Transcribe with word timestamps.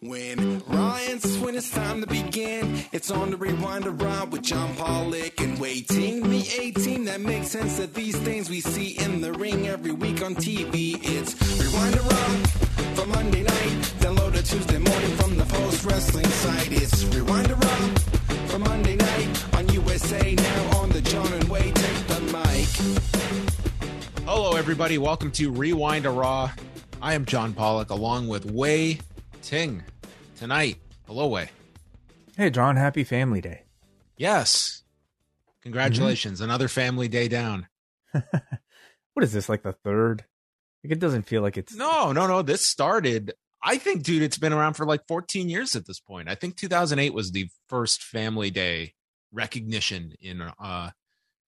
When 0.00 0.60
Ryan 0.68 1.18
says 1.18 1.38
when 1.40 1.56
it's 1.56 1.70
time 1.70 2.02
to 2.02 2.06
begin, 2.06 2.84
it's 2.92 3.10
on 3.10 3.32
the 3.32 3.36
Rewind-A-Raw 3.36 4.26
with 4.26 4.42
John 4.42 4.76
Pollock 4.76 5.40
and 5.40 5.58
Wai 5.58 5.80
Ting. 5.88 6.30
Me 6.30 6.48
18, 6.56 7.04
that 7.06 7.20
makes 7.20 7.48
sense 7.48 7.78
that 7.78 7.94
these 7.94 8.16
things 8.18 8.48
we 8.48 8.60
see 8.60 8.90
in 8.90 9.20
the 9.20 9.32
ring 9.32 9.66
every 9.66 9.90
week 9.90 10.22
on 10.22 10.36
TV. 10.36 11.00
It's 11.02 11.34
Rewind-A-Raw 11.60 12.94
for 12.94 13.06
Monday 13.08 13.42
night. 13.42 13.94
Download 13.98 14.38
a 14.38 14.42
Tuesday 14.44 14.78
morning 14.78 15.16
from 15.16 15.36
the 15.36 15.44
post 15.46 15.84
wrestling 15.84 16.26
site. 16.26 16.70
It's 16.70 17.04
Rewind-A-Raw 17.06 17.88
for 18.46 18.60
Monday 18.60 18.94
night 18.94 19.56
on 19.56 19.68
USA 19.70 20.32
now 20.32 20.78
on 20.78 20.90
the 20.90 21.00
John 21.00 21.32
and 21.32 21.48
Wai 21.48 21.72
take 21.72 22.06
the 22.06 22.20
mic. 22.20 22.68
Hello, 24.24 24.54
everybody. 24.54 24.96
Welcome 24.96 25.32
to 25.32 25.50
Rewind 25.50 26.06
a 26.06 26.10
Raw. 26.10 26.52
I 27.02 27.14
am 27.14 27.24
John 27.24 27.52
Pollock 27.52 27.90
along 27.90 28.28
with 28.28 28.44
Wai 28.44 29.00
Ting 29.42 29.82
tonight. 30.36 30.78
Hello, 31.06 31.26
Wai. 31.26 31.50
Hey, 32.36 32.50
John, 32.50 32.76
happy 32.76 33.04
Family 33.04 33.40
Day. 33.40 33.62
Yes. 34.16 34.82
Congratulations. 35.62 36.40
Another 36.40 36.68
family 36.68 37.08
day 37.08 37.28
down. 37.28 37.68
What 39.18 39.24
is 39.24 39.32
this, 39.32 39.48
like 39.48 39.64
the 39.64 39.72
third? 39.72 40.24
Like, 40.84 40.92
it 40.92 41.00
doesn't 41.00 41.26
feel 41.26 41.42
like 41.42 41.56
it's. 41.56 41.74
No, 41.74 42.12
no, 42.12 42.28
no. 42.28 42.40
This 42.40 42.64
started, 42.64 43.32
I 43.60 43.76
think, 43.76 44.04
dude, 44.04 44.22
it's 44.22 44.38
been 44.38 44.52
around 44.52 44.74
for 44.74 44.86
like 44.86 45.08
14 45.08 45.48
years 45.48 45.74
at 45.74 45.86
this 45.86 45.98
point. 45.98 46.28
I 46.28 46.36
think 46.36 46.56
2008 46.56 47.12
was 47.12 47.32
the 47.32 47.48
first 47.68 48.04
family 48.04 48.52
day 48.52 48.94
recognition 49.32 50.12
in 50.20 50.40
uh, 50.40 50.90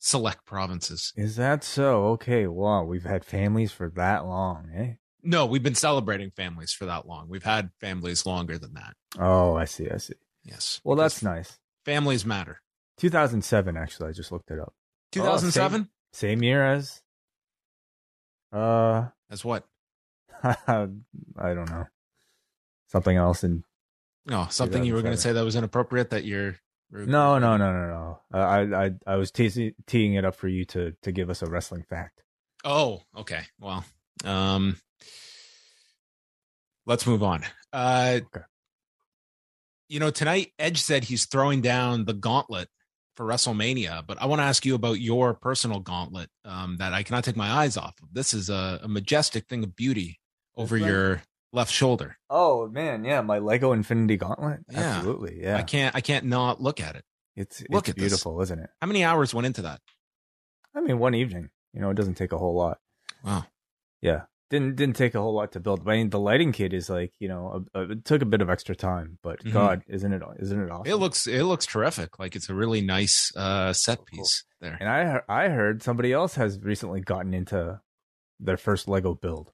select 0.01 0.45
provinces. 0.47 1.13
Is 1.15 1.37
that 1.37 1.63
so? 1.63 2.07
Okay, 2.07 2.49
wow, 2.49 2.83
we've 2.83 3.05
had 3.05 3.25
families 3.25 3.71
for 3.71 3.89
that 3.91 4.27
long, 4.27 4.69
eh? 4.75 4.95
No, 5.23 5.47
we've 5.47 5.63
been 5.63 5.75
celebrating 5.75 6.31
families 6.31 6.73
for 6.73 6.87
that 6.87 7.07
long. 7.07 7.29
We've 7.29 7.43
had 7.45 7.71
families 7.81 8.25
longer 8.27 8.59
than 8.59 8.75
that. 8.75 8.95
Oh, 9.19 9.55
I 9.55 9.65
see, 9.65 9.89
I 9.91 9.99
see. 9.99 10.15
Yes. 10.45 10.81
Well, 10.85 10.97
that's 10.97 11.23
nice. 11.23 11.59
families 11.85 12.25
matter. 12.25 12.61
2007, 12.99 13.77
actually, 13.77 14.09
I 14.09 14.13
just 14.13 14.33
looked 14.33 14.51
it 14.51 14.59
up. 14.59 14.75
2007? 15.13 15.89
Same 16.13 16.43
year 16.43 16.65
as. 16.65 17.03
Uh, 18.53 19.07
As 19.31 19.45
what? 19.45 19.67
I 20.43 20.57
don't 21.37 21.71
know. 21.71 21.87
Something 22.89 23.17
else 23.17 23.45
in. 23.45 23.65
No, 24.27 24.47
something 24.51 24.85
you 24.85 24.95
were 24.95 25.03
going 25.03 25.15
to 25.15 25.21
say 25.21 25.33
that 25.33 25.45
was 25.45 25.57
inappropriate 25.57 26.11
that 26.11 26.25
you're. 26.25 26.57
No, 26.91 27.39
no, 27.39 27.57
no, 27.57 27.73
no, 27.73 27.87
no. 27.87 28.21
Uh, 28.35 28.37
I, 28.37 28.87
I, 28.87 28.91
I 29.07 29.17
was 29.17 29.31
teasing, 29.31 29.73
teeing 29.87 30.15
it 30.15 30.25
up 30.25 30.35
for 30.35 30.49
you 30.49 30.65
to 30.67 30.93
to 31.03 31.13
give 31.13 31.31
us 31.31 31.41
a 31.43 31.47
wrestling 31.47 31.85
fact. 31.89 32.23
Oh, 32.65 33.03
okay. 33.17 33.43
Well, 33.61 33.85
um, 34.25 34.77
let's 36.87 37.07
move 37.07 37.23
on. 37.23 37.45
Uh, 37.73 38.21
Okay. 38.35 38.45
You 39.89 39.99
know, 39.99 40.11
tonight 40.11 40.53
Edge 40.57 40.81
said 40.83 41.03
he's 41.03 41.27
throwing 41.27 41.63
down 41.63 42.05
the 42.05 42.13
gauntlet 42.13 42.69
for 43.17 43.27
WrestleMania, 43.27 44.07
but 44.07 44.23
I 44.23 44.27
want 44.27 44.39
to 44.39 44.45
ask 44.45 44.65
you 44.65 44.77
about 44.77 45.01
your 45.01 45.35
personal 45.35 45.81
gauntlet 45.81 46.29
um, 46.45 46.77
that 46.77 46.93
I 46.95 47.03
cannot 47.03 47.25
take 47.25 47.37
my 47.37 47.51
eyes 47.51 47.77
off 47.77 47.95
of. 48.01 48.15
This 48.15 48.33
is 48.33 48.51
a, 48.51 48.79
a 48.85 48.89
majestic 48.89 49.49
thing 49.49 49.65
of 49.65 49.75
beauty 49.75 50.21
over 50.57 50.77
your 50.77 51.23
left 51.53 51.73
shoulder. 51.73 52.17
Oh 52.31 52.69
man, 52.69 53.03
yeah, 53.05 53.21
my 53.23 53.41
Lego 53.41 53.73
Infinity 53.73 54.17
Gauntlet. 54.17 54.61
Yeah. 54.71 54.79
Absolutely, 54.79 55.43
yeah. 55.43 55.57
I 55.57 55.63
can't, 55.63 55.97
I 55.97 56.01
can't 56.03 56.27
not 56.27 56.63
look 56.63 56.81
at 56.81 56.95
it. 56.95 57.03
It's 57.35 57.61
Look 57.69 57.89
it's 57.89 57.97
this. 57.97 58.11
beautiful, 58.11 58.41
isn't 58.43 58.61
it? 58.61 58.71
How 58.81 58.87
many 58.87 59.03
hours 59.03 59.35
went 59.35 59.47
into 59.47 59.63
that? 59.63 59.81
I 60.73 60.81
mean, 60.83 61.01
one 61.01 61.17
evening. 61.17 61.51
You 61.75 61.81
know, 61.81 61.91
it 61.91 61.95
doesn't 61.95 62.15
take 62.15 62.31
a 62.31 62.39
whole 62.39 62.55
lot. 62.55 62.79
Wow. 63.25 63.45
Yeah, 64.03 64.23
didn't 64.51 64.77
didn't 64.77 64.97
take 64.97 65.15
a 65.15 65.21
whole 65.21 65.35
lot 65.35 65.53
to 65.53 65.61
build. 65.61 65.85
But 65.85 65.93
I 65.93 65.97
mean, 65.97 66.11
the 66.11 66.19
lighting 66.21 66.53
kit 66.53 66.73
is 66.75 66.91
like 66.91 67.13
you 67.19 67.29
know, 67.29 67.65
a, 67.75 67.81
a, 67.81 67.91
it 67.93 68.05
took 68.05 68.21
a 68.21 68.27
bit 68.27 68.43
of 68.43 68.51
extra 68.51 68.75
time, 68.77 69.19
but 69.23 69.43
Mhm. 69.45 69.53
God, 69.53 69.83
isn't 69.89 70.13
it 70.13 70.23
isn't 70.41 70.61
it 70.61 70.71
awesome? 70.71 70.91
It 70.93 70.97
looks, 70.97 71.27
it 71.27 71.45
looks 71.45 71.65
terrific. 71.67 72.19
Like 72.19 72.37
it's 72.37 72.51
a 72.51 72.55
really 72.55 72.81
nice 72.81 73.33
uh, 73.37 73.73
set 73.73 73.99
So 73.99 74.05
cool. 74.05 74.19
piece 74.19 74.45
there. 74.61 74.77
And 74.81 74.89
I 74.89 75.21
I 75.29 75.49
heard 75.49 75.83
somebody 75.83 76.13
else 76.13 76.35
has 76.35 76.61
recently 76.61 77.01
gotten 77.01 77.33
into 77.33 77.81
their 78.39 78.57
first 78.57 78.89
Lego 78.89 79.15
build. 79.15 79.53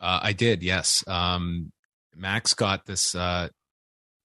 Uh, 0.00 0.20
I 0.22 0.32
did, 0.32 0.62
yes. 0.62 1.02
Um, 1.06 1.72
Max 2.14 2.52
got 2.54 2.84
this. 2.86 3.14
Uh, 3.14 3.48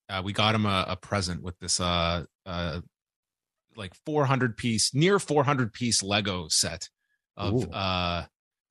uh, 0.10 0.22
we 0.24 0.34
got 0.34 0.56
him 0.56 0.66
a, 0.66 0.86
a 0.90 0.96
present 0.98 1.42
with 1.42 1.58
this, 1.60 1.80
uh, 1.80 2.26
uh, 2.46 2.82
like 3.78 3.94
400 4.06 4.58
piece, 4.58 4.94
near 4.94 5.20
400 5.20 5.72
piece 5.72 6.04
Lego 6.04 6.48
set 6.50 6.90
of 7.38 7.66
uh, 7.74 8.24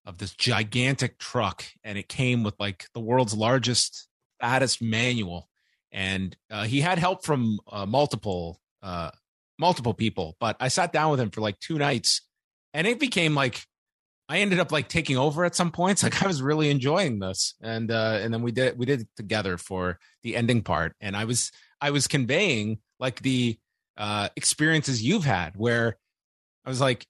of 0.05 0.19
this 0.19 0.33
gigantic 0.35 1.19
truck, 1.19 1.65
and 1.85 1.99
it 1.99 2.09
came 2.09 2.43
with 2.43 2.55
like 2.59 2.87
the 2.95 3.01
world's 3.01 3.35
largest, 3.35 4.09
fattest 4.41 4.83
manual. 4.83 5.49
And 5.93 6.37
uh, 6.51 6.65
he 6.65 6.81
had 6.81 6.99
help 6.99 7.25
from 7.25 7.59
uh, 7.71 7.87
multiple, 7.87 8.61
uh, 8.83 9.11
multiple 9.59 9.95
people, 9.95 10.37
but 10.41 10.57
I 10.61 10.69
sat 10.69 10.93
down 10.93 11.11
with 11.11 11.21
him 11.21 11.31
for 11.31 11.41
like 11.41 11.59
two 11.59 11.79
nights, 11.79 12.23
and 12.73 12.87
it 12.87 13.01
became 13.01 13.35
like 13.35 13.65
I 14.31 14.39
ended 14.39 14.61
up 14.61 14.71
like 14.71 14.89
taking 14.89 15.17
over 15.19 15.45
at 15.45 15.57
some 15.57 15.73
points. 15.73 16.03
Like 16.05 16.23
I 16.23 16.29
was 16.29 16.41
really 16.41 16.71
enjoying 16.71 17.19
this, 17.19 17.55
and 17.61 17.91
uh, 17.91 18.21
and 18.23 18.33
then 18.33 18.43
we 18.43 18.53
did 18.53 18.79
we 18.79 18.87
did 18.87 19.03
it 19.03 19.09
together 19.17 19.59
for 19.59 19.99
the 20.23 20.37
ending 20.37 20.63
part, 20.63 20.95
and 21.01 21.17
I 21.17 21.25
was 21.25 21.51
I 21.81 21.91
was 21.91 22.07
conveying 22.07 22.79
like 23.01 23.23
the 23.23 23.59
uh, 23.97 24.29
experiences 24.37 25.03
you've 25.03 25.25
had 25.25 25.57
where 25.57 25.97
I 26.65 26.69
was 26.69 26.81
like, 26.81 27.07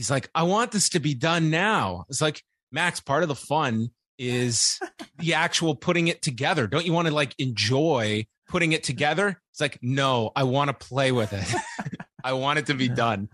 he's 0.00 0.10
like, 0.10 0.30
I 0.34 0.44
want 0.44 0.72
this 0.72 0.88
to 0.90 0.98
be 0.98 1.12
done 1.12 1.50
now. 1.50 2.06
It's 2.08 2.22
like 2.22 2.42
Max, 2.72 3.00
part 3.00 3.22
of 3.22 3.28
the 3.28 3.34
fun 3.34 3.90
is 4.18 4.80
the 5.18 5.34
actual 5.34 5.74
putting 5.74 6.08
it 6.08 6.22
together. 6.22 6.66
Don't 6.66 6.86
you 6.86 6.94
want 6.94 7.08
to 7.08 7.12
like 7.12 7.34
enjoy 7.38 8.26
putting 8.48 8.72
it 8.72 8.82
together? 8.82 9.38
It's 9.52 9.60
like, 9.60 9.78
no, 9.82 10.32
I 10.34 10.44
want 10.44 10.68
to 10.68 10.86
play 10.86 11.12
with 11.12 11.34
it. 11.34 12.00
I 12.24 12.32
want 12.32 12.58
it 12.58 12.66
to 12.66 12.74
be 12.74 12.88
done. 12.88 13.28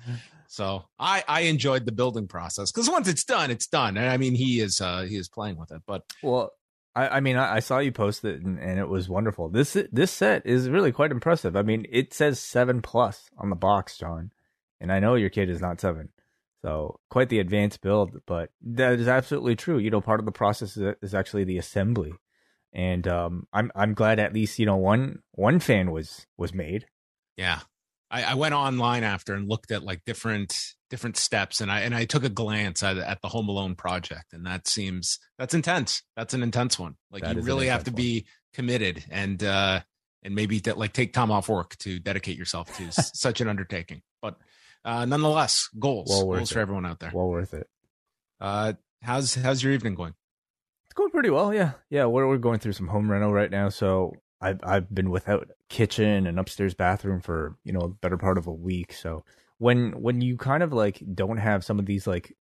So 0.49 0.83
I 0.99 1.23
I 1.29 1.43
enjoyed 1.43 1.87
the 1.87 1.93
building 1.93 2.27
process 2.27 2.73
because 2.73 2.91
once 2.91 3.07
it's 3.07 3.23
done, 3.23 3.53
it's 3.53 3.69
done. 3.69 3.97
And 3.97 4.11
I 4.11 4.17
mean, 4.17 4.35
he 4.35 4.59
is 4.59 4.81
uh 4.81 5.03
he 5.03 5.15
is 5.15 5.29
playing 5.29 5.59
with 5.59 5.71
it, 5.71 5.83
but 5.87 6.03
Well, 6.21 6.51
I, 6.97 7.09
I 7.09 7.21
mean, 7.21 7.37
I, 7.37 7.57
I 7.57 7.61
saw 7.61 7.79
you 7.79 7.93
post 7.93 8.25
it, 8.25 8.43
and, 8.43 8.59
and 8.59 8.81
it 8.81 8.89
was 8.89 9.09
wonderful. 9.09 9.51
This 9.51 9.77
this 9.93 10.11
set 10.11 10.45
is 10.45 10.69
really 10.69 10.91
quite 10.91 11.13
impressive. 11.13 11.55
I 11.55 11.63
mean, 11.63 11.87
it 11.93 12.13
says 12.13 12.41
seven 12.41 12.83
plus 12.83 13.31
on 13.39 13.51
the 13.51 13.57
box, 13.57 13.97
John, 13.99 14.33
and 14.81 14.91
I 14.91 14.99
know 14.99 15.15
your 15.15 15.31
kid 15.31 15.49
is 15.49 15.61
not 15.61 15.81
seven, 15.81 16.09
so 16.63 17.01
quite 17.11 17.29
the 17.29 17.39
advanced 17.39 17.81
build. 17.81 18.19
But 18.27 18.51
that 18.63 18.95
is 18.95 19.09
absolutely 19.09 19.57
true. 19.57 19.79
You 19.79 19.91
know, 19.91 20.01
part 20.01 20.21
of 20.21 20.27
the 20.27 20.33
process 20.33 20.77
is, 20.77 20.95
is 21.03 21.15
actually 21.15 21.45
the 21.45 21.59
assembly, 21.59 22.13
and 22.73 23.07
um, 23.07 23.47
I'm 23.53 23.71
I'm 23.75 23.95
glad 23.95 24.19
at 24.19 24.33
least 24.33 24.59
you 24.59 24.67
know 24.67 24.77
one 24.77 25.21
one 25.33 25.61
fan 25.61 25.91
was 25.91 26.27
was 26.37 26.55
made. 26.55 26.87
yeah, 27.37 27.61
I, 28.11 28.23
I 28.23 28.35
went 28.35 28.55
online 28.55 29.05
after 29.05 29.35
and 29.35 29.49
looked 29.49 29.71
at 29.71 29.83
like 29.83 30.05
different 30.05 30.75
different 30.91 31.17
steps, 31.17 31.61
and 31.61 31.71
I 31.71 31.81
and 31.81 31.95
I 31.95 32.05
took 32.05 32.25
a 32.25 32.29
glance 32.29 32.83
at, 32.83 32.97
at 32.99 33.21
the 33.23 33.29
Home 33.29 33.49
Alone 33.49 33.75
project, 33.75 34.33
and 34.33 34.47
that 34.47 34.67
seems 34.67 35.19
that's 35.39 35.55
intense. 35.55 36.03
That's 36.17 36.35
an 36.35 36.43
intense 36.43 36.79
one. 36.79 36.97
Like 37.11 37.23
That 37.23 37.37
you 37.37 37.43
really 37.43 37.69
have 37.69 37.85
to 37.85 37.91
intense 37.91 38.05
be 38.05 38.27
committed 38.55 39.05
and 39.11 39.45
uh 39.45 39.81
and 40.23 40.35
maybe 40.35 40.61
de- 40.61 40.75
like 40.75 40.93
take 40.93 41.13
time 41.13 41.31
off 41.31 41.49
work 41.49 41.77
to 41.79 41.99
dedicate 41.99 42.39
yourself 42.39 42.75
to 42.77 42.91
such 42.93 43.41
an 43.41 43.49
undertaking. 43.49 44.03
But 44.23 44.37
uh 44.87 45.05
nonetheless, 45.05 45.69
goals, 45.79 46.09
Well 46.09 46.27
worth 46.29 46.39
goals 46.39 46.53
for 46.53 46.61
everyone 46.61 46.87
out 46.87 47.01
there. 47.01 47.11
Well 47.13 47.29
worth 47.29 47.53
it. 47.53 47.69
Uh, 48.41 48.73
how's 49.03 49.35
how's 49.35 49.63
your 49.63 49.73
evening 49.75 49.95
going? 49.95 50.15
It's 50.87 50.95
going 50.95 51.11
pretty 51.11 51.31
well, 51.31 51.53
yeah. 51.53 51.73
Yeah, 51.91 52.07
we're 52.07 52.27
we're 52.27 52.39
going 52.39 52.59
through 52.61 52.73
some 52.73 52.89
home 52.89 53.11
rental 53.11 53.33
right 53.33 53.51
now, 53.51 53.69
so 53.69 54.13
I've 54.41 54.61
I've 54.63 54.95
been 54.95 55.11
without 55.11 55.49
kitchen 55.69 56.27
and 56.27 56.39
upstairs 56.39 56.75
bathroom 56.75 57.21
for 57.21 57.57
you 57.65 57.73
know 57.73 57.81
a 57.81 57.89
better 57.89 58.17
part 58.17 58.39
of 58.39 58.47
a 58.47 58.53
week. 58.53 58.93
So 58.93 59.25
when 59.59 60.01
when 60.01 60.21
you 60.21 60.37
kind 60.37 60.63
of 60.63 60.73
like 60.73 61.03
don't 61.15 61.39
have 61.39 61.65
some 61.65 61.79
of 61.79 61.87
these 61.87 62.07
like 62.07 62.35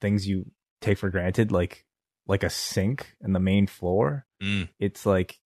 things 0.00 0.26
you 0.26 0.46
take 0.80 0.98
for 0.98 1.10
granted, 1.10 1.52
like 1.52 1.84
like 2.26 2.42
a 2.44 2.50
sink 2.50 3.14
in 3.20 3.32
the 3.32 3.40
main 3.40 3.66
floor, 3.66 4.24
Mm. 4.42 4.68
it's 4.78 5.04
like 5.04 5.38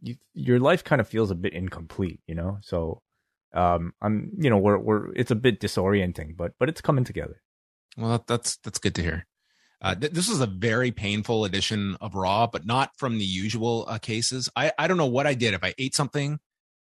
you, 0.00 0.14
your 0.32 0.58
life 0.58 0.82
kind 0.84 1.00
of 1.00 1.08
feels 1.08 1.30
a 1.30 1.34
bit 1.34 1.52
incomplete, 1.52 2.20
you 2.26 2.34
know. 2.34 2.58
So 2.62 3.02
um, 3.54 3.92
I'm 4.00 4.30
you 4.38 4.50
know 4.50 4.58
we're 4.58 4.78
we're 4.78 5.12
it's 5.14 5.30
a 5.30 5.36
bit 5.36 5.60
disorienting, 5.60 6.36
but 6.36 6.52
but 6.58 6.68
it's 6.68 6.80
coming 6.80 7.04
together. 7.04 7.42
Well, 7.96 8.10
that, 8.12 8.26
that's 8.26 8.56
that's 8.58 8.78
good 8.78 8.94
to 8.96 9.02
hear. 9.02 9.26
Uh, 9.80 9.94
th- 9.96 10.12
this 10.12 10.28
was 10.28 10.40
a 10.40 10.46
very 10.46 10.92
painful 10.92 11.44
edition 11.44 11.96
of 12.00 12.14
Raw, 12.14 12.46
but 12.46 12.64
not 12.64 12.96
from 12.96 13.18
the 13.18 13.24
usual 13.24 13.84
uh, 13.88 13.98
cases. 13.98 14.48
I, 14.54 14.70
I 14.78 14.86
don't 14.86 14.96
know 14.96 15.06
what 15.06 15.26
I 15.26 15.34
did. 15.34 15.54
If 15.54 15.64
I 15.64 15.74
ate 15.76 15.94
something, 15.94 16.38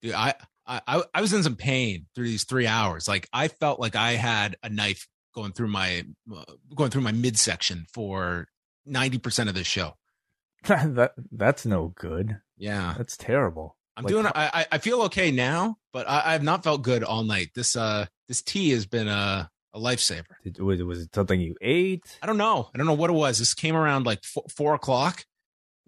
dude, 0.02 0.14
I, 0.14 0.34
I 0.68 1.02
I 1.14 1.22
was 1.22 1.34
in 1.34 1.44
some 1.44 1.56
pain 1.56 2.08
through 2.14 2.28
these 2.28 2.44
three 2.44 2.68
hours. 2.68 3.08
Like 3.08 3.28
I 3.32 3.48
felt 3.48 3.80
like 3.80 3.96
I 3.96 4.14
had 4.14 4.58
a 4.62 4.70
knife 4.70 5.08
going 5.34 5.54
through 5.54 5.70
my 5.70 6.06
uh, 6.36 6.44
going 6.76 6.92
through 6.92 7.02
my 7.02 7.14
midsection 7.14 7.86
for 7.94 8.48
ninety 8.86 9.18
percent 9.18 9.50
of 9.50 9.56
this 9.56 9.68
show. 9.68 9.96
that 10.68 11.14
that's 11.32 11.66
no 11.66 11.94
good. 11.96 12.40
Yeah, 12.58 12.94
That's 12.96 13.18
terrible. 13.18 13.76
I'm 14.02 14.06
Like, 14.06 14.24
doing. 14.24 14.26
I 14.36 14.66
I- 14.72 14.78
feel 14.80 15.02
okay 15.04 15.32
now, 15.32 15.78
but 15.94 16.10
I, 16.10 16.22
I 16.26 16.32
have 16.34 16.44
not 16.44 16.64
felt 16.64 16.82
good 16.82 17.04
all 17.04 17.24
night. 17.24 17.50
This 17.56 17.76
uh 17.76 18.06
this 18.28 18.42
tea 18.42 18.72
has 18.72 18.86
been 18.86 19.08
a 19.08 19.50
a 19.74 19.80
lifesaver. 19.80 20.26
Did, 20.44 20.60
was 20.60 20.80
it 20.80 20.84
was 20.84 21.02
it 21.02 21.16
something 21.16 21.40
you 21.40 21.56
ate? 21.62 22.04
I 22.22 22.26
don't 22.28 22.38
know. 22.38 22.70
I 22.74 22.78
don't 22.78 22.88
know 22.88 22.94
what 22.94 23.10
it 23.10 23.14
was. 23.14 23.40
This 23.40 23.54
came 23.54 23.76
around 23.76 24.06
like 24.06 24.24
four, 24.24 24.44
four 24.54 24.74
o'clock, 24.74 25.24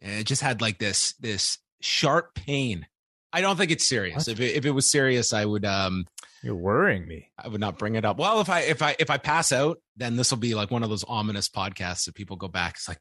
and 0.01 0.19
it 0.19 0.23
just 0.25 0.41
had 0.41 0.61
like 0.61 0.79
this 0.79 1.13
this 1.19 1.57
sharp 1.81 2.33
pain. 2.35 2.87
I 3.33 3.41
don't 3.41 3.57
think 3.57 3.71
it's 3.71 3.87
serious. 3.87 4.27
What? 4.27 4.33
If 4.33 4.39
it, 4.39 4.55
if 4.55 4.65
it 4.65 4.71
was 4.71 4.89
serious, 4.89 5.33
I 5.33 5.43
would 5.43 5.65
um 5.65 6.05
You're 6.43 6.55
worrying 6.55 7.07
me. 7.07 7.29
I 7.37 7.47
would 7.47 7.59
not 7.59 7.77
bring 7.79 7.95
it 7.95 8.05
up. 8.05 8.17
Well, 8.17 8.39
if 8.41 8.49
I 8.49 8.61
if 8.61 8.81
I 8.81 8.95
if 8.99 9.09
I 9.09 9.17
pass 9.17 9.51
out, 9.51 9.79
then 9.97 10.15
this 10.15 10.31
will 10.31 10.37
be 10.37 10.53
like 10.55 10.71
one 10.71 10.83
of 10.83 10.89
those 10.89 11.03
ominous 11.05 11.49
podcasts 11.49 12.05
that 12.05 12.15
people 12.15 12.37
go 12.37 12.47
back. 12.47 12.75
It's 12.75 12.87
like 12.87 12.99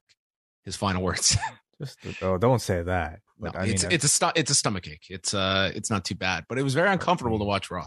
his 0.64 0.74
final 0.76 1.02
words. 1.02 1.36
Just 1.80 1.98
oh, 2.22 2.38
don't 2.38 2.60
say 2.60 2.82
that. 2.82 3.20
No, 3.42 3.50
But 3.50 3.58
I 3.60 3.64
mean, 3.64 3.74
it's 3.74 3.84
it's 3.84 4.22
a 4.22 4.32
it's 4.34 4.50
a 4.50 4.54
stomach 4.54 4.88
ache. 4.88 5.06
It's 5.10 5.34
uh 5.34 5.70
it's 5.74 5.90
not 5.90 6.04
too 6.04 6.14
bad, 6.14 6.44
but 6.48 6.58
it 6.58 6.62
was 6.62 6.72
very 6.74 6.88
uncomfortable 6.88 7.38
to 7.38 7.44
watch 7.44 7.70
Raw. 7.70 7.86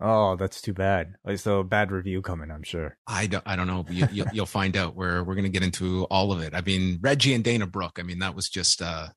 oh, 0.00 0.36
that's 0.36 0.60
too 0.62 0.72
bad. 0.72 1.16
So 1.36 1.62
bad 1.62 1.90
review 1.92 2.22
coming. 2.22 2.50
I'm 2.50 2.62
sure. 2.62 2.96
I 3.06 3.26
don't, 3.26 3.42
I 3.46 3.56
don't 3.56 3.66
know. 3.66 3.84
You, 3.90 4.24
you'll 4.32 4.46
find 4.46 4.76
out. 4.76 4.94
Where 4.96 5.22
we're 5.24 5.34
going 5.34 5.42
to 5.44 5.50
get 5.50 5.62
into 5.64 6.04
all 6.04 6.32
of 6.32 6.40
it. 6.40 6.54
I 6.54 6.60
mean, 6.62 6.98
Reggie 7.02 7.34
and 7.34 7.42
Dana 7.44 7.66
Brooke. 7.66 7.98
I 8.00 8.02
mean, 8.04 8.20
that 8.20 8.34
was 8.34 8.48
just 8.48 8.80
uh, 8.80 9.08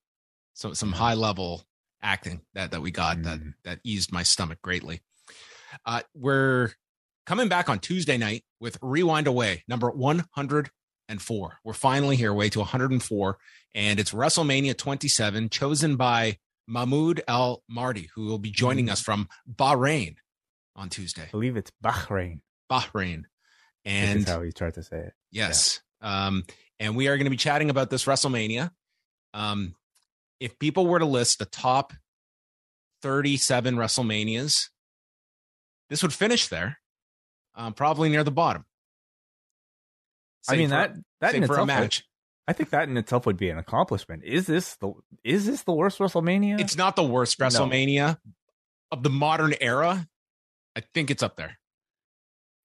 some 0.56 0.74
some 0.76 0.92
high 0.92 1.14
level 1.14 1.64
acting 2.02 2.42
that 2.56 2.72
that 2.72 2.82
we 2.82 2.92
got 2.92 3.22
that 3.24 3.40
Mm. 3.40 3.54
that 3.64 3.80
eased 3.84 4.12
my 4.12 4.24
stomach 4.24 4.60
greatly. 4.62 5.02
Uh, 5.86 6.02
we're 6.16 6.72
coming 7.28 7.48
back 7.48 7.70
on 7.70 7.78
Tuesday 7.80 8.18
night 8.18 8.44
with 8.60 8.78
Rewind 8.82 9.28
Away 9.28 9.64
number 9.68 9.90
one 9.92 10.26
hundred 10.32 10.72
and 11.12 11.22
four. 11.22 11.60
We're 11.64 11.74
finally 11.74 12.16
here, 12.16 12.34
way 12.34 12.50
to 12.50 12.60
one 12.60 12.68
hundred 12.68 12.92
and 12.92 13.04
four, 13.04 13.38
and 13.76 14.00
it's 14.00 14.12
WrestleMania 14.14 14.76
twenty 14.78 15.08
seven, 15.08 15.50
chosen 15.50 15.96
by 15.98 16.40
Mahmoud 16.68 17.22
Al 17.28 17.64
Mardi, 17.70 18.10
who 18.16 18.26
will 18.26 18.40
be 18.40 18.50
joining 18.52 18.88
Mm. 18.88 18.92
us 18.94 19.02
from 19.02 19.28
Bahrain 19.48 20.16
on 20.76 20.90
Tuesday. 20.90 21.24
I 21.24 21.32
believe 21.32 21.58
it's 21.58 21.72
Bahrain. 21.84 22.40
Bahrain, 22.72 23.24
And 23.86 24.20
and 24.20 24.28
how 24.28 24.42
you 24.42 24.52
tried 24.54 24.76
to 24.76 24.84
say 24.84 24.98
it. 24.98 25.14
Yes. 25.32 25.82
Um, 26.02 26.46
and 26.80 26.96
we 26.96 27.08
are 27.10 27.18
going 27.18 27.26
to 27.26 27.30
be 27.32 27.38
chatting 27.38 27.70
about 27.70 27.90
this 27.90 28.06
WrestleMania. 28.06 28.72
Um, 29.34 29.76
if 30.40 30.58
people 30.58 30.88
were 30.88 31.00
to 31.00 31.06
list 31.06 31.40
the 31.40 31.46
top 31.46 31.94
37 33.02 33.76
WrestleManias, 33.76 34.70
this 35.90 36.02
would 36.02 36.14
finish 36.14 36.48
there, 36.48 36.80
um, 37.56 37.74
probably 37.74 38.10
near 38.10 38.24
the 38.24 38.32
bottom. 38.32 38.66
I 40.50 40.56
mean 40.58 40.70
for- 40.70 40.76
that 40.76 40.96
that 41.22 41.36
in 41.36 41.42
for 41.46 41.54
a 41.54 41.56
itself. 41.56 41.60
would- 41.60 41.68
match. 41.68 42.04
I 42.48 42.54
think 42.54 42.72
that 42.72 42.90
in 42.90 42.98
itself 42.98 43.26
would 43.28 43.38
be 43.38 43.50
an 43.50 43.58
accomplishment. 43.58 44.24
Is 44.26 44.48
this 44.48 44.76
the 44.78 44.94
is 45.24 45.46
this 45.46 45.64
the 45.64 45.72
worst 45.74 46.00
WrestleMania? 46.00 46.60
It's 46.60 46.76
not 46.76 46.96
the 46.96 47.04
worst 47.04 47.40
No. 47.40 47.46
WrestleMania 47.48 48.18
of 48.92 49.04
the 49.04 49.10
modern 49.12 49.54
era. 49.62 50.08
I 50.76 50.82
think 50.94 51.12
it's 51.12 51.24
up 51.24 51.36
there. 51.38 51.58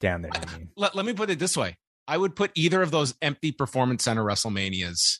down 0.00 0.22
there. 0.22 0.30
I 0.34 0.58
mean, 0.58 0.70
Let, 0.76 0.94
let 0.94 1.06
me 1.06 1.12
put 1.12 1.30
it 1.30 1.38
this 1.38 1.56
way. 1.56 1.76
I 2.08 2.16
would 2.16 2.34
put 2.36 2.50
either 2.54 2.82
of 2.82 2.90
those 2.90 3.14
empty 3.22 3.50
performance 3.52 4.04
center 4.04 4.22
WrestleManias. 4.24 5.18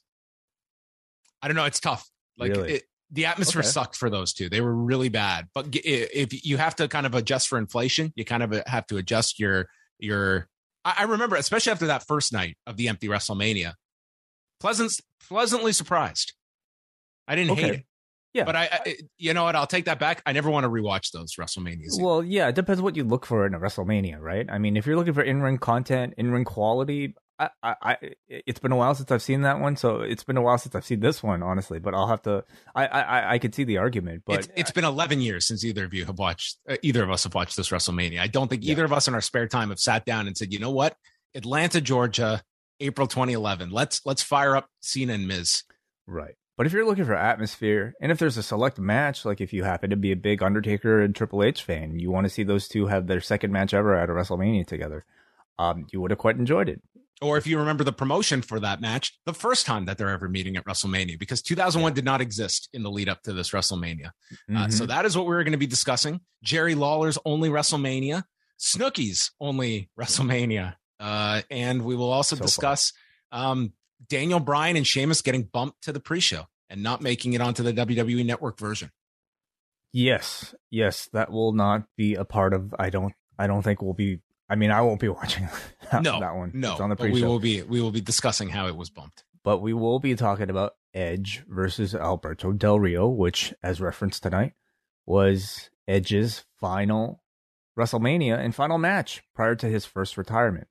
I 1.43 1.49
don't 1.49 1.57
know. 1.57 1.65
It's 1.65 1.81
tough. 1.81 2.09
Like 2.39 2.51
Really? 2.53 2.73
it, 2.75 2.83
the 3.11 3.27
atmosphere 3.27 3.61
Okay. 3.61 3.69
sucked 3.69 3.97
for 3.97 4.11
those 4.11 4.33
two. 4.33 4.49
They 4.49 4.61
were 4.61 4.75
really 4.75 5.09
bad. 5.09 5.49
But 5.55 5.69
if 5.73 6.45
you 6.45 6.57
have 6.59 6.77
to 6.77 6.89
kind 6.89 7.07
of 7.07 7.15
adjust 7.15 7.49
for 7.49 7.59
inflation, 7.59 8.13
you 8.17 8.25
kind 8.25 8.43
of 8.43 8.53
uh, 8.53 8.63
have 8.67 8.87
to 8.89 8.97
adjust 8.97 9.39
your 9.39 9.69
your. 9.99 10.49
I, 10.87 10.95
I 10.99 11.03
remember, 11.03 11.37
especially 11.37 11.73
after 11.73 11.89
that 11.89 12.07
first 12.07 12.33
night 12.33 12.57
of 12.67 12.77
the 12.77 12.89
empty 12.89 13.09
WrestleMania, 13.09 13.75
pleasant 14.61 14.99
pleasantly 15.29 15.73
surprised. 15.73 16.33
I 17.27 17.35
didn't 17.35 17.57
hate 17.57 17.75
it. 17.75 17.85
Yeah. 18.33 18.45
but 18.45 18.55
I, 18.55 18.69
I, 18.71 18.97
you 19.17 19.33
know 19.33 19.45
what? 19.45 19.57
I'll 19.57 19.67
take 19.67 19.87
that 19.87 19.99
back. 19.99 20.23
I 20.27 20.33
never 20.33 20.51
want 20.51 20.65
to 20.65 20.69
rewatch 20.69 21.11
those 21.11 21.37
WrestleManias. 21.37 21.99
well, 21.99 22.23
yeah, 22.23 22.49
it 22.49 22.55
depends 22.55 22.83
what 22.83 22.95
you 22.95 23.03
look 23.03 23.25
for 23.25 23.47
in 23.47 23.55
a 23.55 23.59
WrestleMania, 23.59 24.21
right? 24.21 24.47
I 24.51 24.59
mean, 24.59 24.77
if 24.77 24.87
you're 24.87 24.97
looking 24.97 25.15
for 25.15 25.23
in 25.23 25.41
ring 25.41 25.57
content, 25.57 26.15
in 26.19 26.31
ring 26.31 26.45
quality, 26.45 27.15
I, 27.39 27.51
I, 27.63 27.97
it's 28.29 28.59
been 28.61 28.73
a 28.73 28.77
while 28.77 28.95
since 28.95 29.11
I've 29.11 29.21
seen 29.23 29.43
that 29.43 29.61
one, 29.61 29.77
so 29.77 30.01
it's 30.01 30.25
been 30.25 30.37
a 30.39 30.43
while 30.43 30.57
since 30.57 30.75
I've 30.75 30.87
seen 30.87 31.01
this 31.01 31.23
one, 31.23 31.43
honestly. 31.43 31.79
But 31.79 31.95
I'll 31.95 32.07
have 32.07 32.23
to. 32.23 32.45
I, 32.75 32.87
I, 32.87 33.01
I- 33.01 33.33
I 33.35 33.39
could 33.39 33.55
see 33.55 33.65
the 33.65 33.77
argument, 33.79 34.23
but 34.25 34.39
it's, 34.41 34.49
it's 34.57 34.71
been 34.71 34.85
11 34.85 35.21
years 35.21 35.47
since 35.47 35.65
either 35.65 35.85
of 35.85 35.93
you 35.93 36.07
have 36.07 36.19
watched 36.19 36.57
uh, 36.69 36.77
either 36.83 37.03
of 37.03 37.11
us 37.11 37.25
have 37.25 37.35
watched 37.35 37.57
this 37.57 37.69
WrestleMania. 37.69 38.21
I 38.21 38.27
don't 38.29 38.49
think 38.49 38.65
Yeah. 38.65 38.73
either 38.73 38.85
of 38.85 38.93
us 38.93 39.07
in 39.09 39.15
our 39.15 39.21
spare 39.21 39.49
time 39.49 39.69
have 39.69 39.79
sat 39.81 40.05
down 40.07 40.27
and 40.27 40.37
said, 40.37 40.53
"You 40.53 40.59
know 40.61 40.71
what? 40.71 40.97
Atlanta, 41.35 41.81
Georgia, 41.83 42.43
April 42.81 43.07
2011. 43.07 43.71
Let's 43.71 44.01
let's 44.07 44.23
fire 44.23 44.57
up 44.57 44.71
Cena 44.81 45.13
and 45.15 45.29
Miz." 45.29 45.63
Right. 46.07 46.37
But 46.57 46.67
if 46.67 46.73
you're 46.73 46.87
looking 46.87 47.05
for 47.05 47.15
atmosphere, 47.15 47.93
and 48.01 48.11
if 48.11 48.19
there's 48.19 48.39
a 48.39 48.43
select 48.43 48.79
match, 48.79 49.27
like 49.27 49.43
if 49.43 49.53
you 49.53 49.65
happen 49.65 49.91
to 49.91 49.97
be 49.97 50.11
a 50.13 50.17
big 50.17 50.43
Undertaker 50.43 51.03
and 51.03 51.15
Triple 51.15 51.43
H 51.43 51.63
fan, 51.63 51.99
you 51.99 52.11
want 52.11 52.25
to 52.25 52.31
see 52.31 52.45
those 52.45 52.67
two 52.67 52.87
have 52.87 53.07
their 53.09 53.21
second 53.21 53.53
match 53.53 53.75
ever 53.75 53.95
at 53.95 54.09
a 54.09 54.13
WrestleMania 54.15 54.67
together, 54.67 55.05
um, 55.59 55.87
you 55.93 56.01
would 56.01 56.11
have 56.13 56.19
quite 56.19 56.39
enjoyed 56.39 56.71
it. 56.71 56.81
Or 57.23 57.39
if 57.39 57.47
you 57.47 57.59
remember 57.59 57.83
the 57.83 57.93
promotion 57.95 58.43
for 58.43 58.61
that 58.61 58.81
match, 58.81 59.19
the 59.25 59.33
first 59.33 59.65
time 59.65 59.87
that 59.87 59.97
they're 59.97 60.11
ever 60.11 60.29
meeting 60.29 60.57
at 60.57 60.67
WrestleMania, 60.67 61.19
because 61.19 61.41
2001 61.41 61.95
did 61.95 62.05
not 62.05 62.21
exist 62.21 62.69
in 62.75 62.83
the 62.83 62.91
lead 62.91 63.09
up 63.09 63.23
to 63.23 63.33
this 63.33 63.53
WrestleMania. 63.53 64.09
Uh, 64.51 64.67
Mhm. 64.67 64.73
so 64.73 64.85
that 64.85 65.07
is 65.07 65.17
what 65.17 65.25
we're 65.27 65.43
going 65.43 65.53
to 65.53 65.59
be 65.59 65.67
discussing. 65.67 66.21
Jerry 66.43 66.75
Lawler's 66.75 67.17
only 67.25 67.49
WrestleMania, 67.49 68.25
Snooki's 68.59 69.31
only 69.41 69.89
WrestleMania, 69.99 70.77
uh, 71.01 71.41
and 71.51 71.85
we 71.87 71.97
will 71.97 72.11
also 72.13 72.37
So 72.37 72.43
discuss 72.45 72.93
um, 73.33 73.73
Daniel 74.09 74.39
Bryan 74.41 74.77
and 74.77 74.87
Sheamus 74.87 75.23
getting 75.23 75.45
bumped 75.45 75.83
to 75.85 75.93
the 75.93 76.01
pre-show 76.01 76.47
and 76.69 76.83
not 76.83 77.01
making 77.01 77.33
it 77.33 77.41
onto 77.41 77.63
the 77.63 77.73
WWE 77.73 78.25
Network 78.27 78.59
version. 78.59 78.91
yes, 79.93 80.55
yes, 80.71 81.09
that 81.13 81.31
will 81.31 81.53
not 81.53 81.85
be 81.97 82.15
a 82.15 82.25
part 82.25 82.53
of. 82.53 82.75
I 82.79 82.91
don't. 82.91 83.15
I 83.39 83.47
don't 83.47 83.63
think 83.63 83.83
we'll 83.83 83.95
be. 83.95 84.21
I 84.49 84.55
mean, 84.55 84.71
I 84.71 84.81
won't 84.83 85.01
be 85.01 85.09
watching 85.21 85.49
that, 85.91 86.03
no, 86.03 86.21
that 86.21 86.37
one. 86.37 86.53
No, 86.55 86.73
it's 86.73 86.81
on 86.81 86.91
the 86.91 86.97
we 86.97 87.11
pre-show. 87.11 87.27
We 87.27 87.29
will 87.31 87.39
be 87.41 87.63
we 87.63 87.81
will 87.81 87.91
be 87.91 88.01
discussing 88.01 88.49
how 88.49 88.67
it 88.69 88.77
was 88.77 88.91
bumped. 88.91 89.25
but 89.45 89.59
we 89.59 89.73
will 89.73 89.99
be 89.99 90.15
talking 90.15 90.51
about 90.51 90.75
Edge 90.95 91.43
versus 91.49 91.95
Alberto 91.95 92.53
Del 92.53 92.79
Rio, 92.81 93.09
which, 93.09 93.53
as 93.63 93.81
referenced 93.81 94.23
tonight, 94.23 94.53
was 95.05 95.71
Edge's 95.87 96.45
final 96.59 97.23
WrestleMania 97.79 98.39
and 98.39 98.55
final 98.55 98.79
match 98.79 99.23
prior 99.35 99.55
to 99.57 99.67
his 99.69 99.85
first 99.85 100.17
retirement. 100.17 100.69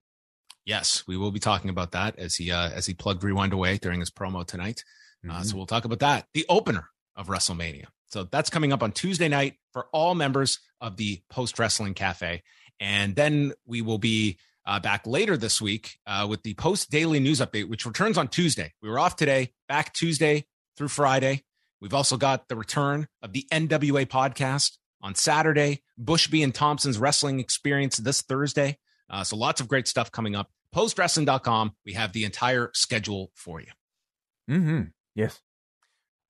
Yes, 0.65 1.03
we 1.07 1.15
will 1.15 1.31
be 1.31 1.39
talking 1.39 1.69
about 1.69 1.91
that 1.91 2.17
as 2.17 2.35
he 2.35 2.51
uh, 2.51 2.69
as 2.71 2.87
he 2.87 2.93
plugged 2.95 3.23
Rewind 3.23 3.53
away 3.53 3.77
during 3.77 3.99
his 3.99 4.09
promo 4.09 4.45
tonight. 4.45 4.83
Uh, 5.29 5.41
so 5.41 5.57
we'll 5.57 5.65
talk 5.65 5.85
about 5.85 5.99
that. 5.99 6.27
The 6.33 6.45
opener 6.49 6.89
of 7.15 7.27
WrestleMania. 7.27 7.85
So 8.07 8.23
that's 8.25 8.49
coming 8.51 8.71
up 8.71 8.83
on 8.83 8.91
Tuesday 8.91 9.27
night 9.27 9.55
for 9.73 9.87
all 9.91 10.13
members 10.13 10.59
of 10.79 10.97
the 10.97 11.21
Post 11.29 11.57
Wrestling 11.57 11.95
Cafe. 11.95 12.43
And 12.79 13.15
then 13.15 13.53
we 13.65 13.81
will 13.81 13.97
be 13.97 14.37
uh, 14.65 14.79
back 14.79 15.05
later 15.05 15.37
this 15.37 15.61
week 15.61 15.99
uh, 16.07 16.25
with 16.29 16.43
the 16.43 16.53
Post 16.55 16.89
Daily 16.89 17.19
News 17.19 17.39
Update, 17.39 17.69
which 17.69 17.85
returns 17.85 18.17
on 18.17 18.27
Tuesday. 18.27 18.73
We 18.81 18.89
were 18.89 18.99
off 18.99 19.15
today, 19.15 19.53
back 19.67 19.93
Tuesday 19.93 20.45
through 20.75 20.89
Friday. 20.89 21.43
We've 21.81 21.93
also 21.93 22.17
got 22.17 22.47
the 22.47 22.55
return 22.55 23.07
of 23.21 23.33
the 23.33 23.45
NWA 23.51 24.05
podcast 24.07 24.77
on 25.01 25.13
Saturday, 25.13 25.83
Bushby 26.01 26.43
and 26.43 26.53
Thompson's 26.53 26.97
wrestling 26.97 27.39
experience 27.39 27.97
this 27.97 28.21
Thursday. 28.21 28.79
Uh, 29.09 29.23
so 29.23 29.35
lots 29.35 29.61
of 29.61 29.67
great 29.67 29.87
stuff 29.87 30.11
coming 30.11 30.35
up. 30.35 30.49
Postwrestling.com. 30.75 31.75
We 31.85 31.93
have 31.93 32.11
the 32.11 32.25
entire 32.25 32.71
schedule 32.73 33.31
for 33.35 33.61
you. 33.61 33.71
Mm-hmm. 34.49 34.81
Yes. 35.13 35.39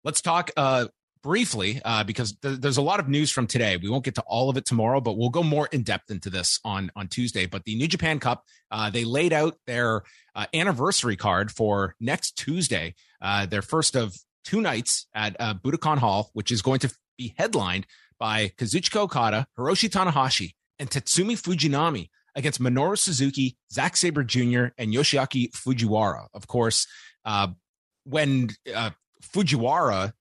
Let's 0.03 0.21
talk 0.21 0.51
uh, 0.57 0.87
briefly 1.25 1.81
uh, 1.83 2.03
because 2.03 2.37
th- 2.37 2.59
there's 2.59 2.77
a 2.77 2.83
lot 2.83 2.99
of 2.99 3.09
news 3.09 3.31
from 3.31 3.47
today. 3.47 3.77
We 3.77 3.89
won't 3.89 4.05
get 4.05 4.13
to 4.15 4.21
all 4.27 4.47
of 4.51 4.57
it 4.57 4.65
tomorrow, 4.65 5.01
but 5.01 5.17
we'll 5.17 5.31
go 5.31 5.41
more 5.41 5.67
in 5.71 5.81
depth 5.81 6.11
into 6.11 6.29
this 6.29 6.59
on 6.63 6.91
on 6.95 7.07
Tuesday. 7.07 7.47
But 7.47 7.63
the 7.65 7.75
New 7.75 7.87
Japan 7.87 8.19
Cup, 8.19 8.43
uh, 8.69 8.91
they 8.91 9.05
laid 9.05 9.33
out 9.33 9.57
their 9.65 10.03
uh, 10.35 10.45
anniversary 10.53 11.15
card 11.15 11.51
for 11.51 11.95
next 11.99 12.37
Tuesday, 12.37 12.93
uh, 13.23 13.47
their 13.47 13.63
first 13.63 13.95
of 13.95 14.15
two 14.43 14.61
nights 14.61 15.07
at 15.15 15.35
uh, 15.39 15.55
Budokan 15.55 15.97
Hall, 15.97 16.29
which 16.33 16.51
is 16.51 16.61
going 16.61 16.79
to 16.81 16.93
be 17.17 17.33
headlined 17.39 17.87
by 18.19 18.51
Kazuchika 18.59 18.97
Okada, 18.97 19.47
Hiroshi 19.57 19.89
Tanahashi, 19.89 20.51
and 20.77 20.91
Tatsumi 20.91 21.41
Fujinami 21.41 22.09
against 22.35 22.61
Minoru 22.61 22.99
Suzuki, 22.99 23.57
Zack 23.73 23.97
Sabre 23.97 24.23
Jr., 24.23 24.65
and 24.77 24.93
Yoshiaki 24.93 25.51
Fujiwara. 25.53 26.27
Of 26.35 26.45
course, 26.45 26.85
uh, 27.25 27.47
when 28.03 28.51
uh, 28.73 28.91
Fujiwara 29.23 30.13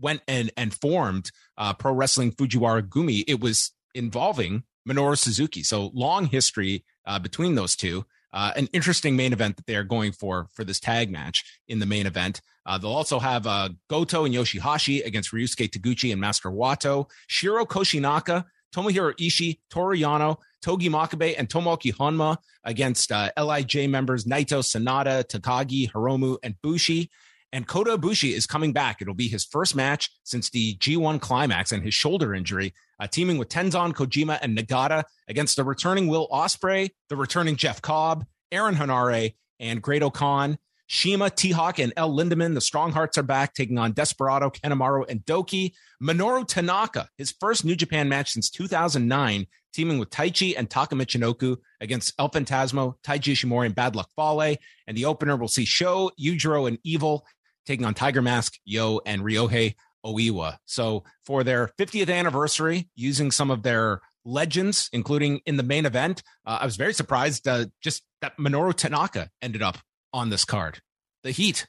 went 0.00 0.22
and, 0.26 0.50
and 0.56 0.74
formed 0.74 1.30
uh, 1.58 1.74
Pro 1.74 1.92
Wrestling 1.92 2.32
Fujiwara 2.32 2.82
Gumi, 2.82 3.24
it 3.28 3.40
was 3.40 3.72
involving 3.94 4.64
Minoru 4.88 5.16
Suzuki. 5.16 5.62
So 5.62 5.90
long 5.94 6.26
history 6.26 6.84
uh, 7.06 7.18
between 7.18 7.54
those 7.54 7.76
two. 7.76 8.04
Uh, 8.32 8.52
an 8.54 8.68
interesting 8.72 9.16
main 9.16 9.32
event 9.32 9.56
that 9.56 9.66
they 9.66 9.74
are 9.74 9.82
going 9.82 10.12
for 10.12 10.48
for 10.52 10.62
this 10.62 10.78
tag 10.78 11.10
match 11.10 11.44
in 11.66 11.80
the 11.80 11.86
main 11.86 12.06
event. 12.06 12.40
Uh, 12.64 12.78
they'll 12.78 12.92
also 12.92 13.18
have 13.18 13.44
uh, 13.46 13.68
Goto 13.88 14.24
and 14.24 14.32
Yoshihashi 14.32 15.04
against 15.04 15.32
Ryusuke 15.32 15.68
Taguchi 15.68 16.12
and 16.12 16.20
Master 16.20 16.48
Wato, 16.48 17.10
Shiro 17.26 17.64
Koshinaka, 17.64 18.44
Tomohiro 18.72 19.12
Ishii, 19.18 19.58
Toru 19.70 19.96
Yano, 19.96 20.36
Togi 20.62 20.88
Makabe, 20.88 21.34
and 21.36 21.48
Tomoki 21.48 21.92
Honma 21.92 22.36
against 22.64 23.10
uh, 23.10 23.30
LIJ 23.36 23.88
members 23.88 24.24
Naito, 24.24 24.62
Sanada, 24.62 25.24
Takagi, 25.24 25.90
Hiromu, 25.90 26.36
and 26.42 26.54
Bushi. 26.62 27.10
And 27.52 27.66
Kota 27.66 27.98
Ibushi 27.98 28.32
is 28.32 28.46
coming 28.46 28.72
back. 28.72 29.02
It'll 29.02 29.14
be 29.14 29.28
his 29.28 29.44
first 29.44 29.74
match 29.74 30.10
since 30.22 30.50
the 30.50 30.76
G1 30.76 31.20
climax 31.20 31.72
and 31.72 31.82
his 31.82 31.94
shoulder 31.94 32.34
injury, 32.34 32.72
uh, 33.00 33.06
teaming 33.06 33.38
with 33.38 33.48
Tenzan, 33.48 33.92
Kojima, 33.92 34.38
and 34.40 34.56
Nagata 34.56 35.04
against 35.28 35.56
the 35.56 35.64
returning 35.64 36.06
Will 36.06 36.28
Ospreay, 36.28 36.90
the 37.08 37.16
returning 37.16 37.56
Jeff 37.56 37.82
Cobb, 37.82 38.24
Aaron 38.52 38.76
Henare, 38.76 39.34
and 39.58 39.82
Great-O-Khan. 39.82 40.58
Shima, 40.92 41.30
T-Hawk, 41.30 41.78
and 41.78 41.92
El 41.96 42.10
Lindaman, 42.10 42.54
the 42.54 42.60
Strong 42.60 42.90
Hearts 42.90 43.16
are 43.16 43.22
back, 43.22 43.54
taking 43.54 43.78
on 43.78 43.92
Desperado, 43.92 44.50
Kanemaru, 44.50 45.08
and 45.08 45.24
Douki. 45.24 45.72
Minoru 46.02 46.44
Tanaka, 46.44 47.08
his 47.16 47.30
first 47.30 47.64
New 47.64 47.76
Japan 47.76 48.08
match 48.08 48.32
since 48.32 48.50
2009, 48.50 49.46
teaming 49.72 50.00
with 50.00 50.10
Taichi 50.10 50.54
and 50.58 50.68
Taka 50.68 50.96
Michinoku 50.96 51.58
against 51.80 52.12
El 52.18 52.28
Phantasmo, 52.28 52.94
Taiji 53.04 53.34
Ishimori, 53.34 53.66
and 53.66 53.74
Bad 53.76 53.94
Luck 53.94 54.10
Fale. 54.16 54.56
And 54.88 54.96
the 54.96 55.04
opener 55.04 55.36
will 55.36 55.46
see 55.46 55.64
Sho, 55.64 56.10
Yujiro, 56.20 56.66
and 56.66 56.78
Evil 56.82 57.24
taking 57.70 57.86
on 57.86 57.94
Tiger 57.94 58.20
Mask, 58.20 58.54
Yo, 58.64 59.00
and 59.06 59.22
Ryohei 59.22 59.76
Oiwa. 60.04 60.56
So 60.64 61.04
for 61.24 61.44
their 61.44 61.68
50th 61.78 62.12
anniversary, 62.12 62.88
using 62.96 63.30
some 63.30 63.48
of 63.48 63.62
their 63.62 64.00
legends, 64.24 64.90
including 64.92 65.40
in 65.46 65.56
the 65.56 65.62
main 65.62 65.86
event, 65.86 66.24
uh, 66.44 66.58
I 66.60 66.64
was 66.64 66.74
very 66.74 66.92
surprised 66.92 67.46
uh, 67.46 67.66
just 67.80 68.02
that 68.22 68.36
Minoru 68.38 68.74
Tanaka 68.74 69.30
ended 69.40 69.62
up 69.62 69.78
on 70.12 70.30
this 70.30 70.44
card. 70.44 70.80
The 71.22 71.30
Heat. 71.30 71.68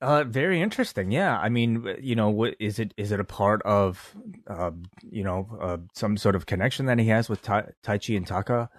Uh, 0.00 0.24
very 0.24 0.62
interesting. 0.62 1.12
Yeah, 1.12 1.38
I 1.38 1.50
mean, 1.50 1.86
you 2.00 2.16
know, 2.16 2.30
what 2.30 2.56
is 2.58 2.78
it? 2.78 2.94
Is 2.96 3.12
it 3.12 3.20
a 3.20 3.24
part 3.24 3.62
of, 3.62 4.16
uh, 4.48 4.70
you 5.02 5.22
know, 5.22 5.46
uh, 5.60 5.76
some 5.94 6.16
sort 6.16 6.36
of 6.36 6.46
connection 6.46 6.86
that 6.86 6.98
he 6.98 7.08
has 7.08 7.28
with 7.28 7.42
tai- 7.42 7.68
Taichi 7.84 8.16
and 8.16 8.26
Taka, 8.26 8.70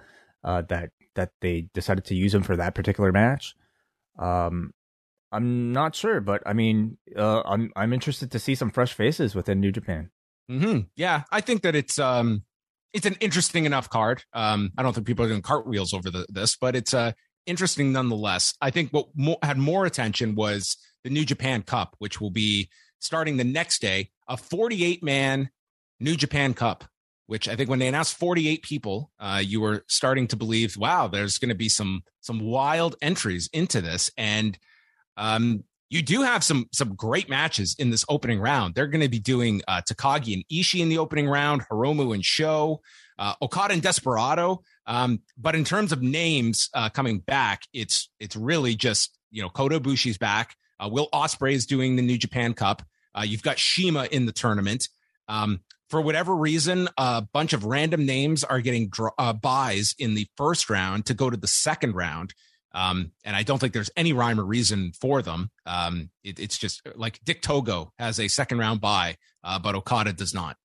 uh, 0.43 0.63
that 0.63 0.89
that 1.15 1.29
they 1.41 1.69
decided 1.73 2.05
to 2.05 2.15
use 2.15 2.33
him 2.33 2.43
for 2.43 2.57
that 2.57 2.75
particular 2.75 3.11
match? 3.11 3.55
Um, 4.19 4.73
I'm 5.33 5.73
not 5.73 5.95
sure, 5.95 6.21
but 6.21 6.43
I 6.45 6.53
mean, 6.53 6.97
uh, 7.17 7.41
I'm 7.41 7.71
I'm 7.75 7.91
interested 7.91 8.31
to 8.31 8.39
see 8.39 8.55
some 8.55 8.69
fresh 8.69 8.93
faces 8.93 9.33
within 9.33 9.59
New 9.59 9.71
Japan. 9.71 10.11
Mm-hmm. 10.49 10.81
Yeah, 10.95 11.23
I 11.31 11.41
think 11.41 11.63
that 11.63 11.75
it's 11.75 11.97
um, 11.97 12.43
it's 12.93 13.07
an 13.07 13.17
interesting 13.19 13.65
enough 13.65 13.89
card. 13.89 14.23
Um, 14.33 14.71
I 14.77 14.83
don't 14.83 14.93
think 14.93 15.07
people 15.07 15.25
are 15.25 15.29
doing 15.29 15.41
cartwheels 15.41 15.93
over 15.93 16.11
the, 16.11 16.25
this, 16.29 16.55
but 16.55 16.75
it's 16.75 16.93
uh 16.93 17.13
interesting 17.45 17.91
nonetheless. 17.91 18.53
I 18.61 18.69
think 18.69 18.91
what 18.91 19.07
mo- 19.15 19.37
had 19.41 19.57
more 19.57 19.85
attention 19.85 20.35
was 20.35 20.77
the 21.03 21.09
New 21.09 21.25
Japan 21.25 21.63
Cup, 21.63 21.95
which 21.99 22.21
will 22.21 22.31
be 22.31 22.69
starting 22.99 23.37
the 23.37 23.43
next 23.43 23.81
day, 23.81 24.11
a 24.29 24.37
48 24.37 25.03
man 25.03 25.49
New 25.99 26.15
Japan 26.15 26.53
Cup. 26.53 26.85
Which 27.25 27.47
I 27.47 27.55
think 27.55 27.69
when 27.69 27.79
they 27.79 27.87
announced 27.87 28.19
48 28.19 28.63
people, 28.63 29.09
uh, 29.17 29.41
you 29.43 29.61
were 29.61 29.85
starting 29.87 30.27
to 30.27 30.35
believe, 30.35 30.75
wow, 30.75 31.07
there's 31.07 31.37
going 31.37 31.49
to 31.49 31.55
be 31.55 31.69
some 31.69 32.03
some 32.19 32.41
wild 32.41 32.97
entries 33.01 33.49
into 33.53 33.79
this, 33.79 34.11
and 34.17 34.59
um, 35.17 35.63
you 35.89 36.01
do 36.01 36.24
have 36.24 36.43
some 36.43 36.67
some 36.72 36.96
great 36.96 37.29
matches 37.29 37.75
in 37.77 37.91
this 37.91 38.03
opening 38.10 38.39
round. 38.39 38.74
They're 38.74 38.88
going 38.88 39.01
to 39.01 39.10
be 39.10 39.20
doing 39.20 39.62
uh, 39.67 39.82
Takagi 39.82 40.34
and 40.34 40.43
Ishii 40.51 40.79
in 40.79 40.89
the 40.89 40.98
opening 40.98 41.27
round, 41.27 41.63
Hiromu 41.70 42.15
and 42.15 42.25
Sho, 42.25 42.82
uh, 43.20 43.36
Okada 43.41 43.74
and 43.74 43.82
Desperado. 43.82 44.63
Um, 44.88 45.22
but 45.38 45.55
in 45.55 45.63
terms 45.63 45.91
of 45.91 46.01
names 46.01 46.70
uh, 46.74 46.89
coming 46.89 47.20
back, 47.20 47.63
it's 47.74 48.10
it's 48.20 48.36
really 48.36 48.75
just 48.75 49.17
you 49.29 49.43
know 49.43 49.50
Kota 49.50 49.79
Ibushi's 49.79 50.17
back. 50.17 50.55
Uh, 50.79 50.89
Will 50.91 51.10
Ospreay 51.13 51.53
is 51.53 51.67
doing 51.67 51.96
the 51.96 52.01
New 52.01 52.17
Japan 52.17 52.53
Cup. 52.53 52.82
Uh, 53.15 53.22
you've 53.22 53.43
got 53.43 53.60
Shima 53.60 54.08
in 54.12 54.25
the 54.25 54.32
tournament. 54.32 54.89
Um, 55.27 55.62
for 55.89 56.01
whatever 56.01 56.36
reason, 56.36 56.89
a 56.98 57.22
bunch 57.22 57.53
of 57.53 57.65
random 57.65 58.03
names 58.03 58.43
are 58.43 58.62
getting 58.62 58.89
dr- 58.89 59.13
uh, 59.20 59.34
buys 59.34 59.93
in 60.00 60.15
the 60.15 60.27
first 60.38 60.72
round 60.72 61.05
to 61.05 61.13
go 61.13 61.29
to 61.29 61.38
the 61.38 61.48
second 61.48 61.93
round. 61.93 62.34
Um, 62.73 63.11
and 63.23 63.35
I 63.35 63.43
don't 63.43 63.59
think 63.59 63.73
there's 63.73 63.91
any 63.95 64.13
rhyme 64.13 64.39
or 64.39 64.45
reason 64.45 64.93
for 64.99 65.21
them. 65.21 65.51
Um, 65.65 66.09
it, 66.23 66.39
it's 66.39 66.57
just 66.57 66.81
like 66.95 67.19
Dick 67.23 67.41
Togo 67.41 67.93
has 67.99 68.19
a 68.19 68.27
second 68.27 68.57
round 68.57 68.81
buy, 68.81 69.17
uh, 69.43 69.59
but 69.59 69.75
Okada 69.75 70.13
does 70.13 70.33
not. 70.33 70.57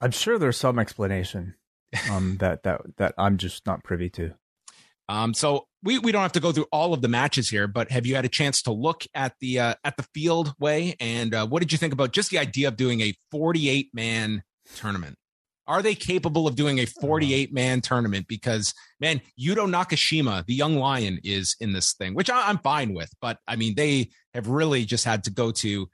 I'm 0.00 0.10
sure 0.10 0.38
there's 0.38 0.56
some 0.56 0.78
explanation 0.78 1.54
um, 2.10 2.36
that 2.40 2.62
that 2.64 2.82
that 2.98 3.14
I'm 3.18 3.36
just 3.38 3.66
not 3.66 3.82
privy 3.82 4.10
to. 4.10 4.34
Um, 5.08 5.32
so 5.32 5.66
we, 5.82 5.98
we 5.98 6.12
don't 6.12 6.22
have 6.22 6.32
to 6.32 6.40
go 6.40 6.52
through 6.52 6.66
all 6.70 6.92
of 6.92 7.00
the 7.00 7.08
matches 7.08 7.48
here, 7.48 7.66
but 7.66 7.90
have 7.90 8.04
you 8.04 8.14
had 8.14 8.26
a 8.26 8.28
chance 8.28 8.60
to 8.62 8.72
look 8.72 9.06
at 9.14 9.34
the 9.40 9.58
uh, 9.58 9.74
at 9.84 9.96
the 9.96 10.02
field 10.14 10.54
Wai? 10.58 10.94
And 11.00 11.34
uh, 11.34 11.46
what 11.46 11.60
did 11.60 11.72
you 11.72 11.78
think 11.78 11.92
about 11.92 12.12
just 12.12 12.30
the 12.30 12.38
idea 12.38 12.68
of 12.68 12.76
doing 12.76 13.00
a 13.00 13.14
48 13.30 13.88
man 13.94 14.42
tournament? 14.76 15.16
Are 15.68 15.82
they 15.82 15.94
capable 15.94 16.48
of 16.48 16.56
doing 16.56 16.80
a 16.80 16.86
48 16.86 17.52
man 17.52 17.80
tournament? 17.80 18.26
Because 18.26 18.74
man, 19.00 19.20
Yuto 19.38 19.70
Nakashima, 19.70 20.44
the 20.46 20.54
young 20.54 20.76
lion, 20.76 21.20
is 21.22 21.54
in 21.60 21.72
this 21.72 21.92
thing, 21.92 22.14
which 22.14 22.30
I, 22.30 22.50
am 22.50 22.58
fine 22.58 22.94
with. 22.94 23.10
But 23.20 23.38
I 23.46 23.56
mean, 23.56 23.74
they 23.76 24.10
have 24.34 24.48
really 24.48 24.84
just 24.84 25.04
had 25.04 25.24
to 25.24 25.30
go 25.30 25.52
to. 25.52 25.88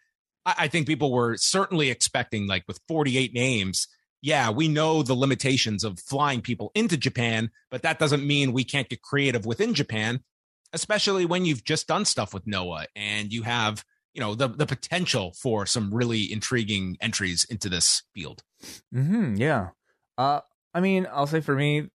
I, 0.46 0.54
I 0.60 0.68
think 0.68 0.86
people 0.86 1.12
were 1.12 1.36
certainly 1.36 1.90
expecting 1.90 2.46
like 2.46 2.64
with 2.66 2.80
48 2.88 3.34
names 3.34 3.88
yeah, 4.24 4.48
we 4.48 4.68
know 4.68 5.02
the 5.02 5.12
limitations 5.12 5.84
of 5.84 6.00
flying 6.00 6.40
people 6.40 6.72
into 6.74 6.96
Japan, 6.96 7.50
but 7.70 7.82
that 7.82 7.98
doesn't 7.98 8.26
mean 8.26 8.54
we 8.54 8.64
can't 8.64 8.88
get 8.88 9.02
creative 9.02 9.44
within 9.44 9.74
Japan, 9.74 10.20
especially 10.72 11.26
when 11.26 11.44
you've 11.44 11.62
just 11.62 11.86
done 11.86 12.06
stuff 12.06 12.32
with 12.32 12.46
Noah 12.46 12.86
and 12.96 13.30
you 13.30 13.42
have, 13.42 13.84
you 14.14 14.20
know, 14.20 14.34
the 14.34 14.48
the 14.48 14.66
potential 14.66 15.32
for 15.32 15.66
some 15.66 15.92
really 15.92 16.32
intriguing 16.32 16.96
entries 17.00 17.44
into 17.50 17.68
this 17.68 18.02
field. 18.14 18.42
Mm-hmm, 18.94 19.34
yeah. 19.34 19.70
Uh, 20.16 20.40
I 20.72 20.80
mean, 20.80 21.06
I'll 21.12 21.26
say 21.26 21.40
for 21.40 21.54
me, 21.54 21.88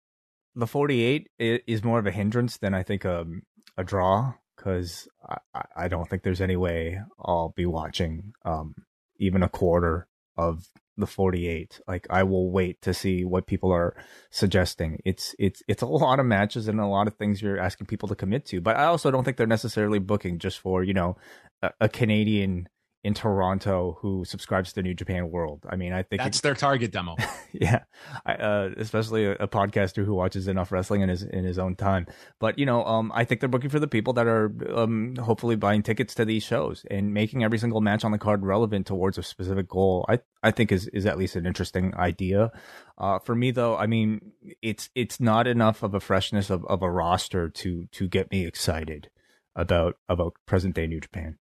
the 0.54 0.66
48 0.66 1.28
is 1.38 1.85
more 1.85 1.99
of 1.99 2.06
a 2.06 2.11
hindrance 2.11 2.56
than 2.56 2.75
I 2.75 2.82
think 2.82 3.04
a, 3.04 3.20
um, 3.20 3.42
a 3.76 3.85
draw 3.85 4.32
because 4.56 5.06
I, 5.54 5.62
I 5.76 5.88
don't 5.88 6.08
think 6.08 6.23
there's 6.23 6.40
any 6.40 6.56
way 6.56 6.99
I'll 7.20 7.52
be 7.54 7.66
watching 7.66 8.32
um, 8.44 8.75
even 9.18 9.42
a 9.42 9.49
quarter 9.50 10.08
of 10.37 10.66
the 10.96 11.06
48 11.06 11.80
like 11.86 12.06
i 12.10 12.22
will 12.22 12.50
wait 12.50 12.80
to 12.82 12.94
see 12.94 13.24
what 13.24 13.46
people 13.46 13.70
are 13.72 13.94
suggesting. 14.30 15.00
It's 15.04 15.34
it's 15.38 15.62
it's 15.68 15.82
a 15.82 15.86
lot 15.86 16.20
of 16.20 16.26
matches 16.26 16.68
and 16.68 16.80
a 16.80 16.86
lot 16.86 17.06
of 17.06 17.14
things 17.14 17.42
you're 17.42 17.58
asking 17.58 17.86
people 17.86 18.08
to 18.08 18.14
commit 18.14 18.44
to 18.46 18.60
but 18.60 18.76
i 18.76 18.84
also 18.84 19.10
don't 19.10 19.24
think 19.24 19.36
they're 19.36 19.46
necessarily 19.46 19.98
booking 19.98 20.38
just 20.38 20.58
for 20.58 20.82
you 20.82 20.94
know 20.94 21.16
a, 21.62 21.70
a 21.82 21.88
canadian 21.88 22.68
in 23.06 23.14
Toronto 23.14 23.98
who 24.00 24.25
subscribes 24.25 24.70
to 24.70 24.75
the 24.75 24.82
New 24.82 24.92
Japan 24.92 25.30
World. 25.30 25.64
I 25.70 25.76
mean, 25.76 25.92
I 25.92 26.02
think 26.02 26.20
that's 26.20 26.40
it, 26.40 26.42
their 26.42 26.56
target 26.56 26.90
demo. 26.90 27.14
yeah, 27.52 27.84
I, 28.26 28.34
uh, 28.34 28.70
especially 28.76 29.26
a, 29.26 29.32
a, 29.34 29.46
podcaster 29.46 30.04
who 30.04 30.12
watches 30.12 30.48
enough 30.48 30.72
wrestling 30.72 31.02
in 31.02 31.08
his 31.08 31.22
in 31.22 31.44
his 31.44 31.56
own 31.56 31.76
time. 31.76 32.08
But 32.40 32.58
you 32.58 32.66
know, 32.66 32.84
um, 32.84 33.12
I 33.14 33.22
think 33.25 33.38
they're 33.38 33.48
booking 33.48 33.70
for 33.70 33.78
the 33.78 33.86
people 33.86 34.12
that 34.14 34.26
are 34.26 34.52
um, 34.75 35.14
hopefully 35.14 35.54
buying 35.54 35.84
tickets 35.84 36.16
to 36.16 36.25
these 36.25 36.42
shows 36.42 36.84
and 36.90 37.14
making 37.14 37.44
every 37.44 37.58
single 37.58 37.80
match 37.80 38.04
on 38.04 38.10
the 38.10 38.18
card 38.18 38.44
relevant 38.44 38.88
towards 38.88 39.18
a 39.18 39.22
specific 39.22 39.68
goal. 39.68 40.04
I 40.08 40.18
I 40.42 40.50
think 40.50 40.72
is 40.72 40.88
is 40.88 41.06
at 41.06 41.16
least 41.16 41.36
an 41.36 41.46
interesting 41.46 41.94
idea. 41.94 42.50
Uh, 42.98 43.20
for 43.20 43.36
me 43.36 43.52
though, 43.52 43.76
I 43.76 43.86
mean, 43.86 44.32
it's 44.62 44.90
it's 44.96 45.20
not 45.20 45.46
enough 45.46 45.84
of 45.84 45.94
a 45.94 46.00
freshness 46.00 46.50
of, 46.50 46.64
of 46.64 46.82
a 46.82 46.90
roster 46.90 47.50
to 47.50 47.86
to 47.92 48.08
get 48.08 48.32
me 48.32 48.44
excited 48.44 49.10
about 49.54 49.96
about 50.08 50.34
present 50.44 50.75
day 50.75 50.88
New 50.88 51.00
Japan. 51.00 51.38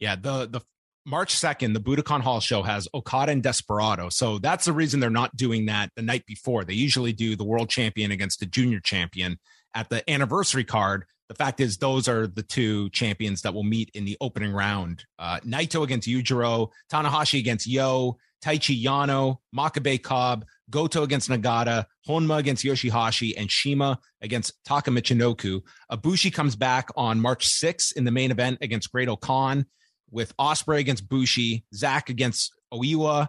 Yeah, 0.00 0.16
the 0.16 0.46
the 0.46 0.60
March 1.08 1.34
2nd, 1.34 1.72
the 1.72 1.80
Budokan 1.80 2.20
Hall 2.20 2.38
show 2.38 2.62
has 2.62 2.86
Okada 2.92 3.32
and 3.32 3.42
Desperado. 3.42 4.10
So 4.10 4.38
that's 4.38 4.66
the 4.66 4.74
reason 4.74 5.00
they're 5.00 5.08
not 5.08 5.34
doing 5.34 5.64
that 5.64 5.90
the 5.96 6.02
night 6.02 6.26
before. 6.26 6.64
They 6.64 6.74
usually 6.74 7.14
do 7.14 7.34
the 7.34 7.44
world 7.44 7.70
champion 7.70 8.10
against 8.10 8.40
the 8.40 8.46
junior 8.46 8.78
champion 8.78 9.38
at 9.74 9.88
the 9.88 10.08
anniversary 10.10 10.64
card. 10.64 11.06
The 11.30 11.34
fact 11.34 11.60
is, 11.60 11.78
those 11.78 12.08
are 12.08 12.26
the 12.26 12.42
two 12.42 12.90
champions 12.90 13.40
that 13.40 13.54
will 13.54 13.64
meet 13.64 13.90
in 13.94 14.04
the 14.04 14.18
opening 14.20 14.52
round. 14.52 15.06
Uh, 15.18 15.40
Naito 15.40 15.82
against 15.82 16.06
Yujiro, 16.06 16.68
Tanahashi 16.92 17.38
against 17.38 17.66
Yo, 17.66 18.18
Taichi 18.44 18.82
Yano, 18.82 19.38
Makabe 19.56 20.02
Cobb, 20.02 20.44
Goto 20.68 21.04
against 21.04 21.30
Nagata, 21.30 21.86
Honma 22.06 22.36
against 22.36 22.66
Yoshihashi, 22.66 23.32
and 23.34 23.50
Shima 23.50 23.98
against 24.20 24.62
Taka 24.66 24.90
Michinoku. 24.90 25.62
Ibushi 25.90 26.34
comes 26.34 26.54
back 26.54 26.90
on 26.96 27.18
March 27.18 27.48
6th 27.48 27.96
in 27.96 28.04
the 28.04 28.10
main 28.10 28.30
event 28.30 28.58
against 28.60 28.92
Great-O-Khan 28.92 29.64
with 30.10 30.36
Ospreay 30.36 30.78
against 30.78 31.08
Bushi, 31.08 31.64
Zack 31.74 32.10
against 32.10 32.52
Oiwa, 32.72 33.28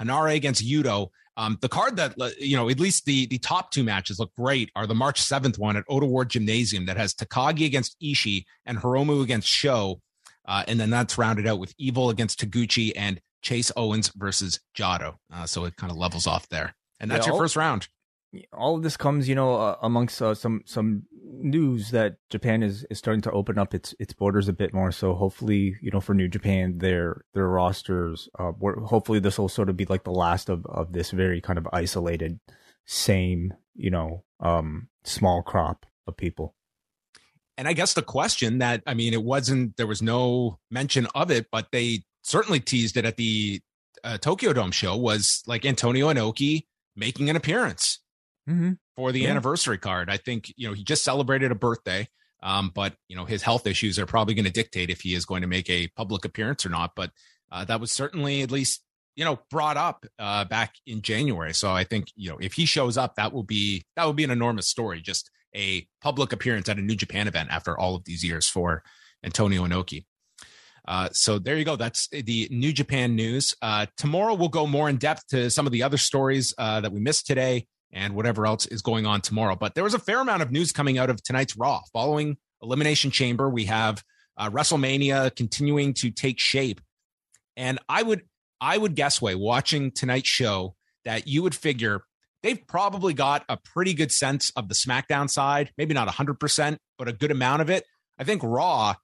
Henare 0.00 0.34
against 0.34 0.66
Yuto. 0.66 1.08
Um, 1.36 1.56
the 1.60 1.68
card 1.68 1.96
that 1.96 2.16
you 2.38 2.56
know, 2.56 2.68
at 2.68 2.80
least 2.80 3.04
the 3.04 3.26
the 3.26 3.38
top 3.38 3.70
two 3.70 3.84
matches 3.84 4.18
look 4.18 4.34
great 4.34 4.70
are 4.74 4.86
the 4.86 4.94
March 4.94 5.20
seventh 5.20 5.58
one 5.58 5.76
at 5.76 5.84
Ota 5.88 6.06
Ward 6.06 6.30
Gymnasium 6.30 6.86
that 6.86 6.96
has 6.96 7.14
Takagi 7.14 7.64
against 7.64 7.96
Ishii 8.02 8.44
and 8.66 8.78
Hiromu 8.78 9.22
against 9.22 9.46
Sho, 9.46 10.00
uh, 10.48 10.64
and 10.66 10.80
then 10.80 10.90
that's 10.90 11.16
rounded 11.16 11.46
out 11.46 11.60
with 11.60 11.74
Evil 11.78 12.10
against 12.10 12.40
Taguchi 12.40 12.92
and 12.96 13.20
Chase 13.42 13.70
Owens 13.76 14.10
versus 14.16 14.58
Jado. 14.76 15.14
Uh, 15.32 15.46
so 15.46 15.64
it 15.64 15.76
kind 15.76 15.92
of 15.92 15.96
levels 15.96 16.26
off 16.26 16.48
there, 16.48 16.74
and 16.98 17.08
that's 17.08 17.24
yeah, 17.24 17.32
your 17.32 17.40
first 17.40 17.54
round 17.54 17.88
all 18.52 18.76
of 18.76 18.82
this 18.82 18.96
comes, 18.96 19.28
you 19.28 19.34
know, 19.34 19.56
uh, 19.56 19.76
amongst 19.82 20.20
uh, 20.20 20.34
some 20.34 20.62
some 20.66 21.04
news 21.12 21.90
that 21.92 22.16
Japan 22.30 22.62
is, 22.62 22.84
is 22.90 22.98
starting 22.98 23.22
to 23.22 23.30
open 23.30 23.58
up 23.58 23.74
its 23.74 23.94
its 23.98 24.12
borders 24.12 24.48
a 24.48 24.52
bit 24.52 24.74
more. 24.74 24.92
So 24.92 25.14
hopefully, 25.14 25.76
you 25.80 25.90
know, 25.90 26.00
for 26.00 26.14
New 26.14 26.28
Japan, 26.28 26.78
their 26.78 27.24
their 27.34 27.48
rosters, 27.48 28.28
uh, 28.38 28.52
hopefully 28.84 29.18
this 29.18 29.38
will 29.38 29.48
sort 29.48 29.70
of 29.70 29.76
be 29.76 29.86
like 29.86 30.04
the 30.04 30.10
last 30.10 30.48
of 30.48 30.66
of 30.66 30.92
this 30.92 31.10
very 31.10 31.40
kind 31.40 31.58
of 31.58 31.68
isolated, 31.72 32.38
same, 32.86 33.54
you 33.74 33.90
know, 33.90 34.24
um, 34.40 34.88
small 35.04 35.42
crop 35.42 35.86
of 36.06 36.16
people. 36.16 36.54
And 37.56 37.66
I 37.66 37.72
guess 37.72 37.94
the 37.94 38.02
question 38.02 38.58
that 38.58 38.82
I 38.86 38.94
mean, 38.94 39.14
it 39.14 39.24
wasn't 39.24 39.76
there 39.78 39.86
was 39.86 40.02
no 40.02 40.58
mention 40.70 41.06
of 41.14 41.30
it, 41.30 41.46
but 41.50 41.68
they 41.72 42.04
certainly 42.22 42.60
teased 42.60 42.98
it 42.98 43.06
at 43.06 43.16
the 43.16 43.62
uh, 44.04 44.18
Tokyo 44.18 44.52
Dome 44.52 44.70
show 44.70 44.96
was 44.96 45.42
like 45.46 45.64
Antonio 45.64 46.12
Inoki 46.12 46.66
making 46.94 47.30
an 47.30 47.36
appearance 47.36 48.00
mm-hmm. 48.48 48.72
for 48.96 49.12
the 49.12 49.20
yeah. 49.20 49.30
anniversary 49.30 49.78
card. 49.78 50.08
I 50.10 50.16
think, 50.16 50.52
you 50.56 50.68
know, 50.68 50.74
he 50.74 50.82
just 50.82 51.04
celebrated 51.04 51.52
a 51.52 51.56
birthday. 51.56 52.08
Um, 52.42 52.70
but 52.72 52.94
you 53.08 53.16
know, 53.16 53.24
his 53.24 53.42
health 53.42 53.66
issues 53.66 53.98
are 53.98 54.06
probably 54.06 54.34
going 54.34 54.44
to 54.44 54.52
dictate 54.52 54.90
if 54.90 55.00
he 55.00 55.14
is 55.14 55.24
going 55.24 55.42
to 55.42 55.48
make 55.48 55.68
a 55.68 55.88
public 55.88 56.24
appearance 56.24 56.64
or 56.64 56.68
not. 56.68 56.92
But 56.94 57.10
uh, 57.50 57.64
that 57.64 57.80
was 57.80 57.90
certainly 57.90 58.42
at 58.42 58.50
least, 58.50 58.82
you 59.16 59.24
know, 59.24 59.40
brought 59.50 59.76
up 59.76 60.06
uh, 60.18 60.44
back 60.44 60.74
in 60.86 61.02
January. 61.02 61.52
So 61.52 61.72
I 61.72 61.84
think, 61.84 62.12
you 62.14 62.30
know, 62.30 62.38
if 62.40 62.52
he 62.52 62.64
shows 62.64 62.96
up, 62.96 63.16
that 63.16 63.32
will 63.32 63.42
be 63.42 63.84
that 63.96 64.04
will 64.04 64.12
be 64.12 64.24
an 64.24 64.30
enormous 64.30 64.68
story. 64.68 65.00
Just 65.00 65.30
a 65.54 65.86
public 66.00 66.32
appearance 66.32 66.68
at 66.68 66.78
a 66.78 66.82
New 66.82 66.94
Japan 66.94 67.26
event 67.26 67.48
after 67.50 67.76
all 67.76 67.96
of 67.96 68.04
these 68.04 68.22
years 68.22 68.48
for 68.48 68.84
Antonio 69.24 69.66
Inoki. 69.66 70.04
Uh, 70.86 71.08
so 71.12 71.38
there 71.38 71.56
you 71.56 71.64
go. 71.64 71.76
That's 71.76 72.08
the 72.08 72.48
New 72.50 72.72
Japan 72.72 73.16
news. 73.16 73.54
Uh, 73.60 73.86
tomorrow 73.96 74.34
we'll 74.34 74.48
go 74.48 74.66
more 74.66 74.88
in 74.88 74.96
depth 74.96 75.26
to 75.28 75.50
some 75.50 75.66
of 75.66 75.72
the 75.72 75.82
other 75.82 75.98
stories 75.98 76.54
uh, 76.56 76.80
that 76.80 76.92
we 76.92 77.00
missed 77.00 77.26
today 77.26 77.66
and 77.92 78.14
whatever 78.14 78.46
else 78.46 78.66
is 78.66 78.82
going 78.82 79.06
on 79.06 79.20
tomorrow. 79.20 79.56
But 79.56 79.74
there 79.74 79.84
was 79.84 79.94
a 79.94 79.98
fair 79.98 80.20
amount 80.20 80.42
of 80.42 80.50
news 80.50 80.72
coming 80.72 80.98
out 80.98 81.10
of 81.10 81.22
tonight's 81.22 81.56
Raw. 81.56 81.80
Following 81.92 82.36
Elimination 82.62 83.10
Chamber, 83.10 83.48
we 83.48 83.64
have 83.66 84.02
uh, 84.36 84.50
WrestleMania 84.50 85.34
continuing 85.34 85.94
to 85.94 86.10
take 86.10 86.38
shape. 86.38 86.80
And 87.56 87.78
I 87.88 88.02
would, 88.02 88.22
I 88.60 88.78
would 88.78 88.94
guess, 88.94 89.20
Wai 89.20 89.34
watching 89.34 89.90
tonight's 89.90 90.28
show 90.28 90.74
that 91.04 91.26
you 91.26 91.42
would 91.42 91.54
figure 91.54 92.02
they've 92.42 92.66
probably 92.66 93.14
got 93.14 93.44
a 93.48 93.56
pretty 93.56 93.94
good 93.94 94.12
sense 94.12 94.50
of 94.56 94.68
the 94.68 94.74
SmackDown 94.74 95.28
side, 95.28 95.72
maybe 95.76 95.94
not 95.94 96.08
100%, 96.08 96.76
but 96.96 97.08
a 97.08 97.12
good 97.12 97.30
amount 97.30 97.62
of 97.62 97.70
it. 97.70 97.84
I 98.18 98.24
think 98.24 98.42
Raw, 98.44 98.94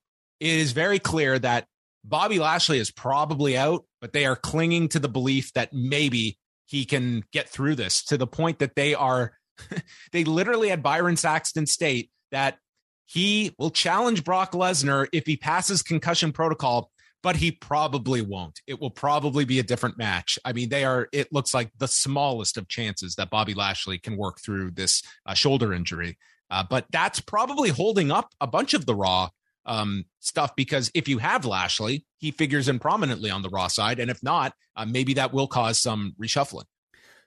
it 0.40 0.48
is 0.48 0.72
very 0.72 0.98
clear 0.98 1.38
that 1.38 1.66
Bobby 2.04 2.38
Lashley 2.38 2.78
is 2.78 2.90
probably 2.90 3.56
out, 3.56 3.84
but 4.00 4.12
they 4.12 4.26
are 4.26 4.36
clinging 4.36 4.88
to 4.90 4.98
the 4.98 5.08
belief 5.08 5.52
that 5.54 5.72
maybe 5.72 6.38
he 6.66 6.84
can 6.84 7.24
get 7.32 7.48
through 7.48 7.74
this 7.74 8.02
to 8.04 8.16
the 8.16 8.26
point 8.26 8.58
that 8.58 8.74
they 8.74 8.94
are 8.94 9.32
they 10.12 10.24
literally 10.24 10.68
had 10.68 10.82
Byron 10.82 11.16
Saxton 11.16 11.66
state 11.66 12.10
that 12.32 12.58
he 13.06 13.54
will 13.58 13.70
challenge 13.70 14.24
Brock 14.24 14.52
Lesnar 14.52 15.06
if 15.12 15.26
he 15.26 15.36
passes 15.36 15.82
concussion 15.82 16.32
protocol, 16.32 16.90
but 17.22 17.36
he 17.36 17.52
probably 17.52 18.22
won't. 18.22 18.60
It 18.66 18.80
will 18.80 18.90
probably 18.90 19.44
be 19.44 19.58
a 19.58 19.62
different 19.62 19.98
match. 19.98 20.38
I 20.44 20.52
mean, 20.52 20.68
they 20.68 20.84
are, 20.84 21.08
it 21.12 21.32
looks 21.32 21.54
like 21.54 21.70
the 21.78 21.88
smallest 21.88 22.56
of 22.56 22.68
chances 22.68 23.14
that 23.16 23.30
Bobby 23.30 23.54
Lashley 23.54 23.98
can 23.98 24.16
work 24.16 24.40
through 24.40 24.72
this 24.72 25.02
uh, 25.26 25.34
shoulder 25.34 25.72
injury. 25.72 26.18
Uh, 26.50 26.64
but 26.68 26.86
that's 26.90 27.20
probably 27.20 27.68
holding 27.68 28.10
up 28.10 28.30
a 28.40 28.46
bunch 28.46 28.74
of 28.74 28.86
the 28.86 28.94
Raw 28.94 29.28
um, 29.66 30.04
stuff 30.20 30.54
because 30.56 30.90
if 30.94 31.08
you 31.08 31.18
have 31.18 31.44
Lashley, 31.44 32.04
he 32.18 32.30
figures 32.30 32.68
in 32.68 32.78
prominently 32.78 33.30
on 33.30 33.42
the 33.42 33.48
Raw 33.48 33.68
side, 33.68 33.98
and 33.98 34.10
if 34.10 34.22
not, 34.22 34.54
uh, 34.76 34.84
maybe 34.84 35.14
that 35.14 35.32
will 35.32 35.46
cause 35.46 35.80
some 35.80 36.14
reshuffling. 36.20 36.64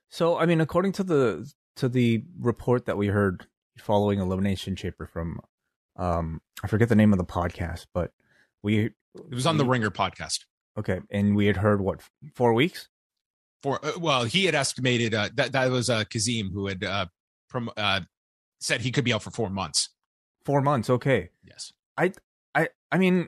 So, 0.10 0.38
I 0.38 0.46
mean, 0.46 0.62
according 0.62 0.94
to 0.94 1.04
the 1.04 1.52
to 1.78 1.90
the 1.90 2.24
report 2.40 2.86
that 2.86 2.98
we 2.98 3.08
heard 3.08 3.46
following 3.80 4.20
Elimination 4.20 4.76
Chamber 4.76 5.06
from, 5.06 5.40
um, 5.96 6.42
I 6.64 6.68
forget 6.68 6.90
the 6.90 6.96
name 6.96 7.14
of 7.14 7.20
the 7.20 7.26
podcast, 7.26 7.86
but 7.94 8.12
we 8.64 8.86
it 8.86 8.94
was 9.32 9.46
on 9.46 9.56
we, 9.56 9.64
the 9.64 9.70
Ringer 9.70 9.92
podcast. 9.92 10.40
Okay, 10.78 11.02
and 11.12 11.36
we 11.36 11.48
had 11.48 11.58
heard 11.58 11.82
what 11.82 12.02
four 12.36 12.54
weeks. 12.54 12.88
For 13.64 13.84
uh, 13.84 13.94
well, 14.00 14.26
he 14.26 14.46
had 14.46 14.56
estimated 14.56 15.14
uh, 15.14 15.30
that 15.36 15.52
that 15.54 15.72
was 15.72 15.90
uh, 15.90 16.04
Kazim 16.06 16.52
who 16.52 16.68
had 16.68 16.84
uh, 16.84 17.08
prom- 17.50 17.72
uh, 17.76 18.02
said 18.60 18.82
he 18.82 18.92
could 18.92 19.04
be 19.04 19.14
out 19.14 19.24
for 19.24 19.32
four 19.32 19.50
months. 19.50 19.90
Four 20.46 20.62
months, 20.62 20.90
okay. 20.90 21.30
Yes. 21.44 21.74
I 21.98 22.14
I 22.92 22.98
mean, 22.98 23.28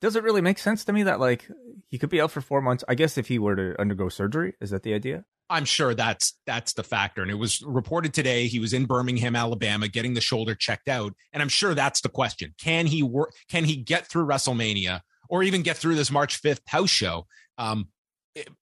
does 0.00 0.16
it 0.16 0.22
really 0.22 0.40
make 0.40 0.58
sense 0.58 0.84
to 0.84 0.92
me 0.92 1.04
that 1.04 1.20
like 1.20 1.48
he 1.88 1.98
could 1.98 2.10
be 2.10 2.20
out 2.20 2.30
for 2.30 2.40
four 2.40 2.60
months? 2.60 2.84
I 2.88 2.94
guess 2.94 3.16
if 3.18 3.28
he 3.28 3.38
were 3.38 3.56
to 3.56 3.80
undergo 3.80 4.08
surgery, 4.08 4.54
is 4.60 4.70
that 4.70 4.82
the 4.82 4.94
idea? 4.94 5.24
I'm 5.50 5.64
sure 5.64 5.94
that's 5.94 6.34
that's 6.46 6.72
the 6.72 6.82
factor. 6.82 7.22
And 7.22 7.30
it 7.30 7.38
was 7.38 7.62
reported 7.62 8.14
today 8.14 8.46
he 8.46 8.58
was 8.58 8.72
in 8.72 8.86
Birmingham, 8.86 9.36
Alabama, 9.36 9.88
getting 9.88 10.14
the 10.14 10.20
shoulder 10.20 10.54
checked 10.54 10.88
out. 10.88 11.14
And 11.32 11.42
I'm 11.42 11.48
sure 11.48 11.74
that's 11.74 12.00
the 12.00 12.08
question: 12.08 12.54
Can 12.58 12.86
he 12.86 13.02
work? 13.02 13.34
Can 13.48 13.64
he 13.64 13.76
get 13.76 14.06
through 14.06 14.26
WrestleMania, 14.26 15.00
or 15.28 15.42
even 15.42 15.62
get 15.62 15.76
through 15.76 15.96
this 15.96 16.10
March 16.10 16.40
5th 16.42 16.66
house 16.66 16.90
show? 16.90 17.26
Um, 17.58 17.88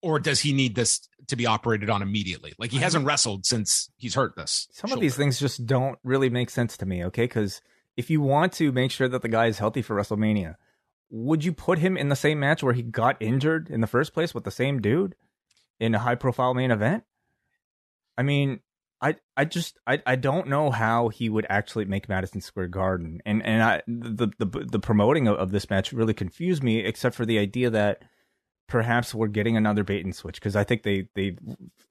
or 0.03 0.19
does 0.19 0.41
he 0.41 0.53
need 0.53 0.75
this 0.75 1.09
to 1.29 1.37
be 1.37 1.47
operated 1.47 1.89
on 1.89 2.03
immediately? 2.03 2.53
Like 2.59 2.71
he 2.71 2.79
hasn't 2.79 3.07
wrestled 3.07 3.47
since 3.47 3.91
he's 3.97 4.15
hurt 4.15 4.37
this. 4.37 4.69
Some 4.73 4.89
shoulder. 4.89 4.99
of 4.99 5.03
these 5.03 5.17
things 5.17 5.39
just 5.39 5.65
don't 5.67 5.99
really 6.05 6.31
make 6.31 6.51
sense 6.51 6.77
to 6.79 6.87
me. 6.87 7.05
Okay, 7.07 7.25
because 7.25 7.63
if 7.97 8.11
you 8.11 8.21
want 8.21 8.53
to 8.55 8.73
make 8.73 8.91
sure 8.91 9.09
that 9.09 9.23
the 9.23 9.29
guy 9.29 9.47
is 9.47 9.59
healthy 9.59 9.83
for 9.83 9.97
WrestleMania, 9.97 10.57
would 11.11 11.45
you 11.45 11.53
put 11.53 11.79
him 11.79 11.97
in 11.97 12.09
the 12.09 12.17
same 12.17 12.41
match 12.41 12.63
where 12.63 12.73
he 12.73 12.83
got 12.83 13.21
injured 13.21 13.69
in 13.69 13.81
the 13.81 13.87
first 13.87 14.15
place 14.15 14.35
with 14.35 14.45
the 14.45 14.51
same 14.51 14.81
dude 14.81 15.15
in 15.79 15.95
a 15.95 15.99
high 15.99 16.15
profile 16.15 16.55
main 16.55 16.71
event? 16.71 17.05
I 18.17 18.23
mean, 18.23 18.61
I 19.01 19.17
I 19.37 19.45
just 19.45 19.79
I, 19.87 20.01
I 20.07 20.17
don't 20.17 20.49
know 20.49 20.71
how 20.71 21.09
he 21.09 21.29
would 21.29 21.47
actually 21.51 21.85
make 21.87 22.09
Madison 22.09 22.41
Square 22.41 22.69
Garden, 22.69 23.21
and 23.27 23.45
and 23.45 23.63
I 23.63 23.83
the 23.87 24.31
the 24.39 24.47
the 24.47 24.79
promoting 24.79 25.27
of, 25.29 25.37
of 25.37 25.51
this 25.51 25.69
match 25.69 25.93
really 25.93 26.15
confused 26.15 26.63
me, 26.63 26.79
except 26.79 27.17
for 27.17 27.27
the 27.27 27.39
idea 27.39 27.69
that 27.71 28.03
perhaps 28.73 29.15
we're 29.15 29.27
getting 29.27 29.55
another 29.55 29.85
bait 29.85 30.03
and 30.03 30.17
switch 30.17 30.37
because 30.37 30.57
I 30.57 30.65
think 30.65 30.83
they 30.83 31.07
they 31.15 31.37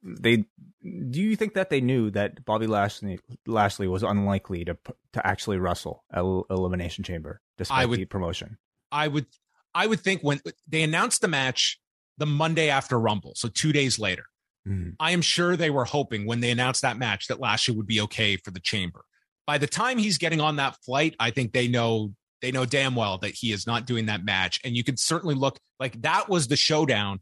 they 0.02 0.38
do 0.82 1.22
you 1.22 1.36
think 1.36 1.54
that 1.54 1.70
they 1.70 1.80
knew 1.80 2.10
that 2.10 2.44
Bobby 2.44 2.66
Lashley 2.66 3.20
Lashley 3.46 3.88
was 3.88 4.02
unlikely 4.02 4.66
to 4.66 4.76
to 5.14 5.26
actually 5.26 5.60
wrestle 5.60 6.04
at 6.12 6.22
Elimination 6.22 7.04
Chamber 7.04 7.40
despite 7.60 7.88
would, 7.88 8.00
the 8.00 8.06
promotion? 8.06 8.58
I 8.92 9.08
would 9.08 9.28
I 9.76 9.86
would 9.86 10.00
think 10.00 10.22
when 10.24 10.42
they 10.68 10.82
announced 10.82 11.22
the 11.22 11.28
match 11.28 11.80
the 12.18 12.26
Monday 12.26 12.70
after 12.70 13.00
Rumble, 13.00 13.34
so 13.36 13.48
2 13.48 13.72
days 13.72 14.00
later. 14.00 14.24
Mm. 14.68 14.96
I 15.00 15.12
am 15.12 15.22
sure 15.22 15.56
they 15.56 15.70
were 15.70 15.86
hoping 15.86 16.26
when 16.26 16.40
they 16.40 16.50
announced 16.50 16.82
that 16.82 16.98
match 16.98 17.28
that 17.28 17.40
Lashley 17.40 17.76
would 17.76 17.88
be 17.88 18.02
okay 18.02 18.38
for 18.38 18.50
the 18.50 18.60
chamber. 18.60 19.02
By 19.46 19.60
the 19.60 19.68
time 19.68 20.00
he's 20.00 20.18
getting 20.18 20.42
on 20.42 20.56
that 20.56 20.78
flight, 20.84 21.16
I 21.20 21.30
think 21.30 21.54
they 21.54 21.68
know 21.68 22.14
they 22.42 22.52
know 22.52 22.66
damn 22.66 22.96
well 22.96 23.18
that 23.20 23.34
he 23.36 23.52
is 23.52 23.68
not 23.68 23.86
doing 23.86 24.08
that 24.08 24.26
match. 24.26 24.60
And 24.64 24.76
you 24.76 24.84
can 24.84 24.98
certainly 24.98 25.36
look 25.36 25.60
like 25.80 26.02
that 26.02 26.30
was 26.30 26.48
the 26.48 26.56
showdown 26.56 27.20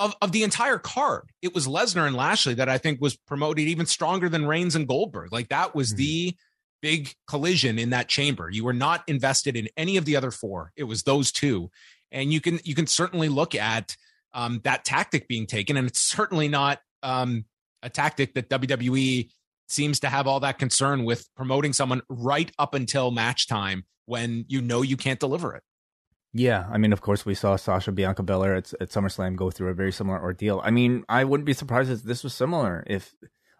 of, 0.00 0.14
of 0.20 0.32
the 0.32 0.42
entire 0.42 0.78
card. 0.78 1.30
It 1.42 1.54
was 1.54 1.66
Lesnar 1.66 2.06
and 2.06 2.16
Lashley 2.16 2.54
that 2.54 2.68
I 2.68 2.78
think 2.78 3.00
was 3.00 3.16
promoted 3.16 3.66
even 3.66 3.86
stronger 3.86 4.28
than 4.28 4.46
Reigns 4.46 4.74
and 4.74 4.88
Goldberg. 4.88 5.32
Like 5.32 5.48
that 5.48 5.74
was 5.74 5.90
mm-hmm. 5.90 5.98
the 5.98 6.36
big 6.82 7.14
collision 7.26 7.78
in 7.78 7.90
that 7.90 8.08
chamber. 8.08 8.50
You 8.50 8.64
were 8.64 8.72
not 8.72 9.02
invested 9.06 9.56
in 9.56 9.68
any 9.76 9.96
of 9.96 10.04
the 10.04 10.16
other 10.16 10.30
four. 10.30 10.72
It 10.76 10.84
was 10.84 11.02
those 11.02 11.32
two. 11.32 11.70
And 12.12 12.32
you 12.32 12.40
can 12.40 12.60
you 12.64 12.74
can 12.74 12.86
certainly 12.86 13.28
look 13.28 13.54
at 13.54 13.96
um, 14.32 14.60
that 14.64 14.84
tactic 14.84 15.28
being 15.28 15.46
taken. 15.46 15.76
And 15.76 15.88
it's 15.88 16.00
certainly 16.00 16.48
not 16.48 16.78
um, 17.02 17.44
a 17.82 17.90
tactic 17.90 18.34
that 18.34 18.48
WWE 18.48 19.30
seems 19.68 20.00
to 20.00 20.08
have 20.08 20.26
all 20.26 20.40
that 20.40 20.58
concern 20.58 21.04
with 21.04 21.26
promoting 21.34 21.72
someone 21.72 22.02
right 22.08 22.52
up 22.58 22.74
until 22.74 23.10
match 23.10 23.48
time 23.48 23.84
when 24.06 24.44
you 24.48 24.62
know 24.62 24.82
you 24.82 24.96
can't 24.96 25.20
deliver 25.20 25.54
it. 25.54 25.62
Yeah, 26.32 26.66
I 26.70 26.78
mean, 26.78 26.92
of 26.92 27.00
course, 27.00 27.24
we 27.24 27.34
saw 27.34 27.56
Sasha 27.56 27.92
Bianca 27.92 28.22
Belair 28.22 28.56
at, 28.56 28.72
at 28.80 28.90
SummerSlam 28.90 29.36
go 29.36 29.50
through 29.50 29.68
a 29.68 29.74
very 29.74 29.92
similar 29.92 30.20
ordeal. 30.20 30.60
I 30.62 30.70
mean, 30.70 31.04
I 31.08 31.24
wouldn't 31.24 31.46
be 31.46 31.54
surprised 31.54 31.90
if 31.90 32.02
this 32.02 32.22
was 32.22 32.34
similar. 32.34 32.84
If, 32.86 33.14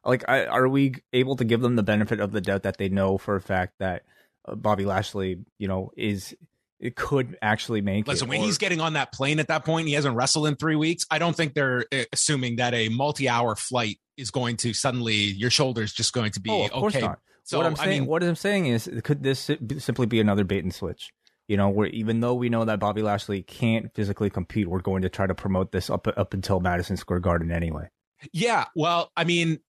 like, 0.05 0.25
I, 0.29 0.45
are 0.45 0.69
we 0.69 0.97
able 1.13 1.37
to 1.37 1.45
give 1.45 1.63
them 1.63 1.77
the 1.77 1.83
benefit 1.83 2.21
of 2.21 2.33
the 2.33 2.41
doubt 2.41 2.65
that 2.65 2.77
they 2.77 2.91
know 2.91 3.17
for 3.17 3.37
a 3.37 3.41
fact 3.41 3.75
that 3.79 4.03
uh, 4.47 4.57
Bobby 4.57 4.85
Lashley, 4.85 5.39
you 5.59 5.69
know, 5.69 5.91
is 5.97 6.35
it 6.79 6.97
could 6.97 7.39
actually 7.41 7.81
make 7.81 8.07
Listen, 8.07 8.29
it, 8.29 8.31
when 8.31 8.41
or- 8.41 8.45
he's 8.45 8.59
getting 8.59 8.81
on 8.81 8.93
that 8.93 9.11
plane 9.11 9.39
at 9.39 9.49
that 9.49 9.65
point, 9.65 9.89
he 9.89 9.95
hasn't 9.95 10.15
wrestled 10.15 10.47
in 10.47 10.57
three 10.57 10.77
weeks. 10.77 11.07
I 11.11 11.19
don't 11.19 11.35
think 11.35 11.55
they're 11.55 11.87
uh, 11.91 12.03
assuming 12.13 12.57
that 12.57 12.75
a 12.75 12.91
multi-hour 12.91 13.57
flight 13.57 13.99
is 14.19 14.31
going 14.31 14.59
to 14.59 14.75
suddenly 14.75 15.15
your 15.15 15.51
shoulders 15.51 15.93
just 15.93 16.13
going 16.13 16.33
to 16.33 16.41
be 16.41 16.51
oh, 16.51 16.67
of 16.67 16.73
course 16.73 16.97
okay. 16.97 17.07
not. 17.07 17.21
So 17.47 17.59
what 17.59 17.67
I'm 17.67 17.75
I 17.75 17.85
saying, 17.85 18.01
mean, 18.03 18.09
what 18.09 18.25
I'm 18.25 18.35
saying 18.35 18.67
is, 18.67 18.91
could 19.05 19.23
this 19.23 19.51
simply 19.79 20.07
be 20.07 20.21
another 20.21 20.43
bait 20.45 20.65
and 20.65 20.75
switch? 20.75 21.11
You 21.47 21.57
know, 21.57 21.69
where 21.69 21.87
even 21.87 22.19
though 22.19 22.35
we 22.35 22.49
know 22.49 22.65
that 22.65 22.81
Bobby 22.81 23.03
Lashley 23.03 23.43
can't 23.43 23.95
physically 23.95 24.31
compete, 24.31 24.69
we're 24.69 24.81
going 24.81 25.03
to 25.03 25.09
try 25.09 25.29
to 25.29 25.35
promote 25.35 25.71
this 25.71 25.89
up 25.89 26.09
up 26.09 26.35
until 26.35 26.59
Madison 26.59 26.97
Square 26.97 27.21
Garden 27.21 27.53
anyway. 27.53 27.89
Yeah, 28.33 28.65
well, 28.75 29.13
I 29.17 29.23
mean, 29.23 29.61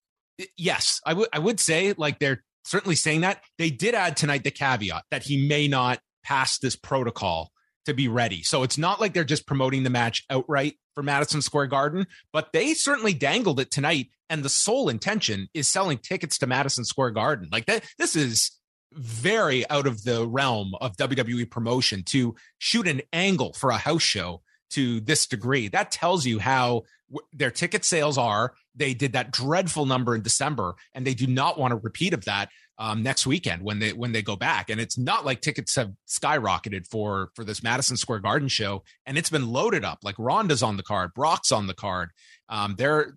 yes, 0.56 1.00
I 1.06 1.14
would 1.14 1.28
I 1.32 1.38
would 1.38 1.60
say 1.60 1.94
like 1.96 2.18
they're 2.18 2.42
certainly 2.64 2.96
saying 2.96 3.20
that. 3.20 3.44
They 3.58 3.70
did 3.70 3.94
add 3.94 4.16
tonight 4.16 4.42
the 4.42 4.50
caveat 4.50 5.04
that 5.12 5.22
he 5.22 5.48
may 5.48 5.68
not 5.68 6.00
pass 6.24 6.58
this 6.58 6.74
protocol 6.74 7.52
to 7.86 7.94
be 7.94 8.08
ready. 8.08 8.42
So 8.42 8.64
it's 8.64 8.76
not 8.76 9.00
like 9.00 9.14
they're 9.14 9.22
just 9.22 9.46
promoting 9.46 9.84
the 9.84 9.90
match 9.90 10.24
outright 10.28 10.74
for 10.94 11.04
Madison 11.04 11.42
Square 11.42 11.68
Garden, 11.68 12.08
but 12.32 12.52
they 12.52 12.74
certainly 12.74 13.14
dangled 13.14 13.60
it 13.60 13.70
tonight 13.70 14.08
and 14.30 14.42
the 14.42 14.48
sole 14.48 14.88
intention 14.88 15.48
is 15.54 15.68
selling 15.68 15.98
tickets 15.98 16.38
to 16.38 16.46
Madison 16.46 16.84
Square 16.84 17.12
Garden. 17.12 17.48
Like 17.50 17.66
that 17.66 17.84
this 17.98 18.16
is 18.16 18.52
very 18.92 19.68
out 19.70 19.86
of 19.86 20.04
the 20.04 20.26
realm 20.26 20.72
of 20.80 20.96
WWE 20.96 21.50
promotion 21.50 22.02
to 22.04 22.34
shoot 22.58 22.88
an 22.88 23.02
angle 23.12 23.52
for 23.52 23.70
a 23.70 23.76
house 23.76 24.02
show 24.02 24.42
to 24.70 25.00
this 25.00 25.26
degree. 25.26 25.68
That 25.68 25.90
tells 25.90 26.26
you 26.26 26.38
how 26.38 26.82
w- 27.10 27.26
their 27.32 27.50
ticket 27.50 27.84
sales 27.84 28.18
are. 28.18 28.54
They 28.74 28.94
did 28.94 29.12
that 29.12 29.30
dreadful 29.30 29.86
number 29.86 30.14
in 30.14 30.22
December, 30.22 30.74
and 30.94 31.06
they 31.06 31.14
do 31.14 31.26
not 31.26 31.58
want 31.58 31.72
a 31.72 31.76
repeat 31.76 32.14
of 32.14 32.24
that 32.26 32.50
um, 32.78 33.02
next 33.02 33.26
weekend 33.26 33.62
when 33.62 33.78
they 33.78 33.92
when 33.92 34.12
they 34.12 34.22
go 34.22 34.36
back. 34.36 34.70
And 34.70 34.80
it's 34.80 34.98
not 34.98 35.24
like 35.24 35.40
tickets 35.40 35.74
have 35.76 35.92
skyrocketed 36.06 36.86
for 36.86 37.30
for 37.34 37.44
this 37.44 37.62
Madison 37.62 37.96
Square 37.96 38.20
Garden 38.20 38.48
show, 38.48 38.84
and 39.06 39.18
it's 39.18 39.30
been 39.30 39.48
loaded 39.48 39.84
up. 39.84 40.00
Like 40.02 40.16
Ronda's 40.18 40.62
on 40.62 40.76
the 40.76 40.82
card, 40.82 41.12
Brock's 41.14 41.52
on 41.52 41.66
the 41.66 41.74
card. 41.74 42.10
Um, 42.48 42.74
they're 42.78 43.14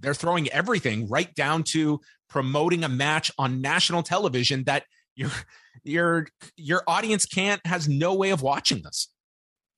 they're 0.00 0.14
throwing 0.14 0.48
everything 0.50 1.08
right 1.08 1.34
down 1.34 1.62
to 1.72 2.00
promoting 2.28 2.84
a 2.84 2.88
match 2.88 3.30
on 3.38 3.60
national 3.60 4.02
television 4.02 4.64
that 4.64 4.84
your 5.14 5.30
your 5.84 6.26
your 6.56 6.82
audience 6.86 7.26
can't 7.26 7.64
has 7.66 7.88
no 7.88 8.14
way 8.14 8.30
of 8.30 8.42
watching 8.42 8.82
this. 8.82 9.08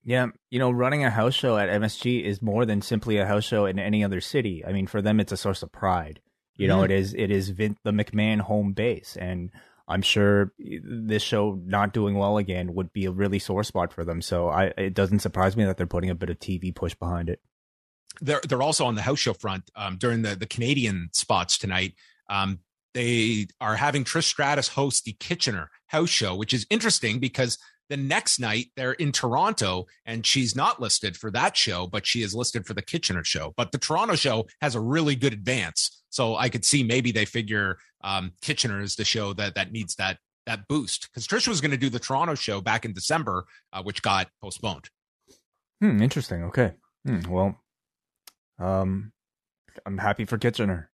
Yeah, 0.05 0.29
you 0.51 0.59
know, 0.61 0.71
running 0.71 1.05
a 1.05 1.11
house 1.11 1.35
show 1.35 1.57
at 1.59 1.69
MSG 1.69 2.23
is 2.25 2.41
more 2.41 2.65
than 2.65 2.81
simply 2.81 3.19
a 3.19 3.27
house 3.27 3.45
show 3.45 3.67
in 3.67 3.79
any 3.79 4.05
other 4.05 4.21
city. 4.21 4.65
I 4.65 4.73
mean, 4.73 4.87
for 4.87 5.03
them, 5.03 5.19
it's 5.19 5.33
a 5.33 5.37
source 5.37 5.63
of 5.65 5.73
pride. 5.73 6.21
You 6.57 6.69
know, 6.69 6.79
Mhm. 6.81 6.85
it 6.87 6.91
is 6.93 7.15
it 7.15 7.31
is 7.31 7.51
Vin- 7.51 7.77
the 7.85 7.91
McMahon 7.91 8.41
home 8.41 8.73
base, 8.73 9.17
and 9.17 9.51
I'm 9.89 10.03
sure 10.03 10.53
this 10.59 11.23
show 11.23 11.61
not 11.65 11.93
doing 11.93 12.15
well 12.17 12.39
again 12.39 12.73
would 12.75 12.93
be 12.93 13.05
a 13.07 13.11
really 13.11 13.39
sore 13.39 13.63
spot 13.65 13.93
for 13.93 14.05
them. 14.05 14.23
So 14.23 14.49
I, 14.49 14.67
it 14.79 14.95
doesn't 14.95 15.21
surprise 15.21 15.57
me 15.57 15.65
that 15.65 15.77
they're 15.77 15.87
putting 15.87 16.11
a 16.11 16.15
bit 16.15 16.31
of 16.31 16.39
TV 16.41 16.75
push 16.75 16.95
behind 16.95 17.29
it. 17.29 17.41
They're 18.21 18.41
they're 18.49 18.63
also 18.63 18.87
on 18.87 18.95
the 18.95 19.03
house 19.03 19.19
show 19.19 19.35
front 19.35 19.71
um, 19.77 19.97
during 19.97 20.23
the 20.23 20.37
the 20.37 20.47
Canadian 20.47 21.09
spots 21.13 21.59
tonight. 21.59 21.95
Um, 22.29 22.61
they 22.95 23.47
are 23.61 23.77
having 23.77 24.05
Trish 24.05 24.25
Stratus 24.25 24.69
host 24.69 25.05
the 25.05 25.13
Kitchener 25.13 25.71
house 25.87 26.09
show, 26.09 26.35
which 26.35 26.55
is 26.55 26.67
interesting 26.71 27.19
because 27.19 27.59
the 27.89 27.97
next 27.97 28.41
night 28.41 28.67
they're 28.75 28.93
in 28.93 29.13
Toronto 29.13 29.87
and 30.07 30.27
she's 30.27 30.57
not 30.57 30.81
listed 30.81 31.17
for 31.17 31.31
that 31.31 31.57
show, 31.57 31.87
but 31.87 32.07
she 32.07 32.23
is 32.23 32.35
listed 32.35 32.67
for 32.67 32.75
the 32.75 32.83
Kitchener 32.83 33.23
show. 33.23 33.53
But 33.57 33.71
the 33.71 33.79
Toronto 33.79 34.17
show 34.17 34.47
has 34.61 34.75
a 34.75 34.81
really 34.81 35.15
good 35.15 35.33
advance, 35.33 36.03
so 36.09 36.37
I 36.37 36.49
could 36.49 36.65
see 36.65 36.83
maybe 36.83 37.13
they 37.13 37.27
figure 37.27 37.79
um, 38.03 38.33
Kitchener 38.41 38.81
is 38.81 38.97
the 38.97 39.05
show 39.05 39.33
that 39.35 39.55
that 39.55 39.73
needs 39.73 39.95
that 39.97 40.19
that 40.47 40.67
boost 40.69 41.09
because 41.11 41.27
Trish 41.27 41.49
was 41.49 41.61
going 41.61 41.73
to 41.73 41.77
do 41.77 41.91
the 41.91 41.99
Toronto 41.99 42.35
show 42.35 42.61
back 42.61 42.85
in 42.85 42.93
December, 42.93 43.45
uh, 43.73 43.83
which 43.83 44.01
got 44.03 44.29
postponed. 44.41 44.89
Hmm, 45.81 46.01
interesting. 46.03 46.45
Okay. 46.45 46.73
Hmm, 47.07 47.21
well, 47.29 47.61
um, 48.59 49.13
I'm 49.85 49.99
happy 49.99 50.25
for 50.25 50.39
Kitchener. 50.39 50.91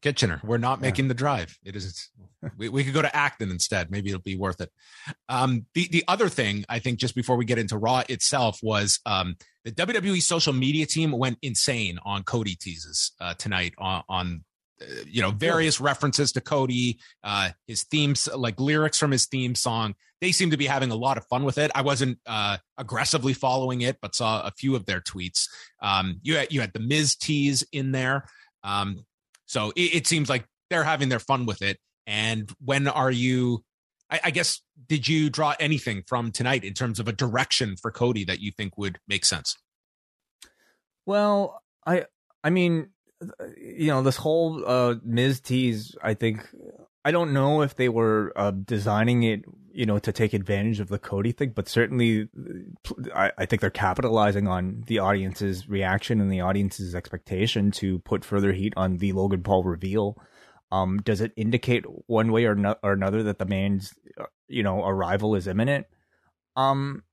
Kitchener. 0.00 0.40
We're 0.44 0.56
not 0.58 0.78
Yeah. 0.78 0.82
making 0.88 1.08
the 1.08 1.14
drive. 1.14 1.58
It 1.64 1.76
is. 1.76 2.10
We, 2.56 2.68
we 2.68 2.84
could 2.84 2.94
go 2.94 3.02
to 3.02 3.16
Acton 3.16 3.50
instead. 3.50 3.90
Maybe 3.90 4.10
it'll 4.10 4.22
be 4.22 4.36
worth 4.36 4.60
it. 4.60 4.70
Um, 5.28 5.66
the 5.74 5.88
the 5.90 6.04
other 6.06 6.28
thing 6.28 6.64
I 6.68 6.78
think 6.78 7.00
just 7.00 7.16
before 7.16 7.36
we 7.36 7.44
get 7.44 7.58
into 7.58 7.76
Raw 7.76 8.04
itself 8.08 8.60
was 8.62 9.00
um, 9.06 9.34
the 9.64 9.72
WWE 9.72 10.22
social 10.22 10.52
media 10.52 10.86
team 10.86 11.10
went 11.10 11.38
insane 11.42 11.98
on 12.04 12.22
Cody 12.22 12.54
teases 12.54 13.10
uh, 13.20 13.34
tonight 13.34 13.74
on 13.76 14.04
on 14.08 14.26
uh, 14.28 14.38
you 15.06 15.22
know 15.22 15.30
various 15.30 15.80
references 15.80 16.32
to 16.32 16.40
Cody, 16.40 16.98
uh, 17.24 17.50
his 17.66 17.84
themes 17.84 18.28
like 18.34 18.60
lyrics 18.60 18.98
from 18.98 19.10
his 19.10 19.26
theme 19.26 19.54
song. 19.54 19.94
They 20.20 20.32
seem 20.32 20.50
to 20.50 20.56
be 20.56 20.66
having 20.66 20.90
a 20.90 20.96
lot 20.96 21.16
of 21.16 21.26
fun 21.26 21.44
with 21.44 21.58
it. 21.58 21.70
I 21.74 21.82
wasn't 21.82 22.18
uh, 22.26 22.58
aggressively 22.76 23.34
following 23.34 23.82
it, 23.82 23.98
but 24.02 24.14
saw 24.14 24.42
a 24.42 24.50
few 24.50 24.74
of 24.74 24.84
their 24.84 25.00
tweets. 25.00 25.48
Um, 25.80 26.18
you 26.22 26.36
had, 26.36 26.52
you 26.52 26.60
had 26.60 26.72
the 26.72 26.80
Miz 26.80 27.14
tease 27.14 27.64
in 27.72 27.92
there. 27.92 28.26
Um, 28.64 29.06
so 29.46 29.70
it, 29.76 29.94
it 29.94 30.06
seems 30.08 30.28
like 30.28 30.44
they're 30.70 30.84
having 30.84 31.08
their 31.08 31.20
fun 31.20 31.46
with 31.46 31.62
it. 31.62 31.78
And 32.06 32.50
when 32.64 32.88
are 32.88 33.10
you? 33.10 33.64
I, 34.10 34.20
I 34.24 34.30
guess 34.30 34.60
did 34.88 35.06
you 35.06 35.30
draw 35.30 35.54
anything 35.60 36.02
from 36.06 36.32
tonight 36.32 36.64
in 36.64 36.74
terms 36.74 36.98
of 36.98 37.06
a 37.06 37.12
direction 37.12 37.76
for 37.76 37.90
Cody 37.90 38.24
that 38.24 38.40
you 38.40 38.50
think 38.50 38.76
would 38.76 38.98
make 39.06 39.24
sense? 39.24 39.56
Well, 41.06 41.62
I 41.86 42.06
I 42.42 42.50
mean, 42.50 42.90
you 43.56 43.88
know, 43.88 44.02
this 44.02 44.16
whole 44.16 44.64
uh 44.66 44.96
Miz 45.04 45.40
tease, 45.40 45.96
I 46.02 46.14
think 46.14 46.46
I 47.04 47.10
don't 47.10 47.32
know 47.32 47.62
if 47.62 47.74
they 47.74 47.88
were 47.88 48.32
uh, 48.36 48.50
designing 48.50 49.22
it, 49.22 49.44
you 49.72 49.86
know, 49.86 49.98
to 49.98 50.12
take 50.12 50.34
advantage 50.34 50.78
of 50.78 50.88
the 50.88 50.98
Cody 50.98 51.32
thing, 51.32 51.52
but 51.54 51.66
certainly 51.66 52.28
I, 53.14 53.32
I 53.38 53.46
think 53.46 53.62
they're 53.62 53.70
capitalizing 53.70 54.46
on 54.46 54.84
the 54.86 54.98
audience's 54.98 55.68
reaction 55.68 56.20
and 56.20 56.30
the 56.30 56.42
audience's 56.42 56.94
expectation 56.94 57.70
to 57.72 58.00
put 58.00 58.26
further 58.26 58.52
heat 58.52 58.74
on 58.76 58.98
the 58.98 59.12
Logan 59.12 59.42
Paul 59.42 59.64
reveal. 59.64 60.20
Um, 60.70 60.98
does 60.98 61.22
it 61.22 61.32
indicate 61.34 61.84
one 62.08 62.30
way 62.30 62.44
or, 62.44 62.54
no- 62.54 62.76
or 62.82 62.92
another 62.92 63.22
that 63.22 63.38
the 63.38 63.46
man's, 63.46 63.94
uh, 64.20 64.26
you 64.46 64.62
know, 64.62 64.84
arrival 64.84 65.34
is 65.34 65.46
imminent? 65.46 65.86
Um, 66.56 67.04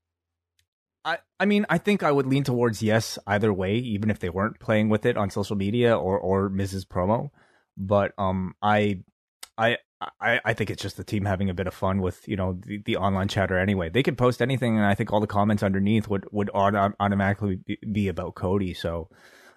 I, 1.38 1.46
mean, 1.46 1.66
I 1.68 1.78
think 1.78 2.02
I 2.02 2.12
would 2.12 2.26
lean 2.26 2.44
towards 2.44 2.82
yes 2.82 3.18
either 3.26 3.52
way, 3.52 3.76
even 3.76 4.10
if 4.10 4.18
they 4.18 4.30
weren't 4.30 4.60
playing 4.60 4.88
with 4.88 5.04
it 5.06 5.16
on 5.16 5.30
social 5.30 5.56
media 5.56 5.96
or 5.96 6.18
or 6.18 6.48
Miz's 6.48 6.84
Promo. 6.84 7.30
But 7.76 8.12
um, 8.16 8.54
I, 8.62 9.00
I, 9.58 9.78
I, 10.20 10.40
I 10.44 10.52
think 10.54 10.70
it's 10.70 10.82
just 10.82 10.96
the 10.96 11.04
team 11.04 11.24
having 11.24 11.48
a 11.48 11.54
bit 11.54 11.66
of 11.66 11.74
fun 11.74 12.00
with 12.00 12.26
you 12.28 12.36
know 12.36 12.58
the, 12.64 12.78
the 12.84 12.96
online 12.96 13.28
chatter 13.28 13.58
anyway. 13.58 13.88
They 13.88 14.02
could 14.02 14.18
post 14.18 14.42
anything, 14.42 14.76
and 14.76 14.84
I 14.84 14.94
think 14.94 15.12
all 15.12 15.20
the 15.20 15.26
comments 15.26 15.62
underneath 15.62 16.08
would 16.08 16.26
would 16.32 16.50
auto- 16.52 16.94
automatically 17.00 17.56
be, 17.56 17.78
be 17.90 18.08
about 18.08 18.34
Cody. 18.34 18.74
So, 18.74 19.08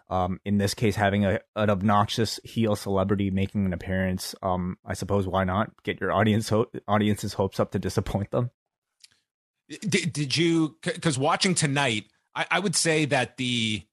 um, 0.10 0.40
in 0.46 0.58
this 0.58 0.74
case, 0.74 0.96
having 0.96 1.26
a 1.26 1.40
an 1.56 1.70
obnoxious 1.70 2.40
heel 2.44 2.76
celebrity 2.76 3.32
making 3.32 3.66
an 3.66 3.74
appearance, 3.74 4.34
um, 4.42 4.78
I 4.86 4.94
suppose 4.94 5.28
why 5.28 5.44
not 5.44 5.72
get 5.84 6.00
your 6.00 6.12
audience 6.12 6.50
ho- 6.50 6.72
audience's 6.88 7.34
hopes 7.34 7.60
up 7.60 7.72
to 7.72 7.80
disappoint 7.80 8.32
them. 8.32 8.52
Did, 9.70 10.14
did 10.14 10.36
you? 10.38 10.78
Because 10.82 11.18
watching 11.18 11.54
tonight, 11.56 12.06
I, 12.36 12.46
I 12.52 12.60
would 12.60 12.76
say 12.76 13.06
that 13.06 13.38
the 13.38 13.84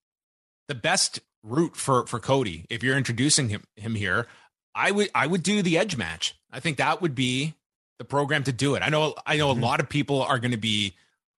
the 0.68 0.74
best 0.74 1.20
route 1.42 1.76
for 1.76 2.06
for 2.06 2.18
Cody, 2.18 2.64
if 2.70 2.82
you're 2.82 2.96
introducing 2.96 3.48
him 3.50 3.64
him 3.76 3.94
here, 3.94 4.26
I 4.74 4.90
would 4.90 5.10
I 5.14 5.26
would 5.26 5.42
do 5.42 5.62
the 5.62 5.76
Edge 5.78 5.96
match. 5.96 6.34
I 6.50 6.60
think 6.60 6.78
that 6.78 7.02
would 7.02 7.14
be 7.14 7.54
the 7.98 8.04
program 8.04 8.42
to 8.44 8.52
do 8.52 8.74
it. 8.74 8.82
I 8.82 8.88
know 8.88 9.14
I 9.26 9.36
know 9.36 9.54
Mhm. 9.54 9.58
a 9.58 9.60
lot 9.60 9.80
of 9.80 9.88
people 9.88 10.22
are 10.22 10.38
going 10.38 10.50
to 10.52 10.56
be 10.56 10.94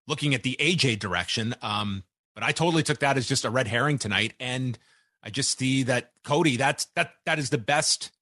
looking 0.07 0.35
at 0.35 0.43
the 0.45 0.57
AJ 0.61 0.99
direction, 1.01 1.55
um, 1.61 2.05
but 2.35 2.45
I 2.45 2.53
totally 2.53 2.83
took 2.85 3.01
that 3.01 3.17
as 3.17 3.27
just 3.29 3.45
a 3.45 3.51
red 3.51 3.67
herring 3.69 3.99
tonight, 3.99 4.35
and 4.39 4.79
I 5.23 5.31
just 5.31 5.59
see 5.59 5.83
that 5.85 6.13
Cody 6.23 6.57
that's 6.57 6.85
that 6.95 7.15
that 7.27 7.41
is 7.41 7.51
the 7.51 7.59
best 7.59 8.13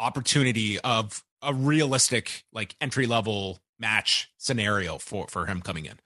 opportunity 0.00 0.78
of 0.80 1.24
a 1.42 1.54
realistic 1.54 2.44
like 2.52 2.74
entry 2.80 3.06
level 3.06 3.60
match 3.78 4.30
scenario 4.36 4.98
for 4.98 5.26
for 5.28 5.46
him 5.46 5.60
coming 5.60 5.86
in. 5.86 5.98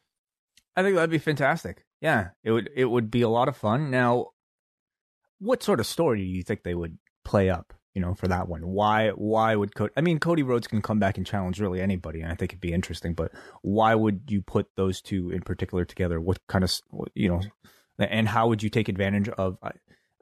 I 0.77 0.83
think 0.83 0.95
that'd 0.95 1.11
be 1.11 1.19
fantastic. 1.19 1.85
Yeah, 2.01 2.31
it 2.43 2.51
would 2.51 2.71
it 2.75 2.87
would 2.87 3.11
be 3.11 3.23
a 3.23 3.29
lot 3.29 3.49
of 3.49 3.57
fun. 3.57 3.91
Now, 3.91 4.29
what 5.39 5.63
sort 5.63 5.81
of 5.81 5.87
story 5.87 6.19
do 6.19 6.25
you 6.25 6.43
think 6.43 6.63
they 6.63 6.75
would 6.75 6.99
play 7.25 7.51
up? 7.51 7.75
You 7.95 8.01
know, 8.01 8.15
for 8.15 8.27
that 8.29 8.49
one, 8.49 8.67
why 8.67 9.11
why 9.11 9.55
would 9.55 9.75
Cody? 9.75 9.93
I 9.97 10.01
mean, 10.01 10.19
Cody 10.19 10.43
Rhodes 10.43 10.67
can 10.67 10.81
come 10.81 10.99
back 10.99 11.19
and 11.19 11.27
challenge 11.27 11.61
really 11.61 11.81
anybody, 11.81 12.23
and 12.23 12.33
I 12.33 12.35
think 12.35 12.53
it'd 12.53 12.61
be 12.61 12.73
interesting. 12.73 13.13
But 13.13 13.33
why 13.61 13.95
would 13.95 14.23
you 14.29 14.41
put 14.41 14.69
those 14.77 15.03
two 15.03 15.31
in 15.31 15.43
particular 15.43 15.85
together? 15.85 16.19
What 16.19 16.39
kind 16.49 16.65
of 16.65 16.73
you 17.15 17.29
know, 17.29 17.43
and 17.99 18.27
how 18.27 18.49
would 18.49 18.63
you 18.63 18.71
take 18.71 18.89
advantage 18.89 19.29
of? 19.29 19.59
I, 19.63 19.73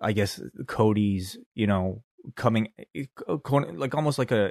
I 0.03 0.13
guess 0.13 0.41
Cody's 0.67 1.39
you 1.55 1.69
know 1.69 2.03
coming 2.35 2.69
eh, 2.97 3.05
eh, 3.29 3.37
like 3.75 3.95
almost 3.95 4.19
like 4.19 4.33
a 4.33 4.51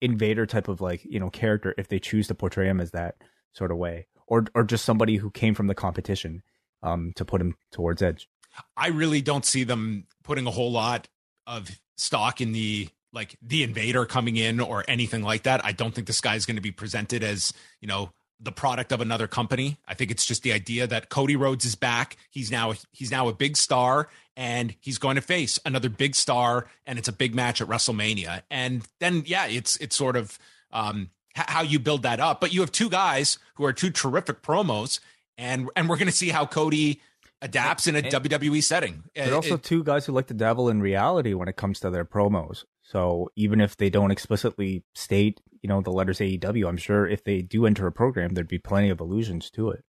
invader 0.00 0.46
type 0.46 0.68
of 0.68 0.80
like 0.80 1.04
you 1.04 1.20
know 1.20 1.30
character 1.30 1.74
if 1.76 1.88
they 1.88 1.98
choose 1.98 2.26
to 2.28 2.34
portray 2.34 2.66
him 2.66 2.80
as 2.80 2.90
that 2.92 3.16
sort 3.52 3.70
of 3.70 3.76
way 3.76 4.06
or 4.26 4.46
or 4.54 4.64
just 4.64 4.84
somebody 4.84 5.16
who 5.16 5.30
came 5.30 5.54
from 5.54 5.66
the 5.66 5.74
competition 5.74 6.42
um, 6.82 7.12
to 7.16 7.24
put 7.24 7.40
him 7.40 7.56
towards 7.70 8.00
Edge. 8.00 8.28
I 8.76 8.88
really 8.88 9.20
don't 9.20 9.44
see 9.44 9.64
them 9.64 10.06
putting 10.24 10.46
a 10.46 10.50
whole 10.50 10.72
lot 10.72 11.08
of 11.46 11.68
stock 11.96 12.40
in 12.40 12.52
the 12.52 12.88
like 13.12 13.36
the 13.42 13.62
invader 13.62 14.06
coming 14.06 14.36
in 14.36 14.60
or 14.60 14.84
anything 14.88 15.22
like 15.22 15.42
that. 15.42 15.64
I 15.64 15.72
don't 15.72 15.94
think 15.94 16.06
this 16.06 16.20
guy 16.20 16.36
is 16.36 16.46
going 16.46 16.56
to 16.56 16.62
be 16.62 16.70
presented 16.70 17.22
as, 17.24 17.52
you 17.80 17.88
know, 17.88 18.12
the 18.38 18.52
product 18.52 18.92
of 18.92 19.00
another 19.00 19.26
company. 19.26 19.78
I 19.86 19.94
think 19.94 20.10
it's 20.10 20.24
just 20.24 20.42
the 20.42 20.52
idea 20.52 20.86
that 20.86 21.10
Cody 21.10 21.36
Rhodes 21.36 21.64
is 21.64 21.74
back. 21.74 22.16
He's 22.30 22.50
now 22.50 22.74
he's 22.92 23.10
now 23.10 23.28
a 23.28 23.34
big 23.34 23.56
star 23.56 24.08
and 24.40 24.74
he's 24.80 24.96
going 24.96 25.16
to 25.16 25.20
face 25.20 25.58
another 25.66 25.90
big 25.90 26.14
star 26.14 26.66
and 26.86 26.98
it's 26.98 27.08
a 27.08 27.12
big 27.12 27.34
match 27.34 27.60
at 27.60 27.68
WrestleMania. 27.68 28.40
And 28.50 28.82
then 28.98 29.22
yeah, 29.26 29.46
it's 29.46 29.76
it's 29.76 29.94
sort 29.94 30.16
of 30.16 30.38
um 30.72 31.10
how 31.34 31.60
you 31.60 31.78
build 31.78 32.02
that 32.04 32.20
up. 32.20 32.40
But 32.40 32.54
you 32.54 32.60
have 32.62 32.72
two 32.72 32.88
guys 32.88 33.38
who 33.56 33.66
are 33.66 33.74
two 33.74 33.90
terrific 33.90 34.40
promos 34.40 34.98
and 35.36 35.68
and 35.76 35.90
we're 35.90 35.98
going 35.98 36.08
to 36.08 36.12
see 36.12 36.30
how 36.30 36.46
Cody 36.46 37.02
adapts 37.42 37.86
in 37.86 37.96
a 37.96 37.98
and, 37.98 38.06
WWE 38.06 38.62
setting. 38.62 39.04
There 39.14 39.30
are 39.30 39.36
also 39.36 39.54
it, 39.54 39.62
two 39.62 39.84
guys 39.84 40.06
who 40.06 40.12
like 40.12 40.28
to 40.28 40.34
dabble 40.34 40.70
in 40.70 40.80
reality 40.80 41.34
when 41.34 41.48
it 41.48 41.56
comes 41.56 41.78
to 41.80 41.90
their 41.90 42.06
promos. 42.06 42.64
So 42.82 43.30
even 43.36 43.60
if 43.60 43.76
they 43.76 43.90
don't 43.90 44.10
explicitly 44.10 44.84
state, 44.94 45.42
you 45.60 45.68
know, 45.68 45.82
the 45.82 45.92
letters 45.92 46.18
AEW, 46.18 46.66
I'm 46.66 46.78
sure 46.78 47.06
if 47.06 47.24
they 47.24 47.42
do 47.42 47.66
enter 47.66 47.86
a 47.86 47.92
program, 47.92 48.30
there'd 48.30 48.48
be 48.48 48.58
plenty 48.58 48.88
of 48.88 49.00
allusions 49.00 49.50
to 49.50 49.68
it. 49.68 49.84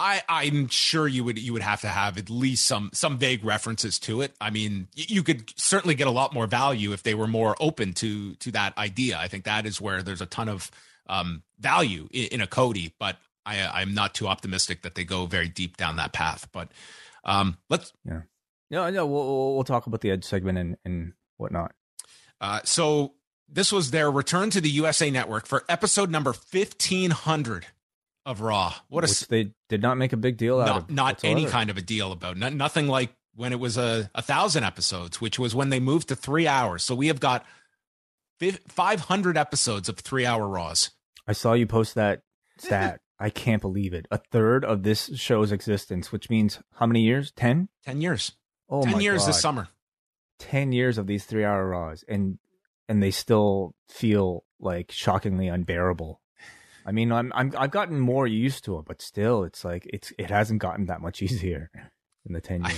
I, 0.00 0.22
I'm 0.30 0.68
sure 0.68 1.06
you 1.06 1.24
would 1.24 1.38
you 1.38 1.52
would 1.52 1.60
have 1.60 1.82
to 1.82 1.88
have 1.88 2.16
at 2.16 2.30
least 2.30 2.64
some 2.64 2.88
some 2.94 3.18
vague 3.18 3.44
references 3.44 3.98
to 4.00 4.22
it. 4.22 4.34
I 4.40 4.48
mean, 4.48 4.88
you 4.94 5.22
could 5.22 5.52
certainly 5.60 5.94
get 5.94 6.06
a 6.06 6.10
lot 6.10 6.32
more 6.32 6.46
value 6.46 6.94
if 6.94 7.02
they 7.02 7.14
were 7.14 7.26
more 7.26 7.54
open 7.60 7.92
to 7.94 8.34
to 8.36 8.50
that 8.52 8.78
idea. 8.78 9.18
I 9.18 9.28
think 9.28 9.44
that 9.44 9.66
is 9.66 9.78
where 9.78 10.02
there's 10.02 10.22
a 10.22 10.26
ton 10.26 10.48
of 10.48 10.70
um, 11.06 11.42
value 11.58 12.08
in, 12.12 12.28
in 12.28 12.40
a 12.40 12.46
Cody, 12.46 12.94
but 12.98 13.18
I, 13.44 13.60
I'm 13.60 13.92
not 13.92 14.14
too 14.14 14.26
optimistic 14.26 14.82
that 14.82 14.94
they 14.94 15.04
go 15.04 15.26
very 15.26 15.48
deep 15.48 15.76
down 15.76 15.96
that 15.96 16.14
path. 16.14 16.48
But 16.50 16.70
um, 17.22 17.58
let's 17.68 17.92
yeah, 18.06 18.22
no, 18.70 18.88
no, 18.88 19.04
we'll 19.04 19.54
we'll 19.54 19.64
talk 19.64 19.86
about 19.86 20.00
the 20.00 20.12
Edge 20.12 20.24
segment 20.24 20.56
and 20.56 20.78
and 20.82 21.12
whatnot. 21.36 21.74
Uh, 22.40 22.60
so 22.64 23.12
this 23.50 23.70
was 23.70 23.90
their 23.90 24.10
return 24.10 24.48
to 24.48 24.62
the 24.62 24.70
USA 24.70 25.10
Network 25.10 25.44
for 25.44 25.62
episode 25.68 26.10
number 26.10 26.32
fifteen 26.32 27.10
hundred 27.10 27.66
of 28.26 28.40
Raw. 28.40 28.74
What 28.88 29.04
a 29.04 29.28
they 29.28 29.52
did 29.68 29.82
not 29.82 29.96
make 29.96 30.12
a 30.12 30.16
big 30.16 30.36
deal 30.36 30.60
out 30.60 30.66
not, 30.66 30.76
of. 30.76 30.90
Not 30.90 31.24
any 31.24 31.46
kind 31.46 31.70
of 31.70 31.76
a 31.76 31.82
deal 31.82 32.12
about. 32.12 32.36
Not, 32.36 32.52
nothing 32.52 32.86
like 32.86 33.14
when 33.34 33.52
it 33.52 33.60
was 33.60 33.76
a, 33.76 34.10
a 34.14 34.22
thousand 34.22 34.64
episodes, 34.64 35.20
which 35.20 35.38
was 35.38 35.54
when 35.54 35.70
they 35.70 35.80
moved 35.80 36.08
to 36.08 36.16
three 36.16 36.46
hours. 36.46 36.82
So 36.82 36.94
we 36.94 37.08
have 37.08 37.20
got 37.20 37.44
five 38.68 39.00
hundred 39.00 39.36
episodes 39.36 39.88
of 39.88 39.98
three 39.98 40.26
hour 40.26 40.46
Raws. 40.46 40.90
I 41.26 41.32
saw 41.32 41.52
you 41.52 41.66
post 41.66 41.94
that 41.94 42.22
stat 42.58 43.00
I 43.20 43.28
can't 43.28 43.60
believe 43.60 43.92
it. 43.92 44.06
A 44.10 44.16
third 44.16 44.64
of 44.64 44.82
this 44.82 45.14
show's 45.16 45.52
existence, 45.52 46.10
which 46.10 46.30
means 46.30 46.58
how 46.76 46.86
many 46.86 47.02
years? 47.02 47.32
10? 47.32 47.68
10 47.84 48.00
years. 48.00 48.32
Oh, 48.68 48.82
10 48.82 49.02
years 49.02 49.20
God. 49.22 49.28
this 49.28 49.40
summer. 49.40 49.68
10 50.38 50.72
years 50.72 50.96
of 50.96 51.06
these 51.06 51.26
three 51.26 51.44
hour 51.44 51.68
Raws, 51.68 52.02
and 52.08 52.38
and 52.88 53.02
they 53.02 53.10
still 53.10 53.74
feel 53.90 54.44
like 54.58 54.90
shockingly 54.90 55.48
unbearable. 55.48 56.19
I 56.90 56.92
mean, 56.92 57.12
I'm, 57.12 57.32
I'm 57.36 57.54
I've 57.56 57.70
gotten 57.70 58.00
more 58.00 58.26
used 58.26 58.64
to 58.64 58.76
it, 58.78 58.84
but 58.84 59.00
still, 59.00 59.44
it's 59.44 59.64
like 59.64 59.88
it's 59.92 60.12
it 60.18 60.28
hasn't 60.28 60.60
gotten 60.60 60.86
that 60.86 61.00
much 61.00 61.22
easier 61.22 61.70
in 62.26 62.32
the 62.32 62.40
ten 62.40 62.64
years. 62.64 62.74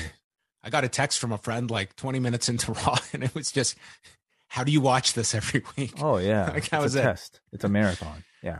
I, 0.62 0.66
I 0.66 0.70
got 0.70 0.84
a 0.84 0.88
text 0.88 1.18
from 1.18 1.32
a 1.32 1.38
friend 1.38 1.70
like 1.70 1.96
20 1.96 2.20
minutes 2.20 2.50
into 2.50 2.72
Raw, 2.86 2.98
and 3.14 3.24
it 3.24 3.34
was 3.34 3.50
just, 3.50 3.74
"How 4.48 4.64
do 4.64 4.70
you 4.70 4.82
watch 4.82 5.14
this 5.14 5.34
every 5.34 5.62
week?" 5.78 5.94
Oh 5.98 6.18
yeah, 6.18 6.50
like, 6.50 6.68
that 6.68 6.82
was 6.82 6.94
a 6.94 6.98
it. 6.98 7.02
test. 7.04 7.40
It's 7.54 7.64
a 7.64 7.70
marathon. 7.70 8.22
Yeah. 8.42 8.58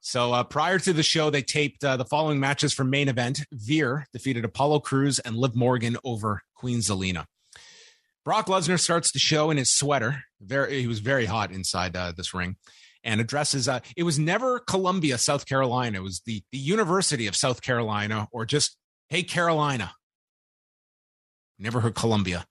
So 0.00 0.32
uh, 0.32 0.42
prior 0.42 0.80
to 0.80 0.92
the 0.92 1.04
show, 1.04 1.30
they 1.30 1.42
taped 1.42 1.84
uh, 1.84 1.96
the 1.96 2.04
following 2.04 2.40
matches 2.40 2.74
for 2.74 2.82
main 2.82 3.08
event. 3.08 3.42
Veer 3.52 4.08
defeated 4.12 4.44
Apollo 4.44 4.80
Crews 4.80 5.20
and 5.20 5.36
Liv 5.36 5.54
Morgan 5.54 5.98
over 6.02 6.42
Queen 6.56 6.80
Zelina. 6.80 7.26
Brock 8.24 8.46
Lesnar 8.46 8.80
starts 8.80 9.12
the 9.12 9.20
show 9.20 9.50
in 9.50 9.56
his 9.56 9.72
sweater. 9.72 10.24
Very, 10.40 10.80
he 10.80 10.88
was 10.88 10.98
very 10.98 11.26
hot 11.26 11.52
inside 11.52 11.94
uh, 11.94 12.12
this 12.16 12.34
ring, 12.34 12.56
and 13.04 13.20
addresses. 13.20 13.68
Uh, 13.68 13.80
it 13.96 14.02
was 14.02 14.18
never 14.18 14.58
Columbia, 14.58 15.18
South 15.18 15.46
Carolina. 15.46 15.98
It 15.98 16.02
was 16.02 16.20
the 16.26 16.42
the 16.52 16.58
University 16.58 17.26
of 17.26 17.36
South 17.36 17.62
Carolina, 17.62 18.28
or 18.32 18.44
just 18.44 18.76
Hey 19.08 19.22
Carolina. 19.22 19.92
Never 21.58 21.80
heard 21.80 21.94
Columbia. 21.94 22.46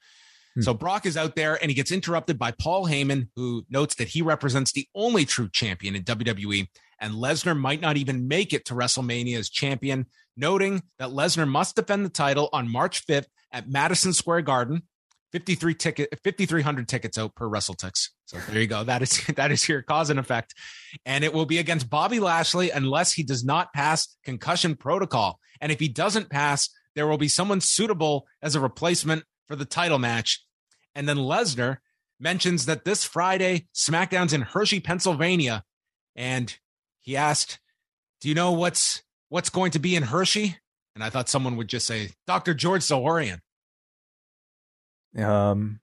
Hmm. 0.56 0.62
So 0.62 0.74
Brock 0.74 1.06
is 1.06 1.18
out 1.18 1.36
there 1.36 1.58
and 1.62 1.72
he 1.72 1.76
gets 1.76 1.92
interrupted 1.92 2.38
by 2.38 2.52
Paul 2.52 2.88
Heyman, 2.88 3.30
who 3.36 3.66
notes 3.70 3.96
that 3.96 4.10
he 4.10 4.22
represents 4.22 4.72
the 4.72 4.88
only 4.94 5.26
true 5.26 5.50
champion 5.50 5.96
in 5.96 6.04
WWE 6.04 6.68
and 7.00 7.14
Lesnar 7.14 7.58
might 7.58 7.82
not 7.82 7.98
even 7.98 8.28
make 8.28 8.54
it 8.54 8.66
to 8.66 8.74
WrestleMania 8.74 9.38
as 9.38 9.50
champion, 9.50 10.06
noting 10.36 10.84
that 11.00 11.10
Lesnar 11.10 11.48
must 11.48 11.76
defend 11.76 12.06
the 12.06 12.10
title 12.10 12.50
on 12.54 12.70
March 12.70 13.06
5th 13.08 13.28
at 13.52 13.70
Madison 13.70 14.14
Square 14.14 14.44
Garden. 14.44 14.84
53 15.32 15.76
ticket 15.76 16.10
5300 16.24 16.88
tickets 16.88 17.18
out 17.18 17.36
per 17.36 17.48
WrestleTix. 17.48 18.10
So 18.26 18.38
there 18.50 18.62
you 18.62 18.68
go. 18.68 18.84
That 18.84 19.02
is 19.02 19.26
that 19.36 19.52
is 19.52 19.68
your 19.68 19.82
cause 19.82 20.10
and 20.10 20.20
effect. 20.20 20.54
And 21.06 21.24
it 21.24 21.34
will 21.34 21.46
be 21.46 21.60
against 21.60 21.90
Bobby 21.90 22.20
Lashley 22.20 22.72
unless 22.72 23.14
he 23.14 23.24
does 23.24 23.44
not 23.44 23.74
pass 23.74 24.16
concussion 24.24 24.76
protocol. 24.76 25.40
And 25.62 25.72
if 25.72 25.80
he 25.80 25.88
doesn't 25.88 26.30
pass, 26.30 26.70
there 26.96 27.08
will 27.08 27.18
be 27.18 27.28
someone 27.28 27.62
suitable 27.62 28.28
as 28.42 28.56
a 28.56 28.60
replacement 28.60 29.24
for 29.48 29.56
the 29.56 29.66
title 29.66 30.00
match. 30.00 30.44
And 30.96 31.08
then 31.08 31.18
Lesnar 31.18 31.78
mentions 32.20 32.66
that 32.66 32.86
this 32.86 33.04
Friday 33.04 33.68
SmackDown's 33.74 34.34
in 34.34 34.42
Hershey, 34.42 34.80
Pennsylvania, 34.80 35.64
and 36.16 36.58
he 37.02 37.16
asked, 37.16 37.60
"Do 38.22 38.30
you 38.30 38.36
know 38.36 38.52
what's 38.52 39.04
what's 39.30 39.50
going 39.50 39.72
to 39.72 39.80
be 39.80 39.96
in 39.96 40.04
Hershey?" 40.04 40.58
And 40.96 41.04
I 41.04 41.10
thought 41.10 41.30
someone 41.30 41.56
would 41.58 41.68
just 41.68 41.86
say, 41.86 42.12
"Dr. 42.26 42.54
George 42.54 42.82
Zahorian." 42.82 43.40
Um, 45.18 45.80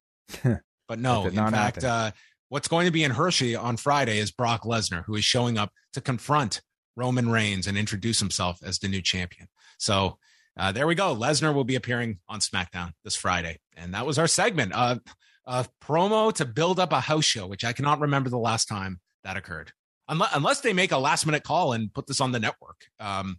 but 0.88 0.98
no. 0.98 1.26
In 1.26 1.34
fact, 1.34 1.84
uh, 1.84 2.12
what's 2.48 2.68
going 2.68 2.86
to 2.86 2.92
be 2.92 3.04
in 3.04 3.10
Hershey 3.10 3.56
on 3.56 3.76
Friday 3.76 4.18
is 4.18 4.30
Brock 4.30 4.64
Lesnar, 4.64 5.04
who 5.04 5.14
is 5.14 5.24
showing 5.24 5.58
up 5.58 5.72
to 5.92 6.00
confront 6.00 6.60
Roman 6.96 7.28
Reigns 7.28 7.66
and 7.66 7.76
introduce 7.76 8.18
himself 8.18 8.58
as 8.62 8.78
the 8.78 8.88
new 8.88 9.02
champion. 9.02 9.48
So 9.78 10.18
uh, 10.56 10.72
there 10.72 10.86
we 10.86 10.94
go. 10.94 11.14
Lesnar 11.14 11.54
will 11.54 11.64
be 11.64 11.74
appearing 11.74 12.18
on 12.28 12.40
SmackDown 12.40 12.92
this 13.04 13.16
Friday, 13.16 13.58
and 13.76 13.94
that 13.94 14.06
was 14.06 14.18
our 14.18 14.28
segment. 14.28 14.72
Uh, 14.74 14.96
a 15.44 15.66
promo 15.82 16.32
to 16.32 16.44
build 16.44 16.80
up 16.80 16.92
a 16.92 17.00
house 17.00 17.24
show, 17.24 17.46
which 17.46 17.64
I 17.64 17.72
cannot 17.72 18.00
remember 18.00 18.30
the 18.30 18.38
last 18.38 18.66
time 18.66 19.00
that 19.22 19.36
occurred 19.36 19.72
unless, 20.08 20.30
unless 20.34 20.60
they 20.60 20.72
make 20.72 20.92
a 20.92 20.98
last 20.98 21.26
minute 21.26 21.42
call 21.42 21.72
and 21.72 21.92
put 21.92 22.06
this 22.06 22.20
on 22.20 22.32
the 22.32 22.40
network. 22.40 22.86
Um, 23.00 23.38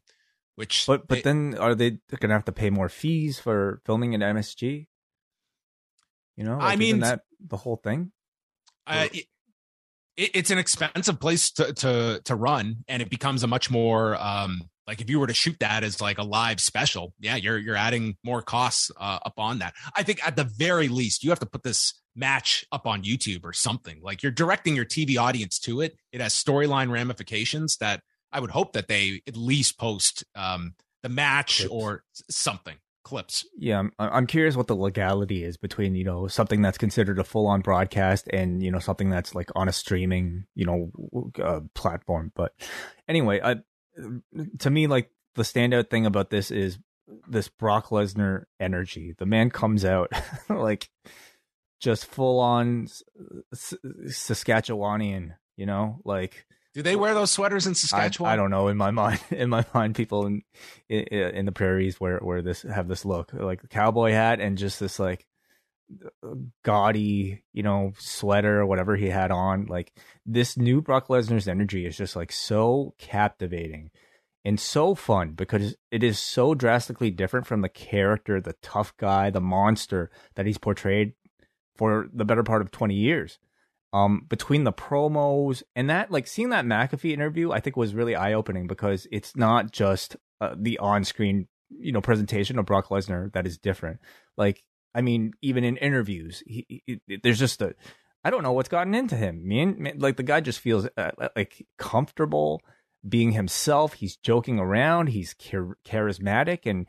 which, 0.56 0.86
but 0.88 1.08
but 1.08 1.16
they, 1.16 1.22
then 1.22 1.56
are 1.60 1.76
they 1.76 1.92
going 1.92 2.30
to 2.30 2.34
have 2.34 2.46
to 2.46 2.52
pay 2.52 2.70
more 2.70 2.90
fees 2.90 3.40
for 3.40 3.82
filming 3.86 4.16
at 4.16 4.22
MSG? 4.22 4.88
You 6.38 6.44
know, 6.44 6.58
like, 6.58 6.74
I 6.74 6.76
mean, 6.76 7.00
that 7.02 7.22
the 7.46 7.58
whole 7.58 7.78
thing. 7.78 8.12
Uh, 8.86 9.08
it, 9.12 9.26
it's 10.16 10.50
an 10.50 10.58
expensive 10.58 11.20
place 11.20 11.52
to 11.52 11.74
to 11.74 12.22
to 12.24 12.36
run, 12.36 12.86
and 12.88 13.02
it 13.02 13.10
becomes 13.10 13.44
a 13.44 13.48
much 13.48 13.70
more 13.70 14.16
um, 14.16 14.70
like 14.88 15.02
if 15.02 15.10
you 15.10 15.20
were 15.20 15.28
to 15.28 15.34
shoot 15.34 15.58
that 15.60 15.84
as 15.84 16.02
like 16.02 16.18
a 16.18 16.24
live 16.24 16.60
special, 16.60 17.14
yeah, 17.20 17.36
you're 17.36 17.58
you're 17.58 17.76
adding 17.76 18.18
more 18.24 18.42
costs 18.42 18.90
uh, 18.98 19.20
up 19.26 19.34
on 19.38 19.60
that. 19.60 19.74
I 19.96 20.04
think 20.04 20.26
at 20.26 20.36
the 20.36 20.46
very 20.46 20.88
least, 20.88 21.24
you 21.24 21.30
have 21.30 21.40
to 21.40 21.46
put 21.46 21.64
this 21.64 21.94
match 22.16 22.66
up 22.72 22.88
on 22.88 23.04
YouTube 23.04 23.44
or 23.44 23.54
something. 23.54 24.00
Like 24.02 24.24
you're 24.24 24.32
directing 24.32 24.76
your 24.76 24.86
TV 24.86 25.20
audience 25.20 25.60
to 25.60 25.82
it. 25.82 25.98
It 26.12 26.22
has 26.22 26.34
storyline 26.34 26.90
ramifications 26.90 27.78
that 27.78 28.02
I 28.32 28.40
would 28.40 28.50
hope 28.50 28.74
that 28.74 28.88
they 28.88 29.22
at 29.28 29.36
least 29.36 29.78
post 29.78 30.24
um, 30.36 30.74
the 31.04 31.10
match 31.10 31.66
or 31.70 32.04
something 32.30 32.78
clips. 33.08 33.46
Yeah, 33.58 33.80
I'm, 33.80 33.94
I'm 33.98 34.28
curious 34.28 34.58
what 34.58 34.68
the 34.68 34.76
legality 34.76 35.46
is 35.46 35.56
between 35.56 35.96
you 35.96 36.04
know 36.04 36.28
something 36.28 36.62
that's 36.62 36.78
considered 36.78 37.20
a 37.20 37.24
full 37.24 37.48
on 37.48 37.62
broadcast 37.62 38.28
and 38.34 38.62
you 38.62 38.70
know 38.70 38.80
something 38.80 39.10
that's 39.10 39.34
like 39.34 39.50
on 39.56 39.70
a 39.70 39.72
streaming 39.72 40.46
you 40.56 40.66
know 40.66 41.32
uh, 41.42 41.62
platform. 41.74 42.34
But 42.36 42.54
anyway, 43.08 43.40
I, 43.42 43.56
to 44.60 44.70
me, 44.70 44.88
like 44.88 45.10
the 45.36 45.44
standout 45.44 45.90
thing 45.90 46.06
about 46.06 46.32
this 46.32 46.52
is 46.52 46.80
this 47.30 47.48
Brock 47.48 47.88
Lesnar 47.88 48.44
energy. 48.60 49.16
The 49.18 49.26
man 49.26 49.52
comes 49.52 49.86
out 49.86 50.12
like 50.50 50.90
just 51.80 52.08
full 52.08 52.42
on 52.42 52.90
Saskatchewanian, 53.56 55.36
you 55.56 55.66
know, 55.66 56.02
like. 56.04 56.46
Do 56.78 56.84
they 56.84 56.96
wear 56.96 57.16
those 57.16 57.32
sweaters 57.32 57.66
in 57.66 57.74
Saskatchewan? 57.74 58.30
I, 58.30 58.34
I 58.34 58.36
don't 58.36 58.52
know. 58.52 58.68
In 58.68 58.78
my 58.78 58.92
mind, 58.92 59.20
in 59.32 59.50
my 59.50 59.66
mind, 59.74 59.96
people 59.96 60.28
in, 60.28 60.44
in, 60.88 61.06
in 61.08 61.46
the 61.48 61.52
prairies 61.52 62.00
where 62.00 62.20
where 62.20 62.44
this 62.44 62.62
have 62.62 62.88
this 62.88 63.04
look 63.04 63.34
like 63.34 63.64
the 63.64 63.68
cowboy 63.68 64.12
hat 64.12 64.40
and 64.40 64.60
just 64.60 64.80
this 64.80 65.00
like 65.00 65.26
gaudy, 66.64 67.42
you 67.52 67.64
know, 67.64 67.94
sweater 67.98 68.60
or 68.60 68.68
whatever 68.68 68.96
he 68.96 69.10
had 69.10 69.32
on. 69.32 69.66
Like 69.66 69.92
this 70.24 70.56
new 70.56 70.80
Brock 70.80 71.08
Lesnar's 71.08 71.48
energy 71.48 71.88
is 71.88 71.98
just 71.98 72.16
like 72.16 72.32
so 72.32 72.94
captivating 73.00 73.90
and 74.46 74.60
so 74.60 74.94
fun 74.94 75.32
because 75.32 75.76
it 75.90 76.04
is 76.04 76.20
so 76.20 76.54
drastically 76.54 77.10
different 77.10 77.48
from 77.48 77.62
the 77.62 77.70
character, 77.70 78.40
the 78.40 78.54
tough 78.62 78.96
guy, 78.98 79.32
the 79.32 79.42
monster 79.42 80.12
that 80.36 80.46
he's 80.46 80.60
portrayed 80.60 81.14
for 81.76 82.08
the 82.14 82.24
better 82.24 82.44
part 82.44 82.62
of 82.62 82.70
20 82.70 82.94
years. 82.94 83.40
Um, 83.94 84.26
between 84.28 84.66
the 84.66 84.74
promos 84.74 85.64
and 85.76 85.90
that, 85.90 86.12
like 86.12 86.28
seeing 86.28 86.50
that 86.50 86.66
McAfee 86.66 87.14
interview, 87.14 87.52
I 87.52 87.62
think 87.62 87.78
was 87.78 87.96
really 87.96 88.16
eye 88.16 88.34
opening 88.34 88.68
because 88.68 89.08
it's 89.12 89.36
not 89.36 89.72
just 89.72 90.18
uh, 90.42 90.56
the 90.58 90.78
on 90.80 91.06
screen, 91.06 91.48
you 91.70 91.94
know, 91.94 92.02
presentation 92.02 92.60
of 92.60 92.66
Brock 92.66 92.90
Lesnar 92.90 93.32
that 93.34 93.48
is 93.48 93.58
different. 93.58 94.00
Like, 94.36 94.64
I 94.94 95.02
mean, 95.02 95.32
even 95.42 95.64
in 95.64 95.78
interviews, 95.78 96.44
he, 96.46 96.84
he, 96.86 97.00
there's 97.24 97.40
just 97.40 97.62
a, 97.62 97.76
I 98.24 98.30
don't 98.30 98.44
know 98.44 98.52
what's 98.52 98.70
gotten 98.70 98.94
into 98.94 99.16
him. 99.16 99.48
Man, 99.48 99.94
like 99.98 100.18
the 100.18 100.24
guy 100.24 100.42
just 100.42 100.60
feels 100.60 100.86
uh, 100.98 101.12
uh, 101.18 101.30
like 101.36 101.66
comfortable 101.78 102.62
being 103.08 103.32
himself. 103.32 103.94
He's 103.94 104.18
joking 104.18 104.60
around. 104.60 105.08
He's 105.08 105.34
char- 105.36 105.78
charismatic, 105.86 106.66
and 106.66 106.88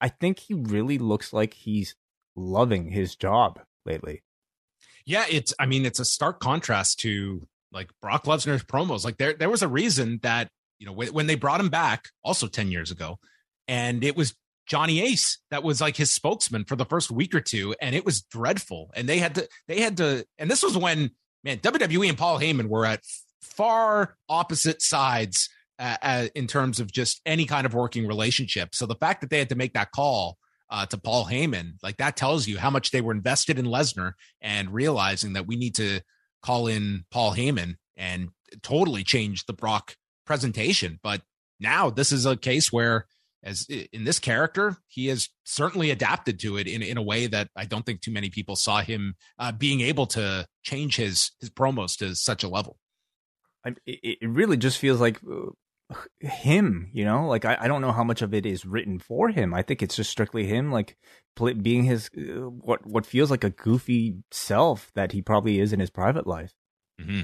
I 0.00 0.08
think 0.08 0.38
he 0.38 0.54
really 0.54 0.96
looks 0.96 1.32
like 1.32 1.52
he's 1.52 1.94
loving 2.34 2.88
his 2.88 3.16
job 3.16 3.60
lately. 3.84 4.22
Yeah, 5.04 5.24
it's. 5.30 5.54
I 5.58 5.66
mean, 5.66 5.86
it's 5.86 5.98
a 5.98 6.04
stark 6.04 6.40
contrast 6.40 7.00
to 7.00 7.46
like 7.72 7.90
Brock 8.00 8.24
Lesnar's 8.24 8.64
promos. 8.64 9.04
Like 9.04 9.18
there, 9.18 9.32
there 9.34 9.50
was 9.50 9.62
a 9.62 9.68
reason 9.68 10.20
that 10.22 10.48
you 10.78 10.86
know 10.86 10.92
when 10.92 11.26
they 11.26 11.34
brought 11.34 11.60
him 11.60 11.68
back, 11.68 12.08
also 12.24 12.46
ten 12.46 12.70
years 12.70 12.90
ago, 12.90 13.18
and 13.68 14.04
it 14.04 14.16
was 14.16 14.34
Johnny 14.66 15.00
Ace 15.00 15.38
that 15.50 15.62
was 15.62 15.80
like 15.80 15.96
his 15.96 16.10
spokesman 16.10 16.64
for 16.64 16.76
the 16.76 16.84
first 16.84 17.10
week 17.10 17.34
or 17.34 17.40
two, 17.40 17.74
and 17.80 17.94
it 17.94 18.04
was 18.04 18.22
dreadful. 18.22 18.90
And 18.94 19.08
they 19.08 19.18
had 19.18 19.34
to, 19.36 19.48
they 19.68 19.80
had 19.80 19.96
to, 19.98 20.24
and 20.38 20.50
this 20.50 20.62
was 20.62 20.76
when 20.76 21.10
man 21.44 21.58
WWE 21.58 22.08
and 22.08 22.18
Paul 22.18 22.38
Heyman 22.38 22.66
were 22.66 22.86
at 22.86 23.00
far 23.40 24.16
opposite 24.28 24.80
sides 24.82 25.48
uh, 25.78 25.96
uh, 26.02 26.26
in 26.34 26.46
terms 26.46 26.80
of 26.80 26.92
just 26.92 27.20
any 27.26 27.44
kind 27.44 27.66
of 27.66 27.74
working 27.74 28.06
relationship. 28.06 28.74
So 28.74 28.86
the 28.86 28.94
fact 28.94 29.20
that 29.20 29.30
they 29.30 29.38
had 29.38 29.48
to 29.48 29.56
make 29.56 29.74
that 29.74 29.90
call 29.90 30.38
uh, 30.72 30.86
to 30.86 30.96
Paul 30.96 31.26
Heyman, 31.26 31.74
like 31.82 31.98
that 31.98 32.16
tells 32.16 32.48
you 32.48 32.58
how 32.58 32.70
much 32.70 32.90
they 32.90 33.02
were 33.02 33.12
invested 33.12 33.58
in 33.58 33.66
Lesnar 33.66 34.14
and 34.40 34.72
realizing 34.72 35.34
that 35.34 35.46
we 35.46 35.56
need 35.56 35.74
to 35.74 36.00
call 36.42 36.66
in 36.66 37.04
Paul 37.10 37.34
Heyman 37.34 37.76
and 37.94 38.30
totally 38.62 39.04
change 39.04 39.44
the 39.44 39.52
Brock 39.52 39.96
presentation. 40.26 40.98
But 41.02 41.20
now 41.60 41.90
this 41.90 42.10
is 42.10 42.24
a 42.24 42.38
case 42.38 42.72
where, 42.72 43.06
as 43.42 43.66
in 43.68 44.04
this 44.04 44.18
character, 44.18 44.78
he 44.88 45.08
has 45.08 45.28
certainly 45.44 45.90
adapted 45.90 46.40
to 46.40 46.56
it 46.56 46.66
in, 46.66 46.82
in 46.82 46.96
a 46.96 47.02
way 47.02 47.26
that 47.26 47.48
I 47.54 47.66
don't 47.66 47.84
think 47.84 48.00
too 48.00 48.10
many 48.10 48.30
people 48.30 48.56
saw 48.56 48.80
him 48.80 49.14
uh, 49.38 49.52
being 49.52 49.82
able 49.82 50.06
to 50.06 50.46
change 50.62 50.96
his 50.96 51.32
his 51.40 51.50
promos 51.50 51.98
to 51.98 52.14
such 52.14 52.44
a 52.44 52.48
level. 52.48 52.78
I, 53.64 53.74
it, 53.86 54.18
really 54.22 54.56
just 54.56 54.78
feels 54.78 55.00
like 55.00 55.20
uh, 55.30 55.50
him, 56.20 56.90
you 56.92 57.04
know, 57.04 57.26
like 57.26 57.44
I, 57.44 57.56
I 57.60 57.68
don't 57.68 57.80
know 57.80 57.92
how 57.92 58.04
much 58.04 58.22
of 58.22 58.34
it 58.34 58.46
is 58.46 58.64
written 58.64 58.98
for 58.98 59.28
him. 59.28 59.54
I 59.54 59.62
think 59.62 59.82
it's 59.82 59.96
just 59.96 60.10
strictly 60.10 60.46
him, 60.46 60.70
like 60.70 60.96
play, 61.36 61.52
being 61.52 61.84
his 61.84 62.10
uh, 62.16 62.48
what 62.48 62.86
what 62.86 63.06
feels 63.06 63.30
like 63.30 63.44
a 63.44 63.50
goofy 63.50 64.16
self 64.30 64.90
that 64.94 65.12
he 65.12 65.22
probably 65.22 65.60
is 65.60 65.72
in 65.72 65.80
his 65.80 65.90
private 65.90 66.26
life. 66.26 66.54
Mm-hmm. 67.00 67.22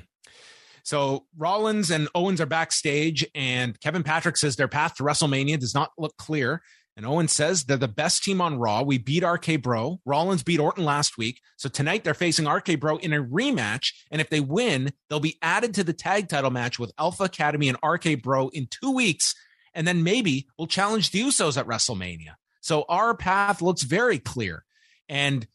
So 0.83 1.27
Rollins 1.37 1.91
and 1.91 2.09
Owens 2.15 2.41
are 2.41 2.47
backstage, 2.47 3.27
and 3.35 3.79
Kevin 3.81 4.03
Patrick 4.03 4.37
says 4.37 4.57
their 4.57 4.69
path 4.69 4.95
to 4.95 5.03
WrestleMania 5.03 5.59
does 5.61 5.75
not 5.75 5.91
look 5.99 6.17
clear. 6.17 6.63
And 6.99 7.07
Owen 7.07 7.29
says 7.29 7.63
they're 7.63 7.77
the 7.77 7.87
best 7.87 8.25
team 8.25 8.41
on 8.41 8.59
Raw. 8.59 8.83
We 8.83 8.99
beat 8.99 9.23
RK 9.23 9.63
Bro. 9.63 10.01
Rollins 10.05 10.43
beat 10.43 10.59
Orton 10.59 10.85
last 10.85 11.17
week. 11.17 11.41
So 11.57 11.69
tonight 11.69 12.03
they're 12.03 12.13
facing 12.13 12.49
RK 12.49 12.81
Bro 12.81 12.97
in 12.97 13.13
a 13.13 13.23
rematch. 13.23 13.93
And 14.11 14.21
if 14.21 14.31
they 14.31 14.41
win, 14.41 14.91
they'll 15.09 15.21
be 15.21 15.39
added 15.41 15.75
to 15.75 15.85
the 15.85 15.93
tag 15.93 16.29
title 16.29 16.51
match 16.51 16.77
with 16.81 16.91
Alpha 16.99 17.23
Academy 17.23 17.69
and 17.69 17.79
RK 17.85 18.21
Bro 18.21 18.49
in 18.49 18.67
two 18.67 18.91
weeks. 18.91 19.37
And 19.75 19.87
then 19.87 20.03
maybe 20.03 20.49
we'll 20.59 20.67
challenge 20.67 21.13
the 21.13 21.21
Usos 21.21 21.57
at 21.57 21.69
WrestleMania. 21.69 22.35
So 22.63 22.85
our 22.89 23.15
path 23.15 23.63
looks 23.63 23.83
very 23.83 24.19
clear. 24.19 24.65
And 25.09 25.47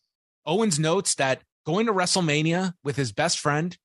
Owens 0.45 0.79
notes 0.79 1.15
that 1.15 1.41
going 1.65 1.88
to 1.88 1.93
WrestleMania 1.93 2.73
with 2.86 2.95
his 2.95 3.12
best 3.12 3.38
friend, 3.38 3.77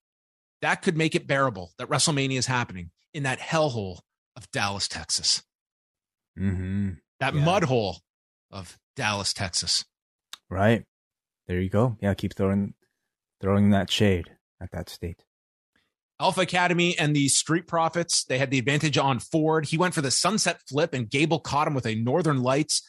that 0.63 0.83
could 0.83 0.97
make 0.97 1.17
it 1.17 1.27
bearable 1.27 1.73
that 1.79 1.89
WrestleMania 1.89 2.39
is 2.39 2.47
happening 2.47 2.93
in 3.13 3.25
that 3.25 3.41
hellhole 3.41 3.99
of 4.37 4.49
Dallas, 4.53 4.87
Texas. 4.87 5.43
Mm-hmm 6.39 6.91
that 7.21 7.35
yeah. 7.35 7.45
mud 7.45 7.65
hole 7.65 7.99
of 8.51 8.79
Dallas, 8.97 9.33
Texas. 9.33 9.85
Right. 10.51 10.85
There 11.47 11.61
you 11.61 11.71
go. 11.71 11.97
Yeah, 12.01 12.15
keep 12.15 12.35
throwing 12.35 12.75
throwing 13.41 13.71
that 13.71 13.91
shade 13.91 14.31
at 14.61 14.71
that 14.73 14.89
state. 14.89 15.25
Alpha 16.21 16.41
Academy 16.41 16.99
and 16.99 17.15
the 17.15 17.29
Street 17.29 17.69
Profits, 17.69 18.25
they 18.25 18.39
had 18.39 18.51
the 18.51 18.59
advantage 18.59 18.99
on 18.99 19.21
Ford. 19.21 19.67
He 19.67 19.79
went 19.79 19.95
for 19.95 20.01
the 20.01 20.11
sunset 20.11 20.61
flip, 20.69 20.93
and 20.93 21.09
Gable 21.09 21.39
caught 21.39 21.69
him 21.69 21.75
with 21.75 21.87
a 21.87 21.95
Northern 21.95 22.43
Lights. 22.43 22.83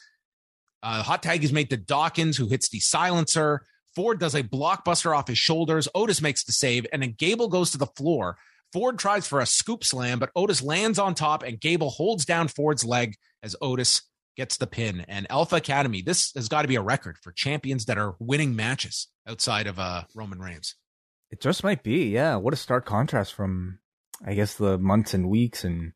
Uh, 0.82 1.02
hot 1.02 1.22
tag 1.22 1.44
is 1.44 1.52
made 1.52 1.70
to 1.70 1.76
Dawkins, 1.76 2.36
who 2.36 2.48
hits 2.48 2.68
the 2.68 2.80
silencer. 2.80 3.64
Ford 3.94 4.18
does 4.18 4.34
a 4.34 4.42
blockbuster 4.42 5.16
off 5.16 5.28
his 5.28 5.38
shoulders. 5.38 5.88
Otis 5.94 6.20
makes 6.20 6.42
the 6.42 6.52
save, 6.52 6.86
and 6.92 7.02
then 7.02 7.14
Gable 7.16 7.48
goes 7.48 7.70
to 7.70 7.78
the 7.78 7.86
floor. 7.86 8.36
Ford 8.72 8.98
tries 8.98 9.26
for 9.28 9.40
a 9.40 9.46
scoop 9.46 9.84
slam, 9.84 10.18
but 10.18 10.30
Otis 10.34 10.62
lands 10.62 10.98
on 10.98 11.14
top, 11.14 11.44
and 11.44 11.60
Gable 11.60 11.90
holds 11.90 12.24
down 12.24 12.48
Ford's 12.48 12.84
leg 12.84 13.16
as 13.42 13.54
Otis 13.60 14.02
gets 14.36 14.56
the 14.56 14.66
pin. 14.66 15.04
And 15.08 15.26
Alpha 15.30 15.56
Academy, 15.56 16.02
this 16.02 16.32
has 16.34 16.48
got 16.48 16.62
to 16.62 16.68
be 16.68 16.76
a 16.76 16.82
record 16.82 17.18
for 17.22 17.32
champions 17.32 17.86
that 17.86 17.98
are 17.98 18.14
winning 18.18 18.56
matches 18.56 19.08
outside 19.26 19.66
of 19.66 19.78
uh, 19.78 20.04
Roman 20.14 20.40
Reigns. 20.40 20.74
It 21.30 21.40
just 21.40 21.62
might 21.62 21.82
be, 21.82 22.10
yeah. 22.10 22.36
What 22.36 22.54
a 22.54 22.56
stark 22.56 22.86
contrast 22.86 23.34
from, 23.34 23.78
I 24.24 24.34
guess, 24.34 24.54
the 24.54 24.78
months 24.78 25.14
and 25.14 25.28
weeks 25.28 25.64
and 25.64 25.92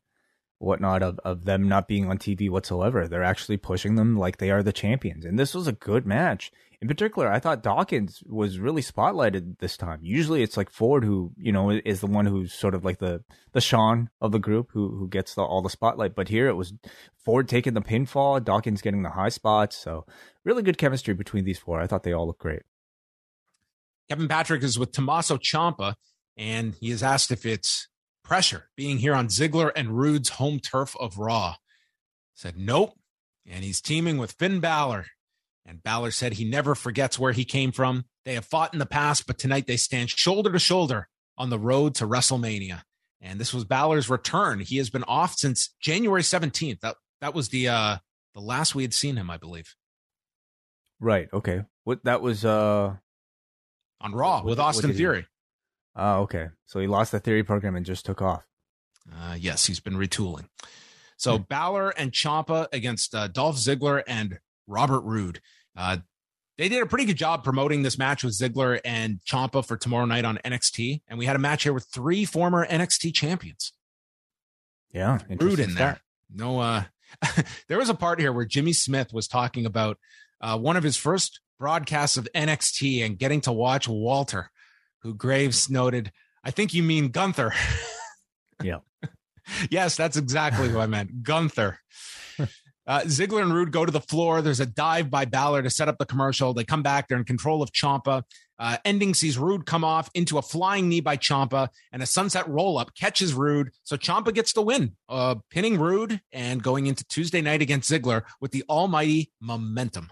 whatnot 0.59 1.03
of, 1.03 1.19
of 1.25 1.45
them 1.45 1.67
not 1.67 1.87
being 1.87 2.09
on 2.09 2.17
TV 2.17 2.49
whatsoever. 2.49 3.07
They're 3.07 3.23
actually 3.23 3.57
pushing 3.57 3.95
them 3.95 4.17
like 4.17 4.37
they 4.37 4.51
are 4.51 4.63
the 4.63 4.71
champions. 4.71 5.25
And 5.25 5.37
this 5.37 5.53
was 5.53 5.67
a 5.67 5.73
good 5.73 6.05
match. 6.05 6.51
In 6.81 6.87
particular, 6.87 7.31
I 7.31 7.39
thought 7.39 7.63
Dawkins 7.63 8.21
was 8.25 8.59
really 8.59 8.81
spotlighted 8.81 9.59
this 9.59 9.77
time. 9.77 9.99
Usually 10.01 10.43
it's 10.43 10.57
like 10.57 10.69
Ford 10.69 11.03
who, 11.03 11.31
you 11.37 11.51
know, 11.51 11.69
is 11.69 12.01
the 12.01 12.07
one 12.07 12.25
who's 12.25 12.53
sort 12.53 12.75
of 12.75 12.83
like 12.83 12.99
the 12.99 13.23
the 13.53 13.61
Shawn 13.61 14.09
of 14.19 14.31
the 14.31 14.39
group 14.39 14.69
who 14.73 14.95
who 14.97 15.07
gets 15.07 15.35
the, 15.35 15.41
all 15.41 15.61
the 15.61 15.69
spotlight. 15.69 16.15
But 16.15 16.27
here 16.27 16.47
it 16.47 16.55
was 16.55 16.73
Ford 17.23 17.47
taking 17.47 17.73
the 17.73 17.81
pinfall, 17.81 18.43
Dawkins 18.43 18.81
getting 18.81 19.03
the 19.03 19.09
high 19.11 19.29
spots. 19.29 19.77
So 19.77 20.05
really 20.43 20.63
good 20.63 20.77
chemistry 20.77 21.13
between 21.13 21.45
these 21.45 21.59
four. 21.59 21.79
I 21.79 21.87
thought 21.87 22.03
they 22.03 22.13
all 22.13 22.27
looked 22.27 22.41
great. 22.41 22.63
Kevin 24.09 24.27
Patrick 24.27 24.63
is 24.63 24.77
with 24.77 24.91
Tommaso 24.91 25.37
Ciampa, 25.37 25.95
and 26.37 26.75
he 26.79 26.91
is 26.91 27.01
asked 27.01 27.31
if 27.31 27.45
it's 27.45 27.87
pressure 28.23 28.69
being 28.75 28.97
here 28.97 29.15
on 29.15 29.27
Ziggler 29.27 29.71
and 29.75 29.97
Roode's 29.97 30.29
home 30.29 30.59
turf 30.59 30.95
of 30.99 31.17
Raw. 31.17 31.55
Said 32.33 32.57
nope. 32.57 32.93
And 33.47 33.63
he's 33.63 33.79
teaming 33.79 34.17
with 34.17 34.33
Finn 34.33 34.59
Balor. 34.59 35.05
And 35.65 35.81
Balor 35.81 36.11
said 36.11 36.33
he 36.33 36.45
never 36.45 36.75
forgets 36.75 37.17
where 37.17 37.31
he 37.31 37.43
came 37.43 37.71
from. 37.71 38.05
They 38.23 38.35
have 38.35 38.45
fought 38.45 38.73
in 38.73 38.79
the 38.79 38.85
past, 38.85 39.25
but 39.25 39.39
tonight 39.39 39.65
they 39.67 39.77
stand 39.77 40.09
shoulder 40.09 40.51
to 40.51 40.59
shoulder 40.59 41.07
on 41.37 41.49
the 41.49 41.59
road 41.59 41.95
to 41.95 42.07
WrestleMania. 42.07 42.83
And 43.21 43.39
this 43.39 43.53
was 43.53 43.65
Balor's 43.65 44.09
return. 44.09 44.59
He 44.59 44.77
has 44.77 44.89
been 44.89 45.03
off 45.05 45.35
since 45.35 45.69
January 45.79 46.21
17th. 46.21 46.81
That 46.81 46.97
that 47.21 47.33
was 47.33 47.49
the 47.49 47.69
uh 47.69 47.97
the 48.33 48.41
last 48.41 48.75
we 48.75 48.83
had 48.83 48.93
seen 48.93 49.15
him, 49.15 49.29
I 49.29 49.37
believe. 49.37 49.75
Right. 50.99 51.27
Okay. 51.33 51.63
What 51.83 52.03
that 52.03 52.21
was 52.21 52.45
uh 52.45 52.95
on 54.01 54.11
Raw 54.13 54.37
what, 54.37 54.45
with 54.45 54.59
Austin 54.59 54.93
Theory. 54.93 55.25
Oh, 55.95 56.21
okay. 56.21 56.49
So 56.65 56.79
he 56.79 56.87
lost 56.87 57.11
the 57.11 57.19
theory 57.19 57.43
program 57.43 57.75
and 57.75 57.85
just 57.85 58.05
took 58.05 58.21
off. 58.21 58.45
Uh, 59.11 59.35
yes, 59.39 59.65
he's 59.65 59.79
been 59.79 59.95
retooling. 59.95 60.47
So 61.17 61.37
hmm. 61.37 61.43
Balor 61.43 61.91
and 61.91 62.11
Ciampa 62.11 62.67
against 62.73 63.15
uh, 63.15 63.27
Dolph 63.27 63.55
Ziggler 63.55 64.03
and 64.05 64.39
Robert 64.67 65.01
Roode. 65.01 65.39
Uh, 65.75 65.97
they 66.57 66.69
did 66.69 66.81
a 66.81 66.85
pretty 66.85 67.05
good 67.05 67.17
job 67.17 67.43
promoting 67.43 67.83
this 67.83 67.97
match 67.97 68.23
with 68.23 68.37
Ziggler 68.37 68.79
and 68.85 69.19
Ciampa 69.29 69.65
for 69.65 69.75
tomorrow 69.75 70.05
night 70.05 70.23
on 70.23 70.39
NXT, 70.45 71.01
and 71.07 71.19
we 71.19 71.25
had 71.25 71.35
a 71.35 71.39
match 71.39 71.63
here 71.63 71.73
with 71.73 71.87
three 71.93 72.23
former 72.23 72.65
NXT 72.65 73.13
champions. 73.13 73.73
Yeah, 74.93 75.19
Roode 75.29 75.59
in 75.59 75.75
there. 75.75 75.99
No, 76.33 76.59
uh, 76.59 76.83
there 77.67 77.77
was 77.77 77.89
a 77.89 77.93
part 77.93 78.19
here 78.19 78.31
where 78.31 78.45
Jimmy 78.45 78.71
Smith 78.71 79.11
was 79.11 79.27
talking 79.27 79.65
about 79.65 79.97
uh, 80.39 80.57
one 80.57 80.77
of 80.77 80.83
his 80.83 80.95
first 80.95 81.41
broadcasts 81.59 82.15
of 82.15 82.27
NXT 82.33 83.05
and 83.05 83.17
getting 83.19 83.41
to 83.41 83.51
watch 83.51 83.87
Walter 83.87 84.49
who 85.05 85.13
Graves 85.13 85.69
noted, 85.69 86.11
I 86.43 86.49
think 86.51 86.73
you 86.73 86.83
mean 86.83 87.09
Gunther. 87.09 87.53
Yeah. 88.63 88.77
yes, 89.69 89.97
that's 89.97 90.15
exactly 90.15 90.69
who 90.69 90.79
I 90.79 90.87
meant. 90.87 91.23
Gunther. 91.23 91.77
Uh, 92.87 93.01
Ziggler 93.01 93.41
and 93.41 93.53
Roode 93.53 93.71
go 93.71 93.85
to 93.85 93.91
the 93.91 94.01
floor. 94.01 94.41
There's 94.41 94.59
a 94.59 94.65
dive 94.65 95.09
by 95.09 95.25
Balor 95.25 95.63
to 95.63 95.69
set 95.69 95.87
up 95.87 95.97
the 95.97 96.05
commercial. 96.05 96.53
They 96.53 96.63
come 96.63 96.83
back. 96.83 97.07
They're 97.07 97.17
in 97.17 97.23
control 97.23 97.63
of 97.63 97.71
Ciampa. 97.71 98.23
Uh, 98.57 98.77
ending 98.85 99.13
sees 99.13 99.37
Roode 99.37 99.65
come 99.65 99.83
off 99.83 100.09
into 100.13 100.37
a 100.37 100.41
flying 100.41 100.87
knee 100.87 101.01
by 101.01 101.17
Ciampa, 101.17 101.69
and 101.91 102.01
a 102.01 102.05
sunset 102.05 102.47
roll 102.47 102.77
up 102.77 102.95
catches 102.95 103.33
Roode. 103.33 103.71
So 103.83 103.97
Ciampa 103.97 104.33
gets 104.33 104.53
the 104.53 104.61
win, 104.61 104.95
uh, 105.09 105.35
pinning 105.49 105.77
Roode 105.77 106.21
and 106.31 106.63
going 106.63 106.85
into 106.85 107.03
Tuesday 107.05 107.41
night 107.41 107.61
against 107.61 107.91
Ziggler 107.91 108.23
with 108.39 108.51
the 108.51 108.63
almighty 108.69 109.31
momentum. 109.41 110.11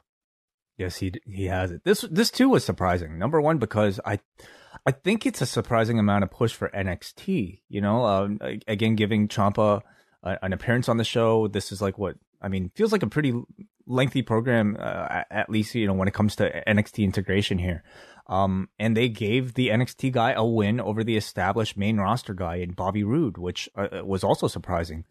Yes, 0.77 0.97
he 0.97 1.13
he 1.25 1.45
has 1.45 1.71
it. 1.71 1.83
This 1.85 2.01
this 2.09 2.31
too 2.31 2.49
was 2.49 2.65
surprising. 2.65 3.17
Number 3.17 3.39
one 3.39 3.59
because 3.59 3.99
I 4.05 4.19
I 4.85 4.91
think 4.91 5.25
it's 5.25 5.41
a 5.41 5.45
surprising 5.45 5.99
amount 5.99 6.23
of 6.23 6.31
push 6.31 6.53
for 6.53 6.69
NXT. 6.69 7.61
You 7.69 7.81
know, 7.81 8.05
um, 8.05 8.39
again, 8.67 8.95
giving 8.95 9.27
Ciampa 9.27 9.81
an 10.23 10.51
appearance 10.51 10.89
on 10.89 10.97
the 10.97 11.03
show. 11.03 11.47
This 11.47 11.71
is 11.71 11.81
like 11.81 11.97
what 11.97 12.15
I 12.43 12.49
mean. 12.49 12.71
Feels 12.75 12.91
like 12.91 13.03
a 13.03 13.07
pretty 13.07 13.33
lengthy 13.87 14.21
program, 14.21 14.77
uh, 14.79 15.23
at 15.31 15.49
least 15.49 15.73
you 15.75 15.87
know 15.87 15.93
when 15.93 16.07
it 16.07 16.13
comes 16.13 16.35
to 16.37 16.63
NXT 16.67 17.03
integration 17.03 17.57
here. 17.57 17.83
Um, 18.27 18.69
and 18.79 18.95
they 18.95 19.09
gave 19.09 19.53
the 19.53 19.69
NXT 19.69 20.11
guy 20.13 20.31
a 20.31 20.45
win 20.45 20.79
over 20.79 21.03
the 21.03 21.17
established 21.17 21.75
main 21.75 21.97
roster 21.97 22.33
guy 22.33 22.55
in 22.55 22.71
Bobby 22.71 23.03
Roode, 23.03 23.37
which 23.37 23.67
uh, 23.75 23.87
uh, 23.91 24.05
was 24.05 24.23
also 24.23 24.47
surprising. 24.47 25.05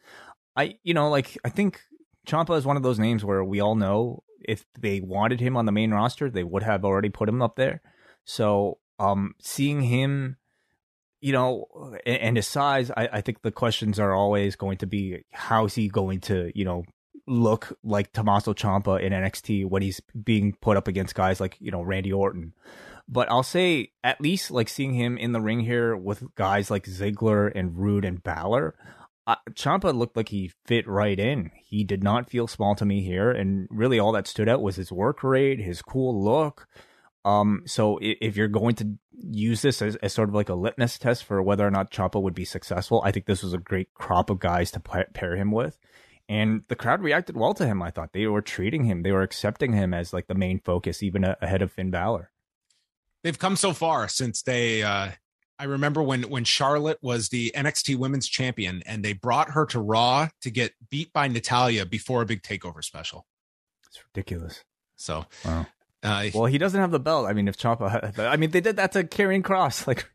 I, 0.56 0.78
you 0.82 0.94
know, 0.94 1.10
like 1.10 1.36
I 1.44 1.50
think 1.50 1.80
Ciampa 2.26 2.56
is 2.56 2.64
one 2.64 2.76
of 2.76 2.82
those 2.82 2.98
names 2.98 3.24
where 3.24 3.44
we 3.44 3.60
all 3.60 3.74
know 3.74 4.22
if 4.44 4.64
they 4.78 5.00
wanted 5.00 5.40
him 5.40 5.56
on 5.56 5.66
the 5.66 5.72
main 5.72 5.92
roster, 5.92 6.30
they 6.30 6.44
would 6.44 6.62
have 6.62 6.84
already 6.84 7.10
put 7.10 7.28
him 7.28 7.42
up 7.42 7.56
there. 7.56 7.82
So, 8.24 8.78
um, 8.98 9.34
seeing 9.40 9.82
him, 9.82 10.36
you 11.20 11.32
know, 11.32 11.66
and, 12.06 12.18
and 12.18 12.36
his 12.36 12.46
size, 12.46 12.90
I, 12.90 13.08
I 13.12 13.20
think 13.20 13.42
the 13.42 13.50
questions 13.50 13.98
are 13.98 14.12
always 14.12 14.56
going 14.56 14.78
to 14.78 14.86
be 14.86 15.24
how 15.32 15.66
is 15.66 15.74
he 15.74 15.88
going 15.88 16.20
to, 16.22 16.50
you 16.54 16.64
know, 16.64 16.84
look 17.26 17.76
like 17.82 18.12
Tommaso 18.12 18.52
Ciampa 18.52 19.00
in 19.00 19.12
NXT 19.12 19.66
when 19.68 19.82
he's 19.82 20.00
being 20.00 20.54
put 20.60 20.76
up 20.76 20.88
against 20.88 21.14
guys 21.14 21.40
like, 21.40 21.56
you 21.60 21.70
know, 21.70 21.82
Randy 21.82 22.12
Orton. 22.12 22.52
But 23.08 23.30
I'll 23.30 23.42
say 23.42 23.92
at 24.02 24.20
least 24.20 24.50
like 24.50 24.68
seeing 24.68 24.94
him 24.94 25.18
in 25.18 25.32
the 25.32 25.40
ring 25.40 25.60
here 25.60 25.96
with 25.96 26.34
guys 26.34 26.70
like 26.70 26.84
Ziggler 26.84 27.50
and 27.54 27.76
Roode 27.76 28.04
and 28.04 28.22
Balor, 28.22 28.74
uh, 29.26 29.36
Ciampa 29.50 29.94
looked 29.94 30.16
like 30.16 30.30
he 30.30 30.52
fit 30.66 30.86
right 30.88 31.18
in. 31.18 31.50
He 31.54 31.84
did 31.84 32.02
not 32.02 32.28
feel 32.28 32.46
small 32.46 32.74
to 32.74 32.84
me 32.84 33.02
here, 33.02 33.30
and 33.30 33.68
really 33.70 33.98
all 33.98 34.12
that 34.12 34.26
stood 34.26 34.48
out 34.48 34.62
was 34.62 34.76
his 34.76 34.90
work 34.90 35.22
rate, 35.22 35.60
his 35.60 35.82
cool 35.82 36.22
look. 36.22 36.66
Um, 37.24 37.62
so 37.66 37.98
if, 38.02 38.36
you're 38.36 38.48
going 38.48 38.74
to 38.76 38.98
use 39.12 39.62
this 39.62 39.80
as, 39.80 39.94
as, 39.96 40.12
sort 40.12 40.28
of 40.28 40.34
like 40.34 40.48
a 40.48 40.54
litmus 40.54 40.98
test 40.98 41.22
for 41.22 41.40
whether 41.40 41.64
or 41.64 41.70
not 41.70 41.92
Ciampa 41.92 42.20
would 42.20 42.34
be 42.34 42.44
successful, 42.44 43.00
I 43.04 43.12
think 43.12 43.26
this 43.26 43.44
was 43.44 43.52
a 43.52 43.58
great 43.58 43.94
crop 43.94 44.28
of 44.28 44.40
guys 44.40 44.72
to 44.72 44.80
pair 44.80 45.36
him 45.36 45.52
with. 45.52 45.78
And 46.32 46.62
the 46.68 46.76
crowd 46.76 47.02
reacted 47.02 47.36
well 47.36 47.54
to 47.54 47.66
him. 47.66 47.82
I 47.82 47.90
thought 47.90 48.12
they 48.12 48.26
were 48.26 48.42
treating 48.42 48.84
him, 48.84 49.02
they 49.02 49.12
were 49.12 49.22
accepting 49.22 49.72
him 49.72 49.92
as 49.92 50.12
like 50.12 50.26
the 50.28 50.34
main 50.34 50.60
focus, 50.60 51.02
even 51.02 51.24
ahead 51.24 51.62
of 51.62 51.72
Finn 51.72 51.90
Balor 51.90 52.32
they've 53.22 53.38
come 53.38 53.56
so 53.56 53.72
far 53.72 54.08
since 54.08 54.42
they 54.42 54.82
uh 54.82 55.10
I 55.58 55.64
remember 55.64 56.02
when 56.02 56.22
when 56.22 56.44
Charlotte 56.44 56.98
was 57.02 57.28
the 57.28 57.52
NXT 57.54 57.96
Women's 57.96 58.28
Champion 58.28 58.82
and 58.84 59.04
they 59.04 59.12
brought 59.12 59.50
her 59.50 59.64
to 59.66 59.80
Raw 59.80 60.28
to 60.40 60.50
get 60.50 60.72
beat 60.90 61.12
by 61.12 61.28
Natalya 61.28 61.86
before 61.86 62.22
a 62.22 62.26
big 62.26 62.42
takeover 62.42 62.82
special. 62.82 63.26
It's 63.86 64.00
ridiculous. 64.12 64.64
So, 64.96 65.26
wow. 65.44 65.66
Uh, 66.02 66.30
well, 66.34 66.46
he 66.46 66.58
doesn't 66.58 66.80
have 66.80 66.90
the 66.90 66.98
belt. 66.98 67.26
I 67.26 67.32
mean, 67.32 67.46
if 67.46 67.56
Ciampa, 67.56 68.18
I 68.18 68.36
mean, 68.36 68.50
they 68.50 68.60
did 68.60 68.74
that 68.76 68.90
to 68.92 69.04
Karrion 69.04 69.42
Kross 69.42 69.86
like 69.86 70.10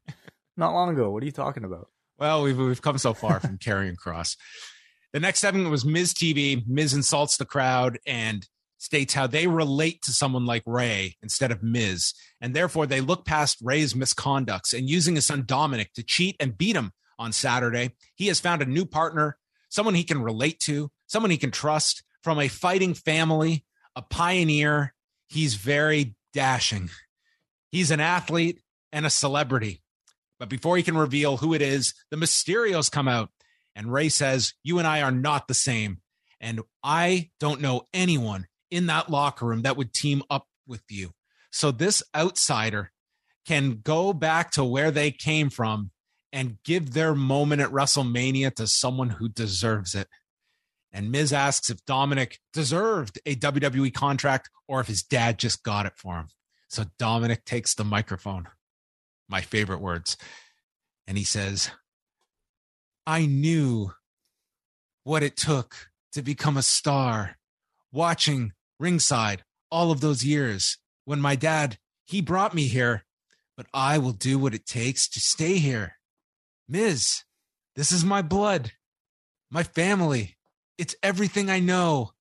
not 0.58 0.74
long 0.74 0.90
ago. 0.90 1.12
What 1.12 1.24
are 1.24 1.26
you 1.26 1.32
talking 1.32 1.64
about? 1.64 1.88
Well, 2.18 2.44
we've 2.44 2.58
we've 2.58 2.82
come 2.82 2.98
so 2.98 3.14
far 3.14 3.40
from 3.40 3.58
Karrion 3.58 3.96
Kross. 3.96 4.36
The 5.18 5.22
next 5.22 5.40
segment 5.40 5.72
was 5.72 5.84
Miz 5.84 6.14
TV. 6.14 6.62
Miz 6.68 6.94
insults 6.94 7.38
the 7.38 7.46
crowd 7.46 7.98
and 8.06 8.48
states 8.78 9.16
how 9.16 9.26
they 9.26 9.48
relate 9.48 10.04
to 10.04 10.12
someone 10.12 10.46
like 10.46 10.62
Rey 10.68 11.18
instead 11.24 11.50
of 11.50 11.64
Miz, 11.64 12.14
and 12.40 12.54
therefore 12.54 12.86
they 12.86 13.02
look 13.02 13.26
past 13.26 13.58
Rey's 13.64 13.96
misconducts 13.96 14.78
and 14.78 14.88
using 14.88 15.16
his 15.16 15.26
son 15.26 15.44
Dominic 15.48 15.92
to 15.94 16.04
cheat 16.04 16.36
and 16.40 16.56
beat 16.56 16.76
him 16.76 16.92
on 17.18 17.32
Saturday. 17.32 17.96
He 18.14 18.28
has 18.28 18.40
found 18.40 18.62
a 18.62 18.68
new 18.68 18.86
partner, 18.86 19.40
someone 19.70 19.96
he 19.96 20.04
can 20.04 20.22
relate 20.22 20.60
to, 20.66 20.92
someone 21.08 21.32
he 21.32 21.38
can 21.38 21.50
trust 21.50 22.04
from 22.22 22.40
a 22.40 22.48
fighting 22.48 22.94
family, 22.94 23.66
a 23.96 24.04
pioneer. 24.04 24.94
He's 25.30 25.56
very 25.56 26.16
dashing. 26.32 26.92
He's 27.72 27.90
an 27.90 28.02
athlete 28.02 28.62
and 28.92 29.04
a 29.04 29.10
celebrity. 29.10 29.82
But 30.38 30.50
before 30.50 30.78
he 30.78 30.84
can 30.84 30.96
reveal 30.96 31.38
who 31.38 31.56
it 31.56 31.64
is, 31.64 31.96
the 32.12 32.18
Mysterios 32.18 32.92
come 32.92 33.08
out, 33.08 33.32
and 33.78 33.94
Rey 33.94 34.10
says, 34.10 34.56
You 34.64 34.80
and 34.80 34.88
I 34.88 35.04
are 35.04 35.12
not 35.12 35.48
the 35.48 35.54
same. 35.54 36.00
And 36.42 36.62
I 36.84 37.30
don't 37.40 37.62
know 37.62 37.84
anyone 37.94 38.48
in 38.72 38.88
that 38.88 39.10
locker 39.10 39.46
room 39.46 39.62
that 39.62 39.78
would 39.78 39.94
team 39.94 40.24
up 40.30 40.48
with 40.68 40.82
you. 40.90 41.12
So 41.52 41.72
this 41.72 42.02
outsider 42.16 42.92
can 43.46 43.80
go 43.84 44.14
back 44.14 44.52
to 44.52 44.64
where 44.64 44.90
they 44.90 45.12
came 45.12 45.50
from 45.52 45.92
and 46.34 46.58
give 46.66 46.94
their 46.94 47.16
moment 47.16 47.62
at 47.62 47.70
WrestleMania 47.70 48.54
to 48.56 48.68
someone 48.68 49.12
who 49.12 49.30
deserves 49.30 49.94
it. 49.96 50.08
And 50.92 51.12
Miz 51.12 51.32
asks 51.32 51.70
if 51.70 51.86
Dominic 51.86 52.40
deserved 52.54 53.20
a 53.26 53.36
WWE 53.36 53.94
contract 53.94 54.50
or 54.68 54.82
if 54.82 54.88
his 54.88 55.04
dad 55.04 55.38
just 55.38 55.64
got 55.64 55.86
it 55.86 55.94
for 55.96 56.16
him. 56.16 56.28
So 56.68 56.86
Dominic 56.98 57.46
takes 57.46 57.76
the 57.76 57.86
microphone, 57.86 58.48
my 59.30 59.42
favorite 59.42 59.82
words, 59.82 60.18
and 61.06 61.18
he 61.18 61.24
says, 61.24 61.72
I 63.08 63.26
knew 63.26 63.94
what 65.06 65.24
it 65.24 65.38
took 65.38 65.90
to 66.12 66.22
become 66.22 66.58
a 66.58 66.62
star, 66.62 67.38
watching 67.92 68.52
ringside 68.80 69.46
all 69.72 69.92
of 69.92 70.02
those 70.02 70.26
years 70.26 70.78
when 71.06 71.22
my 71.22 71.38
dad, 71.38 71.78
he 72.04 72.22
brought 72.22 72.54
me 72.54 72.68
here, 72.68 73.06
but 73.56 73.66
I 73.74 73.98
will 73.98 74.12
do 74.12 74.38
what 74.38 74.54
it 74.54 74.66
takes 74.66 75.08
to 75.08 75.22
stay 75.22 75.58
here. 75.58 75.94
Miz, 76.68 77.24
this 77.78 77.94
is 77.94 78.04
my 78.04 78.22
blood, 78.22 78.74
my 79.50 79.64
family. 79.64 80.36
It's 80.78 80.96
everything 81.02 81.50
I 81.50 81.62
know. 81.62 82.12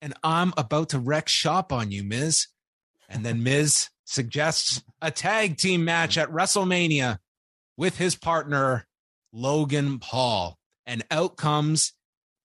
And 0.00 0.12
I'm 0.24 0.52
about 0.56 0.88
to 0.88 0.98
wreck 0.98 1.28
shop 1.28 1.72
on 1.72 1.92
you, 1.92 2.02
Miz. 2.02 2.48
And 3.08 3.24
then 3.24 3.44
Miz 3.44 3.90
suggests 4.04 4.82
a 5.00 5.12
tag 5.12 5.56
team 5.56 5.84
match 5.84 6.18
at 6.18 6.30
WrestleMania 6.30 7.18
with 7.76 7.98
his 7.98 8.16
partner, 8.16 8.88
Logan 9.32 9.98
Paul. 9.98 10.58
And 10.86 11.04
out 11.10 11.36
comes 11.36 11.92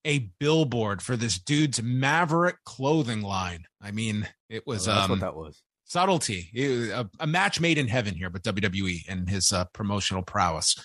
a 0.06 0.30
billboard 0.40 1.02
for 1.02 1.18
this 1.18 1.38
dude's 1.38 1.82
Maverick 1.82 2.64
clothing 2.64 3.22
line. 3.22 3.66
I 3.82 3.92
mean, 3.92 4.28
it 4.50 4.66
was 4.66 4.88
oh, 4.88 4.94
that's 4.94 5.06
um, 5.06 5.12
what 5.12 5.20
that 5.20 5.36
was. 5.36 5.62
Subtlety, 5.86 6.50
was 6.54 6.90
a, 6.90 7.10
a, 7.20 7.28
match 7.28 7.62
made 7.62 7.78
in 7.78 7.88
heaven 7.88 8.14
here, 8.14 8.30
but 8.30 8.44
WWE 8.44 9.08
and 9.08 9.30
his 9.30 9.54
uh, 9.54 9.66
promotional 9.74 10.22
prowess. 10.22 10.76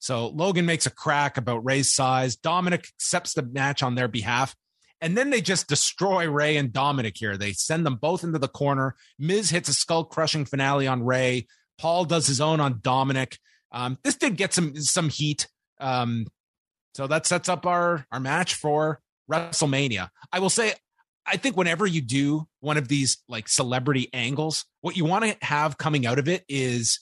So 0.00 0.28
Logan 0.28 0.66
makes 0.66 0.86
a 0.86 0.90
crack 0.90 1.36
about 1.36 1.64
Rey's 1.64 1.92
size. 1.92 2.36
Dominic 2.36 2.88
accepts 2.96 3.34
the 3.34 3.42
match 3.42 3.82
on 3.82 3.94
their 3.94 4.08
behalf. 4.08 4.56
And 5.00 5.16
then 5.16 5.30
they 5.30 5.40
just 5.40 5.68
destroy 5.68 6.28
Rey 6.28 6.56
and 6.56 6.72
Dominic 6.72 7.16
here. 7.16 7.36
They 7.36 7.52
send 7.52 7.86
them 7.86 7.96
both 7.96 8.24
into 8.24 8.38
the 8.38 8.48
corner. 8.48 8.96
Miz 9.18 9.50
hits 9.50 9.68
a 9.68 9.74
skull 9.74 10.04
crushing 10.04 10.44
finale 10.44 10.86
on 10.86 11.04
Rey. 11.04 11.46
Paul 11.78 12.04
does 12.04 12.26
his 12.26 12.40
own 12.40 12.60
on 12.60 12.80
Dominic. 12.82 13.38
Um, 13.72 13.98
this 14.02 14.16
did 14.16 14.36
get 14.36 14.52
some 14.52 14.76
some 14.76 15.08
heat. 15.08 15.48
Um, 15.80 16.26
so 16.94 17.06
that 17.06 17.26
sets 17.26 17.48
up 17.48 17.66
our 17.66 18.06
our 18.10 18.20
match 18.20 18.54
for 18.54 19.00
WrestleMania. 19.30 20.10
I 20.32 20.40
will 20.40 20.50
say 20.50 20.74
I 21.26 21.36
think 21.36 21.56
whenever 21.56 21.86
you 21.86 22.00
do 22.00 22.48
one 22.60 22.76
of 22.76 22.88
these 22.88 23.18
like 23.28 23.48
celebrity 23.48 24.08
angles, 24.12 24.64
what 24.80 24.96
you 24.96 25.04
want 25.04 25.24
to 25.24 25.36
have 25.46 25.78
coming 25.78 26.06
out 26.06 26.18
of 26.18 26.28
it 26.28 26.44
is 26.48 27.00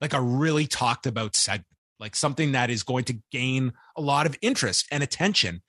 like 0.00 0.12
a 0.12 0.20
really 0.20 0.66
talked 0.66 1.06
about 1.06 1.36
segment, 1.36 1.66
like 1.98 2.16
something 2.16 2.52
that 2.52 2.70
is 2.70 2.82
going 2.82 3.04
to 3.04 3.18
gain 3.30 3.72
a 3.96 4.00
lot 4.00 4.26
of 4.26 4.36
interest 4.42 4.86
and 4.90 5.02
attention. 5.02 5.62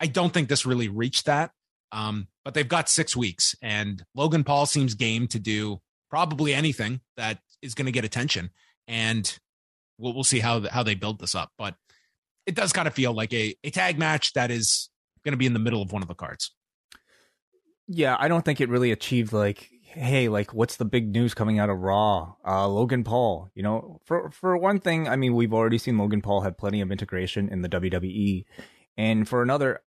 I 0.00 0.06
don't 0.06 0.32
think 0.32 0.48
this 0.48 0.66
really 0.66 0.88
reached 0.88 1.26
that. 1.26 1.52
Um, 1.92 2.28
but 2.44 2.54
they've 2.54 2.66
got 2.66 2.88
six 2.88 3.14
weeks, 3.14 3.54
and 3.60 4.02
Logan 4.14 4.44
Paul 4.44 4.64
seems 4.64 4.94
game 4.94 5.28
to 5.28 5.38
do 5.38 5.80
probably 6.10 6.54
anything 6.54 7.00
that 7.16 7.38
is 7.60 7.74
going 7.74 7.86
to 7.86 7.92
get 7.92 8.04
attention. 8.04 8.50
And 8.88 9.38
we'll, 9.98 10.14
we'll 10.14 10.24
see 10.24 10.40
how 10.40 10.66
how 10.68 10.82
they 10.82 10.94
build 10.94 11.20
this 11.20 11.34
up. 11.34 11.50
But 11.58 11.74
it 12.46 12.54
does 12.54 12.72
kind 12.72 12.88
of 12.88 12.94
feel 12.94 13.12
like 13.12 13.32
a, 13.32 13.54
a 13.64 13.70
tag 13.70 13.98
match 13.98 14.32
that 14.32 14.50
is 14.50 14.90
going 15.24 15.32
to 15.32 15.38
be 15.38 15.46
in 15.46 15.52
the 15.52 15.58
middle 15.58 15.82
of 15.82 15.92
one 15.92 16.02
of 16.02 16.08
the 16.08 16.14
cards. 16.14 16.52
Yeah, 17.86 18.16
I 18.18 18.28
don't 18.28 18.44
think 18.44 18.60
it 18.60 18.68
really 18.68 18.90
achieved 18.90 19.32
like, 19.32 19.68
hey, 19.82 20.28
like 20.28 20.54
what's 20.54 20.76
the 20.76 20.84
big 20.84 21.12
news 21.12 21.34
coming 21.34 21.58
out 21.58 21.70
of 21.70 21.78
Raw? 21.78 22.34
Uh, 22.46 22.68
Logan 22.68 23.04
Paul. 23.04 23.50
You 23.54 23.62
know, 23.62 24.00
for 24.04 24.30
for 24.30 24.56
one 24.56 24.80
thing, 24.80 25.08
I 25.08 25.16
mean, 25.16 25.34
we've 25.34 25.52
already 25.54 25.78
seen 25.78 25.98
Logan 25.98 26.22
Paul 26.22 26.42
have 26.42 26.58
plenty 26.58 26.80
of 26.80 26.90
integration 26.90 27.48
in 27.48 27.62
the 27.62 27.68
WWE, 27.68 28.44
and 28.96 29.28
for 29.28 29.42
another, 29.42 29.82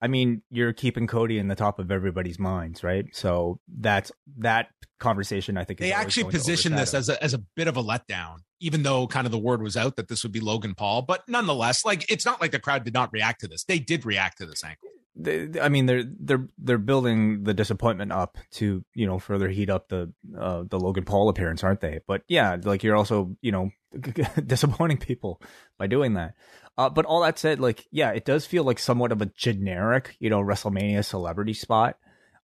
I, 0.00 0.08
mean, 0.08 0.42
you're 0.50 0.72
keeping 0.72 1.06
Cody 1.06 1.38
in 1.38 1.48
the 1.48 1.54
top 1.54 1.78
of 1.78 1.90
everybody's 1.90 2.38
minds, 2.38 2.82
right? 2.82 3.06
So 3.12 3.60
that's 3.68 4.10
that 4.38 4.68
conversation. 4.98 5.56
I 5.56 5.64
think 5.64 5.80
they 5.80 5.92
actually 5.92 6.30
position 6.30 6.74
this 6.74 6.94
as 6.94 7.08
a 7.08 7.22
as 7.22 7.34
a 7.34 7.38
bit 7.38 7.68
of 7.68 7.76
a 7.76 7.82
letdown 7.82 8.38
even 8.60 8.82
though 8.82 9.06
kind 9.06 9.26
of 9.26 9.32
the 9.32 9.38
word 9.38 9.62
was 9.62 9.76
out 9.76 9.96
that 9.96 10.08
this 10.08 10.22
would 10.22 10.32
be 10.32 10.40
Logan 10.40 10.74
Paul. 10.74 11.02
But 11.02 11.26
nonetheless, 11.28 11.84
like 11.84 12.10
it's 12.10 12.26
not 12.26 12.40
like 12.40 12.52
the 12.52 12.60
crowd 12.60 12.84
did 12.84 12.94
not 12.94 13.12
react 13.12 13.40
to 13.40 13.48
this. 13.48 13.64
They 13.64 13.78
did 13.78 14.04
react 14.04 14.38
to 14.38 14.46
this 14.46 14.62
angle. 14.62 14.88
They, 15.16 15.60
I 15.60 15.68
mean, 15.68 15.86
they're 15.86 16.04
they're 16.04 16.46
they're 16.56 16.78
building 16.78 17.42
the 17.42 17.52
disappointment 17.52 18.12
up 18.12 18.38
to 18.52 18.84
you 18.94 19.06
know 19.06 19.18
further 19.18 19.48
heat 19.48 19.68
up 19.68 19.88
the 19.88 20.12
uh, 20.38 20.64
the 20.68 20.78
Logan 20.78 21.04
Paul 21.04 21.28
appearance, 21.28 21.64
aren't 21.64 21.80
they? 21.80 22.00
But 22.06 22.22
yeah, 22.28 22.56
like 22.62 22.84
you're 22.84 22.96
also 22.96 23.36
you 23.40 23.50
know 23.50 23.70
disappointing 24.46 24.98
people 24.98 25.42
by 25.78 25.88
doing 25.88 26.14
that. 26.14 26.34
Uh, 26.80 26.88
but 26.88 27.04
all 27.04 27.20
that 27.20 27.38
said, 27.38 27.60
like 27.60 27.86
yeah, 27.90 28.10
it 28.10 28.24
does 28.24 28.46
feel 28.46 28.64
like 28.64 28.78
somewhat 28.78 29.12
of 29.12 29.20
a 29.20 29.26
generic 29.26 30.16
you 30.18 30.30
know 30.30 30.40
WrestleMania 30.40 31.04
celebrity 31.04 31.52
spot. 31.52 31.96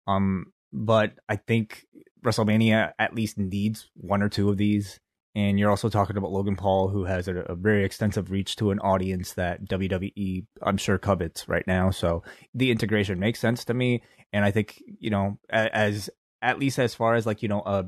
Um, 0.07 0.47
but 0.73 1.13
I 1.29 1.37
think 1.37 1.85
WrestleMania 2.23 2.91
at 2.99 3.15
least 3.15 3.37
needs 3.37 3.89
one 3.95 4.21
or 4.21 4.29
two 4.29 4.49
of 4.49 4.57
these 4.57 4.99
and 5.35 5.59
you're 5.59 5.69
also 5.69 5.89
talking 5.89 6.15
about 6.15 6.31
Logan 6.31 6.55
Paul, 6.55 6.87
who 6.87 7.03
has 7.03 7.27
a, 7.27 7.35
a, 7.35 7.55
very 7.55 7.83
extensive 7.83 8.31
reach 8.31 8.55
to 8.55 8.71
an 8.71 8.79
audience 8.79 9.33
that 9.33 9.65
WWE, 9.65 10.45
I'm 10.61 10.77
sure, 10.77 10.97
covets 10.97 11.49
right 11.49 11.67
now. 11.67 11.91
So 11.91 12.23
the 12.53 12.71
integration 12.71 13.19
makes 13.19 13.39
sense 13.39 13.65
to 13.65 13.73
me, 13.73 14.01
and 14.31 14.45
I 14.45 14.51
think 14.51 14.81
you 14.99 15.09
know, 15.09 15.37
as 15.49 16.09
at 16.41 16.57
least 16.57 16.79
as 16.79 16.95
far 16.95 17.15
as 17.15 17.25
like 17.25 17.43
you 17.43 17.49
know 17.49 17.61
a 17.65 17.85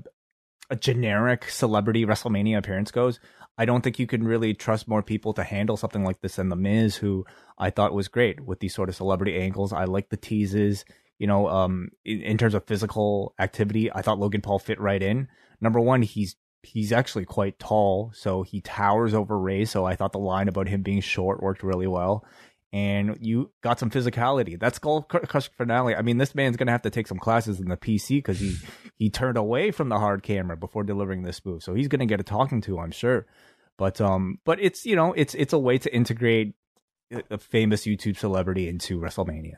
a 0.70 0.76
generic 0.76 1.50
celebrity 1.50 2.06
WrestleMania 2.06 2.58
appearance 2.58 2.92
goes, 2.92 3.22
I 3.58 3.66
don't 3.66 3.82
think 3.82 4.00
you 4.00 4.08
can 4.08 4.24
really 4.24 4.54
trust 4.54 4.88
more 4.88 5.02
people 5.02 5.34
to 5.34 5.44
handle 5.44 5.78
something 5.78 6.04
like 6.04 6.22
this 6.22 6.36
than 6.36 6.50
The 6.50 6.56
Miz, 6.56 6.96
who 6.96 7.26
I 7.58 7.70
thought 7.70 7.94
was 7.94 8.08
great 8.08 8.40
with 8.42 8.60
these 8.60 8.76
sort 8.76 8.90
of 8.90 8.96
celebrity 8.96 9.38
angles. 9.40 9.74
I 9.74 9.86
like 9.86 10.10
the 10.10 10.18
teases. 10.18 10.86
You 11.18 11.26
know, 11.26 11.48
um, 11.48 11.90
in, 12.06 12.22
in 12.22 12.38
terms 12.38 12.54
of 12.54 12.68
physical 12.68 13.34
activity, 13.40 13.92
I 13.92 14.04
thought 14.04 14.20
Logan 14.20 14.42
Paul 14.42 14.60
fit 14.60 14.80
right 14.80 15.02
in. 15.02 15.28
Number 15.60 15.80
one, 15.80 16.04
he's 16.04 16.36
he's 16.62 16.92
actually 16.92 17.26
quite 17.26 17.58
tall, 17.60 18.12
so 18.14 18.44
he 18.44 18.62
towers 18.62 19.14
over 19.14 19.40
Rey. 19.40 19.66
So 19.66 19.86
I 19.86 19.96
thought 19.96 20.12
the 20.12 20.20
line 20.20 20.48
about 20.48 20.68
him 20.68 20.82
being 20.82 21.02
short 21.02 21.42
worked 21.42 21.64
really 21.64 21.88
well. 21.88 22.26
And 22.78 23.18
you 23.22 23.50
got 23.64 23.80
some 23.80 23.90
physicality. 23.90 24.60
That's 24.60 24.76
Skull 24.76 25.02
Crush 25.02 25.50
finale. 25.58 25.96
I 25.96 26.04
mean, 26.04 26.20
this 26.20 26.36
man's 26.36 26.58
gonna 26.58 26.72
have 26.72 26.84
to 26.84 26.92
take 26.92 27.08
some 27.08 27.18
classes 27.18 27.60
in 27.60 27.70
the 27.70 27.78
PC 27.78 28.20
because 28.20 28.40
he 28.40 28.56
he 28.96 29.10
turned 29.10 29.36
away 29.36 29.72
from 29.72 29.90
the 29.90 29.98
hard 29.98 30.22
camera 30.22 30.56
before 30.56 30.84
delivering 30.84 31.24
this 31.24 31.44
move, 31.44 31.64
so 31.64 31.74
he's 31.74 31.88
gonna 31.88 32.06
get 32.06 32.20
a 32.20 32.24
talking 32.24 32.62
to, 32.62 32.78
I'm 32.78 32.92
sure. 32.92 33.26
But 33.78 34.00
um, 34.00 34.38
but 34.46 34.60
it's 34.62 34.86
you 34.86 34.96
know 34.96 35.14
it's 35.14 35.34
it's 35.34 35.54
a 35.54 35.58
way 35.58 35.80
to 35.80 35.92
integrate 35.92 36.54
a 37.32 37.40
famous 37.40 37.86
YouTube 37.86 38.18
celebrity 38.18 38.68
into 38.68 39.00
WrestleMania. 39.00 39.58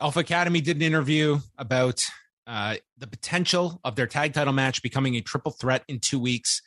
Alpha 0.00 0.20
Academy 0.20 0.60
did 0.60 0.76
an 0.76 0.82
interview 0.82 1.38
about 1.56 2.02
uh, 2.46 2.76
the 2.98 3.06
potential 3.06 3.80
of 3.82 3.96
their 3.96 4.06
tag 4.06 4.34
title 4.34 4.52
match 4.52 4.82
becoming 4.82 5.14
a 5.16 5.20
triple 5.20 5.52
threat 5.52 5.84
in 5.88 6.00
two 6.00 6.18
weeks, 6.18 6.60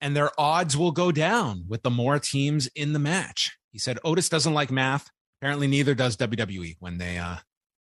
and 0.00 0.16
their 0.16 0.30
odds 0.38 0.76
will 0.76 0.92
go 0.92 1.10
down 1.10 1.64
with 1.68 1.82
the 1.82 1.90
more 1.90 2.18
teams 2.18 2.68
in 2.74 2.92
the 2.92 2.98
match. 2.98 3.56
He 3.72 3.78
said 3.78 3.98
Otis 4.04 4.28
doesn't 4.28 4.54
like 4.54 4.70
math. 4.70 5.10
Apparently, 5.40 5.66
neither 5.66 5.94
does 5.94 6.16
WWE 6.16 6.76
when 6.80 6.98
they 6.98 7.18
uh, 7.18 7.36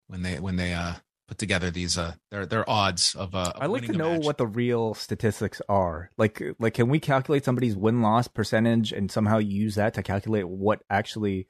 when 0.06 0.22
they 0.22 0.38
when 0.38 0.56
they 0.56 0.72
uh, 0.72 0.94
put 1.28 1.38
together 1.38 1.70
these 1.70 1.98
uh 1.98 2.14
their 2.30 2.46
their 2.46 2.68
odds 2.68 3.14
of 3.14 3.34
uh. 3.34 3.52
Of 3.54 3.62
I 3.62 3.66
like 3.66 3.86
to 3.86 3.92
know 3.92 4.14
match. 4.14 4.24
what 4.24 4.38
the 4.38 4.46
real 4.46 4.94
statistics 4.94 5.60
are. 5.68 6.10
Like 6.16 6.40
like, 6.58 6.74
can 6.74 6.88
we 6.88 7.00
calculate 7.00 7.44
somebody's 7.44 7.76
win 7.76 8.00
loss 8.00 8.28
percentage 8.28 8.92
and 8.92 9.10
somehow 9.10 9.38
use 9.38 9.74
that 9.74 9.94
to 9.94 10.02
calculate 10.02 10.48
what 10.48 10.82
actually 10.88 11.48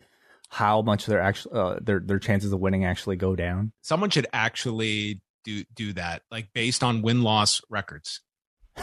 how 0.49 0.82
much 0.82 1.07
their 1.07 1.20
actual 1.20 1.57
uh, 1.57 1.78
their 1.80 2.01
their 2.01 2.18
chances 2.18 2.53
of 2.53 2.61
winning 2.61 2.84
actually 2.84 3.16
go 3.16 3.36
down? 3.36 3.72
Someone 3.82 4.11
should 4.11 4.26
actually 4.32 5.20
do 5.44 5.64
do 5.74 5.92
that, 5.94 6.22
like 6.30 6.49
based 6.55 6.82
on 6.82 7.03
win 7.03 7.22
loss 7.22 7.61
records. 7.70 8.20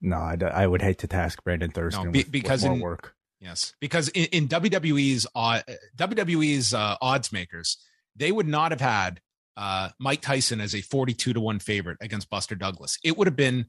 no, 0.00 0.16
I, 0.16 0.36
I 0.52 0.66
would 0.66 0.82
hate 0.82 0.98
to 0.98 1.06
task 1.06 1.42
Brandon 1.42 1.70
Thurston 1.70 2.06
no, 2.06 2.10
be, 2.10 2.20
with, 2.20 2.30
because 2.30 2.62
with 2.62 2.72
in, 2.72 2.80
work. 2.80 3.14
Yes, 3.40 3.74
because 3.80 4.08
in, 4.08 4.26
in 4.26 4.48
WWE's 4.48 5.26
uh, 5.34 5.62
WWE's 5.96 6.74
uh, 6.74 6.96
odds 7.00 7.32
makers, 7.32 7.78
they 8.16 8.30
would 8.32 8.48
not 8.48 8.72
have 8.72 8.80
had 8.80 9.20
uh, 9.56 9.90
Mike 9.98 10.20
Tyson 10.20 10.60
as 10.60 10.74
a 10.74 10.82
42 10.82 11.32
to 11.32 11.40
1 11.40 11.58
favorite 11.58 11.98
against 12.00 12.30
Buster 12.30 12.54
Douglas. 12.54 12.98
It 13.02 13.16
would 13.16 13.26
have 13.26 13.36
been 13.36 13.66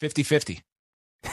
50 0.00 0.22
50. 0.22 0.60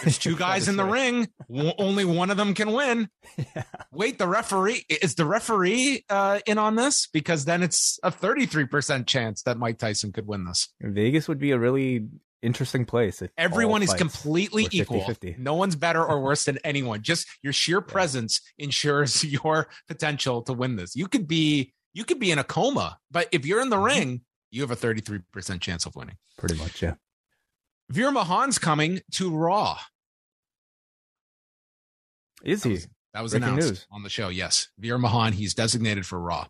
There's 0.03 0.17
two 0.17 0.35
guys 0.35 0.67
in 0.67 0.75
the 0.75 0.85
ring. 0.85 1.29
Only 1.49 2.05
one 2.05 2.29
of 2.29 2.37
them 2.37 2.53
can 2.53 2.71
win. 2.71 3.09
Yeah. 3.55 3.63
Wait, 3.91 4.17
the 4.17 4.27
referee 4.27 4.85
is 4.89 5.15
the 5.15 5.25
referee 5.25 6.03
uh, 6.09 6.39
in 6.45 6.57
on 6.57 6.75
this 6.75 7.07
because 7.07 7.45
then 7.45 7.63
it's 7.63 7.97
a 8.03 8.11
33% 8.11 9.07
chance 9.07 9.43
that 9.43 9.57
Mike 9.57 9.77
Tyson 9.77 10.11
could 10.11 10.27
win 10.27 10.43
this. 10.43 10.67
Vegas 10.81 11.27
would 11.27 11.39
be 11.39 11.51
a 11.51 11.59
really 11.59 12.05
interesting 12.41 12.85
place. 12.85 13.23
Everyone 13.37 13.81
is 13.81 13.93
completely 13.93 14.67
equal. 14.71 15.05
50. 15.05 15.35
No 15.39 15.55
one's 15.55 15.75
better 15.75 16.03
or 16.03 16.21
worse 16.21 16.45
than 16.45 16.57
anyone. 16.63 17.01
Just 17.01 17.27
your 17.41 17.53
sheer 17.53 17.81
presence 17.81 18.41
yeah. 18.57 18.65
ensures 18.65 19.23
your 19.23 19.67
potential 19.87 20.41
to 20.43 20.53
win 20.53 20.75
this. 20.75 20.95
You 20.95 21.07
could 21.07 21.27
be 21.27 21.73
you 21.93 22.03
could 22.03 22.19
be 22.19 22.31
in 22.31 22.39
a 22.39 22.43
coma, 22.43 22.97
but 23.09 23.27
if 23.31 23.45
you're 23.45 23.61
in 23.61 23.69
the 23.69 23.77
mm-hmm. 23.77 23.85
ring, 23.85 24.21
you 24.51 24.61
have 24.61 24.71
a 24.71 24.75
33% 24.75 25.59
chance 25.61 25.85
of 25.85 25.95
winning. 25.95 26.17
Pretty 26.37 26.55
much, 26.55 26.81
yeah. 26.81 26.95
Veer 27.89 28.11
Mahaan's 28.11 28.59
coming 28.59 29.01
to 29.13 29.35
Raw. 29.35 29.77
Is 32.43 32.63
he? 32.63 32.69
That 32.69 32.75
was, 32.75 32.87
that 33.13 33.21
was 33.21 33.33
announced 33.33 33.67
news. 33.67 33.87
on 33.91 34.03
the 34.03 34.09
show. 34.09 34.29
Yes. 34.29 34.69
Veer 34.77 34.97
Mahaan, 34.97 35.33
he's 35.33 35.53
designated 35.53 36.05
for 36.05 36.19
Raw. 36.19 36.47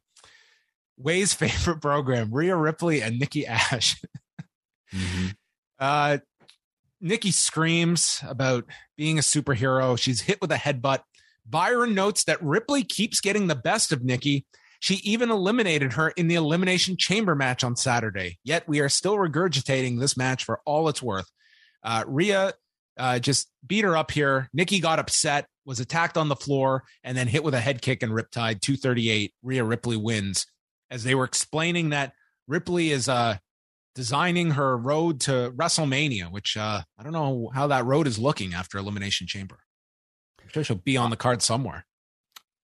Wai's 0.97 1.33
favorite 1.35 1.81
program, 1.81 2.31
Rhea 2.31 2.55
Ripley 2.55 3.01
and 3.01 3.17
Nikki 3.19 3.47
Ash. 3.47 4.01
mm-hmm. 4.93 5.27
uh, 5.79 6.17
Nikki 7.01 7.31
screams 7.31 8.21
about 8.27 8.65
being 8.97 9.17
a 9.17 9.21
superhero. 9.21 9.97
She's 9.97 10.21
hit 10.21 10.41
with 10.41 10.51
a 10.51 10.57
headbutt. 10.57 10.99
Byron 11.45 11.95
notes 11.95 12.25
that 12.25 12.43
Ripley 12.43 12.83
keeps 12.83 13.21
getting 13.21 13.47
the 13.47 13.55
best 13.55 13.93
of 13.93 14.03
Nikki 14.03 14.45
she 14.79 14.95
even 14.95 15.29
eliminated 15.29 15.93
her 15.93 16.09
in 16.09 16.27
the 16.27 16.35
Elimination 16.35 16.95
Chamber 16.97 17.35
match 17.35 17.63
on 17.63 17.75
Saturday. 17.75 18.39
Yet 18.43 18.67
we 18.67 18.79
are 18.79 18.89
still 18.89 19.15
regurgitating 19.15 19.99
this 19.99 20.15
match 20.15 20.45
for 20.45 20.61
all 20.65 20.87
it's 20.87 21.03
worth. 21.03 21.29
Uh, 21.83 22.05
Rhea 22.07 22.53
uh, 22.97 23.19
just 23.19 23.49
beat 23.65 23.83
her 23.83 23.95
up 23.95 24.11
here. 24.11 24.49
Nikki 24.53 24.79
got 24.79 24.99
upset, 24.99 25.47
was 25.65 25.79
attacked 25.79 26.17
on 26.17 26.29
the 26.29 26.35
floor, 26.35 26.83
and 27.03 27.17
then 27.17 27.27
hit 27.27 27.43
with 27.43 27.53
a 27.53 27.59
head 27.59 27.81
kick 27.81 28.03
and 28.03 28.11
riptide 28.11 28.61
238. 28.61 29.33
Rhea 29.43 29.63
Ripley 29.63 29.97
wins. 29.97 30.45
As 30.89 31.03
they 31.03 31.13
were 31.13 31.25
explaining 31.25 31.89
that 31.89 32.13
Ripley 32.47 32.91
is 32.91 33.07
uh, 33.07 33.37
designing 33.95 34.51
her 34.51 34.77
road 34.77 35.21
to 35.21 35.53
WrestleMania, 35.55 36.31
which 36.31 36.57
uh, 36.57 36.81
I 36.97 37.03
don't 37.03 37.13
know 37.13 37.51
how 37.53 37.67
that 37.67 37.85
road 37.85 38.07
is 38.07 38.17
looking 38.17 38.53
after 38.53 38.77
Elimination 38.77 39.27
Chamber. 39.27 39.59
I'm 40.41 40.49
sure 40.49 40.63
she'll 40.63 40.77
be 40.77 40.97
on 40.97 41.09
the 41.09 41.17
card 41.17 41.41
somewhere. 41.41 41.85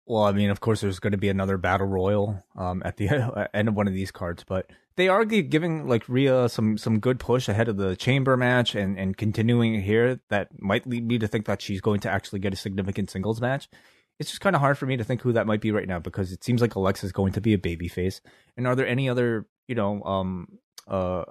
Well, 0.08 0.24
I 0.24 0.34
mean, 0.34 0.51
of 0.51 0.60
course, 0.60 0.82
there's 0.82 0.99
going 0.99 1.14
to 1.14 1.18
be 1.18 1.30
another 1.30 1.58
battle 1.58 1.88
royal 1.88 2.43
um, 2.56 2.84
at 2.86 2.97
the 2.97 3.47
end 3.53 3.68
of 3.68 3.76
one 3.76 3.88
of 3.88 3.93
these 3.93 4.12
cards, 4.12 4.43
but 4.43 4.70
they 4.97 5.08
are 5.08 5.26
giving 5.26 5.88
like 5.88 6.08
Rhea 6.08 6.47
some 6.47 6.78
some 6.78 6.99
good 6.99 7.20
push 7.20 7.49
ahead 7.49 7.68
of 7.68 7.78
the 7.78 7.95
chamber 7.95 8.38
match 8.38 8.76
and 8.76 8.97
and 8.99 9.18
continuing 9.18 9.82
here. 9.82 10.20
That 10.30 10.49
might 10.62 10.88
lead 10.88 11.06
me 11.06 11.18
to 11.20 11.28
think 11.28 11.45
that 11.47 11.62
she's 11.62 11.82
going 11.82 12.01
to 12.01 12.10
actually 12.10 12.39
get 12.39 12.53
a 12.53 12.58
significant 12.58 13.10
singles 13.10 13.41
match. 13.41 13.68
It's 14.20 14.30
just 14.30 14.41
kind 14.41 14.56
of 14.56 14.62
hard 14.62 14.78
for 14.78 14.86
me 14.86 14.95
to 14.95 15.03
think 15.03 15.22
who 15.22 15.34
that 15.34 15.47
might 15.47 15.60
be 15.60 15.72
right 15.72 15.88
now 15.88 15.99
because 15.99 16.32
it 16.32 16.43
seems 16.43 16.62
like 16.62 16.76
Alexa 16.76 17.06
is 17.06 17.12
going 17.12 17.34
to 17.34 17.41
be 17.41 17.53
a 17.53 17.58
babyface. 17.58 18.22
And 18.56 18.68
are 18.68 18.76
there 18.76 18.88
any 18.88 19.10
other 19.10 19.47
you 19.68 19.76
know 19.76 20.03
um 20.03 20.60
uh 20.88 21.24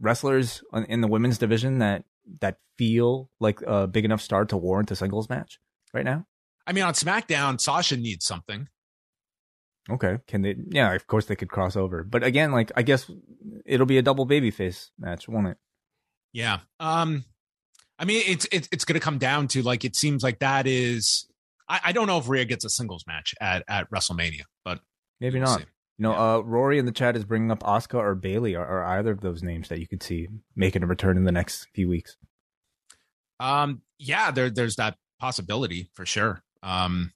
wrestlers 0.00 0.62
in 0.88 1.02
the 1.02 1.08
women's 1.08 1.38
division 1.38 1.78
that 1.78 2.04
that 2.40 2.58
feel 2.78 3.30
like 3.40 3.60
a 3.62 3.86
big 3.86 4.04
enough 4.04 4.20
star 4.22 4.44
to 4.46 4.56
warrant 4.56 4.90
a 4.90 4.96
singles 4.96 5.28
match 5.28 5.60
right 5.92 6.04
now? 6.04 6.26
I 6.66 6.72
mean, 6.72 6.84
on 6.84 6.94
SmackDown, 6.94 7.60
Sasha 7.60 7.96
needs 7.96 8.24
something. 8.24 8.68
Okay. 9.88 10.18
Can 10.26 10.42
they? 10.42 10.56
Yeah, 10.70 10.92
of 10.94 11.06
course 11.06 11.26
they 11.26 11.36
could 11.36 11.50
cross 11.50 11.76
over. 11.76 12.02
But 12.02 12.24
again, 12.24 12.50
like 12.52 12.72
I 12.76 12.82
guess 12.82 13.10
it'll 13.64 13.86
be 13.86 13.98
a 13.98 14.02
double 14.02 14.26
babyface 14.26 14.90
match, 14.98 15.28
won't 15.28 15.48
it? 15.48 15.56
Yeah. 16.32 16.60
Um. 16.80 17.24
I 17.98 18.04
mean, 18.04 18.22
it's 18.26 18.46
it's 18.52 18.68
it's 18.72 18.84
going 18.84 18.94
to 18.94 19.04
come 19.04 19.18
down 19.18 19.48
to 19.48 19.62
like 19.62 19.84
it 19.84 19.96
seems 19.96 20.22
like 20.22 20.40
that 20.40 20.66
is. 20.66 21.26
I, 21.68 21.80
I 21.84 21.92
don't 21.92 22.06
know 22.06 22.18
if 22.18 22.28
Rhea 22.28 22.44
gets 22.44 22.64
a 22.64 22.68
singles 22.68 23.04
match 23.06 23.34
at 23.40 23.62
at 23.68 23.90
WrestleMania, 23.90 24.42
but 24.64 24.80
maybe 25.20 25.38
we'll 25.38 25.48
not. 25.48 25.60
See. 25.60 25.66
You 25.98 26.02
know, 26.02 26.12
yeah. 26.12 26.34
uh, 26.34 26.38
Rory 26.40 26.78
in 26.78 26.84
the 26.84 26.92
chat 26.92 27.16
is 27.16 27.24
bringing 27.24 27.50
up 27.50 27.60
Asuka 27.60 27.94
or 27.94 28.14
Bayley 28.14 28.54
or, 28.54 28.66
or 28.66 28.84
either 28.84 29.12
of 29.12 29.22
those 29.22 29.42
names 29.42 29.68
that 29.68 29.78
you 29.80 29.86
could 29.86 30.02
see 30.02 30.28
making 30.54 30.82
a 30.82 30.86
return 30.86 31.16
in 31.16 31.24
the 31.24 31.32
next 31.32 31.68
few 31.74 31.88
weeks. 31.88 32.16
Um. 33.38 33.82
Yeah. 33.98 34.32
There. 34.32 34.50
There's 34.50 34.76
that 34.76 34.96
possibility 35.20 35.90
for 35.94 36.04
sure. 36.04 36.42
Um, 36.62 37.12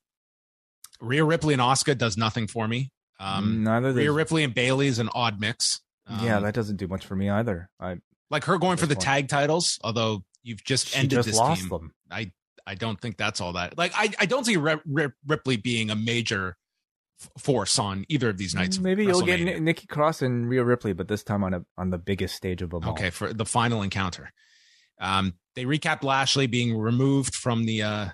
Rhea 1.00 1.24
Ripley 1.24 1.54
and 1.54 1.62
Asuka 1.62 1.96
does 1.96 2.16
nothing 2.16 2.46
for 2.46 2.68
me. 2.68 2.90
Um, 3.18 3.64
Neither 3.64 3.92
Rhea 3.92 4.12
Ripley 4.12 4.44
and 4.44 4.54
Bayley 4.54 4.86
is 4.86 4.98
an 4.98 5.10
odd 5.14 5.40
mix. 5.40 5.80
Um, 6.06 6.24
yeah, 6.24 6.40
that 6.40 6.54
doesn't 6.54 6.76
do 6.76 6.88
much 6.88 7.04
for 7.04 7.14
me 7.14 7.28
either. 7.28 7.68
I 7.78 7.98
like 8.30 8.44
her 8.44 8.58
going 8.58 8.76
for 8.76 8.86
the 8.86 8.94
tag 8.94 9.28
titles, 9.28 9.78
although 9.84 10.24
you've 10.42 10.64
just 10.64 10.88
she 10.88 10.96
ended 10.96 11.18
just 11.18 11.28
this 11.28 11.36
lost 11.36 11.60
team. 11.60 11.68
Them. 11.68 11.94
I 12.10 12.32
I 12.66 12.74
don't 12.74 13.00
think 13.00 13.16
that's 13.16 13.40
all 13.40 13.54
that. 13.54 13.76
Like 13.76 13.92
I 13.94 14.10
I 14.18 14.26
don't 14.26 14.44
see 14.44 14.56
Ripley 14.56 15.56
being 15.56 15.90
a 15.90 15.96
major 15.96 16.56
force 17.38 17.78
on 17.78 18.04
either 18.08 18.30
of 18.30 18.38
these 18.38 18.54
nights. 18.54 18.78
Maybe 18.78 19.04
you'll 19.04 19.22
get 19.22 19.40
N- 19.40 19.64
Nikki 19.64 19.86
Cross 19.86 20.22
and 20.22 20.48
Rhea 20.48 20.64
Ripley, 20.64 20.92
but 20.92 21.08
this 21.08 21.22
time 21.22 21.44
on 21.44 21.54
a 21.54 21.64
on 21.76 21.90
the 21.90 21.98
biggest 21.98 22.34
stage 22.34 22.62
of 22.62 22.70
them. 22.70 22.84
Okay, 22.88 23.06
all. 23.06 23.10
for 23.10 23.32
the 23.32 23.44
final 23.44 23.82
encounter. 23.82 24.32
Um, 25.00 25.34
they 25.54 25.64
recapped 25.64 26.04
Lashley 26.04 26.46
being 26.46 26.76
removed 26.76 27.34
from 27.34 27.64
the 27.64 27.82
uh, 27.82 28.08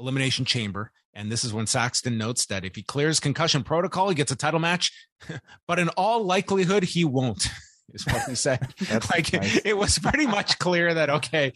elimination 0.00 0.44
chamber. 0.44 0.92
And 1.12 1.30
this 1.30 1.44
is 1.44 1.52
when 1.52 1.66
Saxton 1.66 2.18
notes 2.18 2.46
that 2.46 2.64
if 2.64 2.76
he 2.76 2.82
clears 2.82 3.20
concussion 3.20 3.64
protocol, 3.64 4.08
he 4.08 4.14
gets 4.14 4.32
a 4.32 4.36
title 4.36 4.60
match. 4.60 4.92
but 5.66 5.78
in 5.78 5.88
all 5.90 6.24
likelihood, 6.24 6.84
he 6.84 7.04
won't, 7.04 7.48
is 7.92 8.06
what 8.06 8.22
he 8.28 8.34
said. 8.34 8.74
like 9.10 9.32
nice. 9.32 9.60
it 9.64 9.76
was 9.76 9.98
pretty 9.98 10.26
much 10.26 10.58
clear 10.58 10.94
that, 10.94 11.10
okay, 11.10 11.52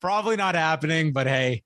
probably 0.00 0.36
not 0.36 0.54
happening, 0.54 1.12
but 1.12 1.26
hey, 1.26 1.64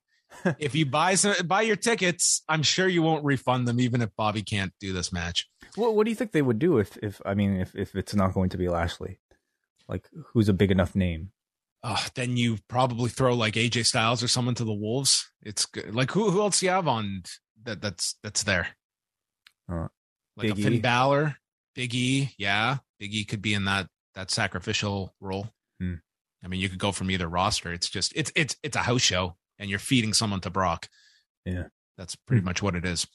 if 0.58 0.74
you 0.74 0.86
buy 0.86 1.14
some, 1.14 1.34
buy 1.46 1.62
your 1.62 1.76
tickets, 1.76 2.42
I'm 2.48 2.62
sure 2.62 2.88
you 2.88 3.02
won't 3.02 3.24
refund 3.24 3.68
them, 3.68 3.80
even 3.80 4.02
if 4.02 4.14
Bobby 4.16 4.42
can't 4.42 4.72
do 4.80 4.92
this 4.92 5.12
match. 5.12 5.48
Well, 5.76 5.94
what 5.94 6.04
do 6.04 6.10
you 6.10 6.16
think 6.16 6.32
they 6.32 6.42
would 6.42 6.58
do 6.58 6.78
if, 6.78 6.96
if 6.98 7.20
I 7.24 7.34
mean, 7.34 7.60
if, 7.60 7.74
if 7.74 7.94
it's 7.94 8.14
not 8.14 8.34
going 8.34 8.50
to 8.50 8.58
be 8.58 8.68
Lashley? 8.68 9.18
Like, 9.88 10.08
who's 10.32 10.48
a 10.48 10.54
big 10.54 10.70
enough 10.70 10.94
name? 10.94 11.30
Uh, 11.82 12.00
then 12.14 12.36
you 12.36 12.58
probably 12.68 13.08
throw 13.08 13.34
like 13.34 13.54
AJ 13.54 13.86
Styles 13.86 14.22
or 14.22 14.28
someone 14.28 14.54
to 14.56 14.64
the 14.64 14.74
Wolves. 14.74 15.30
It's 15.42 15.66
good. 15.66 15.94
like 15.94 16.10
who 16.10 16.30
who 16.30 16.40
else 16.40 16.60
do 16.60 16.66
you 16.66 16.72
have 16.72 16.88
on 16.88 17.22
that 17.64 17.80
that's 17.80 18.16
that's 18.22 18.42
there? 18.42 18.68
Uh, 19.70 19.88
like 20.36 20.48
Big 20.48 20.58
a 20.58 20.62
Finn 20.62 20.74
e. 20.74 20.80
Balor, 20.80 21.36
Big 21.74 21.94
E, 21.94 22.30
yeah, 22.38 22.78
Big 22.98 23.14
E 23.14 23.24
could 23.24 23.42
be 23.42 23.54
in 23.54 23.64
that 23.66 23.86
that 24.14 24.30
sacrificial 24.30 25.14
role. 25.20 25.48
Hmm. 25.80 25.94
I 26.44 26.48
mean, 26.48 26.60
you 26.60 26.68
could 26.68 26.78
go 26.78 26.92
from 26.92 27.10
either 27.10 27.28
roster. 27.28 27.72
It's 27.72 27.88
just 27.88 28.12
it's 28.16 28.32
it's 28.34 28.56
it's 28.62 28.76
a 28.76 28.80
house 28.80 29.02
show, 29.02 29.36
and 29.58 29.70
you're 29.70 29.78
feeding 29.78 30.12
someone 30.12 30.40
to 30.40 30.50
Brock. 30.50 30.88
Yeah, 31.44 31.64
that's 31.96 32.16
pretty 32.16 32.40
hmm. 32.40 32.46
much 32.46 32.62
what 32.62 32.74
it 32.74 32.84
is. 32.84 33.06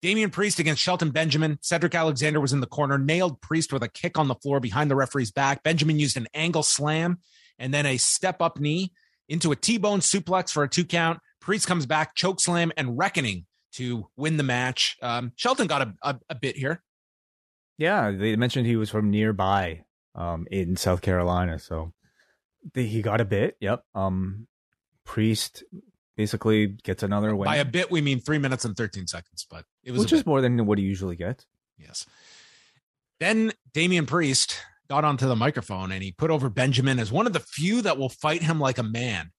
Damian 0.00 0.30
Priest 0.30 0.60
against 0.60 0.80
Shelton 0.80 1.10
Benjamin. 1.10 1.58
Cedric 1.60 1.94
Alexander 1.94 2.40
was 2.40 2.52
in 2.52 2.60
the 2.60 2.66
corner, 2.66 2.98
nailed 2.98 3.40
Priest 3.40 3.72
with 3.72 3.82
a 3.82 3.88
kick 3.88 4.16
on 4.16 4.28
the 4.28 4.36
floor 4.36 4.60
behind 4.60 4.90
the 4.90 4.96
referee's 4.96 5.32
back. 5.32 5.64
Benjamin 5.64 5.98
used 5.98 6.16
an 6.16 6.28
angle 6.34 6.62
slam 6.62 7.18
and 7.58 7.72
then 7.72 7.86
a 7.86 7.96
step 7.96 8.40
up 8.40 8.58
knee 8.58 8.92
into 9.28 9.52
a 9.52 9.56
T-bone 9.56 10.00
suplex 10.00 10.50
for 10.50 10.62
a 10.62 10.68
two 10.68 10.84
count. 10.84 11.20
Priest 11.40 11.66
comes 11.66 11.86
back, 11.86 12.14
choke 12.14 12.40
slam, 12.40 12.72
and 12.76 12.98
reckoning 12.98 13.46
to 13.72 14.08
win 14.16 14.36
the 14.36 14.42
match. 14.42 14.96
Um, 15.02 15.32
Shelton 15.36 15.66
got 15.66 15.82
a, 15.82 15.94
a, 16.02 16.18
a, 16.30 16.34
bit 16.34 16.56
here. 16.56 16.82
Yeah, 17.76 18.10
they 18.10 18.36
mentioned 18.36 18.66
he 18.66 18.76
was 18.76 18.90
from 18.90 19.10
nearby 19.10 19.84
um, 20.14 20.46
in 20.50 20.76
South 20.76 21.00
Carolina, 21.00 21.58
so 21.58 21.92
he 22.74 23.02
got 23.02 23.20
a 23.20 23.24
bit. 23.24 23.56
Yep. 23.60 23.84
Um, 23.94 24.46
Priest 25.04 25.62
basically 26.16 26.66
gets 26.66 27.02
another 27.02 27.34
win. 27.34 27.46
By 27.46 27.56
a 27.56 27.64
bit, 27.64 27.90
we 27.90 28.00
mean 28.00 28.20
three 28.20 28.38
minutes 28.38 28.64
and 28.64 28.76
thirteen 28.76 29.06
seconds, 29.06 29.46
but 29.48 29.64
it 29.84 29.92
was 29.92 30.00
which 30.00 30.12
is 30.12 30.26
more 30.26 30.40
than 30.40 30.66
what 30.66 30.78
he 30.78 30.84
usually 30.84 31.16
gets. 31.16 31.46
Yes. 31.78 32.04
Then 33.20 33.52
Damian 33.72 34.06
Priest 34.06 34.60
got 34.88 35.04
onto 35.04 35.26
the 35.26 35.36
microphone 35.36 35.92
and 35.92 36.02
he 36.02 36.12
put 36.12 36.30
over 36.30 36.48
Benjamin 36.48 36.98
as 36.98 37.12
one 37.12 37.26
of 37.26 37.32
the 37.32 37.40
few 37.40 37.82
that 37.82 37.98
will 37.98 38.08
fight 38.08 38.42
him 38.42 38.58
like 38.58 38.78
a 38.78 38.82
man. 38.82 39.30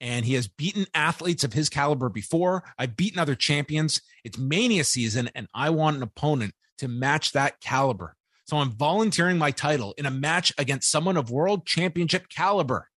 And 0.00 0.24
he 0.24 0.34
has 0.34 0.48
beaten 0.48 0.86
athletes 0.94 1.44
of 1.44 1.52
his 1.52 1.68
caliber 1.68 2.08
before. 2.08 2.64
I've 2.78 2.96
beaten 2.96 3.18
other 3.18 3.34
champions. 3.34 4.00
It's 4.24 4.38
mania 4.38 4.84
season, 4.84 5.28
and 5.34 5.46
I 5.54 5.70
want 5.70 5.96
an 5.96 6.02
opponent 6.02 6.54
to 6.78 6.88
match 6.88 7.32
that 7.32 7.60
caliber. 7.60 8.16
So 8.46 8.56
I'm 8.56 8.72
volunteering 8.72 9.38
my 9.38 9.50
title 9.50 9.94
in 9.98 10.06
a 10.06 10.10
match 10.10 10.52
against 10.58 10.90
someone 10.90 11.16
of 11.16 11.30
world 11.30 11.66
championship 11.66 12.28
caliber. 12.30 12.88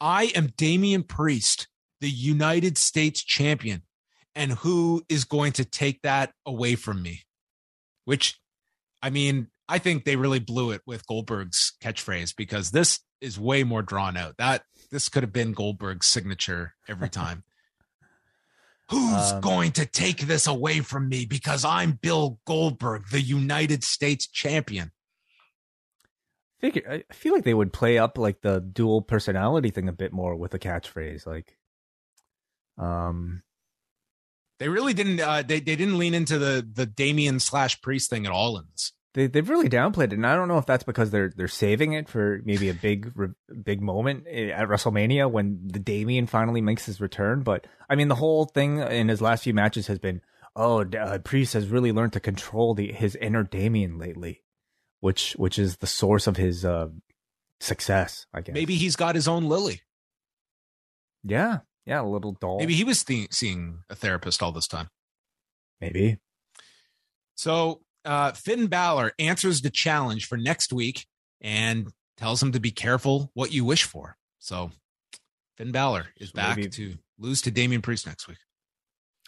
I 0.00 0.32
am 0.34 0.52
Damian 0.56 1.04
Priest, 1.04 1.68
the 2.00 2.10
United 2.10 2.76
States 2.76 3.22
champion. 3.22 3.82
And 4.34 4.52
who 4.52 5.04
is 5.08 5.24
going 5.24 5.52
to 5.52 5.64
take 5.64 6.02
that 6.02 6.32
away 6.44 6.74
from 6.74 7.00
me? 7.00 7.22
Which, 8.04 8.40
I 9.00 9.10
mean, 9.10 9.46
I 9.72 9.78
think 9.78 10.04
they 10.04 10.16
really 10.16 10.38
blew 10.38 10.70
it 10.72 10.82
with 10.84 11.06
Goldberg's 11.06 11.72
catchphrase 11.82 12.36
because 12.36 12.72
this 12.72 13.00
is 13.22 13.40
way 13.40 13.64
more 13.64 13.80
drawn 13.80 14.18
out. 14.18 14.36
That 14.36 14.64
this 14.90 15.08
could 15.08 15.22
have 15.22 15.32
been 15.32 15.54
Goldberg's 15.54 16.06
signature 16.06 16.74
every 16.86 17.08
time. 17.22 17.42
Who's 18.90 19.32
um, 19.32 19.40
going 19.40 19.72
to 19.72 19.86
take 19.86 20.26
this 20.26 20.46
away 20.46 20.80
from 20.80 21.08
me 21.08 21.24
because 21.24 21.64
I'm 21.64 21.92
Bill 21.92 22.38
Goldberg, 22.46 23.08
the 23.10 23.22
United 23.22 23.82
States 23.82 24.26
champion? 24.26 24.92
I 26.62 27.04
feel 27.10 27.32
like 27.32 27.44
they 27.44 27.54
would 27.54 27.72
play 27.72 27.96
up 27.96 28.18
like 28.18 28.42
the 28.42 28.60
dual 28.60 29.00
personality 29.00 29.70
thing 29.70 29.88
a 29.88 29.92
bit 29.92 30.12
more 30.12 30.36
with 30.36 30.52
a 30.52 30.58
catchphrase 30.58 31.26
like 31.26 31.56
um 32.78 33.42
they 34.60 34.68
really 34.68 34.94
didn't 34.94 35.18
uh 35.18 35.42
they, 35.42 35.58
they 35.58 35.74
didn't 35.74 35.98
lean 35.98 36.14
into 36.14 36.38
the 36.38 36.64
the 36.72 36.86
damien 36.86 37.40
slash 37.40 37.80
priest 37.82 38.10
thing 38.10 38.26
at 38.26 38.32
all 38.32 38.56
in 38.58 38.64
this 38.70 38.92
they 39.14 39.26
they've 39.26 39.48
really 39.48 39.68
downplayed 39.68 40.06
it, 40.06 40.14
and 40.14 40.26
I 40.26 40.34
don't 40.34 40.48
know 40.48 40.58
if 40.58 40.66
that's 40.66 40.84
because 40.84 41.10
they're 41.10 41.30
they're 41.36 41.48
saving 41.48 41.92
it 41.92 42.08
for 42.08 42.40
maybe 42.44 42.70
a 42.70 42.74
big 42.74 43.12
big 43.62 43.82
moment 43.82 44.26
at 44.26 44.68
WrestleMania 44.68 45.30
when 45.30 45.60
the 45.66 45.78
Damian 45.78 46.26
finally 46.26 46.60
makes 46.60 46.86
his 46.86 47.00
return. 47.00 47.42
But 47.42 47.66
I 47.90 47.94
mean, 47.94 48.08
the 48.08 48.14
whole 48.14 48.46
thing 48.46 48.78
in 48.78 49.08
his 49.08 49.20
last 49.20 49.44
few 49.44 49.52
matches 49.52 49.86
has 49.88 49.98
been, 49.98 50.22
oh, 50.56 50.84
uh, 50.84 51.18
Priest 51.18 51.52
has 51.52 51.68
really 51.68 51.92
learned 51.92 52.14
to 52.14 52.20
control 52.20 52.74
the 52.74 52.90
his 52.90 53.14
inner 53.16 53.42
Damian 53.42 53.98
lately, 53.98 54.42
which 55.00 55.32
which 55.32 55.58
is 55.58 55.76
the 55.76 55.86
source 55.86 56.26
of 56.26 56.38
his 56.38 56.64
uh, 56.64 56.88
success. 57.60 58.26
I 58.32 58.40
guess 58.40 58.54
maybe 58.54 58.76
he's 58.76 58.96
got 58.96 59.14
his 59.14 59.28
own 59.28 59.44
Lilly. 59.44 59.82
Yeah, 61.22 61.58
yeah, 61.84 62.00
a 62.00 62.02
little 62.02 62.32
doll. 62.32 62.58
Maybe 62.58 62.74
he 62.74 62.84
was 62.84 63.04
th- 63.04 63.32
seeing 63.32 63.80
a 63.90 63.94
therapist 63.94 64.42
all 64.42 64.52
this 64.52 64.66
time. 64.66 64.88
Maybe. 65.82 66.18
So 67.34 67.82
uh, 68.04 68.32
Finn 68.32 68.66
Balor 68.66 69.12
answers 69.18 69.62
the 69.62 69.70
challenge 69.70 70.26
for 70.26 70.36
next 70.36 70.72
week 70.72 71.06
and 71.40 71.88
tells 72.16 72.42
him 72.42 72.52
to 72.52 72.60
be 72.60 72.70
careful 72.70 73.30
what 73.34 73.52
you 73.52 73.64
wish 73.64 73.84
for. 73.84 74.16
So 74.38 74.70
Finn 75.56 75.72
Balor 75.72 76.06
is 76.18 76.30
so 76.30 76.36
back 76.36 76.56
maybe, 76.56 76.68
to 76.70 76.94
lose 77.18 77.42
to 77.42 77.50
Damian 77.50 77.82
Priest 77.82 78.06
next 78.06 78.28
week. 78.28 78.38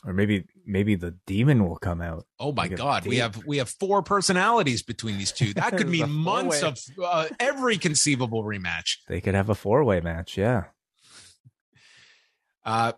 Or 0.07 0.13
maybe 0.13 0.45
maybe 0.67 0.97
the 0.97 1.17
demon 1.27 1.67
will 1.67 1.77
come 1.77 2.03
out. 2.03 2.27
Oh 2.39 2.53
my 2.53 2.69
god, 2.69 3.07
we 3.07 3.17
have 3.19 3.43
we 3.47 3.57
have 3.57 3.71
four 3.71 4.03
personalities 4.03 4.83
between 4.83 5.17
these 5.17 5.33
two. 5.33 5.55
That 5.55 5.73
could 5.79 5.89
mean 5.89 6.11
months 6.11 6.63
of 6.63 6.79
uh, 7.03 7.29
every 7.41 7.79
conceivable 7.79 8.45
rematch. 8.45 8.99
They 9.09 9.23
could 9.23 9.35
have 9.35 9.49
a 9.49 9.55
four 9.55 9.83
way 9.83 10.01
match, 10.01 10.37
yeah. 10.37 10.65
Uh 12.67 12.93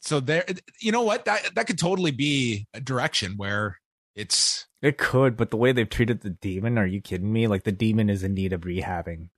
so 0.00 0.18
there 0.18 0.44
you 0.80 0.90
know 0.90 1.02
what? 1.02 1.24
That 1.26 1.54
that 1.54 1.66
could 1.68 1.78
totally 1.78 2.10
be 2.10 2.66
a 2.74 2.80
direction 2.80 3.34
where 3.36 3.78
it's 4.14 4.66
it 4.82 4.98
could, 4.98 5.36
but 5.36 5.50
the 5.50 5.56
way 5.56 5.72
they've 5.72 5.88
treated 5.88 6.20
the 6.20 6.30
demon, 6.30 6.78
are 6.78 6.86
you 6.86 7.00
kidding 7.00 7.32
me? 7.32 7.46
Like 7.46 7.64
the 7.64 7.72
demon 7.72 8.10
is 8.10 8.22
in 8.22 8.34
need 8.34 8.52
of 8.52 8.62
rehabbing, 8.62 9.30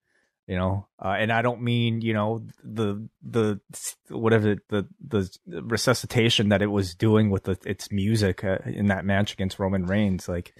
you 0.47 0.57
know. 0.57 0.89
Uh, 1.03 1.17
and 1.19 1.33
I 1.33 1.43
don't 1.43 1.63
mean 1.63 2.01
you 2.01 2.13
know 2.13 2.47
the 2.63 3.09
the 3.23 3.61
whatever 4.09 4.57
the 4.69 4.87
the 5.07 5.31
resuscitation 5.63 6.49
that 6.51 6.63
it 6.63 6.67
was 6.67 6.95
doing 6.95 7.31
with 7.31 7.45
the, 7.45 7.59
its 7.65 7.91
music 7.91 8.45
uh, 8.45 8.59
in 8.67 8.87
that 8.87 9.05
match 9.05 9.33
against 9.33 9.59
Roman 9.59 9.87
Reigns. 9.87 10.29
Like 10.29 10.55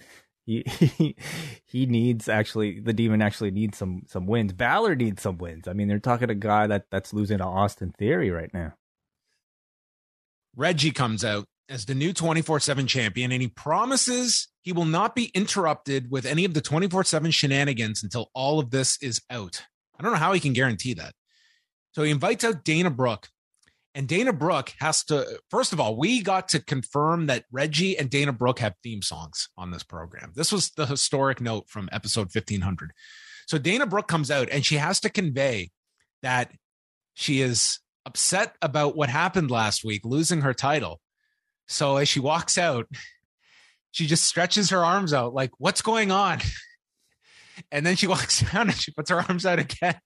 he, 0.45 0.63
he 0.65 1.15
he 1.65 1.85
needs 1.85 2.27
actually 2.29 2.79
the 2.79 2.93
demon 2.93 3.21
actually 3.21 3.51
needs 3.51 3.77
some 3.77 4.03
some 4.07 4.25
wins. 4.25 4.53
Balor 4.53 4.95
needs 4.95 5.21
some 5.21 5.37
wins. 5.37 5.67
I 5.67 5.73
mean, 5.73 5.87
they're 5.87 5.99
talking 5.99 6.29
to 6.29 6.31
a 6.31 6.35
guy 6.35 6.65
that 6.67 6.85
that's 6.89 7.13
losing 7.13 7.37
to 7.37 7.45
Austin 7.45 7.93
Theory 7.99 8.31
right 8.31 8.53
now. 8.53 8.73
Reggie 10.55 10.91
comes 10.91 11.23
out 11.23 11.45
as 11.69 11.85
the 11.85 11.95
new 11.95 12.13
24 12.13 12.59
7 12.59 12.87
champion, 12.87 13.31
and 13.31 13.41
he 13.41 13.47
promises 13.47 14.47
he 14.61 14.73
will 14.73 14.85
not 14.85 15.15
be 15.15 15.31
interrupted 15.33 16.11
with 16.11 16.25
any 16.25 16.45
of 16.45 16.53
the 16.53 16.61
24 16.61 17.03
7 17.03 17.31
shenanigans 17.31 18.03
until 18.03 18.29
all 18.33 18.59
of 18.59 18.71
this 18.71 18.97
is 19.01 19.21
out. 19.29 19.63
I 19.99 20.03
don't 20.03 20.11
know 20.11 20.19
how 20.19 20.33
he 20.33 20.39
can 20.39 20.53
guarantee 20.53 20.93
that. 20.95 21.13
So 21.93 22.03
he 22.03 22.11
invites 22.11 22.43
out 22.43 22.63
Dana 22.63 22.89
Brooke. 22.89 23.29
And 23.95 24.07
Dana 24.07 24.31
Brooke 24.31 24.73
has 24.79 25.03
to, 25.05 25.39
first 25.49 25.73
of 25.73 25.79
all, 25.79 25.97
we 25.97 26.21
got 26.21 26.49
to 26.49 26.59
confirm 26.59 27.25
that 27.27 27.45
Reggie 27.51 27.97
and 27.97 28.11
Dana 28.11 28.31
Brooke 28.31 28.59
have 28.59 28.75
theme 28.83 29.01
songs 29.01 29.49
on 29.57 29.71
this 29.71 29.81
program. 29.81 30.33
This 30.35 30.51
was 30.51 30.69
the 30.69 30.85
historic 30.85 31.41
note 31.41 31.67
from 31.67 31.89
episode 31.91 32.27
1500. 32.31 32.91
So 33.47 33.57
Dana 33.57 33.87
Brooke 33.87 34.07
comes 34.07 34.29
out 34.29 34.49
and 34.51 34.63
she 34.63 34.75
has 34.75 34.99
to 34.99 35.09
convey 35.09 35.71
that 36.21 36.51
she 37.15 37.41
is 37.41 37.79
upset 38.05 38.55
about 38.61 38.95
what 38.95 39.09
happened 39.09 39.49
last 39.49 39.83
week, 39.83 40.05
losing 40.05 40.41
her 40.41 40.53
title. 40.53 41.01
So 41.67 41.97
as 41.97 42.07
she 42.09 42.19
walks 42.19 42.57
out, 42.57 42.87
she 43.91 44.05
just 44.05 44.23
stretches 44.23 44.69
her 44.69 44.83
arms 44.83 45.13
out, 45.13 45.33
like, 45.33 45.51
what's 45.57 45.81
going 45.81 46.11
on? 46.11 46.39
And 47.71 47.83
then 47.83 47.95
she 47.95 48.05
walks 48.05 48.41
down 48.53 48.69
and 48.69 48.77
she 48.77 48.91
puts 48.91 49.09
her 49.09 49.17
arms 49.27 49.43
out 49.43 49.57
again. 49.57 49.99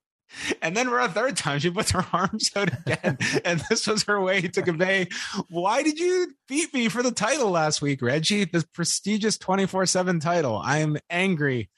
And 0.62 0.76
then 0.76 0.88
for 0.88 1.00
a 1.00 1.10
third 1.10 1.36
time, 1.36 1.60
she 1.60 1.70
puts 1.70 1.92
her 1.92 2.06
arms 2.14 2.50
out 2.56 2.72
again. 2.72 3.18
and 3.44 3.62
this 3.70 3.88
was 3.88 4.04
her 4.04 4.22
way 4.22 4.42
to 4.42 4.62
convey, 4.62 5.10
why 5.50 5.84
did 5.84 6.00
you 6.00 6.34
beat 6.48 6.74
me 6.74 6.88
for 6.90 7.04
the 7.04 7.12
title 7.12 7.52
last 7.52 7.82
week, 7.82 8.02
Reggie? 8.02 8.46
The 8.46 8.66
prestigious 8.74 9.38
24 9.38 9.86
7 9.86 10.20
title. 10.20 10.62
I'm 10.64 10.98
angry. 11.10 11.70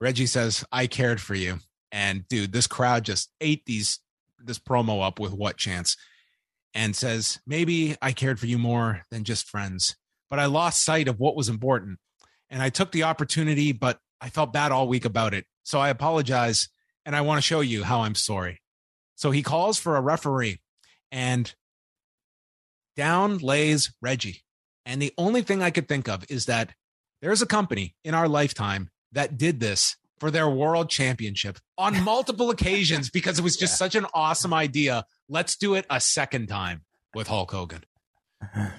Reggie 0.00 0.26
says, 0.26 0.64
I 0.70 0.86
cared 0.86 1.20
for 1.20 1.34
you. 1.34 1.58
And 1.92 2.26
dude, 2.28 2.52
this 2.52 2.66
crowd 2.66 3.04
just 3.04 3.30
ate 3.40 3.64
these 3.64 4.00
this 4.42 4.58
promo 4.58 5.06
up 5.06 5.18
with 5.18 5.32
what 5.32 5.58
chance 5.58 5.96
and 6.74 6.94
says, 6.94 7.40
Maybe 7.46 7.96
I 8.00 8.12
cared 8.12 8.38
for 8.38 8.46
you 8.46 8.58
more 8.58 9.02
than 9.10 9.24
just 9.24 9.48
friends, 9.48 9.96
but 10.28 10.38
I 10.38 10.46
lost 10.46 10.84
sight 10.84 11.08
of 11.08 11.18
what 11.18 11.36
was 11.36 11.48
important. 11.48 11.98
And 12.48 12.62
I 12.62 12.68
took 12.68 12.92
the 12.92 13.04
opportunity, 13.04 13.72
but 13.72 13.98
I 14.20 14.28
felt 14.28 14.52
bad 14.52 14.72
all 14.72 14.88
week 14.88 15.04
about 15.04 15.34
it. 15.34 15.46
So 15.62 15.78
I 15.78 15.88
apologize 15.88 16.68
and 17.04 17.14
I 17.14 17.20
want 17.20 17.38
to 17.38 17.42
show 17.42 17.60
you 17.60 17.84
how 17.84 18.00
I'm 18.00 18.14
sorry. 18.14 18.60
So 19.14 19.30
he 19.30 19.42
calls 19.42 19.78
for 19.78 19.96
a 19.96 20.00
referee 20.00 20.60
and 21.12 21.54
down 22.96 23.38
lays 23.38 23.92
Reggie. 24.00 24.42
And 24.84 25.00
the 25.00 25.12
only 25.16 25.42
thing 25.42 25.62
I 25.62 25.70
could 25.70 25.88
think 25.88 26.08
of 26.08 26.24
is 26.28 26.46
that 26.46 26.74
there's 27.22 27.42
a 27.42 27.46
company 27.46 27.94
in 28.04 28.14
our 28.14 28.28
lifetime 28.28 28.90
that 29.12 29.36
did 29.38 29.60
this 29.60 29.96
for 30.20 30.30
their 30.30 30.48
world 30.48 30.90
championship 30.90 31.58
on 31.76 32.00
multiple 32.04 32.50
occasions 32.50 33.10
because 33.10 33.38
it 33.38 33.42
was 33.42 33.56
just 33.56 33.72
yeah. 33.72 33.76
such 33.76 33.94
an 33.96 34.06
awesome 34.14 34.54
idea. 34.54 35.04
Let's 35.28 35.56
do 35.56 35.74
it 35.74 35.86
a 35.90 36.00
second 36.00 36.46
time 36.46 36.82
with 37.14 37.26
Hulk 37.26 37.50
Hogan. 37.50 37.84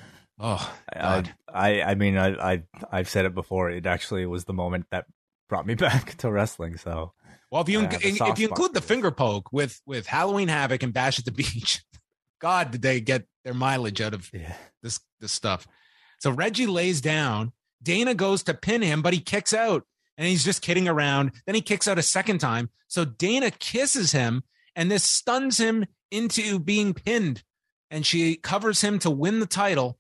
Oh, 0.43 0.73
God. 0.91 1.35
I, 1.47 1.81
I, 1.81 1.91
I 1.91 1.95
mean, 1.95 2.17
I, 2.17 2.53
I, 2.53 2.63
I've 2.91 3.07
said 3.07 3.25
it 3.25 3.35
before. 3.35 3.69
It 3.69 3.85
actually 3.85 4.25
was 4.25 4.45
the 4.45 4.53
moment 4.53 4.87
that 4.89 5.05
brought 5.49 5.67
me 5.67 5.75
back 5.75 6.15
to 6.17 6.31
wrestling. 6.31 6.77
So, 6.77 7.13
well, 7.51 7.61
if 7.61 7.69
you 7.69 7.87
if 7.91 8.39
you 8.39 8.47
include 8.47 8.73
the 8.73 8.81
finger 8.81 9.11
poke 9.11 9.53
with 9.53 9.79
with 9.85 10.07
Halloween 10.07 10.47
Havoc 10.47 10.81
and 10.81 10.93
Bash 10.93 11.19
at 11.19 11.25
the 11.25 11.31
Beach, 11.31 11.83
God, 12.39 12.71
did 12.71 12.81
they 12.81 13.01
get 13.01 13.25
their 13.45 13.53
mileage 13.53 14.01
out 14.01 14.15
of 14.15 14.31
yeah. 14.33 14.55
this 14.81 14.99
this 15.19 15.31
stuff? 15.31 15.67
So 16.17 16.31
Reggie 16.31 16.65
lays 16.65 17.01
down. 17.01 17.51
Dana 17.83 18.15
goes 18.15 18.41
to 18.43 18.55
pin 18.55 18.81
him, 18.81 19.03
but 19.03 19.13
he 19.13 19.19
kicks 19.19 19.53
out 19.53 19.85
and 20.21 20.29
he's 20.29 20.43
just 20.43 20.61
kidding 20.61 20.87
around. 20.87 21.31
Then 21.47 21.55
he 21.55 21.61
kicks 21.61 21.87
out 21.87 21.97
a 21.97 22.03
second 22.03 22.37
time. 22.37 22.69
So 22.87 23.05
Dana 23.05 23.49
kisses 23.49 24.11
him 24.11 24.43
and 24.75 24.91
this 24.91 25.03
stuns 25.03 25.57
him 25.57 25.87
into 26.11 26.59
being 26.59 26.93
pinned. 26.93 27.41
And 27.89 28.05
she 28.05 28.35
covers 28.35 28.81
him 28.81 28.99
to 28.99 29.09
win 29.09 29.39
the 29.39 29.47
title. 29.47 29.97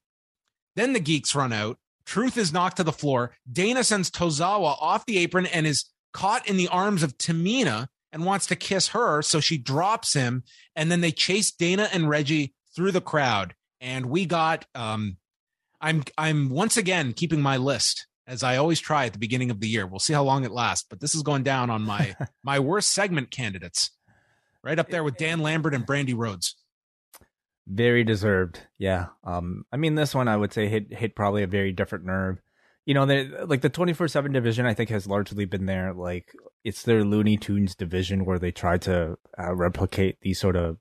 Then 0.75 0.93
the 0.93 0.99
geeks 0.99 1.33
run 1.33 1.51
out. 1.51 1.79
Truth 2.05 2.37
is 2.37 2.53
knocked 2.53 2.77
to 2.77 2.83
the 2.83 2.91
floor. 2.91 3.35
Dana 3.51 3.83
sends 3.83 4.11
Tozawa 4.11 4.77
off 4.79 5.07
the 5.07 5.17
apron 5.17 5.47
and 5.47 5.65
is 5.65 5.85
caught 6.13 6.47
in 6.47 6.55
the 6.55 6.67
arms 6.67 7.01
of 7.01 7.17
Tamina 7.17 7.87
and 8.11 8.23
wants 8.23 8.45
to 8.45 8.55
kiss 8.55 8.89
her. 8.89 9.23
So 9.23 9.39
she 9.39 9.57
drops 9.57 10.13
him. 10.13 10.43
And 10.75 10.91
then 10.91 11.01
they 11.01 11.11
chase 11.11 11.49
Dana 11.49 11.89
and 11.91 12.07
Reggie 12.07 12.53
through 12.75 12.91
the 12.91 13.01
crowd. 13.01 13.55
And 13.79 14.05
we 14.05 14.27
got 14.27 14.67
um, 14.75 15.17
I'm 15.81 16.03
I'm 16.15 16.49
once 16.49 16.77
again 16.77 17.13
keeping 17.13 17.41
my 17.41 17.57
list 17.57 18.05
as 18.31 18.43
I 18.43 18.55
always 18.55 18.79
try 18.79 19.05
at 19.05 19.13
the 19.13 19.19
beginning 19.19 19.51
of 19.51 19.59
the 19.59 19.67
year. 19.67 19.85
We'll 19.85 19.99
see 19.99 20.13
how 20.13 20.23
long 20.23 20.45
it 20.45 20.51
lasts, 20.51 20.87
but 20.89 21.01
this 21.01 21.13
is 21.13 21.21
going 21.21 21.43
down 21.43 21.69
on 21.69 21.81
my 21.81 22.15
my 22.43 22.59
worst 22.59 22.93
segment 22.93 23.29
candidates, 23.29 23.91
right 24.63 24.79
up 24.79 24.89
there 24.89 25.03
with 25.03 25.17
Dan 25.17 25.39
Lambert 25.39 25.73
and 25.73 25.85
Brandi 25.85 26.15
Rhodes. 26.15 26.55
Very 27.67 28.03
deserved, 28.03 28.61
yeah. 28.77 29.07
Um, 29.25 29.65
I 29.71 29.77
mean, 29.77 29.95
this 29.95 30.15
one 30.15 30.29
I 30.29 30.37
would 30.37 30.53
say 30.53 30.67
hit 30.67 30.93
hit 30.93 31.13
probably 31.13 31.43
a 31.43 31.47
very 31.47 31.73
different 31.73 32.05
nerve. 32.05 32.39
You 32.85 32.93
know, 32.93 33.05
they, 33.05 33.27
like 33.27 33.61
the 33.61 33.69
twenty 33.69 33.93
four 33.93 34.07
seven 34.07 34.31
division, 34.31 34.65
I 34.65 34.73
think 34.73 34.89
has 34.91 35.07
largely 35.07 35.43
been 35.43 35.65
there. 35.65 35.93
Like 35.93 36.33
it's 36.63 36.83
their 36.83 37.03
Looney 37.03 37.35
Tunes 37.35 37.75
division 37.75 38.23
where 38.23 38.39
they 38.39 38.51
try 38.51 38.77
to 38.79 39.17
uh, 39.37 39.53
replicate 39.53 40.17
these 40.21 40.39
sort 40.39 40.55
of 40.55 40.77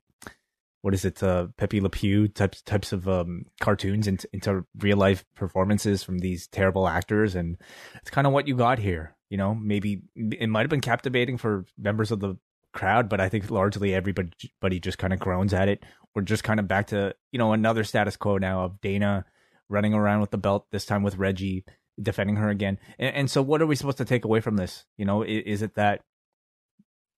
what 0.81 0.93
is 0.93 1.05
it, 1.05 1.21
uh, 1.21 1.47
Pepe 1.57 1.81
Le 1.81 1.89
Pew 1.89 2.27
types 2.27 2.61
types 2.61 2.91
of 2.91 3.07
um, 3.07 3.45
cartoons 3.59 4.07
into, 4.07 4.27
into 4.33 4.65
real 4.79 4.97
life 4.97 5.23
performances 5.35 6.03
from 6.03 6.19
these 6.19 6.47
terrible 6.47 6.87
actors, 6.87 7.35
and 7.35 7.57
it's 8.01 8.09
kind 8.09 8.27
of 8.27 8.33
what 8.33 8.47
you 8.47 8.55
got 8.55 8.79
here. 8.79 9.15
You 9.29 9.37
know, 9.37 9.55
maybe 9.55 10.01
it 10.15 10.49
might 10.49 10.61
have 10.61 10.69
been 10.69 10.81
captivating 10.81 11.37
for 11.37 11.65
members 11.77 12.11
of 12.11 12.19
the 12.19 12.35
crowd, 12.73 13.09
but 13.09 13.21
I 13.21 13.29
think 13.29 13.49
largely 13.51 13.93
everybody 13.93 14.79
just 14.79 14.97
kind 14.97 15.13
of 15.13 15.19
groans 15.19 15.53
at 15.53 15.69
it. 15.69 15.83
We're 16.15 16.23
just 16.23 16.43
kind 16.43 16.59
of 16.59 16.67
back 16.67 16.87
to 16.87 17.15
you 17.31 17.39
know 17.39 17.53
another 17.53 17.83
status 17.83 18.17
quo 18.17 18.37
now 18.37 18.65
of 18.65 18.81
Dana 18.81 19.25
running 19.69 19.93
around 19.93 20.21
with 20.21 20.31
the 20.31 20.37
belt 20.37 20.67
this 20.71 20.85
time 20.85 21.03
with 21.03 21.17
Reggie 21.17 21.63
defending 22.01 22.37
her 22.37 22.49
again. 22.49 22.77
And, 22.99 23.15
and 23.15 23.31
so, 23.31 23.41
what 23.41 23.61
are 23.61 23.67
we 23.67 23.75
supposed 23.75 23.97
to 23.99 24.05
take 24.05 24.25
away 24.25 24.41
from 24.41 24.57
this? 24.57 24.85
You 24.97 25.05
know, 25.05 25.21
is, 25.23 25.43
is 25.45 25.61
it 25.61 25.75
that 25.75 26.01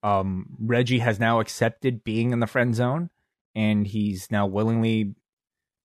um, 0.03 0.47
Reggie 0.59 0.99
has 0.99 1.19
now 1.19 1.39
accepted 1.39 2.03
being 2.03 2.31
in 2.31 2.39
the 2.39 2.47
friend 2.47 2.75
zone? 2.75 3.09
And 3.55 3.85
he's 3.85 4.31
now 4.31 4.45
willingly 4.47 5.15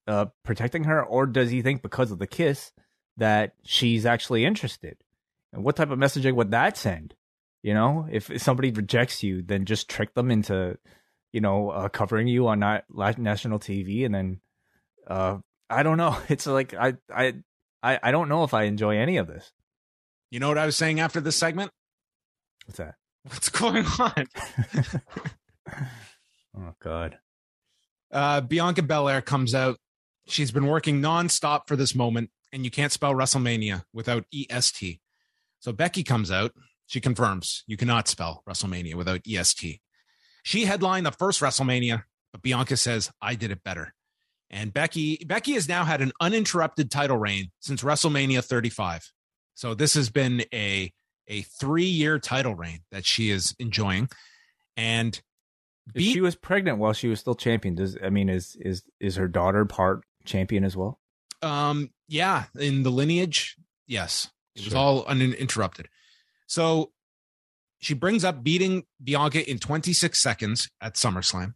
uh, 0.06 0.26
protecting 0.44 0.84
her, 0.84 1.04
or 1.04 1.26
does 1.26 1.50
he 1.50 1.62
think 1.62 1.82
because 1.82 2.10
of 2.10 2.18
the 2.18 2.26
kiss 2.26 2.72
that 3.16 3.52
she's 3.64 4.06
actually 4.06 4.44
interested? 4.44 4.96
And 5.52 5.64
what 5.64 5.76
type 5.76 5.90
of 5.90 5.98
messaging 5.98 6.34
would 6.34 6.50
that 6.50 6.76
send? 6.76 7.14
You 7.62 7.74
know, 7.74 8.08
if 8.10 8.30
somebody 8.40 8.70
rejects 8.70 9.22
you, 9.22 9.42
then 9.42 9.64
just 9.64 9.88
trick 9.88 10.14
them 10.14 10.30
into, 10.30 10.78
you 11.32 11.40
know, 11.40 11.70
uh, 11.70 11.88
covering 11.88 12.28
you 12.28 12.48
on 12.48 12.60
not 12.60 12.84
national 13.18 13.58
TV, 13.58 14.06
and 14.06 14.14
then, 14.14 14.40
uh, 15.06 15.38
I 15.68 15.82
don't 15.82 15.98
know. 15.98 16.16
It's 16.28 16.46
like 16.46 16.74
I 16.74 16.94
I 17.12 17.34
I 17.82 17.98
I 18.02 18.10
don't 18.10 18.28
know 18.28 18.44
if 18.44 18.54
I 18.54 18.64
enjoy 18.64 18.96
any 18.96 19.16
of 19.16 19.26
this. 19.26 19.52
You 20.30 20.40
know 20.40 20.48
what 20.48 20.58
I 20.58 20.66
was 20.66 20.76
saying 20.76 21.00
after 21.00 21.20
this 21.20 21.36
segment? 21.36 21.72
What's 22.66 22.78
that? 22.78 22.94
What's 23.24 23.48
going 23.50 23.84
on? 23.98 24.26
oh 26.56 26.74
God 26.80 27.18
uh, 28.12 28.40
Bianca 28.40 28.82
Belair 28.82 29.20
comes 29.20 29.54
out. 29.54 29.78
She's 30.26 30.50
been 30.50 30.66
working 30.66 31.00
nonstop 31.00 31.62
for 31.66 31.76
this 31.76 31.94
moment, 31.94 32.30
and 32.52 32.64
you 32.64 32.70
can't 32.70 32.92
spell 32.92 33.14
WrestleMania 33.14 33.84
without 33.92 34.24
EST. 34.32 35.00
So 35.60 35.72
Becky 35.72 36.02
comes 36.02 36.30
out. 36.30 36.52
She 36.86 37.00
confirms 37.00 37.64
you 37.66 37.76
cannot 37.76 38.08
spell 38.08 38.42
WrestleMania 38.48 38.94
without 38.94 39.20
EST. 39.28 39.80
She 40.42 40.64
headlined 40.64 41.06
the 41.06 41.12
first 41.12 41.40
WrestleMania, 41.40 42.04
but 42.32 42.42
Bianca 42.42 42.76
says, 42.76 43.10
I 43.20 43.34
did 43.34 43.50
it 43.50 43.62
better. 43.62 43.94
And 44.50 44.72
Becky, 44.72 45.18
Becky 45.26 45.52
has 45.52 45.68
now 45.68 45.84
had 45.84 46.00
an 46.00 46.12
uninterrupted 46.20 46.90
title 46.90 47.18
reign 47.18 47.50
since 47.60 47.82
WrestleMania 47.82 48.42
35. 48.42 49.12
So 49.54 49.74
this 49.74 49.94
has 49.94 50.08
been 50.08 50.44
a 50.54 50.92
a 51.28 51.42
three 51.42 51.84
year 51.84 52.18
title 52.18 52.54
reign 52.54 52.80
that 52.90 53.04
she 53.04 53.30
is 53.30 53.54
enjoying. 53.58 54.08
And 54.76 55.20
Beat, 55.94 56.12
she 56.12 56.20
was 56.20 56.34
pregnant 56.34 56.78
while 56.78 56.92
she 56.92 57.08
was 57.08 57.20
still 57.20 57.34
champion. 57.34 57.74
Does 57.74 57.96
I 58.02 58.10
mean 58.10 58.28
is 58.28 58.56
is 58.60 58.82
is 59.00 59.16
her 59.16 59.28
daughter 59.28 59.64
part 59.64 60.04
champion 60.24 60.64
as 60.64 60.76
well? 60.76 61.00
Um, 61.42 61.90
yeah, 62.08 62.44
in 62.58 62.82
the 62.82 62.90
lineage, 62.90 63.56
yes, 63.86 64.30
it 64.54 64.62
sure. 64.62 64.66
was 64.66 64.74
all 64.74 65.04
uninterrupted. 65.04 65.88
So 66.46 66.92
she 67.78 67.94
brings 67.94 68.24
up 68.24 68.42
beating 68.42 68.84
Bianca 69.02 69.48
in 69.48 69.58
26 69.58 70.20
seconds 70.20 70.68
at 70.80 70.94
SummerSlam, 70.94 71.54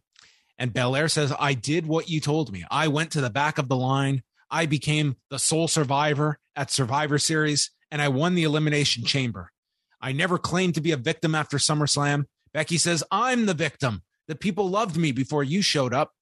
and 0.57 0.73
Belair 0.73 1.09
says, 1.09 1.33
"I 1.37 1.53
did 1.53 1.85
what 1.85 2.09
you 2.09 2.19
told 2.19 2.51
me. 2.51 2.63
I 2.71 2.87
went 2.87 3.11
to 3.11 3.21
the 3.21 3.29
back 3.29 3.57
of 3.57 3.67
the 3.67 3.75
line. 3.75 4.23
I 4.49 4.65
became 4.65 5.17
the 5.29 5.39
sole 5.39 5.67
survivor 5.67 6.39
at 6.55 6.71
Survivor 6.71 7.17
Series, 7.17 7.71
and 7.91 8.01
I 8.01 8.07
won 8.07 8.35
the 8.35 8.43
Elimination 8.43 9.03
Chamber. 9.03 9.51
I 9.99 10.11
never 10.11 10.37
claimed 10.37 10.75
to 10.75 10.81
be 10.81 10.91
a 10.91 10.97
victim 10.97 11.35
after 11.35 11.57
SummerSlam." 11.57 12.25
Becky 12.53 12.77
says, 12.77 13.03
I'm 13.11 13.47
the 13.47 13.55
victim 13.55 14.03
that 14.27 14.39
people 14.39 14.69
loved 14.69 14.97
me 14.97 15.11
before 15.11 15.43
you 15.43 15.61
showed 15.61 15.93
up. 15.93 16.13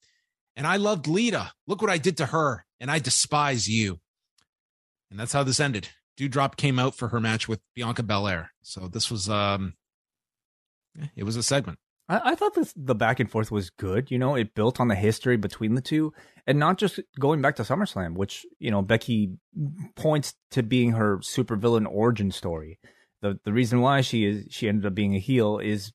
And 0.56 0.68
I 0.68 0.78
loved 0.78 1.08
Lita. 1.08 1.52
Look 1.68 1.82
what 1.82 1.92
I 1.92 1.98
did 1.98 2.18
to 2.18 2.28
her. 2.28 2.66
And 2.80 2.92
I 2.92 3.00
despise 3.00 3.68
you. 3.68 4.00
And 5.10 5.20
that's 5.20 5.34
how 5.34 5.44
this 5.44 5.60
ended. 5.60 5.90
Doudrop 6.18 6.56
came 6.56 6.80
out 6.80 6.96
for 6.96 7.10
her 7.10 7.20
match 7.20 7.48
with 7.48 7.62
Bianca 7.76 8.04
Belair. 8.04 8.52
So 8.62 8.88
this 8.88 9.10
was 9.10 9.30
um 9.30 9.76
it 11.16 11.24
was 11.24 11.36
a 11.36 11.44
segment. 11.44 11.80
I, 12.10 12.32
I 12.32 12.36
thought 12.36 12.54
this 12.54 12.74
the 12.76 12.96
back 12.96 13.20
and 13.20 13.30
forth 13.30 13.52
was 13.52 13.70
good. 13.70 14.12
You 14.12 14.20
know, 14.20 14.36
it 14.36 14.54
built 14.54 14.80
on 14.80 14.88
the 14.88 14.96
history 14.96 15.38
between 15.38 15.76
the 15.76 15.82
two, 15.82 16.14
and 16.46 16.60
not 16.60 16.78
just 16.78 17.00
going 17.20 17.42
back 17.42 17.56
to 17.58 17.64
SummerSlam, 17.64 18.16
which 18.16 18.46
you 18.60 18.72
know 18.72 18.82
Becky 18.82 19.34
points 19.96 20.34
to 20.52 20.64
being 20.64 20.92
her 20.92 21.18
supervillain 21.20 21.88
origin 21.90 22.32
story 22.32 22.80
the 23.22 23.40
the 23.44 23.54
reason 23.54 23.82
why 23.82 24.02
she 24.02 24.26
is 24.26 24.46
she 24.50 24.68
ended 24.68 24.86
up 24.86 24.96
being 24.96 25.16
a 25.16 25.20
heel 25.20 25.60
is 25.60 25.94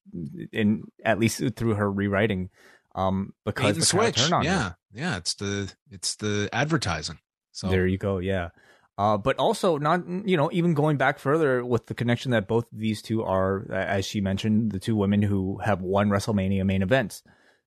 in 0.53 0.85
at 1.05 1.19
least 1.19 1.43
through 1.57 1.75
her 1.75 1.91
rewriting 1.91 2.51
um 2.95 3.33
because 3.45 3.77
the 3.77 3.85
switch. 3.85 4.17
turned 4.17 4.33
on 4.33 4.45
yeah 4.45 4.63
her. 4.63 4.77
yeah. 4.95 5.17
It's 5.17 5.35
the 5.35 5.73
it's 5.91 6.17
the 6.17 6.49
advertising. 6.53 7.19
So 7.53 7.69
there 7.69 7.87
you 7.87 7.99
go. 7.99 8.19
Yeah. 8.19 8.51
Uh 8.97 9.19
but 9.19 9.37
also 9.39 9.77
not 9.77 10.03
you 10.25 10.37
know 10.37 10.51
even 10.53 10.73
going 10.75 10.97
back 10.97 11.19
further 11.19 11.65
with 11.65 11.87
the 11.87 11.95
connection 11.95 12.31
that 12.31 12.49
both 12.49 12.65
of 12.73 12.79
these 12.79 13.03
two 13.03 13.23
are 13.23 13.71
as 13.73 14.07
she 14.07 14.21
mentioned 14.21 14.73
the 14.73 14.79
two 14.79 14.97
women 14.97 15.21
who 15.23 15.59
have 15.59 15.83
won 15.83 16.09
WrestleMania 16.09 16.65
main 16.65 16.83
events. 16.83 17.23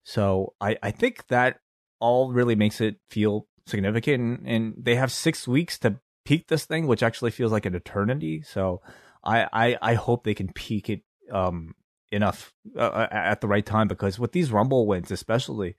So 0.04 0.54
I 0.62 0.78
I 0.82 0.92
think 0.92 1.28
that 1.28 1.60
all 2.00 2.32
really 2.32 2.56
makes 2.56 2.80
it 2.80 2.98
feel 3.10 3.48
significant 3.66 4.22
and, 4.22 4.48
and 4.48 4.74
they 4.78 4.96
have 4.96 5.12
6 5.12 5.48
weeks 5.48 5.80
to 5.80 6.00
peak 6.24 6.48
this 6.48 6.64
thing 6.66 6.86
which 6.88 7.02
actually 7.04 7.32
feels 7.32 7.52
like 7.52 7.66
an 7.66 7.76
eternity. 7.76 8.42
So 8.44 8.82
I, 9.28 9.48
I, 9.52 9.78
I 9.82 9.94
hope 9.96 10.24
they 10.24 10.34
can 10.34 10.52
peak 10.54 10.90
it 10.90 11.02
um, 11.32 11.76
enough 12.12 12.54
uh, 12.78 12.80
uh 12.80 13.08
at 13.12 13.42
the 13.42 13.48
right 13.48 13.66
time 13.66 13.90
because 13.90 14.18
with 14.18 14.32
these 14.32 14.52
Rumble 14.52 14.88
wins, 14.88 15.12
especially, 15.12 15.76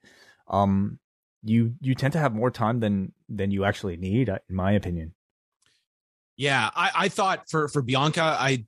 um, 0.47 0.99
you 1.43 1.73
you 1.81 1.95
tend 1.95 2.13
to 2.13 2.19
have 2.19 2.33
more 2.33 2.51
time 2.51 2.79
than 2.79 3.13
than 3.27 3.49
you 3.49 3.65
actually 3.65 3.97
need, 3.97 4.29
uh, 4.29 4.37
in 4.47 4.55
my 4.55 4.73
opinion. 4.73 5.15
Yeah, 6.37 6.69
I, 6.75 6.91
I 6.95 7.09
thought 7.09 7.49
for 7.49 7.67
for 7.67 7.81
Bianca, 7.81 8.21
I 8.21 8.65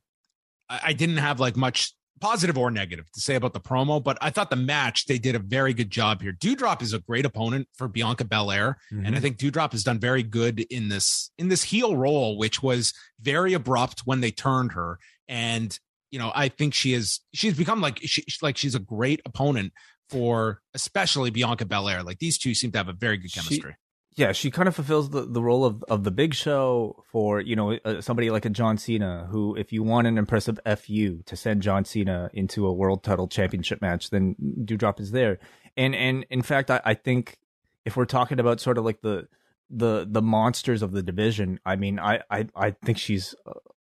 I 0.68 0.92
didn't 0.92 1.18
have 1.18 1.38
like 1.38 1.56
much 1.56 1.94
positive 2.22 2.56
or 2.56 2.70
negative 2.70 3.10
to 3.10 3.20
say 3.20 3.34
about 3.34 3.52
the 3.52 3.60
promo, 3.60 4.02
but 4.02 4.16
I 4.20 4.30
thought 4.30 4.48
the 4.48 4.54
match 4.54 5.06
they 5.06 5.18
did 5.18 5.34
a 5.34 5.40
very 5.40 5.74
good 5.74 5.90
job 5.90 6.22
here. 6.22 6.32
Doudrop 6.32 6.80
is 6.80 6.92
a 6.92 7.00
great 7.00 7.26
opponent 7.26 7.66
for 7.74 7.88
Bianca 7.88 8.24
Belair, 8.24 8.78
mm-hmm. 8.92 9.04
and 9.04 9.16
I 9.16 9.20
think 9.20 9.38
Doudrop 9.38 9.72
has 9.72 9.82
done 9.82 9.98
very 9.98 10.22
good 10.22 10.60
in 10.60 10.88
this 10.88 11.32
in 11.36 11.48
this 11.48 11.64
heel 11.64 11.96
role, 11.96 12.38
which 12.38 12.62
was 12.62 12.94
very 13.20 13.54
abrupt 13.54 14.02
when 14.04 14.20
they 14.20 14.30
turned 14.30 14.72
her. 14.72 15.00
And 15.26 15.76
you 16.12 16.20
know, 16.20 16.30
I 16.32 16.48
think 16.48 16.74
she 16.74 16.94
is 16.94 17.18
she's 17.34 17.56
become 17.58 17.80
like 17.80 17.98
she 18.02 18.24
like 18.40 18.56
she's 18.56 18.76
a 18.76 18.80
great 18.80 19.20
opponent 19.26 19.72
for 20.08 20.60
especially 20.74 21.30
Bianca 21.30 21.64
Belair. 21.64 22.04
Like 22.04 22.20
these 22.20 22.38
two 22.38 22.54
seem 22.54 22.70
to 22.72 22.78
have 22.78 22.88
a 22.88 22.92
very 22.92 23.16
good 23.16 23.32
chemistry. 23.32 23.74
Yeah, 24.14 24.32
she 24.32 24.50
kind 24.50 24.68
of 24.68 24.74
fulfills 24.74 25.10
the, 25.10 25.22
the 25.22 25.42
role 25.42 25.64
of, 25.64 25.82
of 25.84 26.04
the 26.04 26.10
big 26.10 26.34
show 26.34 27.02
for, 27.10 27.40
you 27.40 27.56
know, 27.56 27.78
uh, 27.84 28.02
somebody 28.02 28.30
like 28.30 28.44
a 28.44 28.50
John 28.50 28.76
Cena, 28.76 29.26
who, 29.30 29.56
if 29.56 29.72
you 29.72 29.82
want 29.82 30.06
an 30.06 30.18
impressive 30.18 30.60
FU 30.66 31.22
to 31.24 31.36
send 31.36 31.62
John 31.62 31.86
Cena 31.86 32.30
into 32.34 32.66
a 32.66 32.72
world 32.72 33.02
title 33.02 33.26
championship 33.26 33.80
match, 33.80 34.10
then 34.10 34.36
Doudrop 34.64 35.00
is 35.00 35.12
there. 35.12 35.38
And, 35.78 35.94
and 35.94 36.26
in 36.28 36.42
fact, 36.42 36.70
I, 36.70 36.80
I 36.84 36.94
think 36.94 37.38
if 37.86 37.96
we're 37.96 38.04
talking 38.04 38.38
about 38.38 38.60
sort 38.60 38.76
of 38.76 38.84
like 38.84 39.00
the, 39.00 39.28
the, 39.70 40.06
the 40.06 40.20
monsters 40.20 40.82
of 40.82 40.92
the 40.92 41.02
division, 41.02 41.58
I 41.64 41.76
mean, 41.76 41.98
I, 41.98 42.20
I, 42.30 42.48
I 42.54 42.70
think 42.72 42.98
she's 42.98 43.34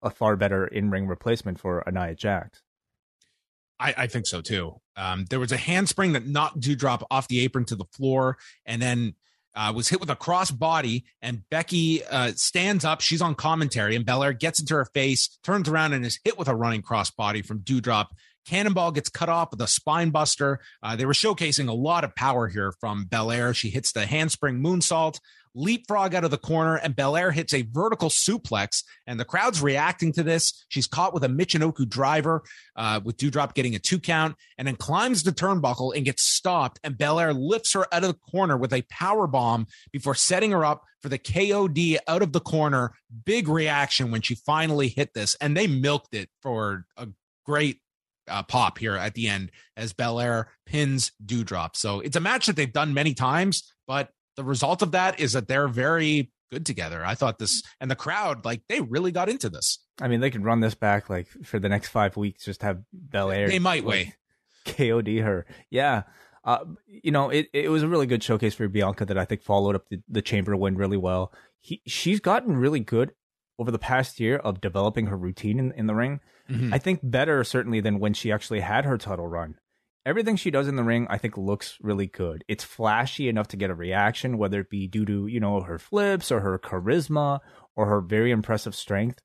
a 0.03 0.11
far 0.11 0.37
better 0.37 0.67
in 0.67 0.91
ring 0.91 1.07
replacement 1.07 1.61
for 1.61 1.85
Nia 1.91 2.17
Jax. 2.17 2.63
I, 3.79 3.95
I 3.97 4.07
think 4.07 4.27
so 4.27 4.41
too. 4.41 4.81
Um, 4.97 5.27
there 5.29 5.41
was 5.41 5.53
a 5.53 5.57
handspring 5.57 6.13
that 6.13 6.27
knocked 6.27 6.61
Doudrop 6.61 7.03
off 7.11 7.29
the 7.29 7.41
apron 7.41 7.67
to 7.67 7.77
the 7.77 7.85
floor, 7.85 8.39
and 8.65 8.81
then 8.81 9.15
uh, 9.57 9.73
was 9.75 9.89
hit 9.89 10.01
with 10.01 10.11
a 10.11 10.17
cross 10.17 10.51
body. 10.51 11.05
And 11.23 11.43
Becky 11.51 12.05
uh, 12.05 12.33
stands 12.37 12.85
up. 12.85 13.01
She's 13.01 13.23
on 13.23 13.35
commentary, 13.35 13.97
and 13.97 14.05
Belair 14.05 14.33
gets 14.33 14.61
into 14.61 14.75
her 14.75 14.85
face, 14.85 15.39
turns 15.43 15.69
around, 15.69 15.95
and 15.95 16.05
is 16.05 16.21
hit 16.25 16.39
with 16.39 16.49
a 16.49 16.55
running 16.55 16.83
cross 16.83 17.11
body 17.11 17.43
from 17.43 17.61
Doudrop. 17.61 18.09
Cannonball 18.47 18.93
gets 18.93 19.09
cut 19.09 19.29
off 19.29 19.51
with 19.51 19.61
a 19.61 19.67
spine 19.67 20.11
buster. 20.11 20.61
Uh, 20.83 20.95
they 20.95 21.05
were 21.05 21.13
showcasing 21.13 21.69
a 21.69 21.73
lot 21.73 22.05
of 22.05 22.15
power 22.15 22.47
here 22.47 22.73
from 22.79 23.05
Belair. 23.07 23.53
She 23.53 23.71
hits 23.71 23.91
the 23.91 24.07
handspring 24.07 24.63
moonsault 24.63 25.19
leapfrog 25.57 26.15
out 26.15 26.25
of 26.25 26.31
the 26.31 26.39
corner, 26.39 26.77
and 26.77 26.95
Belair 26.95 27.33
hits 27.33 27.53
a 27.53 27.63
vertical 27.63 28.11
suplex. 28.11 28.85
And 29.07 29.19
the 29.19 29.25
crowd's 29.25 29.61
reacting 29.61 30.13
to 30.13 30.23
this. 30.23 30.65
She's 30.69 30.87
caught 30.87 31.15
with 31.15 31.25
a 31.25 31.29
Michinoku 31.29 31.89
driver, 31.89 32.43
uh, 32.77 33.01
with 33.03 33.17
Doudrop 33.17 33.55
getting 33.55 33.75
a 33.75 33.79
two 33.79 33.99
count, 33.99 34.37
and 34.59 34.69
then 34.69 34.77
climbs 34.77 35.23
the 35.23 35.33
turnbuckle 35.33 35.97
and 35.97 36.05
gets 36.05 36.23
stopped. 36.23 36.79
And 36.85 36.97
Belair 36.97 37.33
lifts 37.33 37.73
her 37.73 37.93
out 37.93 38.05
of 38.05 38.09
the 38.09 38.31
corner 38.31 38.57
with 38.57 38.73
a 38.73 38.83
power 38.91 39.27
bomb 39.27 39.67
before 39.93 40.15
setting 40.15 40.53
her 40.53 40.65
up 40.65 40.85
for 41.01 41.09
the 41.09 41.19
KOD 41.19 41.97
out 42.07 42.23
of 42.23 42.33
the 42.33 42.41
corner. 42.41 42.93
Big 43.25 43.49
reaction 43.49 44.11
when 44.11 44.21
she 44.21 44.35
finally 44.35 44.89
hit 44.89 45.15
this, 45.15 45.35
and 45.41 45.57
they 45.57 45.67
milked 45.67 46.15
it 46.15 46.29
for 46.43 46.85
a 46.97 47.09
great 47.45 47.81
uh, 48.29 48.43
pop 48.43 48.79
here 48.79 48.97
at 48.97 49.15
the 49.15 49.29
end 49.29 49.51
as 49.77 49.93
Belair 49.93 50.49
pins 50.67 51.13
Doudrop. 51.25 51.77
So 51.77 52.01
it's 52.01 52.17
a 52.17 52.21
match 52.21 52.47
that 52.47 52.57
they've 52.57 52.73
done 52.73 52.95
many 52.95 53.15
times, 53.15 53.73
but 53.87 54.11
the 54.37 54.45
result 54.45 54.83
of 54.83 54.93
that 54.93 55.21
is 55.21 55.33
that 55.33 55.49
they're 55.49 55.69
very 55.69 56.31
good 56.51 56.67
together. 56.67 57.05
I 57.05 57.15
thought 57.15 57.39
this 57.39 57.63
and 57.81 57.91
the 57.91 57.97
crowd, 57.97 58.45
like 58.45 58.63
they 58.69 58.81
really 58.81 59.13
got 59.13 59.29
into 59.29 59.49
this. 59.49 59.79
I 60.01 60.09
mean, 60.09 60.21
they 60.21 60.31
could 60.31 60.45
run 60.45 60.61
this 60.61 60.75
back 60.75 61.11
like 61.11 61.29
for 61.45 61.59
the 61.59 61.69
next 61.69 61.89
five 61.89 62.17
weeks, 62.17 62.45
just 62.45 62.63
have 62.63 62.83
Belair. 62.93 63.49
They 63.49 63.59
might 63.59 63.85
like, 63.85 64.07
wait. 64.07 64.17
KOD 64.67 65.23
her. 65.23 65.47
Yeah. 65.71 66.03
Uh, 66.45 66.65
you 66.87 67.11
know, 67.11 67.31
it, 67.31 67.49
it 67.53 67.71
was 67.71 67.83
a 67.83 67.89
really 67.89 68.07
good 68.07 68.23
showcase 68.23 68.55
for 68.55 68.69
Bianca 68.69 69.05
that 69.05 69.19
I 69.19 69.25
think 69.25 69.43
followed 69.43 69.75
up 69.75 69.89
the, 69.89 70.01
the 70.09 70.23
chamber 70.23 70.57
win 70.57 70.77
really 70.77 70.97
well. 70.97 71.33
He, 71.61 71.83
she's 71.87 72.21
gotten 72.21 72.57
really 72.57 72.81
good 72.81 73.13
over 73.59 73.71
the 73.71 73.79
past 73.79 74.21
year 74.21 74.37
of 74.37 74.61
developing 74.61 75.07
her 75.07 75.17
routine 75.17 75.59
in, 75.59 75.73
in 75.73 75.87
the 75.87 75.95
ring. 75.95 76.21
Mm-hmm. 76.49 76.73
I 76.73 76.79
think 76.79 77.01
better 77.03 77.43
certainly 77.43 77.81
than 77.81 77.99
when 77.99 78.15
she 78.15 78.31
actually 78.31 78.61
had 78.61 78.85
her 78.85 78.99
title 78.99 79.27
run 79.27 79.57
everything 80.07 80.37
she 80.37 80.53
does 80.53 80.69
in 80.69 80.77
the 80.77 80.85
ring, 80.85 81.07
I 81.11 81.19
think 81.19 81.37
looks 81.37 81.77
really 81.83 82.07
good. 82.07 82.45
It's 82.47 82.65
flashy 82.65 83.29
enough 83.29 83.49
to 83.49 83.57
get 83.57 83.71
a 83.71 83.75
reaction, 83.75 84.39
whether 84.39 84.61
it 84.61 84.71
be 84.71 84.87
due 84.87 85.05
to, 85.05 85.27
you 85.27 85.41
know, 85.41 85.61
her 85.61 85.81
flips 85.81 86.31
or 86.31 86.41
her 86.41 86.59
charisma 86.59 87.41
or 87.75 87.87
her 87.87 88.01
very 88.01 88.31
impressive 88.31 88.75
strength. 88.75 89.21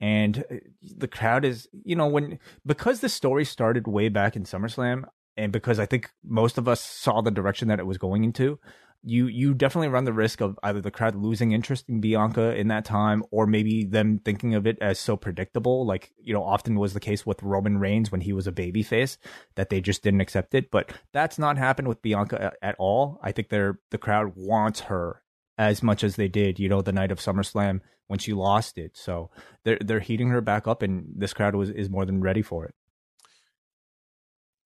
And 0.00 0.44
uh, 0.50 0.56
the 0.82 1.08
crowd 1.08 1.44
is, 1.44 1.66
you 1.72 1.96
know, 1.96 2.06
when 2.06 2.38
because 2.64 3.00
the 3.00 3.08
story 3.08 3.44
started 3.44 3.88
way 3.88 4.10
back 4.10 4.36
in 4.36 4.44
SummerSlam, 4.44 5.04
and 5.36 5.50
because 5.50 5.78
I 5.78 5.86
think 5.86 6.10
most 6.22 6.58
of 6.58 6.68
us 6.68 6.80
saw 6.80 7.22
the 7.22 7.30
direction 7.30 7.68
that 7.68 7.80
it 7.80 7.86
was 7.86 7.98
going 7.98 8.22
into, 8.22 8.60
you 9.04 9.26
you 9.26 9.54
definitely 9.54 9.88
run 9.88 10.04
the 10.04 10.12
risk 10.12 10.40
of 10.40 10.58
either 10.62 10.80
the 10.80 10.90
crowd 10.90 11.14
losing 11.14 11.52
interest 11.52 11.88
in 11.88 12.00
Bianca 12.00 12.54
in 12.56 12.68
that 12.68 12.84
time, 12.84 13.22
or 13.30 13.46
maybe 13.46 13.84
them 13.84 14.20
thinking 14.24 14.54
of 14.54 14.66
it 14.66 14.78
as 14.80 14.98
so 14.98 15.16
predictable, 15.16 15.86
like 15.86 16.12
you 16.20 16.34
know 16.34 16.42
often 16.42 16.78
was 16.78 16.94
the 16.94 17.00
case 17.00 17.24
with 17.24 17.42
Roman 17.42 17.78
Reigns 17.78 18.10
when 18.10 18.20
he 18.20 18.32
was 18.32 18.46
a 18.46 18.52
babyface, 18.52 19.16
that 19.54 19.70
they 19.70 19.80
just 19.80 20.02
didn't 20.02 20.20
accept 20.20 20.54
it. 20.54 20.70
But 20.70 20.92
that's 21.12 21.38
not 21.38 21.58
happened 21.58 21.88
with 21.88 22.02
Bianca 22.02 22.52
at 22.60 22.76
all. 22.78 23.20
I 23.22 23.32
think 23.32 23.48
they're 23.48 23.78
the 23.90 23.98
crowd 23.98 24.32
wants 24.34 24.80
her 24.80 25.22
as 25.56 25.82
much 25.82 26.02
as 26.04 26.16
they 26.16 26.28
did, 26.28 26.58
you 26.58 26.68
know, 26.68 26.82
the 26.82 26.92
night 26.92 27.10
of 27.10 27.18
SummerSlam 27.18 27.80
when 28.08 28.18
she 28.18 28.32
lost 28.32 28.78
it. 28.78 28.96
So 28.96 29.30
they're 29.64 29.78
they're 29.80 30.00
heating 30.00 30.30
her 30.30 30.40
back 30.40 30.66
up, 30.66 30.82
and 30.82 31.06
this 31.14 31.34
crowd 31.34 31.54
was 31.54 31.70
is 31.70 31.88
more 31.88 32.04
than 32.04 32.20
ready 32.20 32.42
for 32.42 32.64
it. 32.64 32.74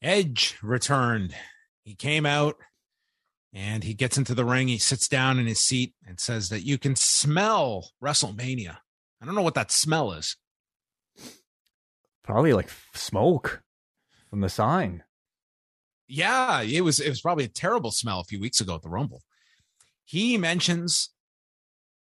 Edge 0.01 0.59
returned. 0.63 1.35
He 1.85 1.95
came 1.95 2.27
out 2.27 2.57
and 3.53 3.85
he 3.85 3.95
gets 3.95 4.17
into 4.17 4.35
the 4.35 4.45
ring. 4.45 4.69
He 4.69 4.79
sits 4.79 5.09
down 5.09 5.39
in 5.39 5.47
his 5.47 5.61
seat 5.61 5.95
and 6.07 6.19
says 6.19 6.49
that 6.49 6.65
you 6.65 6.79
can 6.79 6.97
smell 6.97 7.91
WrestleMania. 8.03 8.79
I 9.21 9.27
don't 9.27 9.35
know 9.35 9.43
what 9.43 9.55
that 9.55 9.71
smell 9.71 10.13
is. 10.13 10.37
Probably 12.25 12.53
like 12.53 12.71
smoke 12.95 13.63
from 14.31 14.41
the 14.41 14.49
sign. 14.49 15.03
Yeah, 16.09 16.63
it 16.63 16.83
was 16.83 17.01
it 17.01 17.09
was 17.09 17.21
probably 17.21 17.45
a 17.45 17.49
terrible 17.49 17.91
smell 17.91 18.21
a 18.21 18.25
few 18.25 18.41
weeks 18.41 18.61
ago 18.61 18.75
at 18.75 18.83
the 18.83 18.89
Rumble. 18.89 19.23
He 20.05 20.37
mentions 20.37 21.11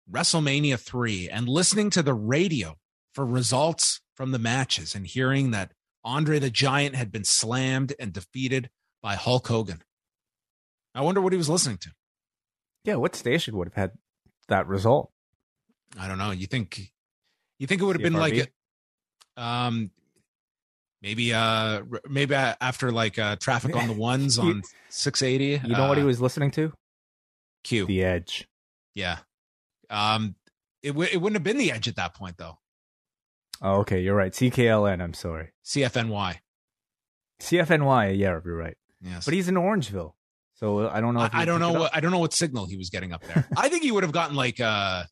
WrestleMania 0.09 0.79
3 0.79 1.29
and 1.29 1.47
listening 1.47 1.89
to 1.91 2.03
the 2.03 2.13
radio 2.13 2.75
for 3.13 3.25
results 3.25 4.01
from 4.15 4.31
the 4.31 4.39
matches 4.39 4.95
and 4.95 5.05
hearing 5.05 5.51
that 5.51 5.73
Andre 6.03 6.39
the 6.39 6.49
Giant 6.49 6.95
had 6.95 7.11
been 7.11 7.23
slammed 7.23 7.93
and 7.99 8.11
defeated 8.11 8.69
by 9.01 9.15
Hulk 9.15 9.47
Hogan. 9.47 9.83
I 10.93 11.01
wonder 11.01 11.21
what 11.21 11.33
he 11.33 11.37
was 11.37 11.49
listening 11.49 11.77
to. 11.79 11.91
Yeah, 12.83 12.95
what 12.95 13.15
station 13.15 13.57
would 13.57 13.67
have 13.67 13.75
had 13.75 13.91
that 14.47 14.67
result? 14.67 15.11
I 15.99 16.07
don't 16.07 16.17
know. 16.17 16.31
You 16.31 16.47
think 16.47 16.91
you 17.59 17.67
think 17.67 17.81
it 17.81 17.85
would 17.85 17.95
have 17.95 18.03
been 18.03 18.13
like 18.13 18.49
a, 19.37 19.41
um 19.41 19.91
maybe 21.01 21.33
uh 21.33 21.81
maybe 22.09 22.33
after 22.35 22.91
like 22.91 23.19
uh 23.19 23.35
traffic 23.35 23.75
on 23.75 23.87
the 23.87 23.93
ones 24.11 24.39
on 24.39 24.63
680 24.89 25.67
you 25.67 25.75
know 25.75 25.85
uh, 25.85 25.87
what 25.89 25.97
he 25.97 26.03
uh, 26.03 26.07
was 26.07 26.21
listening 26.21 26.51
to? 26.51 26.73
Q. 27.63 27.85
The 27.85 28.03
edge. 28.03 28.47
Yeah. 28.95 29.19
Um 29.89 30.35
it, 30.81 30.89
w- 30.89 31.09
it 31.11 31.17
wouldn't 31.17 31.35
have 31.35 31.43
been 31.43 31.57
the 31.57 31.71
edge 31.71 31.87
at 31.87 31.97
that 31.97 32.15
point 32.15 32.37
though. 32.37 32.57
Oh 33.61 33.81
okay. 33.81 34.01
You're 34.01 34.15
right. 34.15 34.31
Ckln 34.31 35.01
i'm 35.01 35.13
sorry. 35.13 35.51
Cfny 35.65 36.37
cfny 37.41 38.17
yeah 38.17 38.39
you're 38.43 38.55
right. 38.55 38.77
Yes. 39.01 39.25
But 39.25 39.33
he's 39.33 39.47
in 39.47 39.55
orangeville 39.55 40.13
so 40.61 40.87
I 40.87 41.01
don't 41.01 41.13
know. 41.13 41.21
I, 41.21 41.29
I 41.33 41.45
don't 41.45 41.59
know. 41.59 41.73
What, 41.73 41.95
I 41.95 41.99
don't 41.99 42.11
know 42.11 42.19
what 42.19 42.33
signal 42.33 42.67
he 42.67 42.77
was 42.77 42.89
getting 42.89 43.11
up 43.11 43.23
there. 43.23 43.47
I 43.57 43.67
think 43.69 43.83
he 43.83 43.91
would 43.91 44.03
have 44.03 44.11
gotten 44.11 44.35
like 44.35 44.59
uh, 44.59 45.03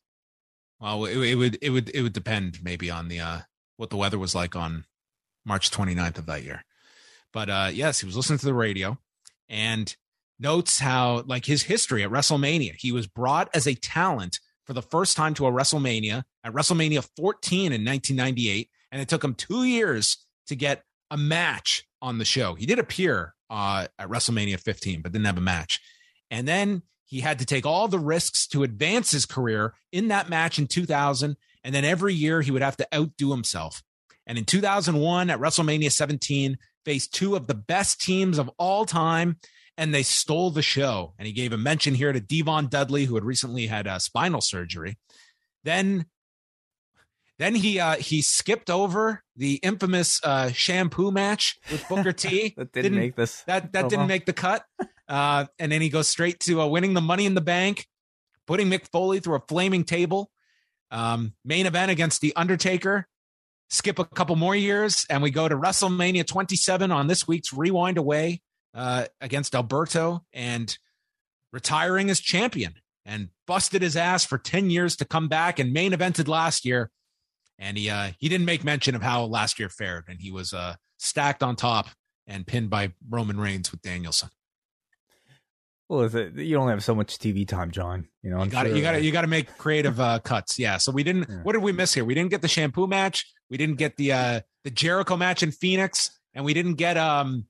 well, 0.80 1.04
it, 1.04 1.16
it, 1.16 1.34
would 1.34 1.58
it 1.60 1.70
would 1.70 1.90
it 1.94 2.02
would 2.02 2.12
depend 2.12 2.60
maybe 2.62 2.90
on 2.90 3.08
the 3.08 3.20
uh 3.20 3.38
what 3.76 3.90
the 3.90 3.96
weather 3.96 4.18
was 4.18 4.34
like 4.34 4.54
on 4.54 4.84
March 5.44 5.70
29th 5.70 6.18
of 6.18 6.26
that 6.26 6.44
year. 6.44 6.64
But 7.32 7.50
uh 7.50 7.70
yes, 7.72 8.00
he 8.00 8.06
was 8.06 8.16
listening 8.16 8.38
to 8.38 8.46
the 8.46 8.54
radio 8.54 8.98
and 9.48 9.94
notes 10.38 10.78
how 10.78 11.22
like 11.26 11.44
his 11.46 11.64
history 11.64 12.02
at 12.02 12.10
WrestleMania. 12.10 12.74
He 12.76 12.92
was 12.92 13.06
brought 13.06 13.50
as 13.54 13.66
a 13.66 13.74
talent 13.74 14.38
for 14.66 14.72
the 14.72 14.82
first 14.82 15.16
time 15.16 15.34
to 15.34 15.46
a 15.46 15.52
WrestleMania 15.52 16.22
at 16.44 16.52
WrestleMania 16.52 17.06
14 17.16 17.72
in 17.72 17.84
1998, 17.84 18.70
and 18.92 19.02
it 19.02 19.08
took 19.08 19.24
him 19.24 19.34
two 19.34 19.64
years 19.64 20.24
to 20.46 20.54
get 20.54 20.84
a 21.10 21.16
match 21.16 21.84
on 22.00 22.18
the 22.18 22.24
show. 22.24 22.54
He 22.54 22.66
did 22.66 22.78
appear 22.78 23.34
uh, 23.50 23.88
at 23.98 24.08
WrestleMania 24.08 24.58
15, 24.58 25.02
but 25.02 25.12
didn't 25.12 25.26
have 25.26 25.36
a 25.36 25.42
match. 25.42 25.80
And 26.30 26.46
then 26.46 26.82
he 27.04 27.20
had 27.20 27.40
to 27.40 27.44
take 27.44 27.66
all 27.66 27.88
the 27.88 27.98
risks 27.98 28.46
to 28.48 28.62
advance 28.62 29.10
his 29.10 29.26
career 29.26 29.74
in 29.92 30.08
that 30.08 30.30
match 30.30 30.58
in 30.58 30.68
2000. 30.68 31.36
And 31.64 31.74
then 31.74 31.84
every 31.84 32.14
year 32.14 32.40
he 32.40 32.52
would 32.52 32.62
have 32.62 32.76
to 32.76 32.88
outdo 32.94 33.32
himself. 33.32 33.82
And 34.26 34.38
in 34.38 34.44
2001 34.44 35.28
at 35.28 35.40
WrestleMania 35.40 35.90
17, 35.90 36.56
faced 36.84 37.12
two 37.12 37.34
of 37.34 37.48
the 37.48 37.54
best 37.54 38.00
teams 38.00 38.38
of 38.38 38.48
all 38.58 38.86
time, 38.86 39.38
and 39.76 39.92
they 39.92 40.04
stole 40.04 40.50
the 40.50 40.62
show. 40.62 41.14
And 41.18 41.26
he 41.26 41.32
gave 41.32 41.52
a 41.52 41.58
mention 41.58 41.94
here 41.94 42.12
to 42.12 42.20
Devon 42.20 42.68
Dudley, 42.68 43.06
who 43.06 43.16
had 43.16 43.24
recently 43.24 43.66
had 43.66 43.88
a 43.88 43.98
spinal 43.98 44.40
surgery. 44.40 44.96
Then 45.64 46.06
then 47.40 47.54
he 47.54 47.80
uh, 47.80 47.96
he 47.96 48.20
skipped 48.20 48.68
over 48.68 49.22
the 49.34 49.54
infamous 49.62 50.20
uh, 50.22 50.52
shampoo 50.52 51.10
match 51.10 51.58
with 51.72 51.88
Booker 51.88 52.12
T. 52.12 52.52
that 52.58 52.70
didn't, 52.70 52.92
didn't, 52.92 52.98
make 52.98 53.16
this. 53.16 53.42
That 53.44 53.72
that 53.72 53.88
didn't 53.88 54.08
make 54.08 54.26
the 54.26 54.34
cut. 54.34 54.62
Uh, 55.08 55.46
and 55.58 55.72
then 55.72 55.80
he 55.80 55.88
goes 55.88 56.06
straight 56.06 56.38
to 56.40 56.60
uh, 56.60 56.66
winning 56.66 56.92
the 56.92 57.00
Money 57.00 57.24
in 57.24 57.34
the 57.34 57.40
Bank, 57.40 57.86
putting 58.46 58.68
Mick 58.68 58.86
Foley 58.92 59.20
through 59.20 59.36
a 59.36 59.42
flaming 59.48 59.84
table. 59.84 60.30
Um, 60.90 61.32
main 61.42 61.64
event 61.64 61.90
against 61.90 62.20
the 62.20 62.36
Undertaker. 62.36 63.08
Skip 63.70 63.98
a 63.98 64.04
couple 64.04 64.36
more 64.36 64.54
years, 64.54 65.06
and 65.08 65.22
we 65.22 65.30
go 65.30 65.48
to 65.48 65.56
WrestleMania 65.56 66.26
27 66.26 66.92
on 66.92 67.06
this 67.06 67.26
week's 67.26 67.54
Rewind-A-Raw 67.54 68.32
uh, 68.74 69.06
against 69.20 69.54
Alberto, 69.54 70.26
and 70.34 70.76
retiring 71.54 72.10
as 72.10 72.20
champion 72.20 72.74
and 73.06 73.30
busted 73.46 73.80
his 73.80 73.96
ass 73.96 74.26
for 74.26 74.36
10 74.36 74.68
years 74.68 74.94
to 74.96 75.06
come 75.06 75.28
back 75.28 75.58
and 75.58 75.72
main 75.72 75.92
evented 75.92 76.28
last 76.28 76.66
year 76.66 76.90
and 77.60 77.76
he 77.76 77.88
uh, 77.90 78.10
he 78.18 78.28
didn't 78.28 78.46
make 78.46 78.64
mention 78.64 78.96
of 78.96 79.02
how 79.02 79.24
last 79.24 79.60
year 79.60 79.68
fared, 79.68 80.04
and 80.08 80.18
he 80.20 80.32
was 80.32 80.52
uh, 80.52 80.74
stacked 80.98 81.42
on 81.42 81.54
top 81.54 81.86
and 82.26 82.46
pinned 82.46 82.70
by 82.70 82.92
Roman 83.08 83.38
Reigns 83.38 83.70
with 83.70 83.82
Danielson. 83.82 84.30
Well, 85.88 86.02
is 86.02 86.14
it, 86.14 86.34
you 86.34 86.56
only 86.56 86.70
have 86.70 86.84
so 86.84 86.94
much 86.94 87.18
TV 87.18 87.46
time, 87.46 87.70
John. 87.70 88.06
You 88.22 88.30
know, 88.30 88.38
I'm 88.38 88.44
you 88.46 88.50
got 88.50 88.62
to 88.62 88.68
sure- 88.70 88.76
you 88.76 88.82
got 88.82 88.92
to 88.92 89.02
you 89.02 89.12
got 89.12 89.22
to 89.22 89.26
make 89.26 89.56
creative 89.58 90.00
uh, 90.00 90.20
cuts. 90.20 90.58
Yeah. 90.58 90.78
So 90.78 90.90
we 90.90 91.02
didn't. 91.02 91.28
Yeah. 91.28 91.42
What 91.42 91.52
did 91.52 91.62
we 91.62 91.72
miss 91.72 91.92
here? 91.92 92.04
We 92.04 92.14
didn't 92.14 92.30
get 92.30 92.42
the 92.42 92.48
shampoo 92.48 92.86
match. 92.86 93.30
We 93.50 93.56
didn't 93.56 93.76
get 93.76 93.96
the 93.96 94.12
uh 94.12 94.40
the 94.64 94.70
Jericho 94.70 95.16
match 95.16 95.42
in 95.42 95.52
Phoenix, 95.52 96.18
and 96.32 96.44
we 96.44 96.54
didn't 96.54 96.74
get 96.74 96.96
um 96.96 97.46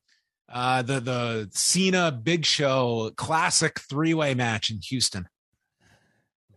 uh 0.48 0.82
the 0.82 1.00
the 1.00 1.48
Cena 1.52 2.10
Big 2.10 2.44
Show 2.44 3.12
classic 3.16 3.78
three 3.80 4.14
way 4.14 4.34
match 4.34 4.70
in 4.70 4.80
Houston. 4.88 5.28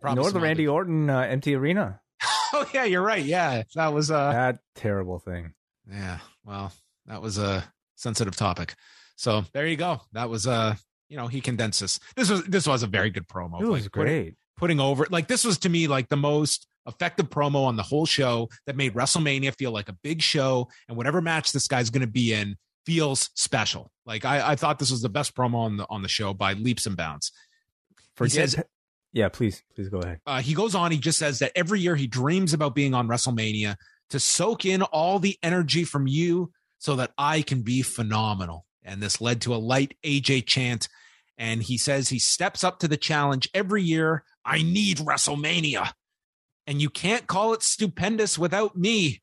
Probably 0.00 0.22
nor 0.22 0.32
the 0.32 0.40
Randy 0.40 0.66
Orton 0.66 1.08
uh, 1.08 1.20
empty 1.20 1.54
arena. 1.54 2.00
Oh 2.56 2.66
yeah, 2.72 2.84
you're 2.84 3.02
right. 3.02 3.24
Yeah, 3.24 3.64
that 3.74 3.92
was 3.92 4.10
uh 4.12 4.30
that 4.32 4.58
terrible 4.76 5.18
thing. 5.18 5.52
yeah. 5.90 6.18
Well, 6.44 6.72
that 7.06 7.20
was 7.20 7.36
a 7.38 7.64
sensitive 7.96 8.36
topic. 8.36 8.74
So 9.16 9.44
there 9.52 9.66
you 9.66 9.76
go. 9.76 10.02
That 10.12 10.30
was 10.30 10.46
uh 10.46 10.76
you 11.08 11.16
know 11.16 11.26
he 11.26 11.40
condensed 11.40 11.80
this. 11.80 11.98
This 12.14 12.30
was 12.30 12.44
this 12.44 12.66
was 12.68 12.82
a 12.84 12.86
very 12.86 13.10
good 13.10 13.26
promo. 13.26 13.60
It 13.60 13.66
was 13.66 13.84
Like, 13.84 13.90
great. 13.92 14.34
putting 14.56 14.78
over 14.78 15.06
like 15.10 15.26
this 15.26 15.44
was 15.44 15.58
to 15.60 15.68
me 15.68 15.88
like 15.88 16.08
the 16.08 16.16
most 16.16 16.68
effective 16.86 17.28
promo 17.28 17.64
on 17.66 17.74
the 17.76 17.82
whole 17.82 18.06
show 18.06 18.48
that 18.66 18.76
made 18.76 18.94
WrestleMania 18.94 19.56
feel 19.56 19.72
like 19.72 19.88
a 19.88 19.96
big 20.04 20.22
show 20.22 20.68
and 20.88 20.96
whatever 20.96 21.20
match 21.20 21.50
this 21.50 21.66
guy's 21.66 21.90
going 21.90 22.02
to 22.02 22.12
be 22.12 22.32
in 22.32 22.56
feels 22.86 23.30
special. 23.34 23.90
Like 24.06 24.24
I, 24.24 24.52
I 24.52 24.56
thought 24.56 24.78
this 24.78 24.90
was 24.92 25.02
the 25.02 25.08
best 25.08 25.34
promo 25.34 25.56
on 25.56 25.76
the 25.78 25.86
on 25.90 26.02
the 26.02 26.08
show 26.08 26.34
by 26.34 26.52
leaps 26.52 26.86
and 26.86 26.96
bounds. 26.96 27.32
Forget. 28.16 28.50
says- 28.50 28.62
yeah, 29.14 29.28
please, 29.28 29.62
please 29.76 29.88
go 29.88 30.00
ahead. 30.00 30.20
Uh, 30.26 30.42
he 30.42 30.54
goes 30.54 30.74
on. 30.74 30.90
He 30.90 30.98
just 30.98 31.20
says 31.20 31.38
that 31.38 31.52
every 31.54 31.80
year 31.80 31.94
he 31.94 32.08
dreams 32.08 32.52
about 32.52 32.74
being 32.74 32.94
on 32.94 33.06
WrestleMania 33.06 33.76
to 34.10 34.18
soak 34.18 34.64
in 34.66 34.82
all 34.82 35.20
the 35.20 35.38
energy 35.40 35.84
from 35.84 36.08
you 36.08 36.50
so 36.78 36.96
that 36.96 37.12
I 37.16 37.42
can 37.42 37.62
be 37.62 37.82
phenomenal. 37.82 38.66
And 38.82 39.00
this 39.00 39.20
led 39.20 39.40
to 39.42 39.54
a 39.54 39.56
light 39.56 39.96
AJ 40.04 40.46
chant. 40.46 40.88
And 41.38 41.62
he 41.62 41.78
says 41.78 42.08
he 42.08 42.18
steps 42.18 42.64
up 42.64 42.80
to 42.80 42.88
the 42.88 42.96
challenge 42.96 43.48
every 43.54 43.84
year. 43.84 44.24
I 44.44 44.62
need 44.62 44.98
WrestleMania. 44.98 45.92
And 46.66 46.82
you 46.82 46.90
can't 46.90 47.28
call 47.28 47.54
it 47.54 47.62
stupendous 47.62 48.36
without 48.36 48.76
me. 48.76 49.22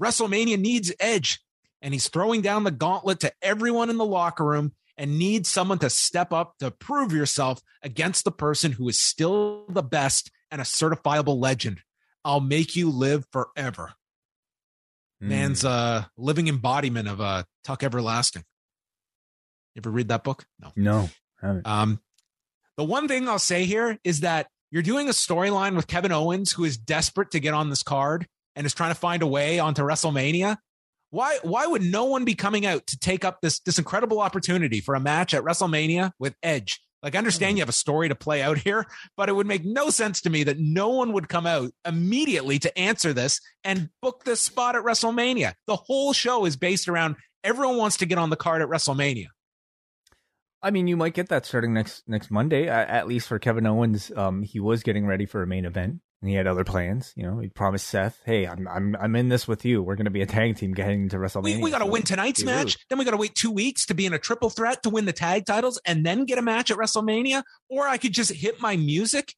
WrestleMania 0.00 0.58
needs 0.58 0.92
Edge. 1.00 1.40
And 1.80 1.94
he's 1.94 2.08
throwing 2.08 2.42
down 2.42 2.64
the 2.64 2.70
gauntlet 2.70 3.20
to 3.20 3.32
everyone 3.40 3.88
in 3.88 3.96
the 3.96 4.04
locker 4.04 4.44
room 4.44 4.72
and 4.98 5.18
need 5.18 5.46
someone 5.46 5.78
to 5.78 5.88
step 5.88 6.32
up 6.32 6.58
to 6.58 6.70
prove 6.72 7.12
yourself 7.12 7.62
against 7.82 8.24
the 8.24 8.32
person 8.32 8.72
who 8.72 8.88
is 8.88 8.98
still 8.98 9.64
the 9.68 9.82
best 9.82 10.30
and 10.50 10.60
a 10.60 10.64
certifiable 10.64 11.40
legend. 11.40 11.80
I'll 12.24 12.40
make 12.40 12.76
you 12.76 12.90
live 12.90 13.24
forever. 13.30 13.92
Hmm. 15.20 15.28
Man's 15.28 15.64
a 15.64 16.10
living 16.16 16.48
embodiment 16.48 17.08
of 17.08 17.20
uh, 17.20 17.44
Tuck 17.64 17.82
Everlasting. 17.82 18.44
You 19.74 19.80
ever 19.80 19.90
read 19.90 20.08
that 20.08 20.24
book? 20.24 20.44
No. 20.60 20.72
no, 20.74 21.10
haven't. 21.40 21.66
Um, 21.66 22.00
the 22.76 22.84
one 22.84 23.06
thing 23.06 23.28
I'll 23.28 23.38
say 23.38 23.64
here 23.64 23.98
is 24.02 24.20
that 24.20 24.48
you're 24.70 24.82
doing 24.82 25.08
a 25.08 25.12
storyline 25.12 25.76
with 25.76 25.86
Kevin 25.86 26.12
Owens, 26.12 26.52
who 26.52 26.64
is 26.64 26.76
desperate 26.76 27.30
to 27.30 27.40
get 27.40 27.54
on 27.54 27.70
this 27.70 27.82
card 27.82 28.26
and 28.56 28.66
is 28.66 28.74
trying 28.74 28.90
to 28.90 28.98
find 28.98 29.22
a 29.22 29.26
way 29.26 29.58
onto 29.60 29.82
WrestleMania. 29.82 30.58
Why? 31.10 31.38
Why 31.42 31.66
would 31.66 31.82
no 31.82 32.04
one 32.04 32.24
be 32.24 32.34
coming 32.34 32.66
out 32.66 32.86
to 32.88 32.98
take 32.98 33.24
up 33.24 33.40
this 33.40 33.60
this 33.60 33.78
incredible 33.78 34.20
opportunity 34.20 34.80
for 34.80 34.94
a 34.94 35.00
match 35.00 35.34
at 35.34 35.42
WrestleMania 35.42 36.12
with 36.18 36.34
Edge? 36.42 36.80
Like, 37.02 37.14
I 37.14 37.18
understand 37.18 37.56
you 37.56 37.62
have 37.62 37.68
a 37.68 37.72
story 37.72 38.08
to 38.08 38.16
play 38.16 38.42
out 38.42 38.58
here, 38.58 38.84
but 39.16 39.28
it 39.28 39.32
would 39.32 39.46
make 39.46 39.64
no 39.64 39.88
sense 39.88 40.20
to 40.22 40.30
me 40.30 40.42
that 40.44 40.58
no 40.58 40.88
one 40.88 41.12
would 41.12 41.28
come 41.28 41.46
out 41.46 41.70
immediately 41.86 42.58
to 42.58 42.76
answer 42.76 43.12
this 43.12 43.40
and 43.62 43.88
book 44.02 44.24
this 44.24 44.40
spot 44.40 44.74
at 44.74 44.82
WrestleMania. 44.82 45.54
The 45.68 45.76
whole 45.76 46.12
show 46.12 46.44
is 46.44 46.56
based 46.56 46.88
around 46.88 47.16
everyone 47.44 47.76
wants 47.76 47.98
to 47.98 48.06
get 48.06 48.18
on 48.18 48.30
the 48.30 48.36
card 48.36 48.62
at 48.62 48.68
WrestleMania. 48.68 49.28
I 50.60 50.72
mean, 50.72 50.88
you 50.88 50.96
might 50.96 51.14
get 51.14 51.28
that 51.28 51.46
starting 51.46 51.72
next 51.72 52.02
next 52.08 52.32
Monday. 52.32 52.66
At 52.66 53.06
least 53.06 53.28
for 53.28 53.38
Kevin 53.38 53.66
Owens, 53.66 54.10
um, 54.16 54.42
he 54.42 54.58
was 54.58 54.82
getting 54.82 55.06
ready 55.06 55.24
for 55.24 55.40
a 55.42 55.46
main 55.46 55.64
event, 55.64 56.00
and 56.20 56.28
he 56.30 56.36
had 56.36 56.46
other 56.46 56.64
plans. 56.64 57.12
You 57.16 57.24
know, 57.24 57.38
he 57.38 57.48
promised 57.48 57.86
Seth, 57.86 58.20
"Hey, 58.24 58.46
I'm 58.46 58.66
I'm 58.68 58.96
I'm 59.00 59.16
in 59.16 59.28
this 59.28 59.46
with 59.46 59.64
you. 59.64 59.82
We're 59.82 59.96
going 59.96 60.04
to 60.06 60.10
be 60.10 60.22
a 60.22 60.26
tag 60.26 60.56
team 60.56 60.72
getting 60.74 61.02
into 61.02 61.16
WrestleMania." 61.16 61.42
We, 61.42 61.62
we 61.62 61.70
got 61.70 61.78
to 61.78 61.84
So 61.84 61.90
win 61.90 62.02
tonight's 62.02 62.44
match. 62.44 62.64
rude. 62.64 62.76
Then 62.90 62.98
we 62.98 63.04
got 63.04 63.12
to 63.12 63.16
wait 63.16 63.34
two 63.34 63.50
weeks 63.50 63.86
to 63.86 63.94
be 63.94 64.06
in 64.06 64.12
a 64.12 64.18
triple 64.18 64.50
threat 64.50 64.82
to 64.82 64.90
win 64.90 65.04
the 65.04 65.12
tag 65.12 65.46
titles 65.46 65.80
and 65.84 66.04
then 66.04 66.24
get 66.24 66.38
a 66.38 66.42
match 66.42 66.70
at 66.70 66.76
WrestleMania. 66.76 67.42
Or 67.68 67.86
I 67.86 67.98
could 67.98 68.12
just 68.12 68.32
hit 68.32 68.60
my 68.60 68.76
music. 68.76 69.34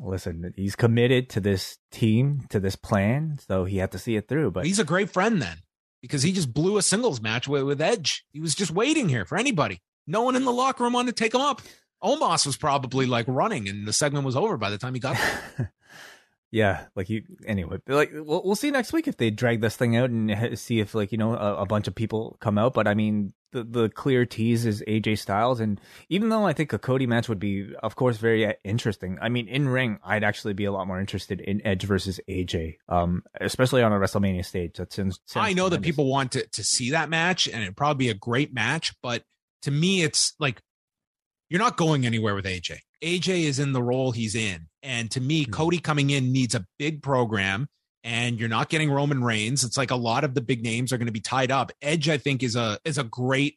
Listen, 0.00 0.52
he's 0.56 0.74
committed 0.74 1.28
to 1.30 1.40
this 1.40 1.78
team, 1.92 2.46
to 2.50 2.58
this 2.58 2.74
plan, 2.74 3.38
so 3.46 3.64
he 3.64 3.76
had 3.76 3.92
to 3.92 3.98
see 3.98 4.16
it 4.16 4.26
through. 4.26 4.50
But 4.50 4.66
He's 4.66 4.80
a 4.80 4.84
great 4.84 5.10
friend 5.10 5.40
then 5.40 5.58
because 6.02 6.22
he 6.24 6.32
just 6.32 6.52
blew 6.52 6.78
a 6.78 6.82
singles 6.82 7.20
match 7.20 7.46
with, 7.46 7.62
with 7.62 7.80
Edge. 7.80 8.24
He 8.32 8.40
was 8.40 8.54
just 8.56 8.72
waiting 8.72 9.08
here 9.08 9.24
for 9.24 9.38
anybody. 9.38 9.80
No 10.06 10.22
one 10.22 10.34
in 10.34 10.44
the 10.44 10.52
locker 10.52 10.82
room 10.82 10.94
wanted 10.94 11.16
to 11.16 11.22
take 11.22 11.32
him 11.34 11.40
up. 11.40 11.62
Omos 12.04 12.46
was 12.46 12.56
probably 12.56 13.06
like 13.06 13.26
running 13.28 13.68
and 13.68 13.86
the 13.86 13.92
segment 13.92 14.26
was 14.26 14.36
over 14.36 14.56
by 14.56 14.70
the 14.70 14.78
time 14.78 14.94
he 14.94 15.00
got 15.00 15.16
there. 15.16 15.72
yeah, 16.54 16.84
like 16.94 17.08
you. 17.08 17.24
Anyway, 17.46 17.78
like 17.88 18.10
we'll 18.12 18.42
we'll 18.44 18.54
see 18.54 18.70
next 18.70 18.92
week 18.92 19.08
if 19.08 19.16
they 19.16 19.30
drag 19.30 19.60
this 19.60 19.74
thing 19.74 19.96
out 19.96 20.10
and 20.10 20.56
see 20.56 20.78
if 20.78 20.94
like 20.94 21.10
you 21.10 21.18
know 21.18 21.34
a, 21.34 21.62
a 21.62 21.66
bunch 21.66 21.88
of 21.88 21.94
people 21.94 22.36
come 22.40 22.58
out. 22.58 22.74
But 22.74 22.86
I 22.86 22.94
mean, 22.94 23.32
the 23.50 23.64
the 23.64 23.88
clear 23.88 24.24
tease 24.26 24.66
is 24.66 24.84
AJ 24.86 25.18
Styles, 25.18 25.58
and 25.58 25.80
even 26.10 26.28
though 26.28 26.46
I 26.46 26.52
think 26.52 26.72
a 26.72 26.78
Cody 26.78 27.06
match 27.06 27.28
would 27.28 27.40
be, 27.40 27.74
of 27.82 27.96
course, 27.96 28.18
very 28.18 28.46
uh, 28.46 28.52
interesting. 28.62 29.18
I 29.20 29.30
mean, 29.30 29.48
in 29.48 29.68
ring, 29.68 29.98
I'd 30.04 30.22
actually 30.22 30.54
be 30.54 30.64
a 30.64 30.72
lot 30.72 30.86
more 30.86 31.00
interested 31.00 31.40
in 31.40 31.60
Edge 31.66 31.84
versus 31.84 32.20
AJ, 32.28 32.76
um, 32.88 33.24
especially 33.40 33.82
on 33.82 33.92
a 33.92 33.96
WrestleMania 33.96 34.44
stage. 34.44 34.76
That 34.76 34.92
sounds. 34.92 35.18
sounds 35.26 35.48
I 35.48 35.54
know 35.54 35.68
that 35.70 35.82
people 35.82 36.06
want 36.06 36.32
to, 36.32 36.46
to 36.46 36.62
see 36.62 36.90
that 36.90 37.08
match 37.08 37.48
and 37.48 37.62
it'd 37.62 37.76
probably 37.76 38.04
be 38.04 38.10
a 38.10 38.14
great 38.14 38.54
match, 38.54 38.94
but 39.02 39.24
to 39.62 39.70
me, 39.70 40.02
it's 40.02 40.34
like 40.38 40.60
you're 41.54 41.62
not 41.62 41.76
going 41.76 42.04
anywhere 42.04 42.34
with 42.34 42.46
AJ. 42.46 42.80
AJ 43.00 43.44
is 43.44 43.60
in 43.60 43.72
the 43.72 43.82
role 43.82 44.10
he's 44.10 44.34
in. 44.34 44.66
And 44.82 45.08
to 45.12 45.20
me, 45.20 45.46
Mhm. 45.46 45.52
Cody 45.52 45.78
coming 45.78 46.10
in 46.10 46.32
needs 46.32 46.56
a 46.56 46.66
big 46.80 47.00
program 47.00 47.68
and 48.02 48.40
you're 48.40 48.48
not 48.48 48.68
getting 48.70 48.90
Roman 48.90 49.22
Reigns. 49.22 49.62
It's 49.62 49.76
like 49.76 49.92
a 49.92 49.96
lot 49.96 50.24
of 50.24 50.34
the 50.34 50.40
big 50.40 50.64
names 50.64 50.92
are 50.92 50.98
going 50.98 51.06
to 51.06 51.12
be 51.12 51.20
tied 51.20 51.52
up. 51.52 51.70
Edge, 51.80 52.08
I 52.08 52.18
think, 52.18 52.42
is 52.42 52.56
a 52.56 52.80
is 52.84 52.98
a 52.98 53.04
great 53.04 53.56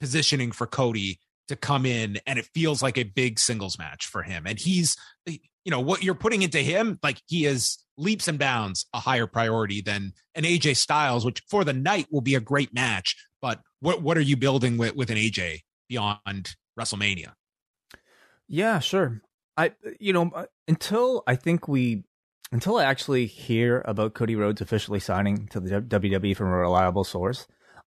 positioning 0.00 0.50
for 0.50 0.66
Cody 0.66 1.20
to 1.46 1.54
come 1.54 1.86
in 1.86 2.18
and 2.26 2.36
it 2.36 2.48
feels 2.52 2.82
like 2.82 2.98
a 2.98 3.04
big 3.04 3.38
singles 3.38 3.78
match 3.78 4.06
for 4.06 4.24
him. 4.24 4.44
And 4.44 4.58
he's 4.58 4.96
you 5.26 5.70
know 5.70 5.78
what 5.78 6.02
you're 6.02 6.16
putting 6.16 6.42
into 6.42 6.58
him, 6.58 6.98
like 7.00 7.22
he 7.26 7.44
is 7.44 7.78
leaps 7.96 8.26
and 8.26 8.40
bounds 8.40 8.86
a 8.92 8.98
higher 8.98 9.28
priority 9.28 9.82
than 9.82 10.14
an 10.34 10.42
AJ 10.42 10.74
Styles, 10.78 11.24
which 11.24 11.44
for 11.48 11.62
the 11.62 11.72
night 11.72 12.08
will 12.10 12.22
be 12.22 12.34
a 12.34 12.40
great 12.40 12.74
match. 12.74 13.14
But 13.40 13.60
what 13.78 14.02
what 14.02 14.18
are 14.18 14.22
you 14.22 14.36
building 14.36 14.78
with, 14.78 14.96
with 14.96 15.10
an 15.10 15.16
AJ 15.16 15.60
beyond 15.88 16.56
WrestleMania? 16.78 17.32
Yeah, 18.48 18.78
sure. 18.78 19.22
I 19.56 19.72
you 19.98 20.12
know 20.12 20.30
uh, 20.34 20.46
until 20.68 21.22
I 21.26 21.36
think 21.36 21.66
we 21.66 22.04
until 22.52 22.76
I 22.76 22.84
actually 22.84 23.26
hear 23.26 23.82
about 23.86 24.14
Cody 24.14 24.36
Rhodes 24.36 24.60
officially 24.60 25.00
signing 25.00 25.48
to 25.48 25.60
the 25.60 25.80
WWE 25.80 26.36
from 26.36 26.48
a 26.48 26.56
reliable 26.56 27.04
source, 27.04 27.46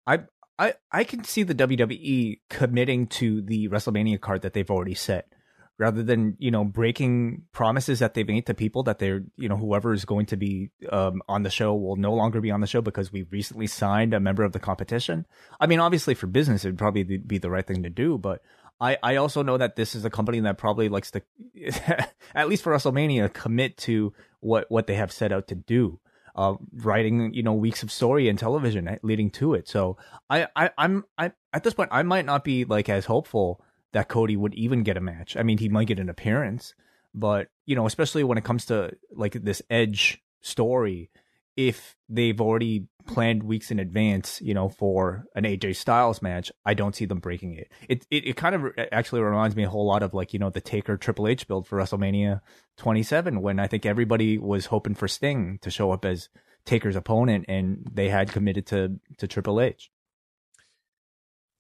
I 0.07 0.21
I 0.59 0.75
I 0.91 1.05
can 1.05 1.25
see 1.25 1.43
the 1.43 1.55
WWE 1.55 2.41
committing 2.49 3.07
to 3.09 3.43
the 3.43 3.69
WrestleMania 3.69 4.21
card 4.21 4.43
that 4.43 4.53
they've 4.53 4.71
already 4.71 4.95
set 4.95 5.33
rather 5.79 6.03
than 6.03 6.37
you 6.39 6.51
know 6.51 6.65
breaking 6.65 7.43
promises 7.53 7.99
that 7.99 8.15
they've 8.15 8.27
made 8.27 8.47
to 8.47 8.55
people 8.55 8.83
that 8.85 8.99
they're 8.99 9.25
you 9.37 9.49
know 9.49 9.57
whoever 9.57 9.93
is 9.93 10.05
going 10.05 10.27
to 10.27 10.37
be 10.37 10.71
um, 10.91 11.21
on 11.29 11.43
the 11.43 11.51
show 11.51 11.75
will 11.75 11.97
no 11.97 12.15
longer 12.15 12.41
be 12.41 12.51
on 12.51 12.61
the 12.61 12.67
show 12.67 12.81
because 12.81 13.13
we 13.13 13.25
recently 13.25 13.67
signed 13.67 14.15
a 14.15 14.21
member 14.21 14.43
of 14.43 14.53
the 14.53 14.61
competition. 14.61 15.27
I 15.61 15.67
mean, 15.67 15.81
obviously 15.81 16.15
for 16.15 16.27
business 16.27 16.65
it 16.65 16.69
would 16.69 16.79
probably 16.79 17.03
be 17.03 17.39
the 17.39 17.51
right 17.51 17.67
thing 17.67 17.83
to 17.83 17.91
do, 17.91 18.17
but 18.17 18.43
I, 18.81 18.99
I 19.03 19.17
also 19.17 19.43
know 19.43 19.57
that 19.57 19.77
this 19.77 19.95
is 19.95 20.05
a 20.05 20.11
company 20.11 20.41
that 20.41 20.59
probably 20.59 20.89
likes 20.89 21.11
to, 21.13 21.23
at 22.35 22.49
least 22.49 22.63
for 22.63 22.73
WrestleMania, 22.73 23.33
commit 23.33 23.77
to 23.79 24.13
what, 24.41 24.71
what 24.71 24.87
they 24.87 24.95
have 24.95 25.13
set 25.13 25.33
out 25.33 25.49
to 25.49 25.55
do. 25.55 26.01
Uh, 26.35 26.57
writing, 26.75 27.33
you 27.33 27.43
know, 27.43 27.55
weeks 27.55 27.83
of 27.83 27.91
story 27.91 28.29
and 28.29 28.39
television 28.39 28.99
leading 29.03 29.31
to 29.31 29.55
it. 29.55 29.67
So 29.67 29.97
I, 30.29 30.47
I, 30.55 30.69
I'm, 30.77 31.07
I, 31.17 31.33
at 31.55 31.65
this 31.65 31.73
point, 31.73 31.89
I 31.91 32.03
might 32.03 32.27
not 32.27 32.45
be 32.45 32.67
like 32.67 32.91
as 32.91 33.07
hopeful 33.07 33.65
that 33.93 34.09
Cody 34.09 34.37
would 34.37 34.53
even 34.53 34.83
get 34.83 34.99
a 34.99 35.01
match. 35.01 35.35
I 35.39 35.43
mean, 35.43 35.57
he 35.57 35.71
might 35.71 35.87
get 35.87 35.99
an 35.99 36.11
appearance, 36.11 36.75
but 37.15 37.49
you 37.65 37.75
know, 37.75 37.87
especially 37.87 38.23
when 38.23 38.37
it 38.37 38.45
comes 38.45 38.67
to 38.67 38.95
like 39.11 39.33
this 39.33 39.63
Edge 39.71 40.23
story, 40.43 41.09
if 41.57 41.97
they've 42.09 42.41
already 42.41 42.87
planned 43.07 43.43
weeks 43.43 43.71
in 43.71 43.79
advance, 43.79 44.41
you 44.43 44.53
know, 44.53 44.69
for 44.69 45.25
an 45.35 45.45
AJ 45.45 45.77
Styles 45.77 46.21
match, 46.21 46.53
I 46.65 46.75
don't 46.75 46.95
see 46.95 47.07
them 47.07 47.19
breaking 47.19 47.55
it. 47.55 47.73
It 47.89 48.07
it, 48.11 48.29
it 48.29 48.37
kind 48.37 48.55
of 48.55 48.73
actually 48.93 49.23
reminds 49.23 49.57
me 49.57 49.65
a 49.65 49.69
whole 49.69 49.87
lot 49.87 50.03
of 50.03 50.13
like, 50.13 50.33
you 50.33 50.39
know, 50.39 50.51
the 50.51 50.61
Taker 50.61 50.97
Triple 50.97 51.29
H 51.29 51.49
build 51.49 51.67
for 51.67 51.79
WrestleMania 51.79 52.41
27 52.77 53.41
when 53.41 53.59
I 53.59 53.67
think 53.67 53.87
everybody 53.87 54.39
was 54.39 54.67
hoping 54.67 54.95
for 54.95 55.09
Sting 55.09 55.59
to 55.63 55.71
show 55.71 55.93
up 55.93 56.05
as 56.05 56.29
Taker's 56.67 56.97
opponent 56.97 57.47
and 57.49 57.89
they 57.91 58.09
had 58.09 58.33
committed 58.33 58.67
to 58.67 59.01
to 59.19 59.27
Triple 59.27 59.61
H. 59.61 59.91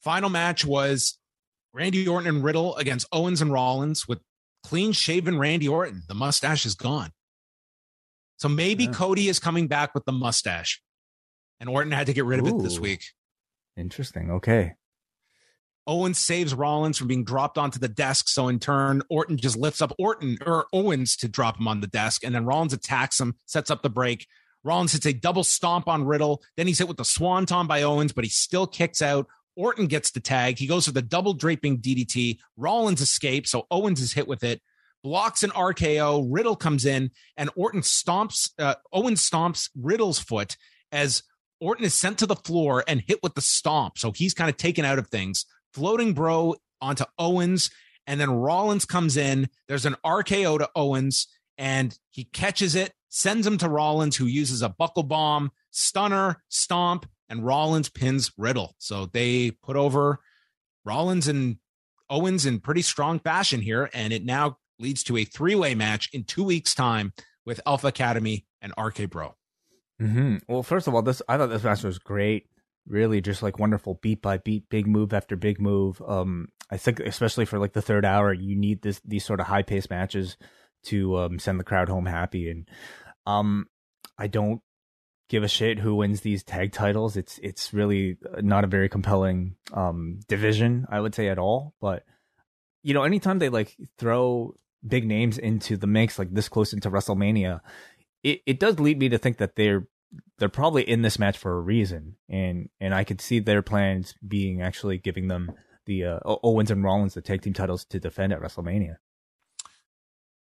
Final 0.02 0.28
match 0.28 0.64
was 0.64 1.18
Randy 1.72 2.06
Orton 2.06 2.28
and 2.28 2.44
Riddle 2.44 2.76
against 2.76 3.06
Owens 3.12 3.40
and 3.40 3.52
Rollins 3.52 4.06
with 4.06 4.20
clean 4.62 4.92
shaven 4.92 5.38
Randy 5.38 5.68
Orton. 5.68 6.02
The 6.08 6.14
mustache 6.14 6.66
is 6.66 6.74
gone. 6.74 7.12
So 8.36 8.48
maybe 8.48 8.84
Yeah. 8.84 8.92
Cody 8.92 9.28
is 9.28 9.38
coming 9.38 9.66
back 9.68 9.94
with 9.94 10.04
the 10.04 10.12
mustache. 10.12 10.82
And 11.60 11.68
Orton 11.70 11.92
had 11.92 12.06
to 12.06 12.12
get 12.12 12.24
rid 12.26 12.38
of 12.38 12.46
it 12.46 12.58
this 12.62 12.78
week. 12.78 13.02
Interesting. 13.76 14.30
Okay. 14.30 14.74
Owens 15.86 16.18
saves 16.18 16.52
Rollins 16.52 16.98
from 16.98 17.06
being 17.06 17.24
dropped 17.24 17.56
onto 17.58 17.78
the 17.78 17.88
desk. 17.88 18.28
So 18.28 18.48
in 18.48 18.58
turn, 18.58 19.02
Orton 19.08 19.36
just 19.36 19.56
lifts 19.56 19.80
up 19.80 19.92
Orton 19.98 20.36
or 20.44 20.66
Owens 20.72 21.16
to 21.18 21.28
drop 21.28 21.58
him 21.58 21.68
on 21.68 21.80
the 21.80 21.86
desk. 21.86 22.24
And 22.24 22.34
then 22.34 22.44
Rollins 22.44 22.72
attacks 22.72 23.20
him, 23.20 23.36
sets 23.46 23.70
up 23.70 23.82
the 23.82 23.88
break. 23.90 24.26
Rollins 24.64 24.92
hits 24.92 25.06
a 25.06 25.12
double 25.12 25.44
stomp 25.44 25.86
on 25.86 26.04
Riddle. 26.04 26.42
Then 26.56 26.66
he's 26.66 26.78
hit 26.78 26.88
with 26.88 26.96
the 26.96 27.04
swanton 27.04 27.68
by 27.68 27.82
Owens, 27.82 28.12
but 28.12 28.24
he 28.24 28.30
still 28.30 28.66
kicks 28.66 29.00
out. 29.00 29.28
Orton 29.54 29.86
gets 29.86 30.10
the 30.10 30.20
tag. 30.20 30.58
He 30.58 30.66
goes 30.66 30.86
for 30.86 30.92
the 30.92 31.00
double 31.02 31.32
draping 31.32 31.78
DDT. 31.78 32.38
Rollins 32.56 33.00
escapes. 33.00 33.50
So 33.50 33.66
Owens 33.70 34.00
is 34.00 34.12
hit 34.12 34.26
with 34.26 34.42
it, 34.42 34.60
blocks 35.06 35.44
an 35.44 35.50
RKO. 35.50 36.26
Riddle 36.28 36.56
comes 36.56 36.84
in 36.84 37.12
and 37.36 37.48
Orton 37.54 37.82
stomps, 37.82 38.50
uh, 38.58 38.74
Owens 38.92 39.30
stomps 39.30 39.70
Riddle's 39.80 40.18
foot 40.18 40.56
as 40.90 41.22
Orton 41.60 41.84
is 41.84 41.94
sent 41.94 42.18
to 42.18 42.26
the 42.26 42.34
floor 42.34 42.82
and 42.88 43.04
hit 43.06 43.22
with 43.22 43.36
the 43.36 43.40
stomp. 43.40 43.98
So 43.98 44.10
he's 44.10 44.34
kind 44.34 44.50
of 44.50 44.56
taken 44.56 44.84
out 44.84 44.98
of 44.98 45.06
things 45.06 45.46
floating 45.72 46.12
bro 46.12 46.56
onto 46.80 47.04
Owens, 47.20 47.70
and 48.08 48.20
then 48.20 48.32
Rollins 48.32 48.84
comes 48.84 49.16
in. 49.16 49.48
There's 49.68 49.86
an 49.86 49.94
RKO 50.04 50.58
to 50.58 50.70
Owens, 50.74 51.28
and 51.56 51.96
he 52.10 52.24
catches 52.24 52.74
it, 52.74 52.92
sends 53.08 53.46
him 53.46 53.58
to 53.58 53.68
Rollins, 53.68 54.16
who 54.16 54.26
uses 54.26 54.60
a 54.60 54.70
buckle 54.70 55.04
bomb, 55.04 55.52
stunner, 55.70 56.42
stomp, 56.48 57.06
and 57.28 57.46
Rollins 57.46 57.88
pins 57.88 58.32
Riddle. 58.36 58.74
So 58.78 59.06
they 59.06 59.52
put 59.52 59.76
over 59.76 60.18
Rollins 60.84 61.28
and 61.28 61.58
Owens 62.10 62.44
in 62.44 62.58
pretty 62.58 62.82
strong 62.82 63.20
fashion 63.20 63.60
here, 63.60 63.88
and 63.94 64.12
it 64.12 64.24
now 64.24 64.58
leads 64.78 65.02
to 65.04 65.16
a 65.16 65.24
three 65.24 65.54
way 65.54 65.74
match 65.74 66.10
in 66.12 66.24
two 66.24 66.44
weeks' 66.44 66.74
time 66.74 67.12
with 67.44 67.60
Alpha 67.66 67.88
Academy 67.88 68.46
and 68.60 68.72
RK 68.78 69.10
Bro. 69.10 69.34
Mm-hmm. 70.00 70.36
Well, 70.48 70.62
first 70.62 70.86
of 70.86 70.94
all, 70.94 71.02
this 71.02 71.22
I 71.28 71.36
thought 71.36 71.48
this 71.48 71.64
match 71.64 71.82
was 71.82 71.98
great 71.98 72.48
really 72.88 73.20
just 73.20 73.42
like 73.42 73.58
wonderful 73.58 73.98
beat 74.02 74.22
by 74.22 74.38
beat, 74.38 74.68
big 74.68 74.86
move 74.86 75.12
after 75.12 75.36
big 75.36 75.60
move. 75.60 76.00
Um, 76.06 76.48
I 76.70 76.76
think 76.76 77.00
especially 77.00 77.44
for 77.44 77.58
like 77.58 77.72
the 77.72 77.82
third 77.82 78.04
hour, 78.04 78.32
you 78.32 78.56
need 78.56 78.82
this 78.82 79.00
these 79.04 79.24
sort 79.24 79.40
of 79.40 79.46
high 79.46 79.62
paced 79.62 79.90
matches 79.90 80.36
to 80.84 81.18
um, 81.18 81.38
send 81.38 81.58
the 81.58 81.64
crowd 81.64 81.88
home 81.88 82.06
happy. 82.06 82.50
And 82.50 82.68
um, 83.26 83.66
I 84.18 84.28
don't 84.28 84.60
give 85.28 85.42
a 85.42 85.48
shit 85.48 85.80
who 85.80 85.96
wins 85.96 86.20
these 86.20 86.44
tag 86.44 86.72
titles. 86.72 87.16
It's 87.16 87.38
it's 87.38 87.74
really 87.74 88.16
not 88.40 88.64
a 88.64 88.68
very 88.68 88.88
compelling 88.88 89.56
um, 89.72 90.20
division, 90.28 90.86
I 90.90 91.00
would 91.00 91.14
say 91.14 91.28
at 91.28 91.38
all. 91.38 91.74
But 91.80 92.04
you 92.82 92.94
know, 92.94 93.02
anytime 93.02 93.38
they 93.38 93.48
like 93.48 93.76
throw 93.98 94.54
big 94.86 95.06
names 95.06 95.38
into 95.38 95.76
the 95.76 95.86
mix 95.86 96.18
like 96.18 96.32
this 96.32 96.48
close 96.48 96.72
into 96.72 96.90
WrestleMania, 96.90 97.60
it, 98.22 98.40
it 98.46 98.60
does 98.60 98.80
lead 98.80 98.98
me 98.98 99.08
to 99.08 99.18
think 99.18 99.38
that 99.38 99.56
they're 99.56 99.86
they're 100.38 100.48
probably 100.48 100.88
in 100.88 101.02
this 101.02 101.18
match 101.18 101.36
for 101.36 101.56
a 101.56 101.60
reason, 101.60 102.16
and 102.28 102.68
and 102.80 102.94
I 102.94 103.04
could 103.04 103.20
see 103.20 103.38
their 103.38 103.62
plans 103.62 104.14
being 104.26 104.62
actually 104.62 104.98
giving 104.98 105.28
them 105.28 105.52
the 105.86 106.04
uh, 106.04 106.18
Owens 106.24 106.70
and 106.70 106.82
Rollins 106.82 107.14
the 107.14 107.22
tag 107.22 107.42
team 107.42 107.52
titles 107.52 107.84
to 107.86 108.00
defend 108.00 108.32
at 108.32 108.40
WrestleMania. 108.40 108.96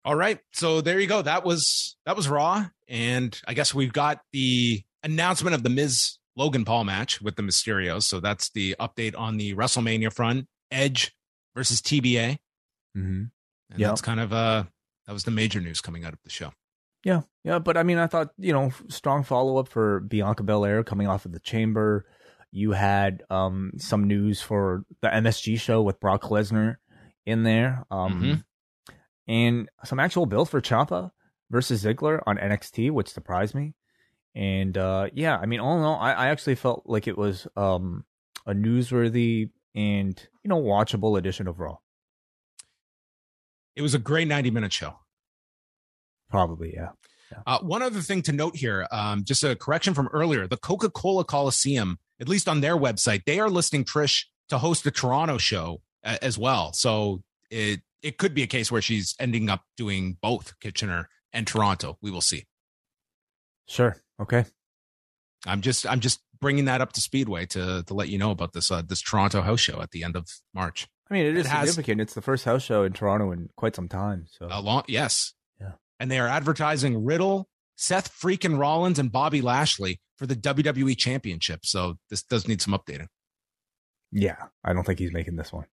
All 0.06 0.16
right, 0.16 0.40
so 0.52 0.82
there 0.82 1.00
you 1.00 1.08
go. 1.08 1.22
That 1.22 1.46
was 1.46 1.96
that 2.06 2.16
was 2.16 2.28
Raw, 2.28 2.66
and 2.88 3.40
I 3.48 3.54
guess 3.54 3.74
we've 3.74 3.94
got 3.94 4.22
the 4.32 4.84
announcement 5.04 5.56
of 5.56 5.64
the 5.64 5.70
Miz 5.70 6.18
Logan 6.36 6.66
Paul 6.66 6.84
match 6.84 7.22
with 7.22 7.36
the 7.36 7.44
Mysterios. 7.44 8.04
So 8.04 8.20
that's 8.20 8.50
the 8.52 8.76
update 8.80 9.18
on 9.18 9.38
the 9.38 9.54
WrestleMania 9.56 10.12
front. 10.12 10.48
Edge 10.72 11.16
versus 11.56 11.82
TBA. 11.82 12.38
Mm-hmm. 12.98 13.24
Yeah, 13.78 13.90
that's 13.90 14.02
kind 14.02 14.20
of 14.20 14.34
uh 14.34 14.64
that 15.08 15.14
was 15.14 15.24
the 15.24 15.32
major 15.32 15.60
news 15.60 15.82
coming 15.82 16.06
out 16.06 16.14
of 16.14 16.20
the 16.24 16.30
show. 16.30 16.54
Yeah, 17.04 17.22
yeah, 17.44 17.60
but 17.60 17.76
I 17.76 17.84
mean, 17.84 17.98
I 17.98 18.08
thought 18.08 18.30
you 18.38 18.54
know, 18.54 18.72
strong 18.88 19.24
follow 19.24 19.58
up 19.58 19.68
for 19.68 20.00
Bianca 20.00 20.44
Belair 20.44 20.84
coming 20.84 21.08
off 21.08 21.26
of 21.26 21.34
the 21.34 21.40
Chamber. 21.40 22.06
You 22.52 22.72
had 22.72 23.24
um, 23.30 23.72
some 23.78 24.06
news 24.06 24.42
for 24.42 24.86
the 25.02 25.10
MSG 25.10 25.60
show 25.60 25.82
with 25.82 26.00
Brock 26.00 26.24
Lesnar 26.24 26.76
in 27.26 27.44
there, 27.44 27.86
um, 27.90 28.22
mm-hmm. 28.22 28.94
and 29.28 29.70
some 29.84 30.00
actual 30.00 30.26
build 30.26 30.50
for 30.50 30.62
Ciampa 30.62 31.12
versus 31.50 31.84
Ziggler 31.84 32.22
on 32.26 32.38
NXT, 32.38 32.92
which 32.92 33.10
surprised 33.10 33.56
me. 33.56 33.74
And 34.36 34.78
uh, 34.78 35.10
yeah, 35.14 35.38
I 35.38 35.46
mean, 35.46 35.60
all 35.60 35.78
in 35.78 35.84
all, 35.84 36.00
I, 36.00 36.14
I 36.14 36.28
actually 36.30 36.56
felt 36.56 36.84
like 36.86 37.08
it 37.08 37.18
was 37.18 37.48
um, 37.56 38.06
a 38.46 38.54
newsworthy 38.54 39.50
and 39.76 40.28
you 40.44 40.50
know 40.50 40.62
watchable 40.62 41.18
edition 41.18 41.48
of 41.48 41.60
Raw. 41.60 41.78
It 43.76 43.82
was 43.82 43.94
a 43.94 44.00
great 44.00 44.28
ninety 44.28 44.52
minute 44.52 44.74
show. 44.74 45.00
Probably, 46.30 46.74
yeah. 46.74 46.90
yeah. 47.32 47.40
Uh, 47.46 47.60
one 47.60 47.82
other 47.82 48.02
thing 48.02 48.22
to 48.24 48.32
note 48.32 48.56
here, 48.56 48.88
um, 48.92 49.24
just 49.24 49.44
a 49.44 49.56
correction 49.56 49.94
from 49.94 50.08
earlier: 50.14 50.48
the 50.48 50.58
Coca 50.58 50.90
Cola 50.90 51.24
Coliseum, 51.24 52.00
at 52.20 52.28
least 52.28 52.48
on 52.48 52.62
their 52.62 52.78
website, 52.78 53.24
they 53.26 53.40
are 53.40 53.50
listing 53.50 53.84
Trish 53.84 54.26
to 54.50 54.58
host 54.58 54.84
the 54.84 54.92
Toronto 54.92 55.38
show 55.38 55.82
uh, 56.04 56.18
as 56.22 56.38
well. 56.38 56.74
So 56.74 57.22
it 57.50 57.82
it 58.02 58.18
could 58.18 58.34
be 58.34 58.44
a 58.44 58.48
case 58.48 58.72
where 58.72 58.82
she's 58.82 59.16
ending 59.20 59.50
up 59.50 59.64
doing 59.78 60.18
both 60.22 60.60
Kitchener 60.60 61.10
and 61.32 61.48
Toronto. 61.48 61.98
We 62.02 62.12
will 62.12 62.22
see. 62.22 62.46
Sure. 63.68 63.98
Okay. 64.20 64.46
I'm 65.46 65.62
just 65.62 65.88
I'm 65.88 66.00
just 66.00 66.22
bringing 66.40 66.66
that 66.66 66.82
up 66.82 66.94
to 66.94 67.02
Speedway 67.02 67.46
to 67.48 67.84
to 67.84 67.94
let 67.94 68.10
you 68.10 68.18
know 68.18 68.32
about 68.32 68.54
this 68.54 68.72
uh, 68.72 68.82
this 68.82 69.02
Toronto 69.02 69.42
house 69.42 69.60
show 69.60 69.82
at 69.82 69.92
the 69.92 70.04
end 70.04 70.16
of 70.16 70.28
March. 70.54 70.88
I 71.10 71.14
mean, 71.14 71.26
it 71.26 71.38
is 71.38 71.46
it 71.46 71.50
significant. 71.50 72.00
Has, 72.00 72.06
it's 72.06 72.14
the 72.14 72.22
first 72.22 72.46
house 72.46 72.64
show 72.64 72.84
in 72.84 72.94
Toronto 72.94 73.32
in 73.32 73.50
quite 73.56 73.76
some 73.76 73.88
time. 73.88 74.26
So 74.30 74.48
a 74.50 74.62
long, 74.62 74.84
yes, 74.88 75.34
yeah. 75.60 75.74
and 76.00 76.10
they 76.10 76.20
are 76.20 76.28
advertising 76.28 77.04
Riddle, 77.04 77.50
Seth 77.76 78.12
freaking 78.12 78.58
Rollins, 78.58 79.00
and 79.00 79.12
Bobby 79.12 79.42
Lashley 79.42 80.00
for 80.18 80.26
the 80.26 80.36
WWE 80.36 80.98
Championship. 80.98 81.66
So 81.66 81.98
this 82.10 82.24
does 82.24 82.48
need 82.48 82.62
some 82.62 82.74
updating. 82.74 83.08
Yeah, 84.12 84.38
I 84.64 84.74
don't 84.74 84.86
think 84.86 85.00
he's 85.00 85.12
making 85.12 85.36
this 85.36 85.52
one. 85.52 85.66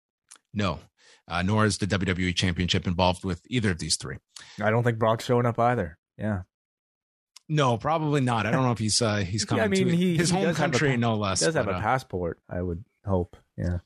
No, 0.53 0.79
uh, 1.27 1.43
nor 1.43 1.65
is 1.65 1.77
the 1.77 1.87
WWE 1.87 2.35
Championship 2.35 2.87
involved 2.87 3.23
with 3.23 3.41
either 3.47 3.71
of 3.71 3.79
these 3.79 3.97
three. 3.97 4.17
I 4.61 4.71
don't 4.71 4.83
think 4.83 4.97
Brock's 4.97 5.25
showing 5.25 5.45
up 5.45 5.59
either. 5.59 5.97
Yeah. 6.17 6.41
No, 7.47 7.77
probably 7.77 8.21
not. 8.21 8.45
I 8.45 8.51
don't 8.51 8.63
know 8.63 8.71
if 8.71 8.79
he's 8.79 9.01
uh, 9.01 9.17
he's 9.17 9.43
coming. 9.43 9.59
Yeah, 9.61 9.65
I 9.65 9.67
mean, 9.67 9.87
to 9.87 9.95
he, 9.95 10.17
his 10.17 10.29
he 10.29 10.37
home 10.37 10.53
country, 10.53 10.93
a, 10.93 10.97
no 10.97 11.15
less. 11.15 11.39
He 11.39 11.47
does 11.47 11.55
have 11.55 11.65
but, 11.65 11.75
a 11.75 11.77
uh, 11.77 11.81
passport. 11.81 12.39
I 12.49 12.61
would 12.61 12.83
hope. 13.05 13.37
Yeah. 13.57 13.79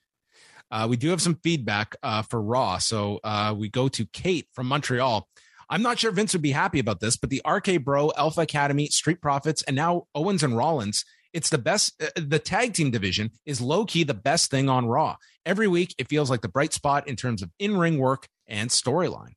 Uh, 0.73 0.87
we 0.87 0.97
do 0.97 1.11
have 1.11 1.21
some 1.21 1.35
feedback 1.43 1.95
uh, 2.01 2.23
for 2.23 2.41
Raw, 2.41 2.79
so 2.79 3.19
uh, 3.23 3.53
we 3.55 3.69
go 3.69 3.87
to 3.89 4.07
Kate 4.07 4.47
from 4.53 4.65
Montreal. 4.65 5.29
I'm 5.69 5.83
not 5.83 5.99
sure 5.99 6.11
Vince 6.11 6.33
would 6.33 6.41
be 6.41 6.51
happy 6.51 6.79
about 6.79 6.99
this, 6.99 7.15
but 7.15 7.29
the 7.29 7.43
RK 7.47 7.83
Bro, 7.83 8.11
Alpha 8.17 8.41
Academy, 8.41 8.87
Street 8.87 9.21
Profits, 9.21 9.61
and 9.63 9.75
now 9.75 10.07
Owens 10.15 10.41
and 10.41 10.57
Rollins, 10.57 11.05
it's 11.31 11.51
the 11.51 11.59
best. 11.59 12.01
Uh, 12.01 12.07
the 12.15 12.39
tag 12.39 12.73
team 12.73 12.89
division 12.89 13.29
is 13.45 13.61
low 13.61 13.85
key 13.85 14.03
the 14.03 14.15
best 14.15 14.49
thing 14.49 14.67
on 14.67 14.87
Raw. 14.87 15.17
Every 15.45 15.67
week, 15.67 15.93
it 15.99 16.09
feels 16.09 16.31
like 16.31 16.41
the 16.41 16.49
bright 16.49 16.73
spot 16.73 17.07
in 17.07 17.15
terms 17.17 17.43
of 17.43 17.51
in 17.59 17.77
ring 17.77 17.99
work 17.99 18.27
and 18.47 18.71
storyline. 18.71 19.33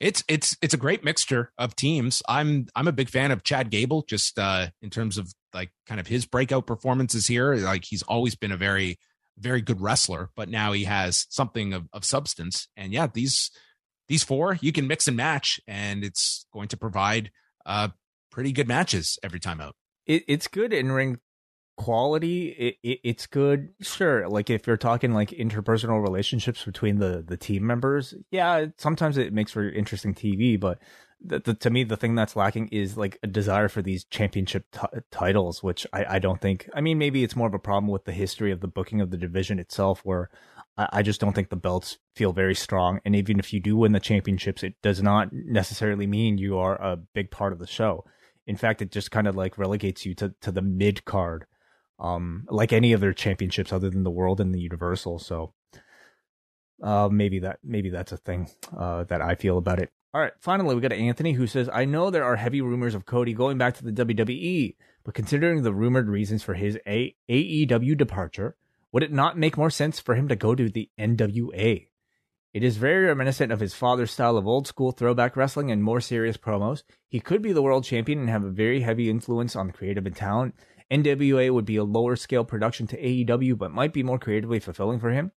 It's 0.00 0.24
it's 0.26 0.56
it's 0.62 0.74
a 0.74 0.78
great 0.78 1.04
mixture 1.04 1.52
of 1.58 1.76
teams. 1.76 2.24
I'm 2.28 2.66
I'm 2.74 2.88
a 2.88 2.92
big 2.92 3.08
fan 3.08 3.30
of 3.30 3.44
Chad 3.44 3.70
Gable, 3.70 4.02
just 4.02 4.36
uh, 4.36 4.66
in 4.82 4.90
terms 4.90 5.16
of 5.16 5.32
like 5.54 5.70
kind 5.86 6.00
of 6.00 6.08
his 6.08 6.26
breakout 6.26 6.66
performances 6.66 7.28
here. 7.28 7.54
Like 7.54 7.84
he's 7.84 8.02
always 8.02 8.34
been 8.34 8.50
a 8.50 8.56
very 8.56 8.98
very 9.38 9.60
good 9.60 9.80
wrestler, 9.80 10.30
but 10.36 10.48
now 10.48 10.72
he 10.72 10.84
has 10.84 11.26
something 11.30 11.72
of, 11.72 11.88
of 11.92 12.04
substance. 12.04 12.68
And 12.76 12.92
yeah, 12.92 13.06
these 13.12 13.50
these 14.08 14.24
four 14.24 14.58
you 14.60 14.72
can 14.72 14.86
mix 14.86 15.08
and 15.08 15.16
match, 15.16 15.60
and 15.66 16.04
it's 16.04 16.46
going 16.52 16.68
to 16.68 16.76
provide 16.76 17.30
uh, 17.64 17.88
pretty 18.30 18.52
good 18.52 18.68
matches 18.68 19.18
every 19.22 19.40
time 19.40 19.60
out. 19.60 19.74
It, 20.06 20.24
it's 20.28 20.48
good 20.48 20.72
in 20.72 20.92
ring 20.92 21.18
quality. 21.76 22.48
It, 22.48 22.76
it, 22.82 23.00
it's 23.04 23.26
good, 23.26 23.70
sure. 23.80 24.28
Like 24.28 24.50
if 24.50 24.66
you're 24.66 24.76
talking 24.76 25.12
like 25.12 25.30
interpersonal 25.30 26.02
relationships 26.02 26.64
between 26.64 26.98
the 26.98 27.24
the 27.26 27.36
team 27.36 27.66
members, 27.66 28.14
yeah, 28.30 28.66
sometimes 28.78 29.18
it 29.18 29.32
makes 29.32 29.52
for 29.52 29.68
interesting 29.68 30.14
TV. 30.14 30.58
But 30.58 30.78
the, 31.26 31.38
the, 31.40 31.54
to 31.54 31.70
me, 31.70 31.84
the 31.84 31.96
thing 31.96 32.14
that's 32.14 32.36
lacking 32.36 32.68
is 32.68 32.96
like 32.96 33.18
a 33.22 33.26
desire 33.26 33.68
for 33.68 33.82
these 33.82 34.04
championship 34.04 34.66
t- 34.72 35.00
titles, 35.10 35.62
which 35.62 35.86
I, 35.92 36.16
I 36.16 36.18
don't 36.18 36.40
think. 36.40 36.68
I 36.74 36.80
mean, 36.80 36.98
maybe 36.98 37.24
it's 37.24 37.36
more 37.36 37.48
of 37.48 37.54
a 37.54 37.58
problem 37.58 37.90
with 37.90 38.04
the 38.04 38.12
history 38.12 38.52
of 38.52 38.60
the 38.60 38.68
booking 38.68 39.00
of 39.00 39.10
the 39.10 39.16
division 39.16 39.58
itself, 39.58 40.00
where 40.04 40.30
I, 40.76 40.88
I 40.92 41.02
just 41.02 41.20
don't 41.20 41.32
think 41.32 41.50
the 41.50 41.56
belts 41.56 41.98
feel 42.14 42.32
very 42.32 42.54
strong. 42.54 43.00
And 43.04 43.16
even 43.16 43.38
if 43.38 43.52
you 43.52 43.60
do 43.60 43.76
win 43.76 43.92
the 43.92 44.00
championships, 44.00 44.62
it 44.62 44.74
does 44.82 45.02
not 45.02 45.28
necessarily 45.32 46.06
mean 46.06 46.38
you 46.38 46.58
are 46.58 46.80
a 46.80 46.96
big 46.96 47.30
part 47.30 47.52
of 47.52 47.58
the 47.58 47.66
show. 47.66 48.04
In 48.46 48.56
fact, 48.56 48.80
it 48.80 48.92
just 48.92 49.10
kind 49.10 49.26
of 49.26 49.34
like 49.34 49.58
relegates 49.58 50.06
you 50.06 50.14
to, 50.16 50.34
to 50.40 50.52
the 50.52 50.62
mid 50.62 51.04
card, 51.04 51.46
um, 51.98 52.46
like 52.48 52.72
any 52.72 52.94
other 52.94 53.12
championships 53.12 53.72
other 53.72 53.90
than 53.90 54.04
the 54.04 54.10
world 54.10 54.40
and 54.40 54.54
the 54.54 54.60
universal. 54.60 55.18
So, 55.18 55.52
uh, 56.82 57.08
maybe 57.10 57.40
that, 57.40 57.58
maybe 57.64 57.90
that's 57.90 58.12
a 58.12 58.16
thing, 58.16 58.48
uh, 58.76 59.04
that 59.04 59.20
I 59.20 59.34
feel 59.34 59.58
about 59.58 59.80
it. 59.80 59.90
All 60.16 60.22
right. 60.22 60.32
Finally, 60.40 60.74
we 60.74 60.80
got 60.80 60.94
Anthony 60.94 61.32
who 61.34 61.46
says, 61.46 61.68
I 61.70 61.84
know 61.84 62.08
there 62.08 62.24
are 62.24 62.36
heavy 62.36 62.62
rumors 62.62 62.94
of 62.94 63.04
Cody 63.04 63.34
going 63.34 63.58
back 63.58 63.74
to 63.74 63.84
the 63.84 63.92
WWE, 63.92 64.74
but 65.04 65.12
considering 65.12 65.62
the 65.62 65.74
rumored 65.74 66.08
reasons 66.08 66.42
for 66.42 66.54
his 66.54 66.78
a- 66.86 67.14
AEW 67.28 67.98
departure, 67.98 68.56
would 68.92 69.02
it 69.02 69.12
not 69.12 69.36
make 69.36 69.58
more 69.58 69.68
sense 69.68 70.00
for 70.00 70.14
him 70.14 70.26
to 70.28 70.34
go 70.34 70.54
to 70.54 70.70
the 70.70 70.88
NWA? 70.98 71.88
It 72.54 72.64
is 72.64 72.78
very 72.78 73.04
reminiscent 73.04 73.52
of 73.52 73.60
his 73.60 73.74
father's 73.74 74.10
style 74.10 74.38
of 74.38 74.46
old 74.46 74.66
school 74.66 74.90
throwback 74.90 75.36
wrestling 75.36 75.70
and 75.70 75.84
more 75.84 76.00
serious 76.00 76.38
promos. 76.38 76.82
He 77.10 77.20
could 77.20 77.42
be 77.42 77.52
the 77.52 77.60
world 77.60 77.84
champion 77.84 78.18
and 78.18 78.30
have 78.30 78.42
a 78.44 78.48
very 78.48 78.80
heavy 78.80 79.10
influence 79.10 79.54
on 79.54 79.66
the 79.66 79.74
creative 79.74 80.06
and 80.06 80.16
talent. 80.16 80.54
NWA 80.90 81.52
would 81.52 81.66
be 81.66 81.76
a 81.76 81.84
lower 81.84 82.16
scale 82.16 82.46
production 82.46 82.86
to 82.86 82.96
AEW, 82.96 83.58
but 83.58 83.70
might 83.70 83.92
be 83.92 84.02
more 84.02 84.18
creatively 84.18 84.60
fulfilling 84.60 84.98
for 84.98 85.10
him. 85.10 85.32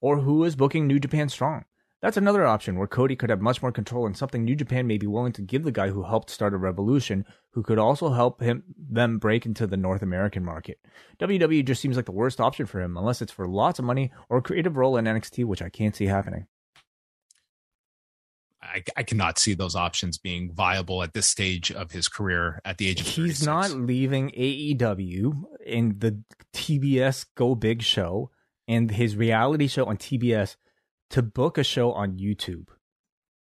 Or 0.00 0.20
who 0.20 0.42
is 0.44 0.56
booking 0.56 0.86
New 0.86 1.00
Japan 1.00 1.28
Strong? 1.28 1.66
That's 2.02 2.16
another 2.16 2.44
option 2.44 2.76
where 2.76 2.88
Cody 2.88 3.14
could 3.14 3.30
have 3.30 3.40
much 3.40 3.62
more 3.62 3.70
control 3.70 4.06
and 4.06 4.16
something 4.16 4.44
New 4.44 4.56
Japan 4.56 4.88
may 4.88 4.98
be 4.98 5.06
willing 5.06 5.30
to 5.34 5.40
give 5.40 5.62
the 5.62 5.70
guy 5.70 5.90
who 5.90 6.02
helped 6.02 6.30
start 6.30 6.52
a 6.52 6.56
revolution, 6.56 7.24
who 7.50 7.62
could 7.62 7.78
also 7.78 8.08
help 8.10 8.40
him 8.40 8.64
them 8.76 9.18
break 9.18 9.46
into 9.46 9.68
the 9.68 9.76
North 9.76 10.02
American 10.02 10.44
market. 10.44 10.80
WWE 11.20 11.64
just 11.64 11.80
seems 11.80 11.94
like 11.94 12.06
the 12.06 12.12
worst 12.12 12.40
option 12.40 12.66
for 12.66 12.80
him, 12.80 12.96
unless 12.96 13.22
it's 13.22 13.30
for 13.30 13.46
lots 13.46 13.78
of 13.78 13.84
money 13.84 14.10
or 14.28 14.38
a 14.38 14.42
creative 14.42 14.76
role 14.76 14.96
in 14.96 15.04
NXT, 15.04 15.44
which 15.44 15.62
I 15.62 15.68
can't 15.68 15.94
see 15.94 16.06
happening. 16.06 16.48
I, 18.60 18.82
I 18.96 19.04
cannot 19.04 19.38
see 19.38 19.54
those 19.54 19.76
options 19.76 20.18
being 20.18 20.52
viable 20.52 21.04
at 21.04 21.14
this 21.14 21.28
stage 21.28 21.70
of 21.70 21.92
his 21.92 22.08
career 22.08 22.60
at 22.64 22.78
the 22.78 22.88
age 22.88 23.00
of 23.00 23.06
36. 23.06 23.38
He's 23.38 23.46
not 23.46 23.70
leaving 23.70 24.30
AEW 24.30 25.42
in 25.64 25.98
the 25.98 26.20
TBS 26.52 27.26
Go 27.36 27.54
Big 27.54 27.82
show 27.82 28.30
and 28.66 28.90
his 28.90 29.16
reality 29.16 29.68
show 29.68 29.86
on 29.86 29.98
TBS 29.98 30.56
to 31.12 31.22
book 31.22 31.58
a 31.58 31.64
show 31.64 31.92
on 31.92 32.18
YouTube. 32.18 32.68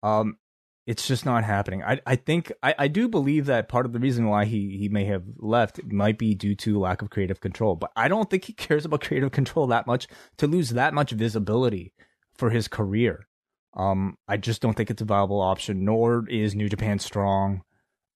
Um, 0.04 0.38
it's 0.86 1.06
just 1.06 1.26
not 1.26 1.44
happening. 1.44 1.84
I 1.84 2.00
I 2.06 2.16
think 2.16 2.52
I, 2.64 2.74
I 2.80 2.88
do 2.88 3.08
believe 3.08 3.46
that 3.46 3.68
part 3.68 3.86
of 3.86 3.94
the 3.94 4.00
reason 4.00 4.28
why 4.28 4.46
he 4.46 4.78
he 4.78 4.90
may 4.90 5.06
have 5.06 5.24
left 5.38 5.84
might 5.84 6.18
be 6.18 6.34
due 6.34 6.56
to 6.56 6.80
lack 6.80 7.02
of 7.02 7.10
creative 7.10 7.42
control, 7.42 7.76
but 7.76 7.92
I 7.96 8.08
don't 8.08 8.30
think 8.30 8.46
he 8.46 8.54
cares 8.66 8.86
about 8.86 9.02
creative 9.02 9.32
control 9.32 9.68
that 9.68 9.86
much 9.86 10.08
to 10.38 10.48
lose 10.48 10.72
that 10.72 10.94
much 10.94 11.12
visibility 11.12 11.94
for 12.36 12.50
his 12.50 12.68
career. 12.68 13.28
Um, 13.74 14.18
I 14.28 14.38
just 14.38 14.62
don't 14.62 14.74
think 14.76 14.90
it's 14.90 15.02
a 15.02 15.06
viable 15.06 15.42
option. 15.42 15.84
Nor 15.84 16.28
is 16.30 16.56
New 16.56 16.70
Japan 16.70 17.00
strong. 17.00 17.64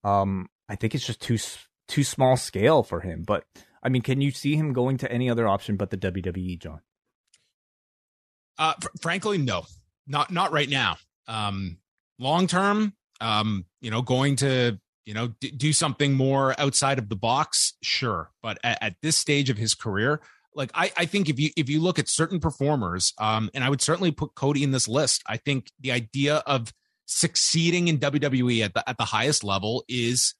Um, 0.03 0.49
I 0.69 0.75
think 0.75 0.95
it's 0.95 1.05
just 1.05 1.21
too 1.21 1.37
too 1.87 2.03
small 2.05 2.37
scale 2.37 2.83
for 2.83 3.01
him. 3.01 3.23
But 3.23 3.43
I 3.83 3.89
mean, 3.89 4.01
can 4.01 4.21
you 4.21 4.31
see 4.31 4.55
him 4.55 4.71
going 4.71 4.97
to 4.99 5.11
any 5.11 5.29
other 5.29 5.47
option 5.47 5.75
but 5.75 5.89
the 5.89 5.97
WWE, 5.97 6.57
John? 6.57 6.79
Uh, 8.61 8.75
fr- 8.79 8.89
frankly, 9.01 9.39
no, 9.39 9.65
not 10.05 10.29
not 10.29 10.51
right 10.51 10.69
now. 10.69 10.97
Um, 11.27 11.77
long 12.19 12.45
term, 12.45 12.93
um, 13.19 13.65
you 13.81 13.89
know, 13.89 14.03
going 14.03 14.35
to 14.37 14.79
you 15.03 15.15
know 15.15 15.29
d- 15.39 15.49
do 15.49 15.73
something 15.73 16.13
more 16.13 16.53
outside 16.61 16.99
of 16.99 17.09
the 17.09 17.15
box, 17.15 17.73
sure. 17.81 18.29
But 18.43 18.59
at, 18.63 18.77
at, 18.83 18.95
this 19.01 19.17
stage 19.17 19.49
of 19.49 19.57
his 19.57 19.73
career, 19.73 20.21
like 20.53 20.69
I, 20.75 20.91
I 20.95 21.05
think 21.05 21.27
if 21.27 21.39
you 21.39 21.49
if 21.57 21.69
you 21.69 21.81
look 21.81 21.97
at 21.97 22.07
certain 22.07 22.39
performers, 22.39 23.13
um, 23.17 23.49
and 23.55 23.63
I 23.63 23.69
would 23.69 23.81
certainly 23.81 24.11
put 24.11 24.35
Cody 24.35 24.63
in 24.63 24.69
this 24.69 24.87
list. 24.87 25.23
I 25.25 25.37
think 25.37 25.71
the 25.79 25.91
idea 25.91 26.35
of 26.45 26.71
succeeding 27.07 27.87
in 27.87 27.97
WWE 27.97 28.63
at 28.63 28.75
the 28.75 28.87
at 28.87 28.99
the 28.99 29.05
highest 29.05 29.43
level 29.43 29.83
is 29.89 30.35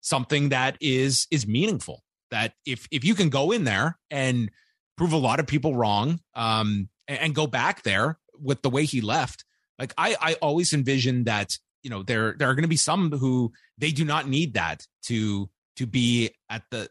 something 0.00 0.48
that 0.48 0.78
is 0.80 1.26
is 1.30 1.46
meaningful. 1.46 2.02
That 2.30 2.54
if 2.64 2.88
if 2.90 3.04
you 3.04 3.14
can 3.14 3.28
go 3.28 3.50
in 3.50 3.64
there 3.64 3.98
and 4.10 4.50
prove 4.96 5.12
a 5.12 5.18
lot 5.18 5.38
of 5.38 5.46
people 5.46 5.76
wrong, 5.76 6.20
um, 6.34 6.88
and, 7.08 7.18
and 7.18 7.34
go 7.34 7.46
back 7.46 7.82
there 7.82 8.18
with 8.38 8.62
the 8.62 8.70
way 8.70 8.84
he 8.84 9.00
left. 9.00 9.44
Like 9.78 9.94
I, 9.96 10.16
I 10.20 10.34
always 10.34 10.72
envision 10.72 11.24
that 11.24 11.56
you 11.82 11.90
know 11.90 12.02
there 12.02 12.34
there 12.34 12.48
are 12.48 12.54
going 12.54 12.62
to 12.62 12.68
be 12.68 12.76
some 12.76 13.10
who 13.10 13.52
they 13.78 13.90
do 13.90 14.04
not 14.04 14.28
need 14.28 14.54
that 14.54 14.86
to 15.04 15.48
to 15.76 15.86
be 15.86 16.30
at 16.50 16.62
the 16.70 16.88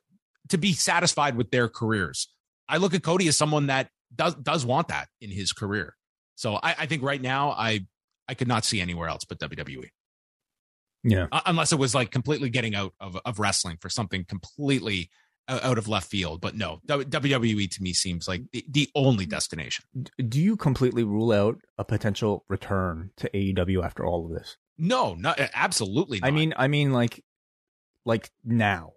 to 0.49 0.57
be 0.57 0.73
satisfied 0.73 1.35
with 1.35 1.51
their 1.51 1.67
careers. 1.69 2.27
I 2.69 2.77
look 2.77 2.93
at 2.93 3.03
Cody 3.03 3.27
as 3.27 3.37
someone 3.37 3.67
that 3.67 3.89
does 4.15 4.35
does 4.35 4.65
want 4.65 4.87
that 4.89 5.07
in 5.21 5.29
his 5.29 5.53
career. 5.53 5.95
So 6.35 6.55
I, 6.55 6.75
I 6.79 6.85
think 6.85 7.03
right 7.03 7.21
now 7.21 7.51
I 7.51 7.85
I 8.27 8.33
could 8.33 8.47
not 8.47 8.65
see 8.65 8.81
anywhere 8.81 9.09
else 9.09 9.25
but 9.25 9.39
WWE. 9.39 9.89
Yeah, 11.03 11.27
uh, 11.31 11.41
unless 11.45 11.71
it 11.71 11.79
was 11.79 11.93
like 11.93 12.11
completely 12.11 12.49
getting 12.49 12.75
out 12.75 12.93
of 12.99 13.17
of 13.25 13.39
wrestling 13.39 13.77
for 13.79 13.89
something 13.89 14.25
completely 14.25 15.09
out 15.47 15.77
of 15.77 15.87
left 15.87 16.09
field. 16.09 16.41
But 16.41 16.55
no, 16.55 16.79
WWE 16.87 17.69
to 17.71 17.83
me 17.83 17.93
seems 17.93 18.27
like 18.27 18.43
the, 18.51 18.65
the 18.69 18.89
only 18.95 19.25
destination. 19.25 19.85
Do 20.17 20.41
you 20.41 20.55
completely 20.57 21.03
rule 21.03 21.31
out 21.31 21.59
a 21.77 21.85
potential 21.85 22.43
return 22.49 23.11
to 23.17 23.29
AEW 23.29 23.83
after 23.83 24.05
all 24.05 24.25
of 24.25 24.31
this? 24.31 24.57
No, 24.77 25.15
not 25.15 25.39
absolutely. 25.53 26.19
Not. 26.19 26.27
I 26.27 26.31
mean, 26.31 26.53
I 26.57 26.67
mean, 26.67 26.91
like, 26.91 27.23
like 28.05 28.29
now. 28.43 28.93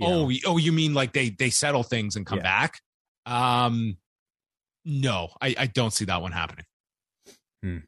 Oh, 0.00 0.28
know? 0.28 0.36
oh, 0.46 0.56
you 0.56 0.72
mean 0.72 0.94
like 0.94 1.12
they 1.12 1.30
they 1.30 1.50
settle 1.50 1.82
things 1.82 2.16
and 2.16 2.26
come 2.26 2.38
yeah. 2.38 2.42
back? 2.42 2.80
Um, 3.24 3.98
no, 4.84 5.28
I 5.40 5.54
I 5.58 5.66
don't 5.66 5.92
see 5.92 6.06
that 6.06 6.22
one 6.22 6.32
happening. 6.32 6.64
Hmm. 7.62 7.78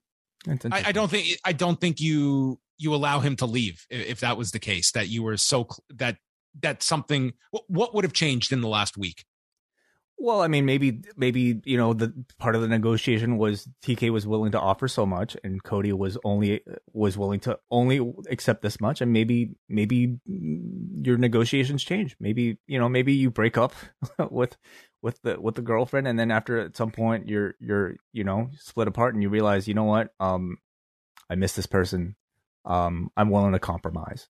I, 0.46 0.84
I 0.86 0.92
don't 0.92 1.10
think 1.10 1.38
I 1.44 1.52
don't 1.52 1.80
think 1.80 2.00
you 2.00 2.60
you 2.78 2.94
allow 2.94 3.20
him 3.20 3.36
to 3.36 3.46
leave 3.46 3.86
if 3.90 4.20
that 4.20 4.36
was 4.36 4.50
the 4.50 4.58
case 4.58 4.92
that 4.92 5.08
you 5.08 5.22
were 5.22 5.36
so 5.36 5.66
that 5.90 6.16
that 6.60 6.82
something 6.82 7.32
what 7.50 7.94
would 7.94 8.04
have 8.04 8.12
changed 8.12 8.52
in 8.52 8.60
the 8.60 8.68
last 8.68 8.96
week? 8.96 9.24
Well 10.16 10.42
i 10.42 10.48
mean 10.48 10.64
maybe 10.64 11.02
maybe 11.16 11.60
you 11.64 11.76
know 11.76 11.92
the 11.92 12.14
part 12.38 12.54
of 12.54 12.62
the 12.62 12.68
negotiation 12.68 13.36
was 13.36 13.68
tk 13.84 14.10
was 14.10 14.26
willing 14.26 14.52
to 14.52 14.60
offer 14.60 14.86
so 14.86 15.04
much 15.04 15.36
and 15.42 15.62
cody 15.62 15.92
was 15.92 16.16
only 16.24 16.60
was 16.92 17.18
willing 17.18 17.40
to 17.40 17.58
only 17.68 18.00
accept 18.30 18.62
this 18.62 18.80
much 18.80 19.00
and 19.00 19.12
maybe 19.12 19.56
maybe 19.68 20.18
your 21.04 21.18
negotiations 21.18 21.84
change. 21.84 22.16
Maybe 22.18 22.58
you 22.66 22.78
know 22.78 22.88
maybe 22.88 23.12
you 23.12 23.30
break 23.30 23.58
up 23.58 23.74
with 24.30 24.56
with 25.02 25.20
the 25.22 25.40
with 25.40 25.54
the 25.54 25.62
girlfriend 25.62 26.08
and 26.08 26.18
then 26.18 26.30
after 26.30 26.58
at 26.58 26.76
some 26.76 26.90
point 26.90 27.28
you're 27.28 27.54
you're 27.60 27.96
you 28.12 28.24
know 28.24 28.50
split 28.58 28.88
apart 28.88 29.14
and 29.14 29.22
you 29.22 29.28
realize 29.28 29.68
you 29.68 29.74
know 29.74 29.84
what? 29.84 30.10
Um 30.20 30.58
i 31.28 31.34
miss 31.34 31.54
this 31.54 31.66
person. 31.66 32.16
Um 32.64 33.10
i'm 33.16 33.30
willing 33.30 33.52
to 33.52 33.58
compromise. 33.58 34.28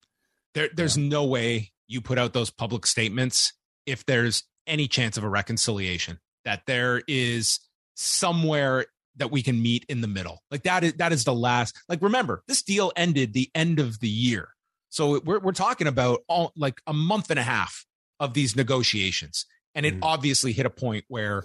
There 0.55 0.69
there's 0.75 0.97
yeah. 0.97 1.09
no 1.09 1.25
way 1.25 1.73
you 1.87 2.01
put 2.01 2.19
out 2.19 2.33
those 2.33 2.51
public 2.51 2.87
statements 2.87 3.53
if 3.87 4.05
there's 4.07 4.45
any 4.67 4.89
chance 4.89 5.17
of 5.17 5.25
a 5.25 5.29
reconciliation 5.29 6.19
that 6.45 6.63
there 6.67 7.03
is 7.07 7.61
somewhere 7.95 8.87
that 9.17 9.31
we 9.31 9.43
can 9.43 9.63
meet 9.63 9.85
in 9.89 10.01
the 10.01 10.09
middle. 10.09 10.43
Like 10.51 10.65
that 10.65 10.85
is 10.85 10.95
that 10.95 11.13
is 11.13 11.25
the 11.25 11.35
last 11.35 11.79
like 11.89 12.03
remember 12.03 12.43
this 12.49 12.63
deal 12.63 12.93
ended 12.97 13.33
the 13.33 13.51
end 13.55 13.79
of 13.79 14.01
the 14.01 14.09
year. 14.09 14.49
So 14.91 15.21
we're, 15.25 15.41
we're 15.41 15.53
talking 15.53 15.87
about 15.87 16.21
all 16.29 16.53
like 16.57 16.81
a 16.87 16.93
month 16.93 17.31
and 17.31 17.39
a 17.39 17.43
half 17.43 17.85
of 18.21 18.35
these 18.35 18.57
negotiations. 18.57 19.47
And 19.75 19.85
it 19.85 19.95
mm. 19.95 20.01
obviously 20.03 20.53
hit 20.53 20.67
a 20.67 20.71
point 20.71 21.05
where 21.09 21.45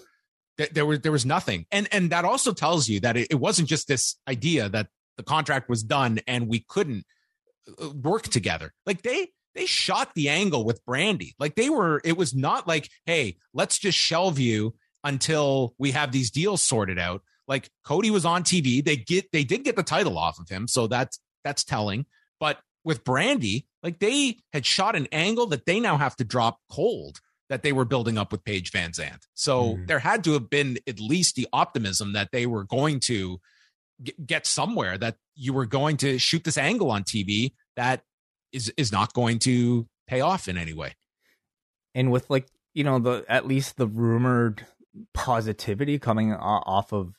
th- 0.57 0.71
there 0.71 0.85
was 0.85 1.01
there 1.01 1.11
was 1.11 1.25
nothing. 1.25 1.65
And 1.71 1.87
and 1.91 2.11
that 2.11 2.25
also 2.25 2.53
tells 2.53 2.87
you 2.87 2.99
that 3.01 3.17
it, 3.17 3.27
it 3.31 3.35
wasn't 3.35 3.67
just 3.67 3.87
this 3.87 4.15
idea 4.27 4.69
that 4.69 4.87
the 5.17 5.23
contract 5.23 5.69
was 5.69 5.83
done 5.83 6.19
and 6.27 6.47
we 6.47 6.65
couldn't 6.67 7.05
uh, 7.81 7.89
work 7.89 8.23
together. 8.23 8.73
Like 8.85 9.01
they 9.01 9.29
they 9.59 9.65
shot 9.65 10.15
the 10.15 10.29
angle 10.29 10.63
with 10.63 10.83
Brandi. 10.85 11.33
Like 11.37 11.55
they 11.55 11.69
were, 11.69 11.99
it 12.05 12.15
was 12.15 12.33
not 12.33 12.65
like, 12.65 12.89
hey, 13.05 13.35
let's 13.53 13.77
just 13.77 13.97
shelve 13.97 14.39
you 14.39 14.73
until 15.03 15.75
we 15.77 15.91
have 15.91 16.13
these 16.13 16.31
deals 16.31 16.63
sorted 16.63 16.97
out. 16.97 17.21
Like 17.45 17.69
Cody 17.83 18.09
was 18.09 18.23
on 18.23 18.43
TV. 18.43 18.83
They 18.83 18.95
get 18.95 19.31
they 19.33 19.43
did 19.43 19.65
get 19.65 19.75
the 19.75 19.83
title 19.83 20.17
off 20.17 20.39
of 20.39 20.47
him. 20.47 20.67
So 20.69 20.87
that's 20.87 21.19
that's 21.43 21.65
telling. 21.65 22.05
But 22.39 22.59
with 22.85 23.03
Brandi, 23.03 23.65
like 23.83 23.99
they 23.99 24.37
had 24.53 24.65
shot 24.65 24.95
an 24.95 25.07
angle 25.11 25.47
that 25.47 25.65
they 25.65 25.81
now 25.81 25.97
have 25.97 26.15
to 26.17 26.23
drop 26.23 26.59
cold 26.71 27.19
that 27.49 27.61
they 27.61 27.73
were 27.73 27.85
building 27.85 28.17
up 28.17 28.31
with 28.31 28.45
Paige 28.45 28.71
VanZant. 28.71 29.23
So 29.33 29.75
mm. 29.75 29.87
there 29.87 29.99
had 29.99 30.23
to 30.23 30.33
have 30.33 30.49
been 30.49 30.77
at 30.87 31.01
least 31.01 31.35
the 31.35 31.47
optimism 31.51 32.13
that 32.13 32.29
they 32.31 32.45
were 32.45 32.63
going 32.63 33.01
to 33.01 33.41
get 34.25 34.45
somewhere 34.45 34.97
that 34.97 35.17
you 35.35 35.51
were 35.51 35.65
going 35.65 35.97
to 35.97 36.17
shoot 36.17 36.45
this 36.45 36.57
angle 36.57 36.91
on 36.91 37.03
TV 37.03 37.53
that 37.75 38.03
is 38.51 38.71
is 38.77 38.91
not 38.91 39.13
going 39.13 39.39
to 39.39 39.87
pay 40.07 40.21
off 40.21 40.47
in 40.47 40.57
any 40.57 40.73
way. 40.73 40.95
And 41.95 42.11
with 42.11 42.29
like 42.29 42.47
you 42.73 42.83
know 42.83 42.99
the 42.99 43.25
at 43.27 43.47
least 43.47 43.77
the 43.77 43.87
rumored 43.87 44.65
positivity 45.13 45.99
coming 45.99 46.33
off 46.33 46.91
of 46.91 47.13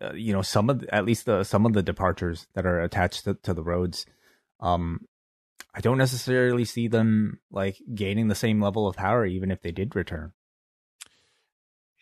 uh, 0.00 0.12
you 0.14 0.32
know 0.32 0.42
some 0.42 0.70
of 0.70 0.84
at 0.84 1.04
least 1.04 1.26
the 1.26 1.44
some 1.44 1.66
of 1.66 1.72
the 1.72 1.82
departures 1.82 2.46
that 2.54 2.66
are 2.66 2.80
attached 2.80 3.24
to, 3.24 3.34
to 3.42 3.52
the 3.52 3.62
Rhodes 3.62 4.06
um 4.60 5.00
i 5.74 5.80
don't 5.80 5.98
necessarily 5.98 6.64
see 6.64 6.88
them 6.88 7.40
like 7.50 7.76
gaining 7.94 8.28
the 8.28 8.34
same 8.34 8.60
level 8.60 8.86
of 8.86 8.96
power 8.96 9.26
even 9.26 9.50
if 9.50 9.60
they 9.60 9.70
did 9.70 9.94
return 9.94 10.32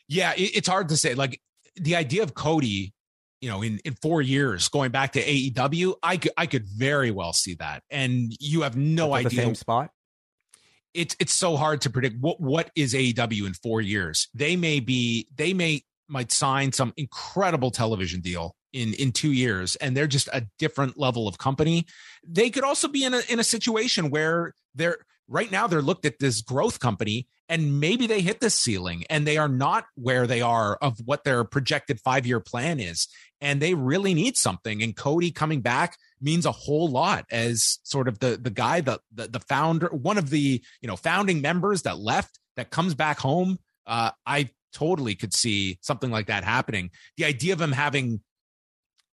yeah 0.08 0.32
it, 0.34 0.56
it's 0.56 0.68
hard 0.68 0.88
to 0.88 0.96
say 0.96 1.14
like 1.14 1.40
the 1.74 1.96
idea 1.96 2.22
of 2.22 2.34
cody 2.34 2.94
you 3.40 3.50
know, 3.50 3.62
in, 3.62 3.78
in 3.84 3.94
four 3.94 4.22
years 4.22 4.68
going 4.68 4.90
back 4.90 5.12
to 5.12 5.22
AEW, 5.22 5.94
I 6.02 6.16
could 6.16 6.32
I 6.36 6.46
could 6.46 6.66
very 6.66 7.10
well 7.10 7.32
see 7.32 7.54
that. 7.54 7.82
And 7.90 8.34
you 8.40 8.62
have 8.62 8.76
no 8.76 9.14
idea. 9.14 9.30
The 9.30 9.36
same 9.36 9.54
spot. 9.54 9.90
It's 10.94 11.16
it's 11.18 11.32
so 11.32 11.56
hard 11.56 11.80
to 11.82 11.90
predict 11.90 12.16
what 12.20 12.40
what 12.40 12.70
is 12.76 12.94
AEW 12.94 13.46
in 13.46 13.54
four 13.54 13.80
years. 13.80 14.28
They 14.34 14.56
may 14.56 14.80
be 14.80 15.28
they 15.34 15.52
may 15.52 15.82
might 16.08 16.32
sign 16.32 16.72
some 16.72 16.92
incredible 16.96 17.70
television 17.70 18.20
deal 18.20 18.54
in 18.74 18.92
in 18.94 19.12
two 19.12 19.32
years, 19.32 19.76
and 19.76 19.96
they're 19.96 20.06
just 20.06 20.28
a 20.32 20.46
different 20.58 20.98
level 20.98 21.26
of 21.26 21.38
company. 21.38 21.86
They 22.26 22.50
could 22.50 22.64
also 22.64 22.88
be 22.88 23.04
in 23.04 23.14
a 23.14 23.22
in 23.28 23.38
a 23.40 23.44
situation 23.44 24.10
where 24.10 24.52
they're 24.74 24.98
right 25.26 25.50
now 25.50 25.66
they're 25.66 25.80
looked 25.80 26.04
at 26.04 26.18
this 26.18 26.42
growth 26.42 26.80
company 26.80 27.26
and 27.48 27.80
maybe 27.80 28.06
they 28.06 28.20
hit 28.20 28.40
the 28.40 28.50
ceiling 28.50 29.04
and 29.08 29.26
they 29.26 29.38
are 29.38 29.48
not 29.48 29.86
where 29.94 30.26
they 30.26 30.42
are 30.42 30.76
of 30.82 30.98
what 31.06 31.24
their 31.24 31.44
projected 31.44 31.98
five 32.00 32.26
year 32.26 32.40
plan 32.40 32.78
is 32.78 33.08
and 33.40 33.60
they 33.60 33.74
really 33.74 34.14
need 34.14 34.36
something. 34.36 34.82
And 34.82 34.96
Cody 34.96 35.30
coming 35.30 35.60
back 35.60 35.96
means 36.20 36.46
a 36.46 36.52
whole 36.52 36.88
lot 36.88 37.26
as 37.30 37.78
sort 37.82 38.08
of 38.08 38.18
the 38.18 38.38
the 38.40 38.50
guy, 38.50 38.80
the 38.80 38.98
the, 39.12 39.28
the 39.28 39.40
founder, 39.40 39.88
one 39.88 40.18
of 40.18 40.30
the 40.30 40.62
you 40.80 40.88
know 40.88 40.96
founding 40.96 41.40
members 41.40 41.82
that 41.82 41.98
left 41.98 42.38
that 42.56 42.70
comes 42.70 42.94
back 42.94 43.18
home. 43.18 43.58
Uh, 43.86 44.10
I 44.26 44.50
totally 44.72 45.14
could 45.14 45.34
see 45.34 45.78
something 45.82 46.10
like 46.10 46.26
that 46.26 46.42
happening. 46.42 46.90
The 47.16 47.26
idea 47.26 47.52
of 47.52 47.60
him 47.60 47.72
having, 47.72 48.20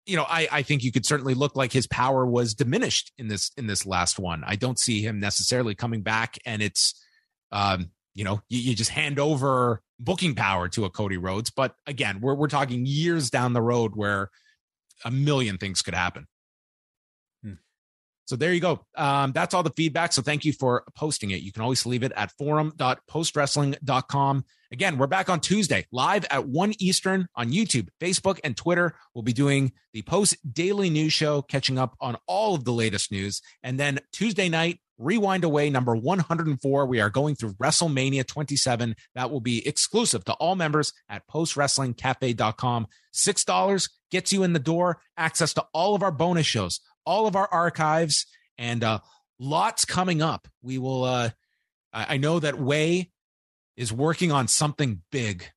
you 0.06 0.16
know, 0.16 0.26
I, 0.28 0.48
I 0.52 0.62
think 0.64 0.84
you 0.84 0.92
could 0.92 1.06
certainly 1.06 1.34
look 1.34 1.56
like 1.56 1.72
his 1.72 1.88
power 1.88 2.26
was 2.26 2.54
diminished 2.54 3.12
in 3.18 3.28
this 3.28 3.52
in 3.58 3.68
this 3.68 3.86
last 3.86 4.20
one. 4.20 4.44
I 4.46 4.56
don't 4.56 4.80
see 4.80 5.02
him 5.02 5.20
necessarily 5.20 5.76
coming 5.76 6.02
back, 6.02 6.38
and 6.46 6.62
it's, 6.62 6.94
um, 7.52 7.92
you 8.14 8.24
know, 8.24 8.42
you, 8.50 8.60
you 8.60 8.76
just 8.76 8.90
hand 8.90 9.20
over 9.20 9.82
booking 10.00 10.34
power 10.36 10.68
to 10.70 10.86
a 10.86 10.90
Cody 10.90 11.18
Rhodes. 11.18 11.52
But 11.52 11.76
again, 11.86 12.20
we're 12.22 12.34
we're 12.34 12.48
talking 12.48 12.86
years 12.86 13.30
down 13.30 13.54
the 13.54 13.62
road 13.62 13.92
where 13.96 14.30
a 15.06 15.12
million 15.12 15.58
things 15.58 15.82
could 15.82 15.96
happen. 15.96 16.28
So 18.26 18.36
there 18.36 18.54
you 18.54 18.62
go. 18.62 18.86
Um, 18.96 19.34
that's 19.34 19.54
all 19.54 19.64
the 19.64 19.72
feedback. 19.72 20.14
So 20.14 20.22
thank 20.22 20.46
you 20.46 20.54
for 20.54 20.86
posting 20.96 21.32
it. 21.32 21.42
You 21.42 21.52
can 21.52 21.64
always 21.64 21.86
leave 21.86 22.04
it 22.04 22.14
at 22.16 22.32
forum.postwrestling.com. 22.38 24.46
Again, 24.72 24.98
we're 24.98 25.08
back 25.08 25.30
on 25.30 25.42
Tuesday, 25.42 25.86
live 25.92 26.26
at 26.32 26.48
1 26.48 26.74
Eastern 26.80 27.28
on 27.36 27.52
YouTube, 27.52 27.90
Facebook, 28.00 28.40
and 28.44 28.56
Twitter. 28.56 28.96
We'll 29.14 29.24
be 29.24 29.34
doing 29.34 29.74
the 29.92 30.02
post 30.04 30.38
daily 30.54 30.90
news 30.90 31.12
show, 31.12 31.42
catching 31.42 31.78
up 31.78 31.98
on 32.00 32.16
all 32.26 32.56
of 32.56 32.64
the 32.64 32.72
latest 32.72 33.12
news. 33.12 33.42
And 33.64 33.78
then 33.78 34.00
Tuesday 34.14 34.48
night, 34.48 34.80
Rewind 34.98 35.44
Away 35.44 35.70
number 35.70 35.94
104. 35.96 36.86
We 36.86 37.02
are 37.02 37.10
going 37.10 37.36
through 37.36 37.56
WrestleMania 37.56 38.26
27. 38.26 38.96
That 39.16 39.32
will 39.32 39.42
be 39.42 39.68
exclusive 39.68 40.24
to 40.26 40.34
all 40.34 40.56
members 40.56 40.94
at 41.10 41.28
postwrestlingcafe.com. 41.28 42.88
$6 43.14 43.90
gets 44.12 44.32
you 44.32 44.44
in 44.44 44.54
the 44.54 44.60
door, 44.60 45.02
access 45.18 45.54
to 45.56 45.66
all 45.74 45.96
of 45.96 46.04
our 46.04 46.12
bonus 46.12 46.46
shows 46.46 46.80
all 47.06 47.28
of 47.28 47.36
our 47.36 47.48
archives 47.52 48.26
and 48.58 48.84
uh, 48.84 49.00
lots 49.40 49.86
coming 49.86 50.22
up. 50.22 50.48
We 50.62 50.78
will. 50.78 51.04
Uh, 51.04 51.30
I 51.94 52.18
know 52.18 52.40
that 52.40 52.58
Wai 52.58 53.10
is 53.76 53.92
working 53.92 54.32
on 54.32 54.48
something 54.48 55.02
big. 55.12 55.52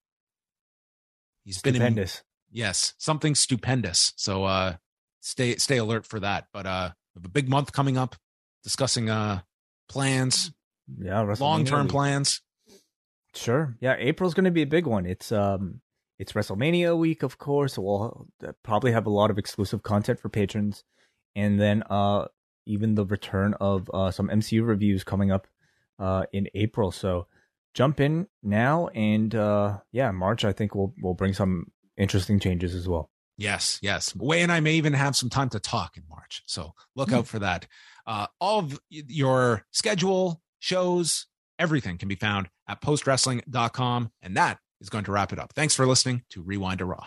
He's 1.44 1.58
stupendous. 1.58 2.22
been 2.50 2.58
in, 2.58 2.58
yes, 2.58 2.94
something 2.98 3.34
stupendous. 3.34 4.12
So 4.16 4.44
uh, 4.44 4.76
stay 5.20 5.56
stay 5.56 5.76
alert 5.76 6.06
for 6.06 6.18
that. 6.20 6.46
But 6.52 6.66
uh, 6.66 6.90
we 7.14 7.20
have 7.20 7.26
a 7.26 7.32
big 7.32 7.48
month 7.48 7.72
coming 7.72 7.96
up, 7.96 8.16
discussing 8.62 9.10
uh 9.10 9.42
plans. 9.88 10.50
Yeah, 10.98 11.20
long 11.38 11.64
term 11.64 11.88
plans. 11.88 12.40
Sure. 13.34 13.76
Yeah, 13.80 13.96
April's 13.98 14.34
going 14.34 14.44
to 14.44 14.50
be 14.50 14.62
a 14.62 14.66
big 14.66 14.86
one. 14.86 15.06
It's 15.06 15.30
um 15.30 15.80
it's 16.18 16.32
WrestleMania 16.32 16.96
week, 16.96 17.22
of 17.22 17.38
course. 17.38 17.78
We'll 17.78 18.28
uh, 18.44 18.52
probably 18.62 18.92
have 18.92 19.06
a 19.06 19.10
lot 19.10 19.30
of 19.30 19.38
exclusive 19.38 19.82
content 19.82 20.20
for 20.20 20.28
patrons 20.28 20.84
and 21.34 21.60
then 21.60 21.82
uh, 21.90 22.26
even 22.66 22.94
the 22.94 23.04
return 23.04 23.54
of 23.60 23.90
uh, 23.92 24.10
some 24.10 24.28
MCU 24.28 24.66
reviews 24.66 25.04
coming 25.04 25.30
up 25.30 25.46
uh, 25.98 26.24
in 26.32 26.48
April. 26.54 26.92
So 26.92 27.26
jump 27.74 28.00
in 28.00 28.26
now, 28.42 28.88
and 28.88 29.34
uh, 29.34 29.78
yeah, 29.92 30.10
March 30.10 30.44
I 30.44 30.52
think 30.52 30.74
will 30.74 30.94
will 31.02 31.14
bring 31.14 31.34
some 31.34 31.70
interesting 31.96 32.40
changes 32.40 32.74
as 32.74 32.88
well. 32.88 33.10
Yes, 33.36 33.80
yes. 33.82 34.14
Wai 34.14 34.36
and 34.36 34.52
I 34.52 34.60
may 34.60 34.74
even 34.74 34.92
have 34.92 35.16
some 35.16 35.28
time 35.28 35.48
to 35.50 35.60
talk 35.60 35.96
in 35.96 36.04
March, 36.08 36.42
so 36.46 36.72
look 36.94 37.08
mm-hmm. 37.08 37.18
out 37.18 37.26
for 37.26 37.40
that. 37.40 37.66
Uh, 38.06 38.26
all 38.40 38.60
of 38.60 38.78
your 38.90 39.64
schedule, 39.72 40.40
shows, 40.60 41.26
everything 41.58 41.98
can 41.98 42.08
be 42.08 42.14
found 42.14 42.48
at 42.68 42.80
postwrestling.com, 42.80 44.12
and 44.22 44.36
that 44.36 44.58
is 44.80 44.88
going 44.88 45.04
to 45.04 45.12
wrap 45.12 45.32
it 45.32 45.38
up. 45.38 45.52
Thanks 45.54 45.74
for 45.74 45.86
listening 45.86 46.22
to 46.30 46.42
Rewind-A-Raw. 46.42 47.06